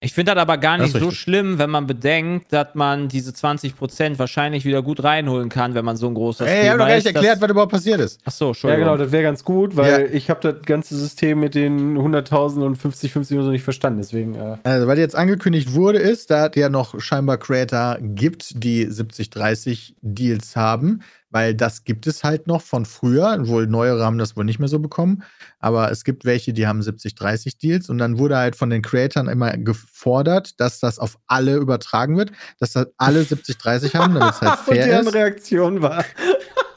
Ich 0.00 0.12
finde 0.12 0.34
das 0.34 0.42
aber 0.42 0.58
gar 0.58 0.76
nicht 0.76 0.94
so 0.94 1.10
schlimm, 1.10 1.58
wenn 1.58 1.70
man 1.70 1.86
bedenkt, 1.86 2.52
dass 2.52 2.74
man 2.74 3.08
diese 3.08 3.30
20% 3.30 4.18
wahrscheinlich 4.18 4.66
wieder 4.66 4.82
gut 4.82 5.02
reinholen 5.02 5.48
kann, 5.48 5.74
wenn 5.74 5.86
man 5.86 5.96
so 5.96 6.06
ein 6.06 6.14
großer 6.14 6.46
Ey, 6.46 6.64
ich 6.64 6.68
habe 6.68 6.78
noch 6.78 6.86
gar 6.86 6.96
nicht 6.96 7.06
erklärt, 7.06 7.40
was 7.40 7.50
überhaupt 7.50 7.72
passiert 7.72 8.00
ist. 8.00 8.20
Ach 8.26 8.30
so, 8.30 8.48
Entschuldigung. 8.48 8.84
Ja, 8.84 8.92
genau, 8.92 9.02
das 9.02 9.10
wäre 9.10 9.22
ganz 9.22 9.42
gut, 9.42 9.74
weil 9.74 10.02
ja. 10.02 10.06
ich 10.12 10.28
habe 10.28 10.40
das 10.42 10.62
ganze 10.66 10.96
System 10.96 11.40
mit 11.40 11.54
den 11.54 11.96
100.000 11.96 12.62
und 12.66 12.76
50, 12.76 13.10
50 13.10 13.38
und 13.38 13.44
so 13.44 13.50
nicht 13.50 13.62
verstanden, 13.62 13.98
deswegen. 13.98 14.34
Äh 14.34 14.58
also, 14.64 14.86
was 14.86 14.98
jetzt 14.98 15.16
angekündigt 15.16 15.72
wurde, 15.72 15.98
ist, 15.98 16.30
da 16.30 16.48
es 16.48 16.56
ja 16.56 16.68
noch 16.68 17.00
scheinbar 17.00 17.38
Creator 17.38 17.96
gibt, 18.00 18.62
die 18.62 18.86
70-30 18.86 19.94
Deals 20.02 20.56
haben 20.56 21.00
weil 21.30 21.54
das 21.54 21.84
gibt 21.84 22.06
es 22.06 22.24
halt 22.24 22.46
noch 22.46 22.62
von 22.62 22.84
früher. 22.84 23.46
Wohl 23.46 23.66
neuere 23.66 24.04
haben 24.04 24.18
das 24.18 24.36
wohl 24.36 24.44
nicht 24.44 24.58
mehr 24.58 24.68
so 24.68 24.78
bekommen. 24.78 25.22
Aber 25.58 25.90
es 25.90 26.04
gibt 26.04 26.24
welche, 26.24 26.52
die 26.52 26.66
haben 26.66 26.80
70-30 26.80 27.58
Deals. 27.58 27.90
Und 27.90 27.98
dann 27.98 28.18
wurde 28.18 28.36
halt 28.36 28.56
von 28.56 28.70
den 28.70 28.82
Creatoren 28.82 29.28
immer 29.28 29.56
gefordert, 29.56 30.60
dass 30.60 30.80
das 30.80 30.98
auf 30.98 31.18
alle 31.26 31.56
übertragen 31.56 32.16
wird, 32.16 32.32
dass 32.58 32.72
das 32.72 32.86
alle 32.96 33.22
70-30 33.22 33.94
haben, 33.94 34.14
damit 34.14 34.34
es 34.34 34.40
halt 34.40 34.58
fair 34.64 34.84
und 34.84 34.90
deren 34.90 35.06
ist. 35.06 35.14
Reaktion 35.14 35.82
war. 35.82 36.04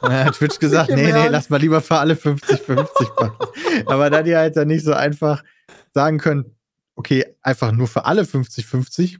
Und 0.02 0.08
dann 0.12 0.24
hat 0.24 0.34
Twitch 0.34 0.58
gesagt, 0.58 0.88
nee, 0.88 1.12
nee, 1.12 1.28
lass 1.28 1.50
mal 1.50 1.60
lieber 1.60 1.82
für 1.82 1.98
alle 1.98 2.14
50-50 2.14 3.20
machen. 3.20 3.36
Aber 3.86 4.08
da 4.08 4.22
die 4.22 4.34
halt 4.34 4.56
dann 4.56 4.68
nicht 4.68 4.82
so 4.82 4.94
einfach 4.94 5.44
sagen 5.92 6.16
können, 6.16 6.56
okay, 6.96 7.36
einfach 7.42 7.70
nur 7.72 7.86
für 7.86 8.06
alle 8.06 8.22
50-50, 8.22 9.18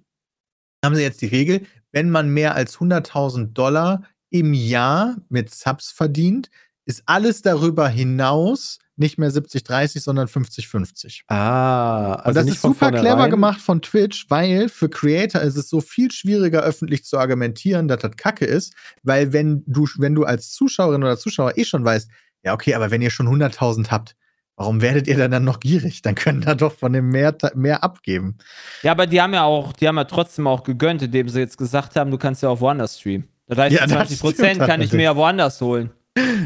haben 0.82 0.94
sie 0.94 1.02
jetzt 1.02 1.20
die 1.20 1.26
Regel, 1.26 1.66
wenn 1.92 2.08
man 2.08 2.30
mehr 2.30 2.54
als 2.54 2.78
100.000 2.78 3.52
Dollar 3.52 4.04
im 4.30 4.54
Jahr 4.54 5.16
mit 5.28 5.52
Subs 5.52 5.90
verdient, 5.90 6.50
ist 6.86 7.02
alles 7.06 7.42
darüber 7.42 7.88
hinaus 7.88 8.78
nicht 8.96 9.18
mehr 9.18 9.30
70-30, 9.30 10.00
sondern 10.00 10.28
50-50. 10.28 11.22
Ah, 11.28 12.14
also 12.14 12.28
und 12.28 12.34
das 12.34 12.54
ist 12.54 12.62
super 12.62 12.90
clever 12.92 13.28
gemacht 13.30 13.60
von 13.60 13.80
Twitch, 13.80 14.26
weil 14.28 14.68
für 14.68 14.90
Creator 14.90 15.40
ist 15.40 15.56
es 15.56 15.70
so 15.70 15.80
viel 15.80 16.10
schwieriger, 16.10 16.60
öffentlich 16.62 17.04
zu 17.04 17.18
argumentieren, 17.18 17.88
dass 17.88 18.00
das 18.00 18.16
Kacke 18.16 18.44
ist, 18.44 18.74
weil 19.02 19.32
wenn 19.32 19.64
du, 19.66 19.88
wenn 19.96 20.14
du 20.14 20.24
als 20.24 20.52
Zuschauerin 20.52 21.02
oder 21.02 21.16
Zuschauer 21.16 21.56
eh 21.56 21.64
schon 21.64 21.84
weißt, 21.84 22.10
ja, 22.42 22.52
okay, 22.52 22.74
aber 22.74 22.90
wenn 22.90 23.00
ihr 23.00 23.10
schon 23.10 23.26
100.000 23.26 23.90
habt, 23.90 24.16
warum 24.56 24.82
werdet 24.82 25.06
ihr 25.06 25.16
dann, 25.16 25.30
dann 25.30 25.44
noch 25.44 25.60
gierig? 25.60 26.02
Dann 26.02 26.14
können 26.14 26.42
da 26.42 26.54
doch 26.54 26.74
von 26.74 26.92
dem 26.92 27.08
mehr, 27.08 27.34
mehr 27.54 27.82
abgeben. 27.82 28.36
Ja, 28.82 28.92
aber 28.92 29.06
die 29.06 29.20
haben 29.22 29.32
ja 29.32 29.44
auch, 29.44 29.72
die 29.72 29.88
haben 29.88 29.96
ja 29.96 30.04
trotzdem 30.04 30.46
auch 30.46 30.62
gegönnt, 30.62 31.00
indem 31.00 31.30
sie 31.30 31.40
jetzt 31.40 31.56
gesagt 31.56 31.96
haben, 31.96 32.10
du 32.10 32.18
kannst 32.18 32.42
ja 32.42 32.50
auch 32.50 32.60
woanders 32.60 32.98
streamen. 32.98 33.28
Das 33.50 33.58
heißt, 33.58 33.76
ja, 33.76 33.88
20 33.88 34.20
Prozent 34.20 34.60
kann 34.60 34.80
ich 34.80 34.92
mir 34.92 35.02
ja 35.02 35.16
woanders 35.16 35.60
holen. 35.60 35.90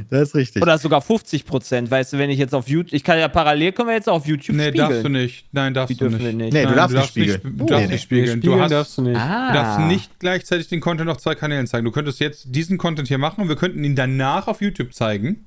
Das 0.09 0.29
ist 0.29 0.35
richtig. 0.35 0.63
Oder 0.63 0.79
sogar 0.79 1.03
50 1.03 1.45
Prozent. 1.45 1.91
Weißt 1.91 2.13
du, 2.13 2.19
wenn 2.19 2.31
ich 2.31 2.39
jetzt 2.39 2.55
auf 2.55 2.67
YouTube, 2.69 2.95
ich 2.95 3.05
kann 3.05 3.19
ja 3.19 3.29
parallel, 3.29 3.73
können 3.73 3.89
wir 3.89 3.95
jetzt 3.95 4.09
auf 4.09 4.27
YouTube 4.27 4.57
nee, 4.57 4.69
spiegeln. 4.69 4.89
Nee, 4.89 4.95
darfst 4.95 5.05
du 5.05 5.09
nicht. 5.11 5.47
Nein, 5.53 5.75
darfst 5.75 6.01
du 6.01 6.09
nicht. 6.09 6.23
nicht. 6.23 6.35
Nee, 6.35 6.51
Nein, 6.51 6.69
du, 6.69 6.75
darfst 6.75 6.95
du 6.95 6.99
darfst 6.99 7.17
nicht 7.17 7.33
spiegeln. 7.33 7.59
du 7.59 7.67
darfst 7.67 7.91
nicht 7.91 8.03
spiegeln. 8.03 8.41
Du, 8.41 8.59
hast, 8.59 8.71
darfst 8.71 8.99
du, 8.99 9.03
nicht. 9.03 9.19
Ah. 9.19 9.49
du 9.49 9.55
darfst 9.55 9.81
nicht 9.81 10.19
gleichzeitig 10.19 10.69
den 10.69 10.81
Content 10.81 11.11
auf 11.11 11.19
zwei 11.19 11.35
Kanälen 11.35 11.67
zeigen. 11.67 11.85
Du 11.85 11.93
könntest 11.93 12.21
jetzt 12.21 12.47
diesen 12.49 12.79
Content 12.79 13.09
hier 13.09 13.19
machen 13.19 13.43
und 13.43 13.49
wir 13.49 13.57
könnten 13.57 13.85
ihn 13.85 13.97
danach 13.97 14.49
auf 14.49 14.63
YouTube 14.63 14.95
zeigen, 14.95 15.45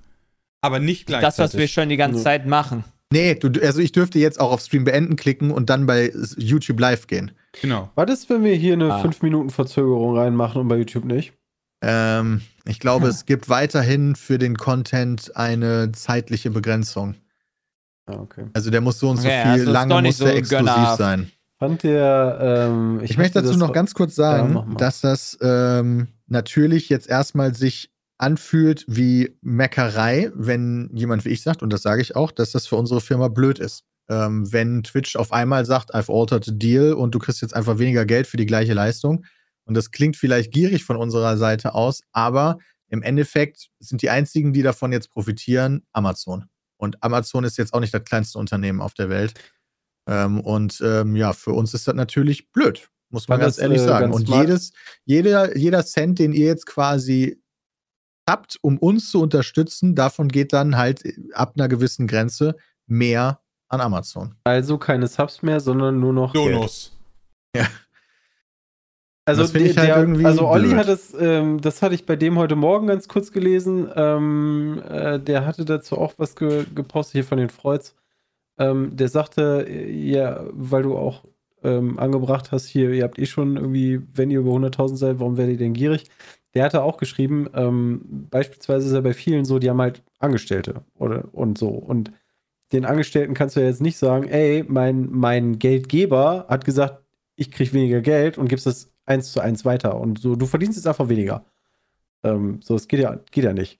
aber 0.61 0.79
nicht 0.79 1.07
gleichzeitig. 1.07 1.37
Das, 1.37 1.53
was 1.53 1.57
wir 1.59 1.67
schon 1.67 1.89
die 1.89 1.97
ganze 1.97 2.21
Zeit 2.21 2.45
machen. 2.45 2.83
Nee, 3.11 3.35
du, 3.35 3.49
also 3.61 3.79
ich 3.79 3.93
dürfte 3.93 4.19
jetzt 4.19 4.39
auch 4.39 4.51
auf 4.51 4.61
Stream 4.61 4.83
beenden 4.83 5.15
klicken 5.15 5.51
und 5.51 5.69
dann 5.69 5.85
bei 5.85 6.11
YouTube 6.37 6.79
live 6.79 7.07
gehen. 7.07 7.31
Genau. 7.61 7.89
Was 7.95 8.11
ist, 8.11 8.29
wenn 8.29 8.43
wir 8.43 8.53
hier 8.55 8.73
eine 8.73 8.99
5 8.99 9.15
ah. 9.15 9.19
Minuten 9.21 9.49
Verzögerung 9.49 10.17
reinmachen 10.17 10.61
und 10.61 10.67
bei 10.67 10.77
YouTube 10.77 11.05
nicht? 11.05 11.33
Ähm, 11.81 12.41
ich 12.65 12.79
glaube, 12.79 13.05
ja. 13.05 13.11
es 13.11 13.25
gibt 13.25 13.49
weiterhin 13.49 14.15
für 14.15 14.37
den 14.37 14.57
Content 14.57 15.35
eine 15.35 15.91
zeitliche 15.91 16.49
Begrenzung. 16.49 17.15
Ah, 18.07 18.15
okay. 18.19 18.45
Also 18.53 18.71
der 18.71 18.81
muss 18.81 18.99
so 18.99 19.09
und 19.09 19.17
so 19.17 19.27
okay, 19.27 19.41
viel 19.43 19.51
also 19.51 19.71
lange 19.71 20.01
muss 20.01 20.17
so 20.17 20.25
der 20.25 20.35
exklusiv 20.35 20.65
gönnerhaft. 20.65 20.97
sein. 20.97 21.31
Fand 21.59 21.83
der, 21.83 22.67
ähm, 22.69 22.99
ich, 23.03 23.11
ich 23.11 23.17
möchte 23.17 23.41
dazu 23.41 23.57
noch 23.57 23.73
ganz 23.73 23.93
kurz 23.93 24.15
sagen, 24.15 24.53
ja, 24.55 24.75
dass 24.77 25.01
das 25.01 25.37
ähm, 25.41 26.07
natürlich 26.27 26.87
jetzt 26.89 27.09
erstmal 27.09 27.55
sich 27.55 27.91
anfühlt 28.19 28.85
wie 28.87 29.37
Meckerei, 29.41 30.31
wenn 30.35 30.89
jemand 30.93 31.25
wie 31.25 31.29
ich 31.29 31.41
sagt, 31.41 31.63
und 31.63 31.73
das 31.73 31.81
sage 31.81 32.01
ich 32.01 32.15
auch, 32.15 32.31
dass 32.31 32.51
das 32.51 32.67
für 32.67 32.75
unsere 32.75 33.01
Firma 33.01 33.27
blöd 33.27 33.59
ist. 33.59 33.83
Ähm, 34.09 34.51
wenn 34.53 34.83
Twitch 34.83 35.15
auf 35.15 35.33
einmal 35.33 35.65
sagt, 35.65 35.93
I've 35.93 36.11
altered 36.11 36.45
the 36.45 36.57
deal 36.57 36.93
und 36.93 37.13
du 37.13 37.19
kriegst 37.19 37.41
jetzt 37.41 37.55
einfach 37.55 37.77
weniger 37.79 38.05
Geld 38.05 38.27
für 38.27 38.37
die 38.37 38.45
gleiche 38.45 38.73
Leistung, 38.73 39.25
und 39.67 39.75
das 39.75 39.91
klingt 39.91 40.15
vielleicht 40.17 40.51
gierig 40.51 40.83
von 40.83 40.95
unserer 40.95 41.37
Seite 41.37 41.75
aus, 41.75 42.01
aber 42.11 42.57
im 42.89 43.03
Endeffekt 43.03 43.67
sind 43.79 44.01
die 44.01 44.09
einzigen, 44.09 44.53
die 44.53 44.63
davon 44.63 44.91
jetzt 44.91 45.11
profitieren, 45.11 45.85
Amazon. 45.91 46.45
Und 46.77 47.03
Amazon 47.03 47.43
ist 47.43 47.57
jetzt 47.57 47.73
auch 47.73 47.81
nicht 47.81 47.93
das 47.93 48.03
kleinste 48.03 48.39
Unternehmen 48.39 48.81
auf 48.81 48.93
der 48.93 49.09
Welt. 49.09 49.33
Ähm, 50.07 50.39
und 50.39 50.81
ähm, 50.81 51.15
ja, 51.15 51.33
für 51.33 51.51
uns 51.51 51.73
ist 51.73 51.87
das 51.87 51.95
natürlich 51.95 52.49
blöd, 52.51 52.89
Muss 53.09 53.27
man 53.27 53.39
ganz 53.39 53.57
ehrlich 53.57 53.81
äh, 53.81 53.85
sagen. 53.85 54.11
Ganz 54.11 54.15
und 54.15 54.29
jedes, 54.29 54.71
jeder, 55.03 55.57
jeder 55.57 55.85
Cent, 55.85 56.19
den 56.19 56.31
ihr 56.31 56.45
jetzt 56.45 56.65
quasi 56.65 57.41
habt, 58.27 58.57
um 58.61 58.77
uns 58.77 59.11
zu 59.11 59.21
unterstützen, 59.21 59.95
davon 59.95 60.29
geht 60.29 60.53
dann 60.53 60.77
halt 60.77 61.03
ab 61.33 61.53
einer 61.57 61.67
gewissen 61.67 62.07
Grenze 62.07 62.55
mehr 62.85 63.41
an 63.67 63.81
Amazon. 63.81 64.35
Also 64.45 64.77
keine 64.77 65.07
Subs 65.07 65.41
mehr, 65.41 65.59
sondern 65.59 65.99
nur 65.99 66.13
noch 66.13 66.31
Bonus. 66.31 66.93
Ja. 67.55 67.67
Also, 69.27 69.41
das 69.41 69.51
der, 69.51 69.75
halt 69.75 69.97
irgendwie 69.97 70.25
also 70.25 70.47
Olli 70.47 70.69
blöd. 70.69 70.77
hat 70.77 70.87
es, 70.87 71.13
ähm, 71.19 71.59
das 71.59 71.81
hatte 71.81 71.93
ich 71.93 72.05
bei 72.05 72.15
dem 72.15 72.37
heute 72.37 72.55
Morgen 72.55 72.87
ganz 72.87 73.09
kurz 73.09 73.33
gelesen. 73.33 73.89
Ähm, 73.93 74.81
äh, 74.87 75.19
der 75.19 75.45
hatte 75.45 75.65
dazu 75.65 75.97
auch 75.97 76.13
was 76.15 76.37
ge 76.37 76.63
gepostet 76.73 77.11
hier 77.11 77.23
von 77.25 77.37
den 77.37 77.49
Freuds. 77.49 77.93
Ähm, 78.57 78.95
der 78.95 79.09
sagte, 79.09 79.65
äh, 79.67 79.91
ja, 79.91 80.45
weil 80.53 80.83
du 80.83 80.95
auch 80.95 81.25
ähm, 81.61 81.99
angebracht 81.99 82.53
hast, 82.53 82.67
hier, 82.67 82.91
ihr 82.91 83.03
habt 83.03 83.19
eh 83.19 83.25
schon 83.25 83.57
irgendwie, 83.57 84.01
wenn 84.13 84.31
ihr 84.31 84.39
über 84.39 84.51
100.000 84.51 84.95
seid, 84.95 85.19
warum 85.19 85.35
werdet 85.35 85.55
ihr 85.55 85.59
denn 85.59 85.73
gierig? 85.73 86.05
Der 86.53 86.63
hatte 86.63 86.81
auch 86.81 86.95
geschrieben, 86.95 87.49
ähm, 87.53 88.27
beispielsweise 88.31 88.87
ist 88.87 88.93
er 88.93 89.01
bei 89.01 89.13
vielen 89.13 89.43
so, 89.43 89.59
die 89.59 89.69
haben 89.69 89.81
halt 89.81 90.03
Angestellte 90.19 90.85
oder 90.97 91.25
und 91.33 91.57
so. 91.57 91.67
Und 91.67 92.11
den 92.71 92.85
Angestellten 92.85 93.33
kannst 93.33 93.57
du 93.57 93.59
ja 93.59 93.67
jetzt 93.67 93.81
nicht 93.81 93.97
sagen, 93.97 94.29
ey, 94.29 94.63
mein, 94.67 95.09
mein 95.11 95.59
Geldgeber 95.59 96.45
hat 96.47 96.63
gesagt, 96.63 97.03
ich 97.35 97.51
kriege 97.51 97.73
weniger 97.73 97.99
Geld 97.99 98.37
und 98.37 98.47
gibst 98.47 98.65
das 98.65 98.89
eins 99.07 99.31
zu 99.31 99.39
eins 99.39 99.65
weiter. 99.65 99.99
Und 99.99 100.19
so, 100.19 100.35
du 100.35 100.45
verdienst 100.45 100.77
jetzt 100.77 100.87
einfach 100.87 101.09
weniger. 101.09 101.45
Ähm, 102.23 102.59
so, 102.61 102.75
es 102.75 102.87
geht 102.87 102.99
ja, 102.99 103.19
geht 103.31 103.43
ja 103.43 103.53
nicht. 103.53 103.79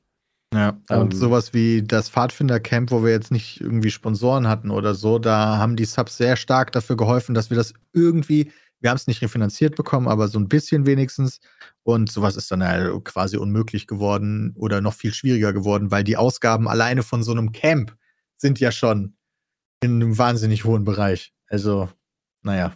Ja, 0.53 0.79
und 0.89 1.13
ähm, 1.13 1.19
sowas 1.19 1.53
wie 1.53 1.83
das 1.83 2.09
Pfadfinder-Camp, 2.09 2.91
wo 2.91 3.03
wir 3.03 3.11
jetzt 3.11 3.31
nicht 3.31 3.59
irgendwie 3.59 3.91
Sponsoren 3.91 4.47
hatten 4.47 4.71
oder 4.71 4.95
so, 4.95 5.19
da 5.19 5.57
haben 5.57 5.75
die 5.75 5.85
Subs 5.85 6.15
sehr 6.15 6.37
stark 6.37 6.71
dafür 6.71 6.95
geholfen, 6.95 7.35
dass 7.35 7.49
wir 7.49 7.57
das 7.57 7.73
irgendwie, 7.91 8.51
wir 8.79 8.89
haben 8.89 8.95
es 8.95 9.07
nicht 9.07 9.21
refinanziert 9.21 9.75
bekommen, 9.75 10.07
aber 10.07 10.29
so 10.29 10.39
ein 10.39 10.47
bisschen 10.47 10.85
wenigstens. 10.85 11.41
Und 11.83 12.09
sowas 12.09 12.37
ist 12.37 12.49
dann 12.49 12.61
ja 12.61 12.97
quasi 13.03 13.37
unmöglich 13.37 13.87
geworden 13.87 14.53
oder 14.55 14.79
noch 14.79 14.93
viel 14.93 15.13
schwieriger 15.13 15.51
geworden, 15.51 15.91
weil 15.91 16.05
die 16.05 16.17
Ausgaben 16.17 16.69
alleine 16.69 17.03
von 17.03 17.23
so 17.23 17.33
einem 17.33 17.51
Camp 17.51 17.95
sind 18.37 18.59
ja 18.59 18.71
schon 18.71 19.17
in 19.81 20.01
einem 20.01 20.17
wahnsinnig 20.17 20.63
hohen 20.63 20.85
Bereich. 20.85 21.33
Also, 21.49 21.89
naja. 22.41 22.73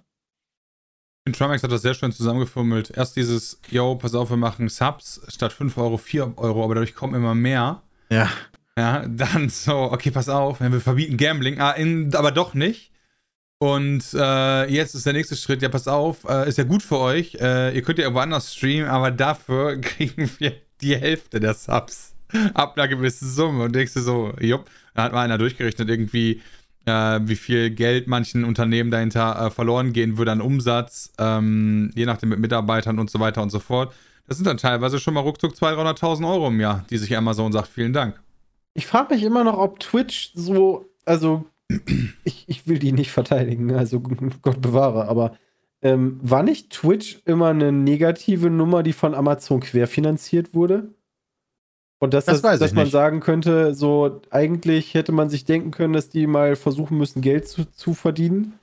Trimax 1.30 1.61
hat 1.61 1.72
das 1.72 1.84
sehr 1.84 1.93
schön 1.93 2.11
zusammengefummelt. 2.11 2.91
Erst 2.91 3.15
dieses, 3.15 3.59
yo, 3.69 3.95
pass 3.95 4.15
auf, 4.15 4.30
wir 4.30 4.38
machen 4.38 4.69
Subs 4.69 5.22
statt 5.28 5.53
5 5.53 5.78
Euro 5.78 5.97
4 5.97 6.38
Euro, 6.38 6.63
aber 6.63 6.76
dadurch 6.76 6.95
kommen 6.95 7.13
immer 7.13 7.36
mehr. 7.36 7.84
Ja. 8.09 8.30
Ja, 8.78 9.05
dann 9.07 9.49
so, 9.49 9.91
okay, 9.91 10.11
pass 10.11 10.30
auf, 10.30 10.61
wir 10.61 10.82
verbieten 10.82 11.17
Gambling, 11.17 11.59
ah, 11.59 11.72
in, 11.72 12.15
aber 12.15 12.32
doch 12.32 12.53
nicht. 12.53 12.91
Und 13.59 14.03
äh, 14.15 14.74
jetzt 14.74 14.95
ist 14.95 15.05
der 15.05 15.13
nächste 15.13 15.36
Schritt, 15.36 15.61
ja, 15.61 15.69
pass 15.69 15.88
auf, 15.88 16.24
äh, 16.28 16.49
ist 16.49 16.57
ja 16.57 16.63
gut 16.63 16.82
für 16.82 16.97
euch. 16.97 17.36
Äh, 17.36 17.76
ihr 17.76 17.84
könnt 17.84 17.99
ja 17.99 18.05
irgendwo 18.05 18.22
anders 18.22 18.55
streamen, 18.55 18.89
aber 18.89 19.11
dafür 19.11 19.80
kriegen 19.82 20.32
wir 20.39 20.53
die 20.82 20.95
Hälfte 20.95 21.39
der 21.39 21.53
Subs 21.53 22.15
ab 22.55 22.76
einer 22.76 22.88
gewissen 22.88 23.30
Summe. 23.30 23.65
Und 23.65 23.76
denkst 23.76 23.93
du 23.93 24.01
so, 24.01 24.34
jupp, 24.39 24.67
da 24.95 25.03
hat 25.03 25.13
mal 25.13 25.22
einer 25.22 25.38
durchgerechnet, 25.38 25.89
irgendwie 25.89 26.41
äh, 26.86 27.19
wie 27.23 27.36
viel 27.36 27.69
Geld 27.69 28.07
manchen 28.07 28.43
Unternehmen 28.43 28.91
dahinter 28.91 29.47
äh, 29.47 29.51
verloren 29.51 29.93
gehen 29.93 30.17
würde 30.17 30.32
an 30.32 30.41
Umsatz, 30.41 31.11
ähm, 31.17 31.91
je 31.95 32.05
nachdem 32.05 32.29
mit 32.29 32.39
Mitarbeitern 32.39 32.99
und 32.99 33.09
so 33.09 33.19
weiter 33.19 33.41
und 33.41 33.49
so 33.49 33.59
fort. 33.59 33.93
Das 34.27 34.38
sind 34.38 34.47
dann 34.47 34.57
teilweise 34.57 34.99
schon 34.99 35.13
mal 35.13 35.21
ruckzuck 35.21 35.53
200.000, 35.53 35.99
300.000 35.99 36.32
Euro 36.32 36.47
im 36.47 36.59
Jahr, 36.59 36.86
die 36.89 36.97
sich 36.97 37.15
Amazon 37.15 37.51
sagt, 37.51 37.67
vielen 37.67 37.93
Dank. 37.93 38.21
Ich 38.73 38.88
frage 38.88 39.13
mich 39.13 39.23
immer 39.23 39.43
noch, 39.43 39.57
ob 39.57 39.79
Twitch 39.79 40.32
so, 40.34 40.86
also 41.05 41.45
ich, 42.23 42.45
ich 42.47 42.67
will 42.67 42.79
die 42.79 42.91
nicht 42.91 43.11
verteidigen, 43.11 43.73
also 43.73 43.99
Gott 44.41 44.61
bewahre, 44.61 45.07
aber 45.07 45.38
ähm, 45.82 46.19
war 46.21 46.43
nicht 46.43 46.71
Twitch 46.71 47.21
immer 47.25 47.47
eine 47.47 47.71
negative 47.71 48.49
Nummer, 48.49 48.84
die 48.84 48.93
von 48.93 49.15
Amazon 49.15 49.59
querfinanziert 49.59 50.53
wurde? 50.53 50.93
Und 52.02 52.16
dass, 52.16 52.26
das, 52.26 52.41
das 52.41 52.58
dass 52.58 52.74
man 52.74 52.86
nicht. 52.86 52.91
sagen 52.91 53.20
könnte, 53.20 53.76
so 53.76 54.22
eigentlich 54.32 54.95
hätte 54.95 55.12
man 55.12 55.30
sich 55.30 55.45
denken 55.45 55.70
können, 55.70 55.93
dass 55.93 56.10
die 56.10 56.26
mal 56.26 56.56
versuchen 56.56 56.97
müssen, 56.97 57.22
Geld 57.22 57.47
zu, 57.47 57.64
zu 57.66 57.93
verdienen. 57.93 58.60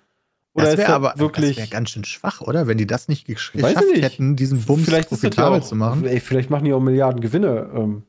Oder 0.54 0.66
das 0.66 0.76
wäre 0.76 0.92
aber 0.92 1.14
wirklich. 1.18 1.50
Das 1.50 1.58
wäre 1.58 1.68
ganz 1.68 1.90
schön 1.90 2.04
schwach, 2.04 2.40
oder? 2.40 2.66
Wenn 2.66 2.78
die 2.78 2.86
das 2.88 3.06
nicht 3.06 3.26
geschafft 3.26 3.62
nicht. 3.92 4.02
hätten, 4.02 4.34
diesen 4.34 4.62
Bums 4.62 4.86
vielleicht 4.86 5.08
profitabel 5.08 5.62
zu 5.62 5.76
machen. 5.76 6.04
Ey, 6.04 6.18
vielleicht 6.18 6.50
machen 6.50 6.64
die 6.64 6.72
auch 6.72 6.80
Milliarden 6.80 7.20
Gewinne. 7.20 7.70
Ähm. 7.72 8.02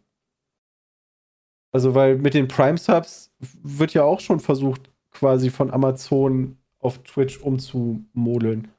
Also, 1.71 1.93
weil 1.93 2.17
mit 2.17 2.33
den 2.33 2.47
Prime 2.47 2.79
Subs 2.79 3.29
wird 3.61 3.93
ja 3.93 4.05
auch 4.05 4.21
schon 4.21 4.39
versucht, 4.39 4.89
quasi 5.11 5.51
von 5.51 5.69
Amazon 5.69 6.57
auf 6.79 7.03
Twitch 7.03 7.37
umzumodeln. 7.37 8.69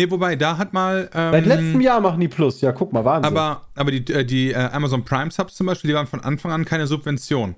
Nee, 0.00 0.10
wobei, 0.10 0.34
da 0.34 0.56
hat 0.56 0.72
mal. 0.72 1.10
Ähm, 1.12 1.32
Seit 1.32 1.46
letztem 1.46 1.80
Jahr 1.82 2.00
machen 2.00 2.20
die 2.20 2.28
Plus, 2.28 2.62
ja, 2.62 2.72
guck 2.72 2.90
mal, 2.94 3.04
Wahnsinn. 3.04 3.36
Aber, 3.36 3.66
aber 3.74 3.90
die, 3.90 4.10
äh, 4.10 4.24
die 4.24 4.52
äh, 4.52 4.56
Amazon 4.56 5.04
Prime 5.04 5.30
Subs 5.30 5.54
zum 5.54 5.66
Beispiel, 5.66 5.88
die 5.88 5.94
waren 5.94 6.06
von 6.06 6.20
Anfang 6.20 6.52
an 6.52 6.64
keine 6.64 6.86
Subvention. 6.86 7.54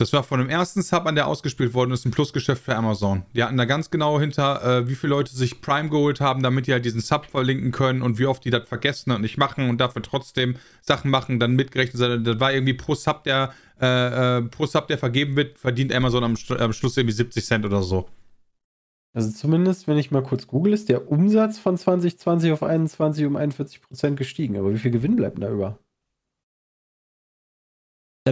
Das 0.00 0.12
war 0.12 0.24
von 0.24 0.40
dem 0.40 0.48
ersten 0.48 0.82
Sub 0.82 1.06
an, 1.06 1.14
der 1.14 1.28
ausgespielt 1.28 1.74
worden 1.74 1.92
ist, 1.92 2.04
ein 2.04 2.10
Plusgeschäft 2.10 2.64
für 2.64 2.74
Amazon. 2.74 3.24
Die 3.34 3.44
hatten 3.44 3.56
da 3.56 3.64
ganz 3.64 3.90
genau 3.90 4.18
hinter, 4.18 4.64
äh, 4.64 4.88
wie 4.88 4.96
viele 4.96 5.10
Leute 5.10 5.34
sich 5.34 5.60
Prime 5.60 5.88
geholt 5.88 6.20
haben, 6.20 6.42
damit 6.42 6.66
die 6.66 6.72
halt 6.72 6.84
diesen 6.84 7.00
Sub 7.00 7.26
verlinken 7.26 7.70
können 7.70 8.02
und 8.02 8.18
wie 8.18 8.26
oft 8.26 8.44
die 8.44 8.50
das 8.50 8.68
vergessen 8.68 9.12
und 9.12 9.20
nicht 9.20 9.38
machen 9.38 9.70
und 9.70 9.80
dafür 9.80 10.02
trotzdem 10.02 10.56
Sachen 10.82 11.12
machen, 11.12 11.38
dann 11.38 11.52
mitgerechnet. 11.52 12.26
Das 12.26 12.40
war 12.40 12.52
irgendwie 12.52 12.74
pro 12.74 12.96
Sub, 12.96 13.22
der, 13.22 13.52
äh, 13.80 14.38
äh, 14.38 14.42
pro 14.42 14.66
Sub, 14.66 14.88
der 14.88 14.98
vergeben 14.98 15.36
wird, 15.36 15.58
verdient 15.58 15.92
Amazon 15.92 16.24
am, 16.24 16.34
am 16.58 16.72
Schluss 16.72 16.96
irgendwie 16.96 17.14
70 17.14 17.44
Cent 17.44 17.64
oder 17.64 17.82
so. 17.82 18.08
Also 19.12 19.30
zumindest, 19.32 19.86
wenn 19.88 19.98
ich 19.98 20.10
mal 20.10 20.22
kurz 20.22 20.46
google, 20.46 20.72
ist 20.72 20.88
der 20.88 21.10
Umsatz 21.10 21.58
von 21.58 21.76
2020 21.76 22.52
auf 22.52 22.62
21 22.62 23.26
um 23.26 23.36
41 23.36 23.82
Prozent 23.82 24.16
gestiegen. 24.18 24.56
Aber 24.56 24.72
wie 24.72 24.78
viel 24.78 24.90
Gewinn 24.90 25.16
bleibt 25.16 25.36
denn 25.36 25.42
da 25.42 25.50
über? 25.50 25.78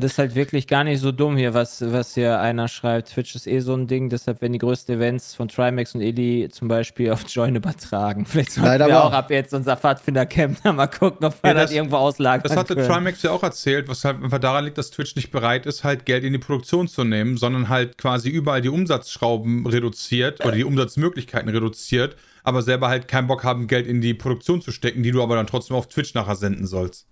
Das 0.01 0.13
ist 0.13 0.19
halt 0.19 0.35
wirklich 0.35 0.67
gar 0.67 0.85
nicht 0.85 1.01
so 1.01 1.13
dumm 1.13 1.37
hier, 1.37 1.55
was, 1.55 1.81
was 1.93 2.15
hier 2.15 2.41
einer 2.41 2.69
schreibt. 2.69 3.11
Twitch 3.11 3.35
ist 3.35 3.47
eh 3.47 3.61
so 3.61 3.75
ein 3.75 3.87
Ding, 3.87 4.09
deshalb 4.09 4.41
werden 4.41 4.53
die 4.53 4.59
größten 4.59 4.97
Events 4.97 5.35
von 5.35 5.49
Trimax 5.49 5.95
und 5.95 6.01
Eli 6.01 6.49
zum 6.51 6.69
Beispiel 6.69 7.11
auf 7.11 7.25
Join 7.29 7.57
übertragen. 7.57 8.27
Vielleicht 8.27 8.53
sollten 8.53 8.69
Leider 8.69 8.89
wir 8.89 9.05
auch 9.05 9.13
ab 9.13 9.31
jetzt 9.31 9.55
unser 9.55 9.77
Pfadfinder-Camp 9.77 10.65
mal 10.65 10.87
gucken, 10.87 11.27
ob 11.27 11.43
wir 11.43 11.51
ja, 11.51 11.55
das, 11.55 11.65
das 11.65 11.73
irgendwo 11.73 11.97
auslagern 11.97 12.43
Das 12.43 12.57
hatte 12.57 12.75
können. 12.75 12.89
Trimax 12.89 13.23
ja 13.23 13.31
auch 13.31 13.43
erzählt, 13.43 13.89
was 13.89 14.05
halt 14.05 14.23
einfach 14.23 14.39
daran 14.39 14.65
liegt, 14.65 14.79
dass 14.79 14.91
Twitch 14.91 15.17
nicht 15.17 15.31
bereit 15.31 15.67
ist, 15.67 15.85
halt 15.85 16.07
Geld 16.07 16.25
in 16.25 16.33
die 16.33 16.39
Produktion 16.39 16.89
zu 16.89 17.05
nehmen, 17.05 17.37
sondern 17.37 17.69
halt 17.69 17.99
quasi 17.99 18.29
überall 18.29 18.63
die 18.63 18.69
Umsatzschrauben 18.69 19.67
reduziert 19.67 20.45
oder 20.45 20.55
die 20.55 20.65
Umsatzmöglichkeiten 20.65 21.49
reduziert, 21.49 22.17
aber 22.43 22.63
selber 22.63 22.89
halt 22.89 23.09
keinen 23.09 23.27
Bock 23.27 23.45
haben, 23.45 23.67
Geld 23.67 23.87
in 23.87 24.01
die 24.01 24.15
Produktion 24.15 24.61
zu 24.61 24.73
stecken, 24.73 25.03
die 25.03 25.11
du 25.11 25.23
aber 25.23 25.37
dann 25.37 25.47
trotzdem 25.47 25.77
auf 25.77 25.89
Twitch 25.89 26.15
nachher 26.15 26.37
senden 26.37 26.67
sollst. 26.67 27.07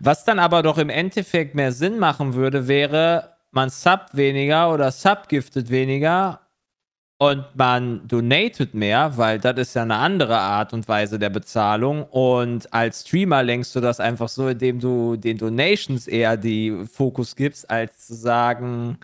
Was 0.00 0.24
dann 0.24 0.38
aber 0.38 0.62
doch 0.62 0.78
im 0.78 0.90
Endeffekt 0.90 1.54
mehr 1.54 1.72
Sinn 1.72 1.98
machen 1.98 2.34
würde, 2.34 2.68
wäre, 2.68 3.36
man 3.50 3.70
subbt 3.70 4.16
weniger 4.16 4.72
oder 4.72 4.90
subgiftet 4.90 5.70
weniger 5.70 6.40
und 7.18 7.44
man 7.54 8.06
donatet 8.06 8.74
mehr, 8.74 9.16
weil 9.16 9.38
das 9.38 9.58
ist 9.58 9.74
ja 9.74 9.82
eine 9.82 9.96
andere 9.96 10.38
Art 10.38 10.72
und 10.72 10.86
Weise 10.88 11.18
der 11.18 11.30
Bezahlung. 11.30 12.04
Und 12.04 12.72
als 12.74 13.02
Streamer 13.02 13.42
lenkst 13.42 13.74
du 13.74 13.80
das 13.80 14.00
einfach 14.00 14.28
so, 14.28 14.48
indem 14.48 14.80
du 14.80 15.16
den 15.16 15.38
Donations 15.38 16.06
eher 16.08 16.36
die 16.36 16.84
Fokus 16.84 17.34
gibst, 17.34 17.70
als 17.70 18.06
zu 18.06 18.14
sagen, 18.14 18.98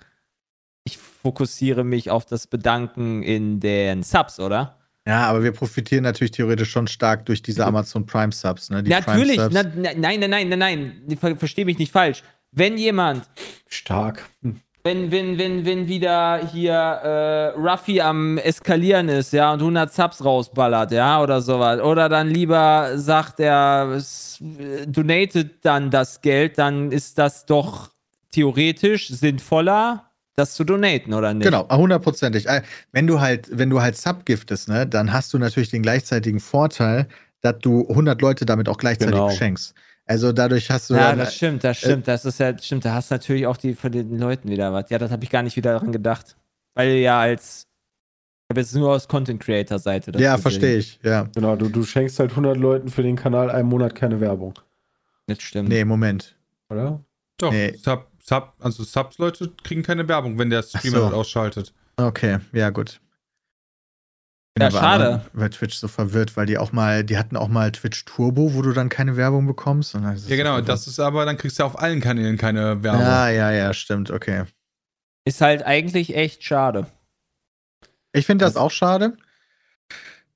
ich 0.85 0.99
fokussiere 0.99 1.85
mich 1.85 2.11
auf 2.11 2.27
das 2.27 2.47
Bedanken 2.47 3.23
in 3.23 3.61
den 3.61 4.03
Subs, 4.03 4.41
oder? 4.41 4.82
Ja, 5.07 5.27
aber 5.27 5.43
wir 5.43 5.53
profitieren 5.53 6.05
natürlich 6.05 6.31
theoretisch 6.31 6.71
schon 6.71 6.87
stark 6.87 7.27
durch 7.27 7.43
diese 7.43 7.67
Amazon 7.67 8.07
Prime 8.07 8.31
Subs. 8.31 8.71
Ne? 8.71 8.83
Die 8.85 8.91
natürlich, 8.91 9.37
Prime 9.37 9.49
-Subs. 9.49 9.73
Na, 9.75 9.93
nein, 9.95 10.21
nein, 10.21 10.31
nein, 10.31 10.49
nein, 10.49 10.59
nein, 10.59 11.19
Ver 11.19 11.37
versteh 11.37 11.65
mich 11.65 11.79
nicht 11.79 11.91
falsch. 11.91 12.23
Wenn 12.53 12.77
jemand 12.79 13.29
stark, 13.67 14.29
hm. 14.43 14.61
wenn, 14.85 15.11
wenn, 15.11 15.39
wenn, 15.39 15.65
wenn 15.65 15.89
wieder 15.89 16.47
hier 16.53 16.75
äh, 16.75 17.49
Ruffy 17.59 18.01
am 18.01 18.39
Eskalieren 18.39 19.09
ist, 19.09 19.33
ja, 19.33 19.53
und 19.53 19.61
100 19.61 19.93
Subs 19.93 20.25
rausballert, 20.25 20.93
ja, 20.93 21.21
oder 21.21 21.41
sowas, 21.41 21.81
oder 21.81 22.09
dann 22.09 22.29
lieber 22.29 22.97
sagt 22.97 23.41
er, 23.41 24.01
donatet 24.87 25.65
dann 25.65 25.91
das 25.91 26.21
Geld, 26.21 26.59
dann 26.59 26.93
ist 26.93 27.19
das 27.19 27.45
doch 27.45 27.91
theoretisch 28.31 29.09
sinnvoller 29.09 30.12
das 30.43 30.55
zu 30.55 30.65
donaten, 30.65 31.15
oder 31.15 31.33
nicht? 31.35 31.45
Genau, 31.45 31.69
hundertprozentig. 31.69 32.49
Äh, 32.49 32.63
wenn 32.93 33.07
du 33.07 33.21
halt, 33.21 33.49
wenn 33.53 33.71
du 33.71 33.81
halt 33.81 33.97
subgiftest, 33.97 34.69
ne, 34.69 34.87
dann 34.87 35.13
hast 35.13 35.33
du 35.33 35.39
natürlich 35.39 35.71
den 35.71 35.83
gleichzeitigen 35.83 36.41
Vorteil, 36.41 37.09
dass 37.41 37.59
du 37.61 37.89
100 37.89 38.21
Leute 38.21 38.45
damit 38.47 38.69
auch 38.69 38.79
gleichzeitig 38.79 39.15
genau. 39.15 39.29
beschenkst. 39.29 39.75
Also 40.07 40.33
dadurch 40.33 40.71
hast 40.71 40.91
du. 40.91 40.95
Ja, 40.95 41.11
dann, 41.11 41.19
das 41.19 41.35
stimmt, 41.35 41.65
das 41.65 41.79
äh, 41.79 41.87
stimmt. 41.87 42.03
Äh, 42.03 42.13
das 42.13 42.25
ist 42.25 42.41
ja, 42.41 42.59
stimmt. 42.59 42.85
Da 42.85 42.95
hast 42.95 43.11
du 43.11 43.15
natürlich 43.15 43.47
auch 43.47 43.57
die 43.57 43.75
von 43.75 43.93
den 43.93 44.19
Leuten 44.19 44.49
wieder 44.49 44.73
was. 44.73 44.91
Ja, 44.91 44.99
das 44.99 45.11
habe 45.11 45.25
ich 45.25 45.31
gar 45.31 45.43
nicht 45.43 45.57
wieder 45.57 45.73
daran 45.73 45.93
gedacht. 45.93 46.37
Weil 46.75 46.97
ja 46.97 47.21
als. 47.21 47.67
Ich 48.45 48.55
habe 48.55 48.61
jetzt 48.61 48.75
nur 48.75 48.91
aus 48.91 49.09
Content 49.09 49.41
Creator 49.41 49.79
Seite. 49.79 50.13
Ja, 50.19 50.37
verstehe 50.37 50.77
ich. 50.77 50.99
Ja. 51.03 51.29
Genau, 51.35 51.57
du, 51.57 51.71
du 51.71 51.85
schenkst 51.85 52.19
halt 52.19 52.31
100 52.33 52.57
Leuten 52.59 52.89
für 52.89 53.03
den 53.03 53.17
Kanal 53.17 53.51
einen 53.51 53.69
Monat 53.69 53.95
keine 53.95 54.21
Werbung. 54.21 54.55
Das 55.27 55.41
stimmt. 55.41 55.71
Nee, 55.71 55.85
Moment. 55.87 56.37
Oder? 56.69 57.01
Doch. 57.39 57.51
Nee. 57.51 57.75
Sub, 57.79 58.12
Sub, 58.33 58.55
also 58.61 58.83
Subs-Leute 58.83 59.53
kriegen 59.63 59.83
keine 59.83 60.09
Werbung, 60.09 60.39
wenn 60.39 60.49
der 60.49 60.63
Streamer 60.63 61.11
so. 61.11 61.17
ausschaltet. 61.17 61.75
Okay, 61.97 62.39
ja, 62.53 62.71
gut. 62.71 63.01
Ja, 64.59 64.71
schade. 64.71 65.23
Weil 65.33 65.51
Twitch 65.51 65.77
so 65.77 65.89
verwirrt, 65.89 66.37
weil 66.37 66.47
die 66.47 66.59
auch 66.59 66.73
mal, 66.73 67.05
die 67.05 67.17
hatten 67.17 67.37
auch 67.37 67.49
mal 67.49 67.73
Twitch 67.73 68.05
Turbo, 68.05 68.55
wo 68.55 68.63
du 68.63 68.73
dann 68.73 68.89
keine 68.89 69.17
Werbung 69.17 69.47
bekommst. 69.47 69.95
ja, 69.95 70.37
genau, 70.37 70.57
so 70.57 70.63
das 70.63 70.87
ist 70.87 70.99
aber, 70.99 71.25
dann 71.25 71.39
kriegst 71.39 71.59
du 71.59 71.65
auf 71.65 71.79
allen 71.79 72.01
Kanälen 72.01 72.37
keine 72.37 72.83
Werbung. 72.83 73.01
Ja, 73.01 73.29
ja, 73.29 73.51
ja, 73.51 73.73
stimmt, 73.73 74.11
okay. 74.11 74.45
Ist 75.25 75.41
halt 75.41 75.63
eigentlich 75.63 76.15
echt 76.17 76.43
schade. 76.43 76.87
Ich 78.13 78.27
finde 78.27 78.45
das 78.45 78.57
auch 78.57 78.71
schade. 78.71 79.17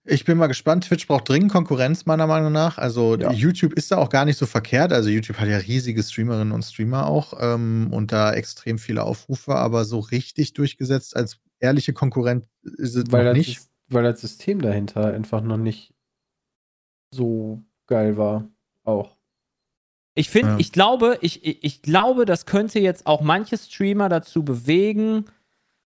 Ich 0.08 0.24
bin 0.24 0.38
mal 0.38 0.46
gespannt. 0.46 0.84
Twitch 0.84 1.06
braucht 1.06 1.28
dringend 1.28 1.50
Konkurrenz, 1.50 2.06
meiner 2.06 2.26
Meinung 2.26 2.52
nach. 2.52 2.78
Also 2.78 3.16
ja. 3.16 3.32
YouTube 3.32 3.72
ist 3.72 3.90
da 3.90 3.96
auch 3.96 4.08
gar 4.08 4.24
nicht 4.24 4.36
so 4.36 4.46
verkehrt. 4.46 4.92
Also 4.92 5.08
YouTube 5.08 5.38
hat 5.38 5.48
ja 5.48 5.58
riesige 5.58 6.02
Streamerinnen 6.02 6.52
und 6.52 6.62
Streamer 6.62 7.06
auch 7.06 7.34
ähm, 7.40 7.88
und 7.90 8.12
da 8.12 8.32
extrem 8.32 8.78
viele 8.78 9.02
Aufrufe, 9.02 9.56
aber 9.56 9.84
so 9.84 9.98
richtig 9.98 10.52
durchgesetzt 10.52 11.16
als 11.16 11.40
ehrliche 11.58 11.92
Konkurrent 11.92 12.46
ist 12.62 12.94
es 12.94 13.04
weil 13.10 13.24
noch 13.24 13.32
nicht. 13.32 13.58
Ist, 13.58 13.70
weil 13.88 14.04
das 14.04 14.20
System 14.20 14.62
dahinter 14.62 15.12
einfach 15.12 15.42
noch 15.42 15.56
nicht 15.56 15.92
so 17.10 17.62
geil 17.86 18.16
war. 18.16 18.48
Auch. 18.84 19.16
Ich 20.14 20.30
finde, 20.30 20.52
ja. 20.52 20.58
ich 20.58 20.72
glaube, 20.72 21.18
ich, 21.20 21.44
ich 21.44 21.82
glaube, 21.82 22.24
das 22.24 22.46
könnte 22.46 22.78
jetzt 22.78 23.06
auch 23.06 23.20
manche 23.20 23.58
Streamer 23.58 24.08
dazu 24.08 24.44
bewegen, 24.44 25.26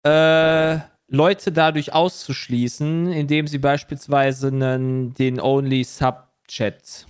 äh, 0.05 0.79
Leute 1.09 1.53
dadurch 1.53 1.93
auszuschließen, 1.93 3.13
indem 3.13 3.47
sie 3.47 3.59
beispielsweise 3.59 4.49
einen, 4.49 5.15
den 5.15 5.41
Only 5.41 5.85
Sub-Chat 5.85 7.07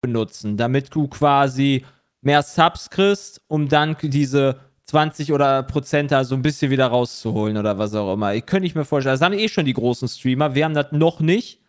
benutzen, 0.00 0.56
damit 0.56 0.94
du 0.94 1.08
quasi 1.08 1.84
mehr 2.22 2.42
Subs 2.42 2.90
kriegst, 2.90 3.40
um 3.48 3.68
dann 3.68 3.96
diese 4.00 4.60
20 4.84 5.32
oder 5.32 5.62
Prozent 5.62 6.10
da 6.10 6.24
so 6.24 6.34
ein 6.34 6.42
bisschen 6.42 6.70
wieder 6.70 6.86
rauszuholen 6.86 7.56
oder 7.56 7.78
was 7.78 7.94
auch 7.94 8.12
immer. 8.14 8.34
Ich 8.34 8.46
könnte 8.46 8.62
nicht 8.62 8.74
mir 8.74 8.84
vorstellen, 8.84 9.14
das 9.14 9.22
haben 9.22 9.34
eh 9.34 9.48
schon 9.48 9.64
die 9.64 9.72
großen 9.72 10.08
Streamer, 10.08 10.54
wir 10.54 10.64
haben 10.64 10.74
das 10.74 10.92
noch 10.92 11.20
nicht. 11.20 11.60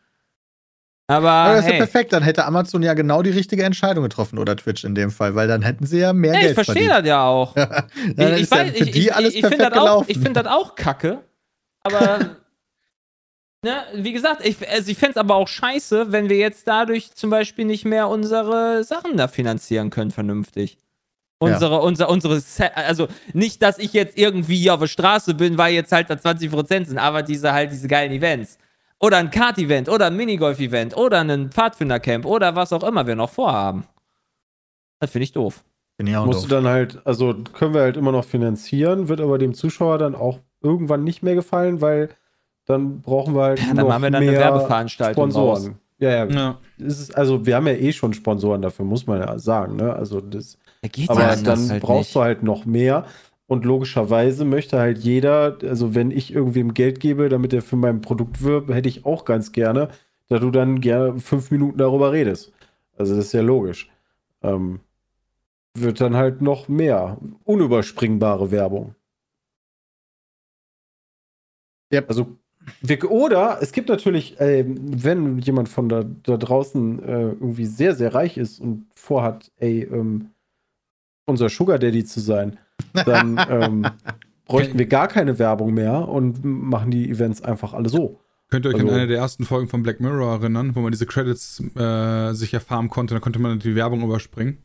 Aber. 1.07 1.27
Ja, 1.27 1.55
das 1.55 1.65
ist 1.65 1.71
ja 1.71 1.77
perfekt, 1.77 2.13
dann 2.13 2.23
hätte 2.23 2.45
Amazon 2.45 2.83
ja 2.83 2.93
genau 2.93 3.21
die 3.21 3.31
richtige 3.31 3.63
Entscheidung 3.63 4.03
getroffen 4.03 4.39
oder 4.39 4.55
Twitch 4.55 4.83
in 4.83 4.95
dem 4.95 5.11
Fall, 5.11 5.35
weil 5.35 5.47
dann 5.47 5.61
hätten 5.61 5.85
sie 5.85 5.99
ja 5.99 6.13
mehr 6.13 6.33
ja, 6.33 6.39
Geld 6.39 6.57
Ich 6.57 6.65
verstehe 6.65 6.87
das 6.87 7.05
ja 7.05 7.25
auch. 7.25 7.55
ich, 8.17 8.17
ich, 8.17 8.51
weiß, 8.51 8.73
ich, 8.75 8.81
ich, 8.81 9.35
ich 9.35 9.45
finde 9.45 9.69
das, 9.69 10.05
find 10.07 10.35
das 10.37 10.47
auch 10.47 10.75
kacke. 10.75 11.19
Aber, 11.83 12.37
ne, 13.63 13.83
wie 13.95 14.13
gesagt, 14.13 14.45
ich, 14.45 14.67
also 14.69 14.91
ich 14.91 14.97
fände 14.97 15.11
es 15.11 15.17
aber 15.17 15.35
auch 15.35 15.47
scheiße, 15.47 16.11
wenn 16.11 16.29
wir 16.29 16.37
jetzt 16.37 16.67
dadurch 16.67 17.13
zum 17.13 17.29
Beispiel 17.29 17.65
nicht 17.65 17.85
mehr 17.85 18.07
unsere 18.07 18.83
Sachen 18.83 19.17
da 19.17 19.27
finanzieren 19.27 19.89
können, 19.89 20.11
vernünftig. 20.11 20.77
Unsere, 21.39 21.73
ja. 21.73 21.79
unser, 21.79 22.09
unsere, 22.09 22.39
also 22.75 23.07
nicht, 23.33 23.63
dass 23.63 23.79
ich 23.79 23.93
jetzt 23.93 24.15
irgendwie 24.15 24.69
auf 24.69 24.79
der 24.79 24.87
Straße 24.87 25.33
bin, 25.33 25.57
weil 25.57 25.73
jetzt 25.73 25.91
halt 25.91 26.07
da 26.07 26.13
20% 26.13 26.85
sind, 26.85 26.99
aber 26.99 27.23
diese 27.23 27.51
halt, 27.51 27.71
diese 27.71 27.87
geilen 27.87 28.11
Events. 28.11 28.59
Oder 28.99 29.17
ein 29.17 29.31
Kart-Event 29.31 29.89
oder 29.89 30.05
ein 30.05 30.15
Minigolf-Event 30.15 30.95
oder 30.95 31.21
ein 31.21 31.49
Pfadfinder-Camp 31.49 32.27
oder 32.27 32.55
was 32.55 32.71
auch 32.71 32.83
immer 32.83 33.07
wir 33.07 33.15
noch 33.15 33.31
vorhaben. 33.31 33.85
Das 34.99 35.09
finde 35.09 35.23
ich 35.23 35.31
doof. 35.31 35.63
Bin 35.97 36.05
ich 36.05 36.15
auch 36.15 36.27
Musst 36.27 36.43
doof. 36.43 36.49
du 36.49 36.55
dann 36.55 36.67
halt, 36.67 36.99
also 37.07 37.33
können 37.53 37.73
wir 37.73 37.81
halt 37.81 37.97
immer 37.97 38.11
noch 38.11 38.25
finanzieren, 38.25 39.07
wird 39.07 39.19
aber 39.19 39.39
dem 39.39 39.55
Zuschauer 39.55 39.97
dann 39.97 40.13
auch 40.13 40.37
irgendwann 40.61 41.03
nicht 41.03 41.23
mehr 41.23 41.35
gefallen, 41.35 41.81
weil 41.81 42.09
dann 42.65 43.01
brauchen 43.01 43.35
wir 43.35 43.41
halt 43.43 43.59
ja, 43.59 43.67
dann 43.67 43.77
noch 43.77 43.87
machen 43.89 44.03
wir 44.03 44.11
dann 44.11 44.23
mehr 44.23 44.31
eine 44.31 44.39
Werbeveranstaltung 44.39 45.31
Sponsoren. 45.31 45.67
Raus. 45.67 45.71
Ja, 45.99 46.09
ja. 46.09 46.25
ja. 46.25 46.59
Ist, 46.77 47.15
also 47.15 47.45
wir 47.45 47.55
haben 47.55 47.67
ja 47.67 47.73
eh 47.73 47.91
schon 47.91 48.13
Sponsoren 48.13 48.61
dafür, 48.61 48.85
muss 48.85 49.07
man 49.07 49.19
ja 49.21 49.37
sagen. 49.37 49.75
Ne? 49.75 49.93
Also 49.93 50.19
das, 50.19 50.57
aber 51.07 51.21
ja 51.21 51.35
dann 51.35 51.69
halt 51.69 51.81
brauchst 51.81 52.09
nicht. 52.09 52.15
du 52.15 52.19
halt 52.21 52.43
noch 52.43 52.65
mehr. 52.65 53.05
Und 53.47 53.65
logischerweise 53.65 54.45
möchte 54.45 54.79
halt 54.79 54.99
jeder, 54.99 55.57
also 55.61 55.93
wenn 55.93 56.09
ich 56.09 56.33
irgendwem 56.33 56.73
Geld 56.73 56.99
gebe, 57.01 57.27
damit 57.27 57.51
er 57.51 57.61
für 57.61 57.75
mein 57.75 58.01
Produkt 58.01 58.41
wirbt, 58.43 58.73
hätte 58.73 58.87
ich 58.87 59.05
auch 59.05 59.25
ganz 59.25 59.51
gerne, 59.51 59.89
da 60.29 60.39
du 60.39 60.51
dann 60.51 60.79
gerne 60.79 61.19
fünf 61.19 61.51
Minuten 61.51 61.77
darüber 61.77 62.13
redest. 62.13 62.53
Also 62.97 63.15
das 63.15 63.25
ist 63.25 63.33
ja 63.33 63.41
logisch. 63.41 63.89
Ähm, 64.41 64.79
wird 65.73 65.99
dann 66.01 66.15
halt 66.15 66.41
noch 66.41 66.67
mehr 66.67 67.17
unüberspringbare 67.43 68.51
Werbung. 68.51 68.95
Ja. 71.91 72.03
Also, 72.07 72.37
wir, 72.81 73.11
oder 73.11 73.59
es 73.61 73.71
gibt 73.71 73.89
natürlich, 73.89 74.39
äh, 74.39 74.65
wenn 74.67 75.39
jemand 75.39 75.69
von 75.69 75.89
da, 75.89 76.03
da 76.03 76.37
draußen 76.37 77.03
äh, 77.03 77.21
irgendwie 77.21 77.65
sehr, 77.65 77.95
sehr 77.95 78.13
reich 78.13 78.37
ist 78.37 78.59
und 78.59 78.87
vorhat, 78.95 79.51
ey, 79.57 79.83
ähm, 79.83 80.29
unser 81.25 81.49
Sugar 81.49 81.79
Daddy 81.79 82.03
zu 82.03 82.19
sein, 82.19 82.57
dann 83.05 83.39
ähm, 83.49 83.87
bräuchten 84.45 84.77
wir 84.77 84.85
gar 84.85 85.07
keine 85.07 85.39
Werbung 85.39 85.73
mehr 85.73 86.07
und 86.07 86.43
machen 86.43 86.91
die 86.91 87.09
Events 87.09 87.41
einfach 87.41 87.73
alle 87.73 87.89
so. 87.89 88.19
Könnt 88.49 88.65
ihr 88.65 88.69
euch 88.69 88.75
also, 88.75 88.87
an 88.87 88.93
eine 88.93 89.07
der 89.07 89.17
ersten 89.17 89.45
Folgen 89.45 89.67
von 89.67 89.81
Black 89.81 89.99
Mirror 90.01 90.41
erinnern, 90.41 90.75
wo 90.75 90.81
man 90.81 90.91
diese 90.91 91.05
Credits 91.05 91.63
äh, 91.75 92.33
sich 92.33 92.53
erfahren 92.53 92.89
konnte, 92.89 93.13
da 93.13 93.19
konnte 93.19 93.39
man 93.39 93.59
die 93.59 93.75
Werbung 93.75 94.03
überspringen 94.03 94.57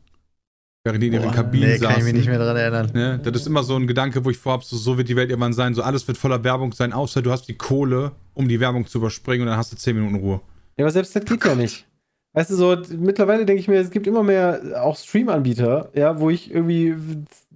während 0.87 1.03
die 1.03 1.07
in 1.07 1.13
ihren 1.13 1.31
Kabinen 1.31 1.69
nee, 1.69 1.77
saßen. 1.77 1.87
kann 1.87 1.99
ich 1.99 2.05
mich 2.05 2.13
nicht 2.13 2.29
mehr 2.29 2.39
daran 2.39 2.57
erinnern. 2.57 2.89
Ne? 2.93 3.19
Das 3.21 3.35
ist 3.35 3.47
immer 3.47 3.63
so 3.63 3.75
ein 3.75 3.87
Gedanke, 3.87 4.23
wo 4.23 4.29
ich 4.29 4.37
vorhabe, 4.37 4.63
so, 4.65 4.77
so 4.77 4.97
wird 4.97 5.09
die 5.09 5.15
Welt 5.15 5.29
irgendwann 5.29 5.53
sein, 5.53 5.73
so 5.73 5.83
alles 5.83 6.07
wird 6.07 6.17
voller 6.17 6.43
Werbung 6.43 6.71
sein, 6.71 6.93
außer 6.93 7.21
du 7.21 7.31
hast 7.31 7.47
die 7.47 7.55
Kohle, 7.55 8.13
um 8.33 8.47
die 8.47 8.59
Werbung 8.59 8.87
zu 8.87 8.97
überspringen 8.99 9.41
und 9.43 9.47
dann 9.49 9.57
hast 9.57 9.71
du 9.71 9.77
10 9.77 9.95
Minuten 9.95 10.15
Ruhe. 10.15 10.41
Ja, 10.77 10.85
aber 10.85 10.91
selbst 10.91 11.15
das 11.15 11.25
geht 11.25 11.43
ja 11.43 11.55
nicht. 11.55 11.85
Weißt 12.33 12.51
du, 12.51 12.55
so, 12.55 12.77
mittlerweile 12.97 13.45
denke 13.45 13.59
ich 13.59 13.67
mir, 13.67 13.79
es 13.79 13.89
gibt 13.89 14.05
immer 14.05 14.21
mehr 14.21 14.61
auch 14.81 14.95
Stream-Anbieter, 14.95 15.89
ja, 15.95 16.19
wo 16.19 16.29
ich 16.29 16.51
irgendwie 16.51 16.95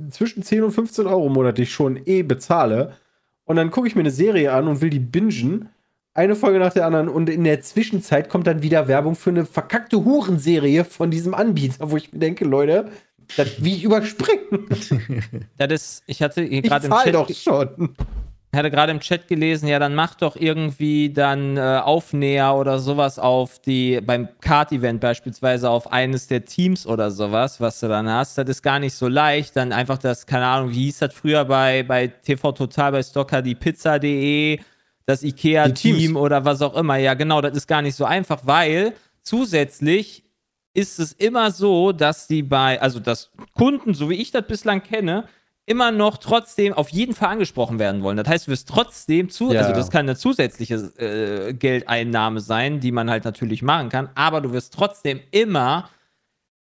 zwischen 0.10 0.42
10 0.42 0.64
und 0.64 0.72
15 0.72 1.06
Euro 1.06 1.30
monatlich 1.30 1.72
schon 1.72 2.00
eh 2.06 2.24
bezahle. 2.24 2.94
Und 3.46 3.58
dann 3.58 3.70
gucke 3.70 3.88
ich 3.88 3.96
mir 3.96 4.02
eine 4.02 4.12
Serie 4.12 4.54
an 4.54 4.68
und 4.68 4.82
will 4.82 4.90
die 4.90 5.00
bingen. 5.00 5.70
Eine 6.14 6.36
Folge 6.36 6.60
nach 6.60 6.74
der 6.74 6.86
anderen 6.86 7.08
und 7.08 7.30
in 7.30 7.44
der 7.44 7.62
Zwischenzeit 7.62 8.28
kommt 8.28 8.48
dann 8.48 8.64
wieder 8.64 8.88
Werbung 8.88 9.16
für 9.16 9.30
eine 9.30 9.46
verkackte 9.46 10.04
Hurenserie 10.04 10.84
von 10.84 11.10
diesem 11.12 11.34
Anbieter, 11.34 11.92
wo 11.92 11.96
ich 11.96 12.12
mir 12.12 12.20
denke, 12.20 12.44
Leute, 12.44 12.90
das, 13.38 13.64
wie 13.64 13.84
überspringen. 13.84 14.68
das 15.58 15.72
ist, 15.72 16.04
ich 16.08 16.22
hatte 16.22 16.48
gerade 16.62 16.88
im 16.88 16.94
Chat. 16.94 17.14
doch 17.14 17.30
schon. 17.30 17.96
Ich 18.54 18.58
hatte 18.58 18.70
gerade 18.70 18.92
im 18.92 19.00
Chat 19.00 19.30
gelesen, 19.30 19.70
ja, 19.70 19.80
dann 19.80 19.96
mach 19.96 20.16
doch 20.16 20.36
irgendwie 20.36 21.10
dann 21.10 21.56
äh, 21.56 21.80
Aufnäher 21.82 22.54
oder 22.56 22.80
sowas 22.80 23.18
auf 23.18 23.60
die, 23.60 24.02
beim 24.02 24.28
Kart-Event 24.42 25.00
beispielsweise 25.00 25.70
auf 25.70 25.94
eines 25.94 26.28
der 26.28 26.44
Teams 26.44 26.86
oder 26.86 27.12
sowas, 27.12 27.62
was 27.62 27.80
du 27.80 27.88
dann 27.88 28.10
hast. 28.10 28.38
Das 28.38 28.50
ist 28.50 28.62
gar 28.62 28.80
nicht 28.80 28.94
so 28.94 29.08
leicht. 29.08 29.56
Dann 29.56 29.72
einfach 29.72 29.98
das, 29.98 30.26
keine 30.26 30.48
Ahnung, 30.48 30.72
wie 30.72 30.84
hieß 30.84 31.00
das 31.00 31.14
früher 31.14 31.46
bei, 31.46 31.84
bei 31.84 32.08
TV 32.08 32.52
Total, 32.52 32.92
bei 32.92 33.04
Stocker, 33.04 33.42
die 33.42 33.56
Pizza.de, 33.56 34.60
das 35.06 35.24
IKEA-Team 35.24 36.18
oder 36.18 36.44
was 36.44 36.62
auch 36.62 36.76
immer. 36.76 36.98
Ja, 36.98 37.14
genau, 37.14 37.40
das 37.40 37.56
ist 37.56 37.68
gar 37.68 37.82
nicht 37.82 37.96
so 37.96 38.04
einfach, 38.04 38.42
weil 38.44 38.92
zusätzlich 39.24 40.26
ist 40.74 41.00
es 41.00 41.14
immer 41.14 41.52
so, 41.52 41.92
dass 41.92 42.28
die 42.28 42.44
bei, 42.44 42.82
also 42.82 43.00
dass 43.00 43.32
Kunden, 43.54 43.94
so 43.94 44.10
wie 44.10 44.16
ich 44.16 44.32
das 44.32 44.48
bislang 44.48 44.84
kenne, 44.84 45.26
immer 45.66 45.92
noch 45.92 46.18
trotzdem 46.18 46.74
auf 46.74 46.90
jeden 46.90 47.14
Fall 47.14 47.30
angesprochen 47.30 47.80
werden 47.80 48.02
wollen. 48.04 48.18
Das 48.18 48.28
heißt, 48.28 48.48
du 48.48 48.52
wirst 48.52 48.68
trotzdem 48.68 49.30
zu, 49.30 49.54
ja. 49.54 49.62
also 49.62 49.74
das 49.74 49.90
kann 49.90 50.02
eine 50.02 50.16
zusätzliche 50.16 50.76
äh, 50.98 51.54
Geldeinnahme 51.54 52.42
sein, 52.42 52.80
die 52.80 52.92
man 52.92 53.10
halt 53.10 53.26
natürlich 53.26 53.62
machen 53.62 53.90
kann, 53.90 54.10
aber 54.16 54.42
du 54.42 54.54
wirst 54.54 54.74
trotzdem 54.74 55.20
immer 55.32 55.90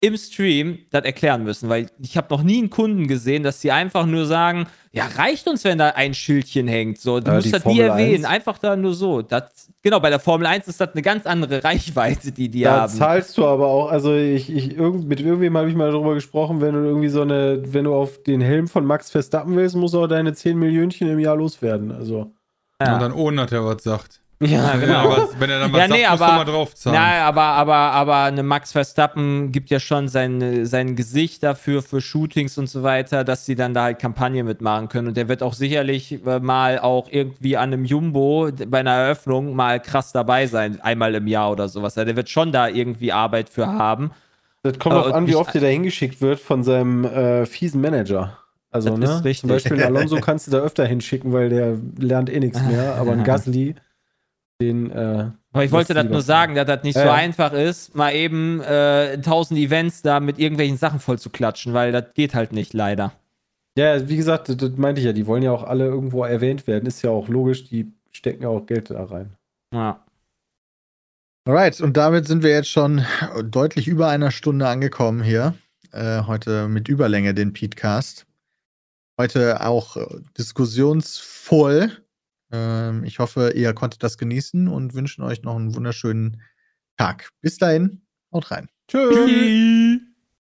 im 0.02 0.16
Stream 0.16 0.78
das 0.90 1.04
erklären 1.04 1.44
müssen, 1.44 1.68
weil 1.68 1.90
ich 2.02 2.16
habe 2.16 2.34
noch 2.34 2.42
nie 2.42 2.58
einen 2.58 2.70
Kunden 2.70 3.06
gesehen, 3.06 3.42
dass 3.42 3.60
sie 3.60 3.70
einfach 3.70 4.06
nur 4.06 4.24
sagen, 4.26 4.66
ja, 4.92 5.06
reicht 5.06 5.46
uns, 5.46 5.62
wenn 5.64 5.76
da 5.76 5.90
ein 5.90 6.14
Schildchen 6.14 6.68
hängt. 6.68 6.98
So, 6.98 7.20
du 7.20 7.30
ja, 7.30 7.36
musst 7.36 7.52
das 7.52 7.64
nie 7.66 7.80
erwähnen, 7.80 8.24
1. 8.24 8.32
einfach 8.32 8.58
da 8.58 8.76
nur 8.76 8.94
so. 8.94 9.20
Das, 9.20 9.69
genau, 9.82 10.00
bei 10.00 10.10
der 10.10 10.20
Formel 10.20 10.46
1 10.46 10.68
ist 10.68 10.80
das 10.80 10.92
eine 10.92 11.02
ganz 11.02 11.26
andere 11.26 11.62
Reichweite, 11.62 12.32
die 12.32 12.48
die 12.48 12.62
da 12.62 12.82
haben. 12.82 12.92
Da 12.92 12.98
zahlst 12.98 13.36
du 13.38 13.46
aber 13.46 13.66
auch, 13.66 13.90
also 13.90 14.14
ich, 14.14 14.54
ich 14.54 14.76
irgend, 14.76 15.08
mit 15.08 15.20
irgendwem 15.20 15.56
habe 15.56 15.68
ich 15.68 15.74
mal 15.74 15.90
darüber 15.90 16.14
gesprochen, 16.14 16.60
wenn 16.60 16.74
du 16.74 16.80
irgendwie 16.80 17.08
so 17.08 17.22
eine, 17.22 17.62
wenn 17.72 17.84
du 17.84 17.94
auf 17.94 18.22
den 18.22 18.40
Helm 18.40 18.68
von 18.68 18.84
Max 18.84 19.10
Verstappen 19.10 19.56
willst, 19.56 19.76
musst 19.76 19.94
du 19.94 20.02
auch 20.02 20.08
deine 20.08 20.32
10 20.32 20.58
Millionchen 20.58 21.08
im 21.08 21.18
Jahr 21.18 21.36
loswerden. 21.36 21.92
Also. 21.92 22.32
Ja. 22.80 22.94
Und 22.94 23.00
dann 23.00 23.12
ohne, 23.12 23.42
dass 23.42 23.52
er 23.52 23.64
was 23.64 23.82
sagt. 23.82 24.20
Ja, 24.42 24.74
genau. 24.76 25.00
Aber 25.00 25.28
wenn 25.38 25.50
er 25.50 25.60
dann 25.60 25.72
was 25.72 25.80
ja, 25.80 25.88
nee, 25.88 26.02
sagt, 26.02 26.12
aber, 26.12 26.24
musst 26.24 26.32
du 26.32 26.36
mal 26.36 26.44
draufzahlen. 26.44 26.94
Ja, 26.94 27.28
aber, 27.28 27.42
aber, 27.42 27.74
aber 27.74 28.16
eine 28.22 28.42
Max 28.42 28.72
Verstappen 28.72 29.52
gibt 29.52 29.68
ja 29.68 29.78
schon 29.78 30.08
sein, 30.08 30.64
sein 30.64 30.96
Gesicht 30.96 31.42
dafür, 31.42 31.82
für 31.82 32.00
Shootings 32.00 32.56
und 32.56 32.66
so 32.66 32.82
weiter, 32.82 33.22
dass 33.22 33.44
sie 33.44 33.54
dann 33.54 33.74
da 33.74 33.82
halt 33.82 33.98
Kampagne 33.98 34.42
mitmachen 34.42 34.88
können. 34.88 35.08
Und 35.08 35.16
der 35.18 35.28
wird 35.28 35.42
auch 35.42 35.52
sicherlich 35.52 36.24
äh, 36.24 36.40
mal 36.40 36.78
auch 36.78 37.08
irgendwie 37.10 37.58
an 37.58 37.74
einem 37.74 37.84
Jumbo 37.84 38.48
bei 38.66 38.80
einer 38.80 38.92
Eröffnung 38.92 39.54
mal 39.54 39.78
krass 39.78 40.12
dabei 40.12 40.46
sein, 40.46 40.80
einmal 40.80 41.14
im 41.14 41.26
Jahr 41.26 41.50
oder 41.50 41.68
sowas. 41.68 41.94
Der 41.94 42.16
wird 42.16 42.30
schon 42.30 42.50
da 42.50 42.66
irgendwie 42.66 43.12
Arbeit 43.12 43.50
für 43.50 43.66
haben. 43.66 44.10
Das 44.62 44.78
kommt 44.78 44.96
auch 44.96 45.12
an, 45.12 45.26
wie 45.26 45.36
oft 45.36 45.52
der 45.52 45.60
da 45.60 45.66
hingeschickt 45.66 46.22
wird 46.22 46.40
von 46.40 46.64
seinem 46.64 47.04
äh, 47.04 47.44
fiesen 47.44 47.82
Manager. 47.82 48.38
Also, 48.70 48.96
das 48.96 49.22
ne? 49.22 49.34
Zum 49.34 49.50
Beispiel 49.50 49.82
Alonso 49.84 50.16
kannst 50.16 50.46
du 50.46 50.50
da 50.50 50.58
öfter 50.58 50.86
hinschicken, 50.86 51.32
weil 51.32 51.50
der 51.50 51.76
lernt 51.98 52.30
eh 52.30 52.40
nichts 52.40 52.62
mehr. 52.62 52.94
Aber 52.94 53.12
ein 53.12 53.24
Gasly 53.24 53.74
den. 54.60 54.90
Äh, 54.90 55.30
aber 55.52 55.64
ich 55.64 55.72
wollte 55.72 55.94
das 55.94 56.04
nur 56.04 56.22
sagen, 56.22 56.54
dass 56.54 56.66
das 56.66 56.82
nicht 56.84 56.96
äh, 56.96 57.02
so 57.02 57.10
einfach 57.10 57.52
ist, 57.52 57.94
mal 57.94 58.14
eben 58.14 58.60
äh, 58.60 59.14
1000 59.14 59.58
Events 59.58 60.02
da 60.02 60.20
mit 60.20 60.38
irgendwelchen 60.38 60.76
Sachen 60.76 61.00
voll 61.00 61.18
zu 61.18 61.30
klatschen, 61.30 61.72
weil 61.72 61.92
das 61.92 62.14
geht 62.14 62.34
halt 62.34 62.52
nicht, 62.52 62.72
leider. 62.72 63.12
Ja, 63.76 64.08
wie 64.08 64.16
gesagt, 64.16 64.48
das, 64.48 64.56
das 64.56 64.70
meinte 64.76 65.00
ich 65.00 65.06
ja, 65.06 65.12
die 65.12 65.26
wollen 65.26 65.42
ja 65.42 65.52
auch 65.52 65.64
alle 65.64 65.86
irgendwo 65.86 66.24
erwähnt 66.24 66.66
werden. 66.66 66.86
Ist 66.86 67.02
ja 67.02 67.10
auch 67.10 67.28
logisch, 67.28 67.64
die 67.68 67.92
stecken 68.10 68.42
ja 68.42 68.48
auch 68.48 68.66
Geld 68.66 68.90
da 68.90 69.04
rein. 69.04 69.36
Ja. 69.72 70.04
Alright, 71.48 71.80
und 71.80 71.96
damit 71.96 72.26
sind 72.26 72.42
wir 72.42 72.50
jetzt 72.50 72.68
schon 72.68 73.04
deutlich 73.44 73.88
über 73.88 74.08
einer 74.08 74.30
Stunde 74.30 74.68
angekommen 74.68 75.22
hier. 75.22 75.54
Äh, 75.92 76.22
heute 76.22 76.68
mit 76.68 76.88
Überlänge 76.88 77.34
den 77.34 77.52
Petecast. 77.52 78.26
Heute 79.18 79.64
auch 79.64 79.96
äh, 79.96 80.06
diskussionsvoll. 80.38 81.90
Ähm, 82.52 83.04
ich 83.04 83.18
hoffe, 83.18 83.52
ihr 83.54 83.72
konntet 83.74 84.02
das 84.02 84.18
genießen 84.18 84.68
und 84.68 84.94
wünschen 84.94 85.22
euch 85.22 85.42
noch 85.42 85.56
einen 85.56 85.74
wunderschönen 85.74 86.42
Tag. 86.96 87.30
Bis 87.40 87.58
dahin, 87.58 88.02
haut 88.32 88.50
rein. 88.50 88.68
Tschüss. 88.88 90.09